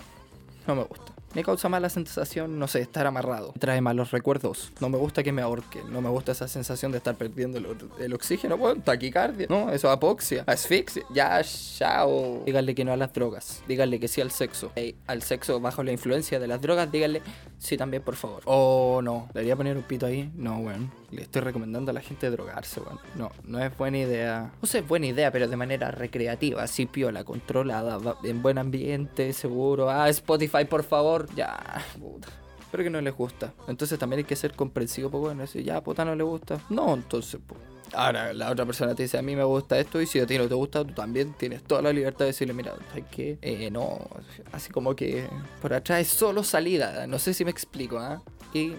No 0.68 0.76
me 0.76 0.84
gusta. 0.84 1.11
Me 1.34 1.44
causa 1.44 1.70
mala 1.70 1.90
sensación, 1.90 2.60
no 2.60 2.68
sé, 2.68 2.82
estar 2.82 3.08
amarrado. 3.08 3.54
Trae 3.58 3.80
malos 3.80 4.12
recuerdos. 4.12 4.72
No 4.82 4.90
me 4.90 4.98
gusta 4.98 5.24
que 5.24 5.32
me 5.32 5.42
ahorquen. 5.42 5.92
No 5.92 6.02
me 6.02 6.10
gusta 6.10 6.34
esa 6.34 6.48
sensación 6.48 6.92
de 6.92 6.98
estar 6.98 7.16
perdiendo 7.16 7.58
el, 8.00 8.14
oxígeno. 8.14 8.58
Bueno, 8.58 8.82
taquicardia. 8.84 9.48
No, 9.50 9.70
eso 9.70 9.88
es 9.88 9.94
apoxia. 9.94 10.44
Asfixia. 10.46 11.04
Ya, 11.14 11.42
chao. 11.44 12.44
Díganle 12.46 12.76
que 12.76 12.84
no 12.84 12.92
a 12.92 12.98
las 12.98 13.14
drogas. 13.14 13.64
Díganle 13.68 14.00
que 14.00 14.08
sí 14.08 14.20
al 14.20 14.32
sexo. 14.32 14.72
Ey, 14.76 14.96
al 15.08 15.22
sexo 15.22 15.60
bajo 15.60 15.84
la 15.84 15.92
influencia 15.92 16.40
de 16.40 16.48
las 16.48 16.62
drogas, 16.62 16.92
díganle 16.92 17.22
sí 17.58 17.78
también, 17.78 18.04
por 18.04 18.16
favor. 18.16 18.44
O 18.46 19.02
no. 19.02 19.30
¿Le 19.34 19.42
haría 19.42 19.56
poner 19.56 19.78
un 19.78 19.84
pito 19.84 20.06
ahí? 20.06 20.32
No, 20.36 20.58
weón. 20.58 20.92
Le 21.12 21.24
estoy 21.24 21.42
recomendando 21.42 21.92
a 21.92 21.94
la 21.94 22.02
gente 22.02 22.30
drogarse, 22.30 22.80
weón. 22.80 23.00
No, 23.16 23.32
no 23.44 23.60
es 23.60 23.78
buena 23.78 23.98
idea. 23.98 24.54
O 24.62 24.66
sea, 24.66 24.82
es 24.82 24.88
buena 24.88 25.08
idea, 25.08 25.32
pero 25.32 25.48
de 25.48 25.58
manera 25.58 25.92
recreativa. 25.92 26.64
Así 26.64 26.86
piola, 26.86 27.24
controlada, 27.24 28.00
en 28.24 28.42
buen 28.42 28.58
ambiente, 28.58 29.34
seguro. 29.34 29.90
Ah, 29.90 30.10
Spotify, 30.10 30.66
por 30.66 30.84
favor. 30.84 31.28
Ya, 31.36 31.84
puta. 32.00 32.30
Pero 32.72 32.84
que 32.84 32.90
no 32.90 33.02
les 33.02 33.14
gusta. 33.14 33.54
Entonces 33.68 34.00
también 34.00 34.20
hay 34.20 34.24
que 34.24 34.38
ser 34.38 34.54
comprensivo, 34.54 35.10
pues 35.10 35.22
bueno, 35.22 35.42
decir, 35.42 35.64
ya, 35.64 35.82
puta, 35.82 36.06
no 36.06 36.16
le 36.16 36.24
gusta. 36.24 36.62
No, 36.70 36.94
entonces, 36.94 37.42
pues. 37.46 37.60
Ahora, 37.94 38.34
la 38.34 38.50
otra 38.50 38.66
persona 38.66 38.96
te 38.96 39.04
dice, 39.04 39.18
a 39.18 39.22
mí 39.22 39.36
me 39.36 39.44
gusta 39.44 39.78
esto, 39.78 40.02
y 40.02 40.06
si 40.06 40.20
a 40.22 40.26
ti 40.26 40.38
no 40.38 40.48
te 40.48 40.56
gusta, 40.56 40.86
tú 40.86 40.94
también 40.94 41.34
tienes 41.34 41.62
toda 41.64 41.82
la 41.82 41.92
libertad 41.92 42.20
de 42.20 42.28
decirle, 42.28 42.54
mira, 42.54 42.74
¿sabes 42.88 43.04
qué? 43.12 43.38
Eh, 43.42 43.70
no, 43.70 44.08
así 44.54 44.72
como 44.72 44.96
que 44.96 45.28
por 45.62 45.74
atrás 45.74 46.00
es 46.00 46.08
solo 46.08 46.44
salida. 46.44 47.06
No 47.08 47.20
sé 47.20 47.34
si 47.34 47.44
me 47.44 47.52
explico, 47.52 48.00
¿ah? 48.00 48.24
Y 48.54 48.76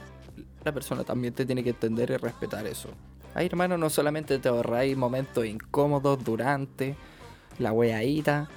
la 0.65 0.73
persona 0.73 1.05
también 1.05 1.35
te 1.35 1.45
tiene 1.45 1.63
que 1.65 1.71
entender 1.71 2.11
y 2.11 2.17
respetar 2.17 2.67
eso. 2.67 2.89
Ahí, 3.35 3.47
hermano, 3.47 3.79
no 3.79 3.89
solamente 3.89 4.39
te 4.39 4.49
ahorráis 4.49 4.97
momentos 4.97 5.47
incómodos 5.47 6.23
durante 6.23 6.97
la 7.59 7.73
weadita. 7.73 8.49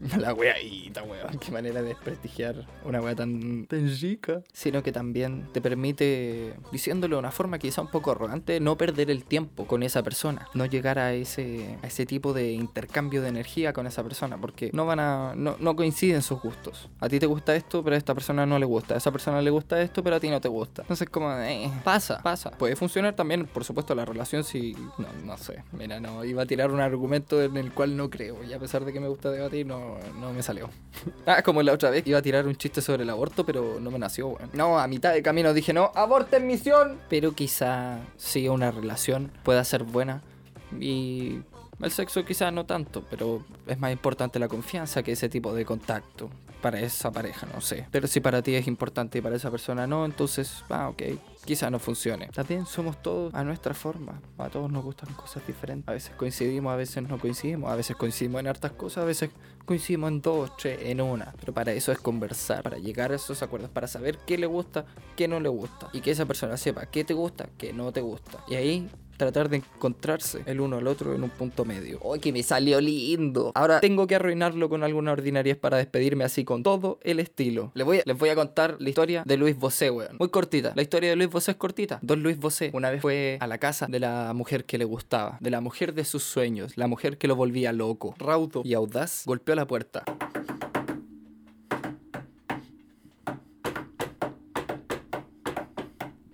La 0.18 0.32
weadita, 0.32 1.02
weón. 1.02 1.38
Qué 1.38 1.52
manera 1.52 1.82
de 1.82 1.88
desprestigiar 1.88 2.66
una 2.84 3.00
wea 3.00 3.14
tan, 3.14 3.66
tan 3.66 3.94
chica. 3.94 4.42
Sino 4.52 4.82
que 4.82 4.92
también 4.92 5.48
te 5.52 5.60
permite, 5.60 6.54
diciéndolo 6.72 7.16
de 7.16 7.20
una 7.20 7.30
forma 7.30 7.58
quizá 7.58 7.82
un 7.82 7.88
poco 7.88 8.10
arrogante, 8.10 8.60
no 8.60 8.78
perder 8.78 9.10
el 9.10 9.24
tiempo 9.24 9.66
con 9.66 9.82
esa 9.82 10.02
persona. 10.02 10.48
No 10.54 10.64
llegar 10.64 10.98
a 10.98 11.12
ese, 11.12 11.78
a 11.82 11.86
ese 11.86 12.06
tipo 12.06 12.32
de 12.32 12.52
intercambio 12.52 13.20
de 13.20 13.28
energía 13.28 13.72
con 13.72 13.86
esa 13.86 14.02
persona. 14.02 14.38
Porque 14.40 14.70
no 14.72 14.86
van 14.86 15.00
a. 15.00 15.34
No, 15.36 15.56
no 15.60 15.76
coinciden 15.76 16.22
sus 16.22 16.40
gustos. 16.40 16.88
A 16.98 17.08
ti 17.08 17.18
te 17.18 17.26
gusta 17.26 17.54
esto, 17.54 17.84
pero 17.84 17.94
a 17.94 17.98
esta 17.98 18.14
persona 18.14 18.46
no 18.46 18.58
le 18.58 18.64
gusta. 18.64 18.94
A 18.94 18.98
esa 18.98 19.12
persona 19.12 19.42
le 19.42 19.50
gusta 19.50 19.82
esto, 19.82 20.02
pero 20.02 20.16
a 20.16 20.20
ti 20.20 20.30
no 20.30 20.40
te 20.40 20.48
gusta. 20.48 20.82
Entonces, 20.82 21.10
como, 21.10 21.30
eh, 21.32 21.70
pasa, 21.84 22.22
pasa. 22.22 22.50
Puede 22.52 22.74
funcionar 22.74 23.14
también, 23.14 23.46
por 23.46 23.64
supuesto, 23.64 23.94
la 23.94 24.06
relación 24.06 24.44
si. 24.44 24.72
No, 24.96 25.08
no 25.24 25.36
sé. 25.36 25.62
Mira, 25.72 26.00
no. 26.00 26.24
Iba 26.24 26.44
a 26.44 26.46
tirar 26.46 26.70
un 26.70 26.80
argumento 26.80 27.42
en 27.42 27.58
el 27.58 27.72
cual 27.72 27.96
no 27.98 28.08
creo. 28.08 28.42
Y 28.44 28.54
a 28.54 28.58
pesar 28.58 28.84
de 28.86 28.92
que 28.94 29.00
me 29.00 29.08
gusta 29.08 29.30
debatir, 29.30 29.66
no, 29.66 29.89
no 30.20 30.32
me 30.32 30.42
salió. 30.42 30.70
ah, 31.26 31.42
como 31.42 31.62
la 31.62 31.72
otra 31.72 31.90
vez. 31.90 32.06
Iba 32.06 32.18
a 32.18 32.22
tirar 32.22 32.46
un 32.46 32.56
chiste 32.56 32.80
sobre 32.80 33.02
el 33.02 33.10
aborto, 33.10 33.44
pero 33.44 33.78
no 33.80 33.90
me 33.90 33.98
nació, 33.98 34.28
weón. 34.28 34.50
No, 34.52 34.78
a 34.78 34.86
mitad 34.86 35.12
de 35.12 35.22
camino 35.22 35.52
dije, 35.52 35.72
no, 35.72 35.92
aborto 35.94 36.36
en 36.36 36.46
misión. 36.46 36.98
Pero 37.08 37.32
quizá 37.32 37.98
sí 38.16 38.48
una 38.48 38.70
relación 38.70 39.30
pueda 39.42 39.64
ser 39.64 39.84
buena. 39.84 40.22
Y 40.78 41.40
el 41.82 41.90
sexo 41.90 42.24
quizá 42.24 42.50
no 42.50 42.66
tanto, 42.66 43.04
pero 43.08 43.44
es 43.66 43.78
más 43.78 43.92
importante 43.92 44.38
la 44.38 44.48
confianza 44.48 45.02
que 45.02 45.12
ese 45.12 45.28
tipo 45.28 45.54
de 45.54 45.64
contacto 45.64 46.30
para 46.60 46.80
esa 46.80 47.10
pareja, 47.10 47.46
no 47.54 47.60
sé. 47.60 47.86
Pero 47.90 48.06
si 48.06 48.20
para 48.20 48.42
ti 48.42 48.54
es 48.54 48.66
importante 48.66 49.18
y 49.18 49.20
para 49.20 49.36
esa 49.36 49.50
persona 49.50 49.86
no, 49.86 50.04
entonces, 50.04 50.62
ah, 50.68 50.88
ok, 50.90 51.02
quizá 51.44 51.70
no 51.70 51.78
funcione. 51.78 52.28
También 52.28 52.66
somos 52.66 53.02
todos 53.02 53.34
a 53.34 53.44
nuestra 53.44 53.74
forma, 53.74 54.20
a 54.38 54.48
todos 54.48 54.70
nos 54.70 54.84
gustan 54.84 55.12
cosas 55.14 55.46
diferentes. 55.46 55.88
A 55.88 55.92
veces 55.92 56.14
coincidimos, 56.16 56.72
a 56.72 56.76
veces 56.76 57.02
no 57.02 57.18
coincidimos, 57.18 57.70
a 57.70 57.76
veces 57.76 57.96
coincidimos 57.96 58.40
en 58.40 58.48
hartas 58.48 58.72
cosas, 58.72 59.04
a 59.04 59.06
veces 59.06 59.30
coincidimos 59.64 60.10
en 60.10 60.22
dos, 60.22 60.56
tres, 60.56 60.78
en 60.82 61.00
una. 61.00 61.34
Pero 61.40 61.52
para 61.52 61.72
eso 61.72 61.92
es 61.92 61.98
conversar, 61.98 62.62
para 62.62 62.78
llegar 62.78 63.12
a 63.12 63.16
esos 63.16 63.42
acuerdos, 63.42 63.70
para 63.70 63.86
saber 63.86 64.18
qué 64.26 64.38
le 64.38 64.46
gusta, 64.46 64.84
qué 65.16 65.28
no 65.28 65.40
le 65.40 65.48
gusta. 65.48 65.88
Y 65.92 66.00
que 66.00 66.10
esa 66.10 66.26
persona 66.26 66.56
sepa 66.56 66.86
qué 66.86 67.04
te 67.04 67.14
gusta, 67.14 67.48
qué 67.56 67.72
no 67.72 67.92
te 67.92 68.00
gusta. 68.00 68.44
Y 68.48 68.54
ahí 68.54 68.90
tratar 69.20 69.50
de 69.50 69.58
encontrarse 69.58 70.42
el 70.46 70.60
uno 70.60 70.78
al 70.78 70.86
otro 70.86 71.14
en 71.14 71.22
un 71.22 71.28
punto 71.28 71.66
medio. 71.66 72.00
¡Ay, 72.10 72.20
que 72.20 72.32
me 72.32 72.42
salió 72.42 72.80
lindo! 72.80 73.52
Ahora 73.54 73.78
tengo 73.80 74.06
que 74.06 74.14
arruinarlo 74.14 74.70
con 74.70 74.82
alguna 74.82 75.12
ordinariez 75.12 75.58
para 75.58 75.76
despedirme 75.76 76.24
así 76.24 76.44
con 76.44 76.62
todo 76.62 76.98
el 77.02 77.20
estilo. 77.20 77.70
Les 77.74 77.84
voy 77.84 77.98
a, 77.98 78.02
les 78.06 78.16
voy 78.16 78.30
a 78.30 78.34
contar 78.34 78.76
la 78.78 78.88
historia 78.88 79.22
de 79.26 79.36
Luis 79.36 79.58
Bosé, 79.58 79.90
weón. 79.90 80.16
Muy 80.18 80.30
cortita. 80.30 80.72
La 80.74 80.80
historia 80.80 81.10
de 81.10 81.16
Luis 81.16 81.28
Bosé 81.28 81.50
es 81.50 81.58
cortita. 81.58 81.98
Don 82.00 82.22
Luis 82.22 82.38
Bosé 82.38 82.70
una 82.72 82.90
vez 82.90 83.02
fue 83.02 83.36
a 83.40 83.46
la 83.46 83.58
casa 83.58 83.86
de 83.88 84.00
la 84.00 84.32
mujer 84.34 84.64
que 84.64 84.78
le 84.78 84.86
gustaba, 84.86 85.36
de 85.40 85.50
la 85.50 85.60
mujer 85.60 85.92
de 85.92 86.04
sus 86.06 86.22
sueños, 86.22 86.78
la 86.78 86.86
mujer 86.86 87.18
que 87.18 87.28
lo 87.28 87.36
volvía 87.36 87.72
loco. 87.72 88.14
Raudo 88.18 88.62
y 88.64 88.72
audaz 88.72 89.24
golpeó 89.26 89.54
la 89.54 89.66
puerta. 89.66 90.04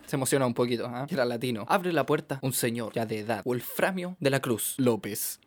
Se 0.07 0.17
emociona 0.17 0.47
un 0.47 0.55
poquito, 0.55 0.87
¿ah? 0.87 1.07
Era 1.11 1.25
latino. 1.25 1.65
Abre 1.69 1.93
la 1.93 2.07
puerta 2.07 2.39
un 2.43 2.53
señor 2.53 2.93
ya 2.95 3.07
de 3.07 3.21
edad, 3.21 3.43
Wolframio 3.45 4.17
de 4.21 4.31
la 4.31 4.41
Cruz 4.41 4.75
López. 4.79 5.41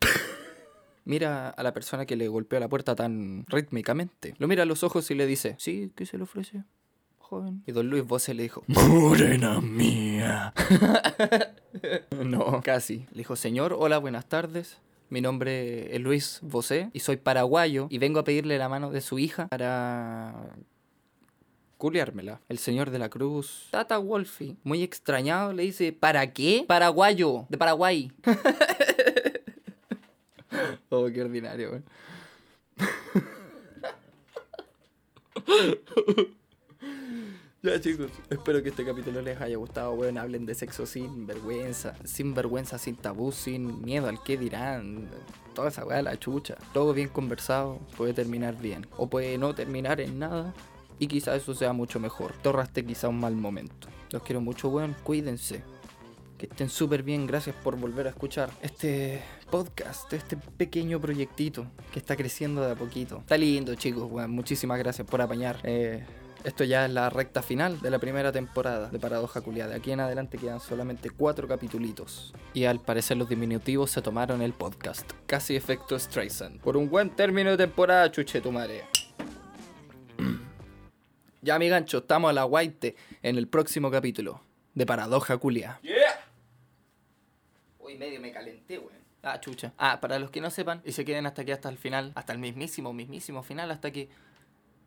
Mira 1.04 1.50
a 1.50 1.62
la 1.62 1.72
persona 1.72 2.06
que 2.06 2.16
le 2.16 2.28
golpeó 2.28 2.60
la 2.60 2.68
puerta 2.68 2.94
tan 2.94 3.44
rítmicamente. 3.48 4.34
Lo 4.38 4.46
mira 4.46 4.64
a 4.64 4.66
los 4.66 4.84
ojos 4.84 5.10
y 5.10 5.14
le 5.14 5.26
dice, 5.26 5.56
¿sí? 5.58 5.90
¿Qué 5.96 6.06
se 6.06 6.18
le 6.18 6.24
ofrece? 6.24 6.62
Joven. 7.18 7.62
Y 7.66 7.72
don 7.72 7.88
Luis 7.88 8.04
Bosé 8.04 8.34
le 8.34 8.42
dijo, 8.44 8.62
Morena 8.66 9.60
mía. 9.60 10.52
no, 12.24 12.60
casi. 12.62 13.06
Le 13.12 13.18
dijo, 13.18 13.34
señor, 13.34 13.74
hola, 13.78 13.98
buenas 13.98 14.26
tardes. 14.28 14.78
Mi 15.08 15.20
nombre 15.20 15.94
es 15.94 16.00
Luis 16.00 16.38
Bosé 16.42 16.90
y 16.92 17.00
soy 17.00 17.16
paraguayo 17.16 17.88
y 17.90 17.98
vengo 17.98 18.20
a 18.20 18.24
pedirle 18.24 18.58
la 18.58 18.68
mano 18.68 18.90
de 18.90 19.00
su 19.00 19.18
hija 19.18 19.48
para 19.48 20.54
culiármela. 21.80 22.40
El 22.48 22.58
señor 22.58 22.90
de 22.90 23.00
la 23.00 23.08
cruz, 23.08 23.66
Tata 23.70 23.98
Wolfie, 23.98 24.56
muy 24.62 24.82
extrañado, 24.82 25.52
le 25.52 25.64
dice, 25.64 25.92
¿para 25.92 26.32
qué? 26.32 26.64
Paraguayo, 26.68 27.46
de 27.48 27.58
Paraguay. 27.58 28.12
oh, 30.90 31.08
qué 31.12 31.22
ordinario, 31.22 31.70
weón. 31.70 31.84
Ya 37.62 37.78
chicos, 37.78 38.10
espero 38.30 38.62
que 38.62 38.70
este 38.70 38.86
capítulo 38.86 39.20
les 39.20 39.38
haya 39.38 39.58
gustado, 39.58 39.92
weón. 39.92 40.16
Hablen 40.16 40.46
de 40.46 40.54
sexo 40.54 40.86
sin 40.86 41.26
vergüenza, 41.26 41.94
sin 42.04 42.34
vergüenza, 42.34 42.78
sin 42.78 42.96
tabú, 42.96 43.32
sin 43.32 43.82
miedo 43.82 44.08
al 44.08 44.22
que 44.22 44.38
dirán. 44.38 45.10
Toda 45.54 45.68
esa 45.68 45.84
weá, 45.84 46.00
la 46.00 46.18
chucha. 46.18 46.56
Todo 46.72 46.94
bien 46.94 47.10
conversado, 47.10 47.78
puede 47.98 48.14
terminar 48.14 48.56
bien. 48.56 48.86
O 48.96 49.10
puede 49.10 49.36
no 49.36 49.54
terminar 49.54 50.00
en 50.00 50.18
nada. 50.18 50.54
Y 51.00 51.08
quizá 51.08 51.34
eso 51.34 51.54
sea 51.54 51.72
mucho 51.72 51.98
mejor. 51.98 52.34
Te 52.42 52.48
ahorraste 52.50 52.84
quizá 52.84 53.08
un 53.08 53.18
mal 53.18 53.34
momento. 53.34 53.88
Los 54.10 54.22
quiero 54.22 54.42
mucho, 54.42 54.68
weón. 54.68 54.94
Cuídense. 55.02 55.62
Que 56.36 56.44
estén 56.44 56.68
súper 56.68 57.02
bien. 57.02 57.26
Gracias 57.26 57.56
por 57.56 57.76
volver 57.76 58.06
a 58.06 58.10
escuchar 58.10 58.50
este 58.60 59.22
podcast, 59.50 60.12
este 60.12 60.36
pequeño 60.36 61.00
proyectito 61.00 61.66
que 61.90 61.98
está 61.98 62.16
creciendo 62.16 62.60
de 62.60 62.72
a 62.72 62.74
poquito. 62.74 63.18
Está 63.20 63.38
lindo, 63.38 63.74
chicos, 63.76 64.10
weón. 64.10 64.30
Muchísimas 64.30 64.78
gracias 64.78 65.08
por 65.08 65.22
apañar. 65.22 65.58
Eh, 65.64 66.04
esto 66.44 66.64
ya 66.64 66.84
es 66.84 66.92
la 66.92 67.08
recta 67.08 67.40
final 67.40 67.80
de 67.80 67.90
la 67.90 67.98
primera 67.98 68.30
temporada 68.30 68.90
de 68.90 68.98
Paradoja 68.98 69.40
Culia. 69.40 69.68
De 69.68 69.76
aquí 69.76 69.92
en 69.92 70.00
adelante 70.00 70.36
quedan 70.36 70.60
solamente 70.60 71.08
cuatro 71.08 71.48
capitulitos. 71.48 72.34
Y 72.52 72.64
al 72.64 72.80
parecer 72.80 73.16
los 73.16 73.30
diminutivos 73.30 73.90
se 73.90 74.02
tomaron 74.02 74.42
el 74.42 74.52
podcast. 74.52 75.10
Casi 75.26 75.56
efecto 75.56 75.98
Streisand. 75.98 76.60
Por 76.60 76.76
un 76.76 76.90
buen 76.90 77.08
término 77.08 77.50
de 77.50 77.56
temporada, 77.56 78.10
chuche 78.10 78.42
tu 78.42 78.52
madre. 78.52 78.84
Ya, 81.42 81.58
mi 81.58 81.68
gancho, 81.68 81.98
estamos 81.98 82.30
a 82.30 82.32
la 82.32 82.44
guaite 82.44 82.96
en 83.22 83.38
el 83.38 83.48
próximo 83.48 83.90
capítulo 83.90 84.42
de 84.74 84.86
Paradoja 84.86 85.36
Culia. 85.38 85.80
Yeah. 85.82 85.96
Uy, 87.78 87.96
medio 87.96 88.20
me 88.20 88.32
calenté, 88.32 88.78
weón. 88.78 89.00
Ah, 89.22 89.38
chucha. 89.40 89.74
Ah, 89.76 90.00
para 90.00 90.18
los 90.18 90.30
que 90.30 90.40
no 90.40 90.50
sepan 90.50 90.80
y 90.84 90.92
se 90.92 91.04
queden 91.04 91.26
hasta 91.26 91.42
aquí, 91.42 91.52
hasta 91.52 91.68
el 91.68 91.76
final, 91.76 92.12
hasta 92.14 92.32
el 92.32 92.38
mismísimo, 92.38 92.92
mismísimo 92.92 93.42
final, 93.42 93.70
hasta 93.70 93.90
que 93.90 94.08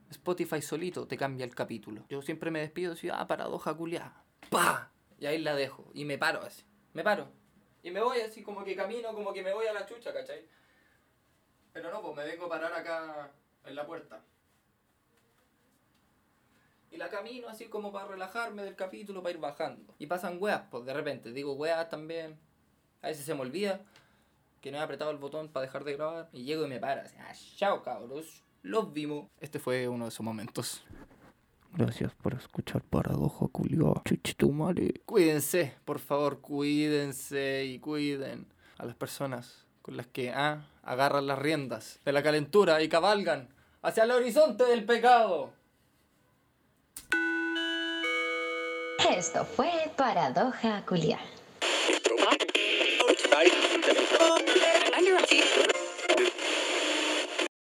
Spotify 0.10 0.62
solito 0.62 1.08
te 1.08 1.18
cambia 1.18 1.46
el 1.46 1.54
capítulo. 1.54 2.06
Yo 2.10 2.22
siempre 2.22 2.50
me 2.52 2.60
despido 2.60 2.96
y 3.02 3.10
ah, 3.10 3.28
paradoja 3.28 3.74
culiada. 3.74 4.24
¡Pah! 4.50 4.92
Y 5.20 5.26
ahí 5.26 5.40
la 5.40 5.56
dejo. 5.56 5.92
Y 5.94 6.06
me 6.06 6.18
paro 6.18 6.42
así. 6.42 6.64
Me 6.94 7.04
paro. 7.04 7.30
Y 7.84 7.92
me 7.92 8.02
voy 8.02 8.22
así 8.22 8.42
como 8.42 8.64
que 8.64 8.76
camino, 8.76 9.14
como 9.14 9.34
que 9.34 9.44
me 9.44 9.54
voy 9.54 9.68
a 9.68 9.74
la 9.74 9.86
chucha, 9.86 10.14
¿cachai? 10.14 10.48
Pero 11.74 11.92
no, 11.92 12.02
pues 12.02 12.16
me 12.16 12.26
vengo 12.26 12.46
a 12.46 12.50
parar 12.50 12.74
acá 12.74 13.32
en 13.66 13.76
la 13.76 13.86
puerta. 13.86 14.24
Y 16.94 16.98
la 16.98 17.10
camino 17.10 17.50
así 17.50 17.66
como 17.66 17.92
para 17.92 18.08
relajarme 18.08 18.62
del 18.62 18.76
capítulo, 18.76 19.24
para 19.24 19.34
ir 19.34 19.42
bajando. 19.42 19.96
Y 19.98 20.06
pasan 20.06 20.38
weas, 20.40 20.62
pues 20.70 20.86
de 20.86 20.94
repente. 20.94 21.34
Digo 21.34 21.54
weas 21.54 21.90
también. 21.90 22.38
A 23.02 23.08
veces 23.08 23.26
se 23.26 23.34
me 23.34 23.42
olvida 23.42 23.82
que 24.62 24.72
no 24.72 24.78
he 24.78 24.82
apretado 24.82 25.10
el 25.10 25.18
botón 25.18 25.50
para 25.50 25.66
dejar 25.66 25.84
de 25.86 25.94
grabar. 25.94 26.30
Y 26.32 26.44
llego 26.44 26.66
y 26.66 26.70
me 26.70 26.80
paro 26.80 27.02
así. 27.02 27.16
Ah, 27.20 27.34
chao 27.58 27.82
cabros. 27.82 28.44
Los 28.62 28.94
vimos. 28.94 29.28
Este 29.40 29.58
fue 29.58 29.88
uno 29.88 30.06
de 30.06 30.10
esos 30.10 30.24
momentos. 30.24 30.86
Gracias 31.72 32.14
por 32.14 32.36
escuchar 32.36 32.84
Paradoja 32.84 33.48
Culio. 33.48 34.00
Chuchitumare. 34.06 35.02
Cuídense, 35.08 35.74
por 35.86 35.98
favor, 35.98 36.42
cuídense 36.42 37.66
y 37.66 37.80
cuiden 37.80 38.46
a 38.78 38.86
las 38.86 38.96
personas 38.96 39.66
con 39.82 39.98
las 39.98 40.06
que 40.06 40.30
ah, 40.30 40.68
agarran 40.84 41.26
las 41.26 41.40
riendas 41.40 42.00
de 42.06 42.12
la 42.12 42.22
calentura 42.22 42.84
y 42.84 42.88
cabalgan 42.88 43.50
hacia 43.82 44.04
el 44.04 44.12
horizonte 44.12 44.66
del 44.66 44.86
pecado. 44.86 45.54
Esto 49.18 49.46
fue 49.46 49.70
Paradoja. 49.96 50.84
Under 54.98 55.18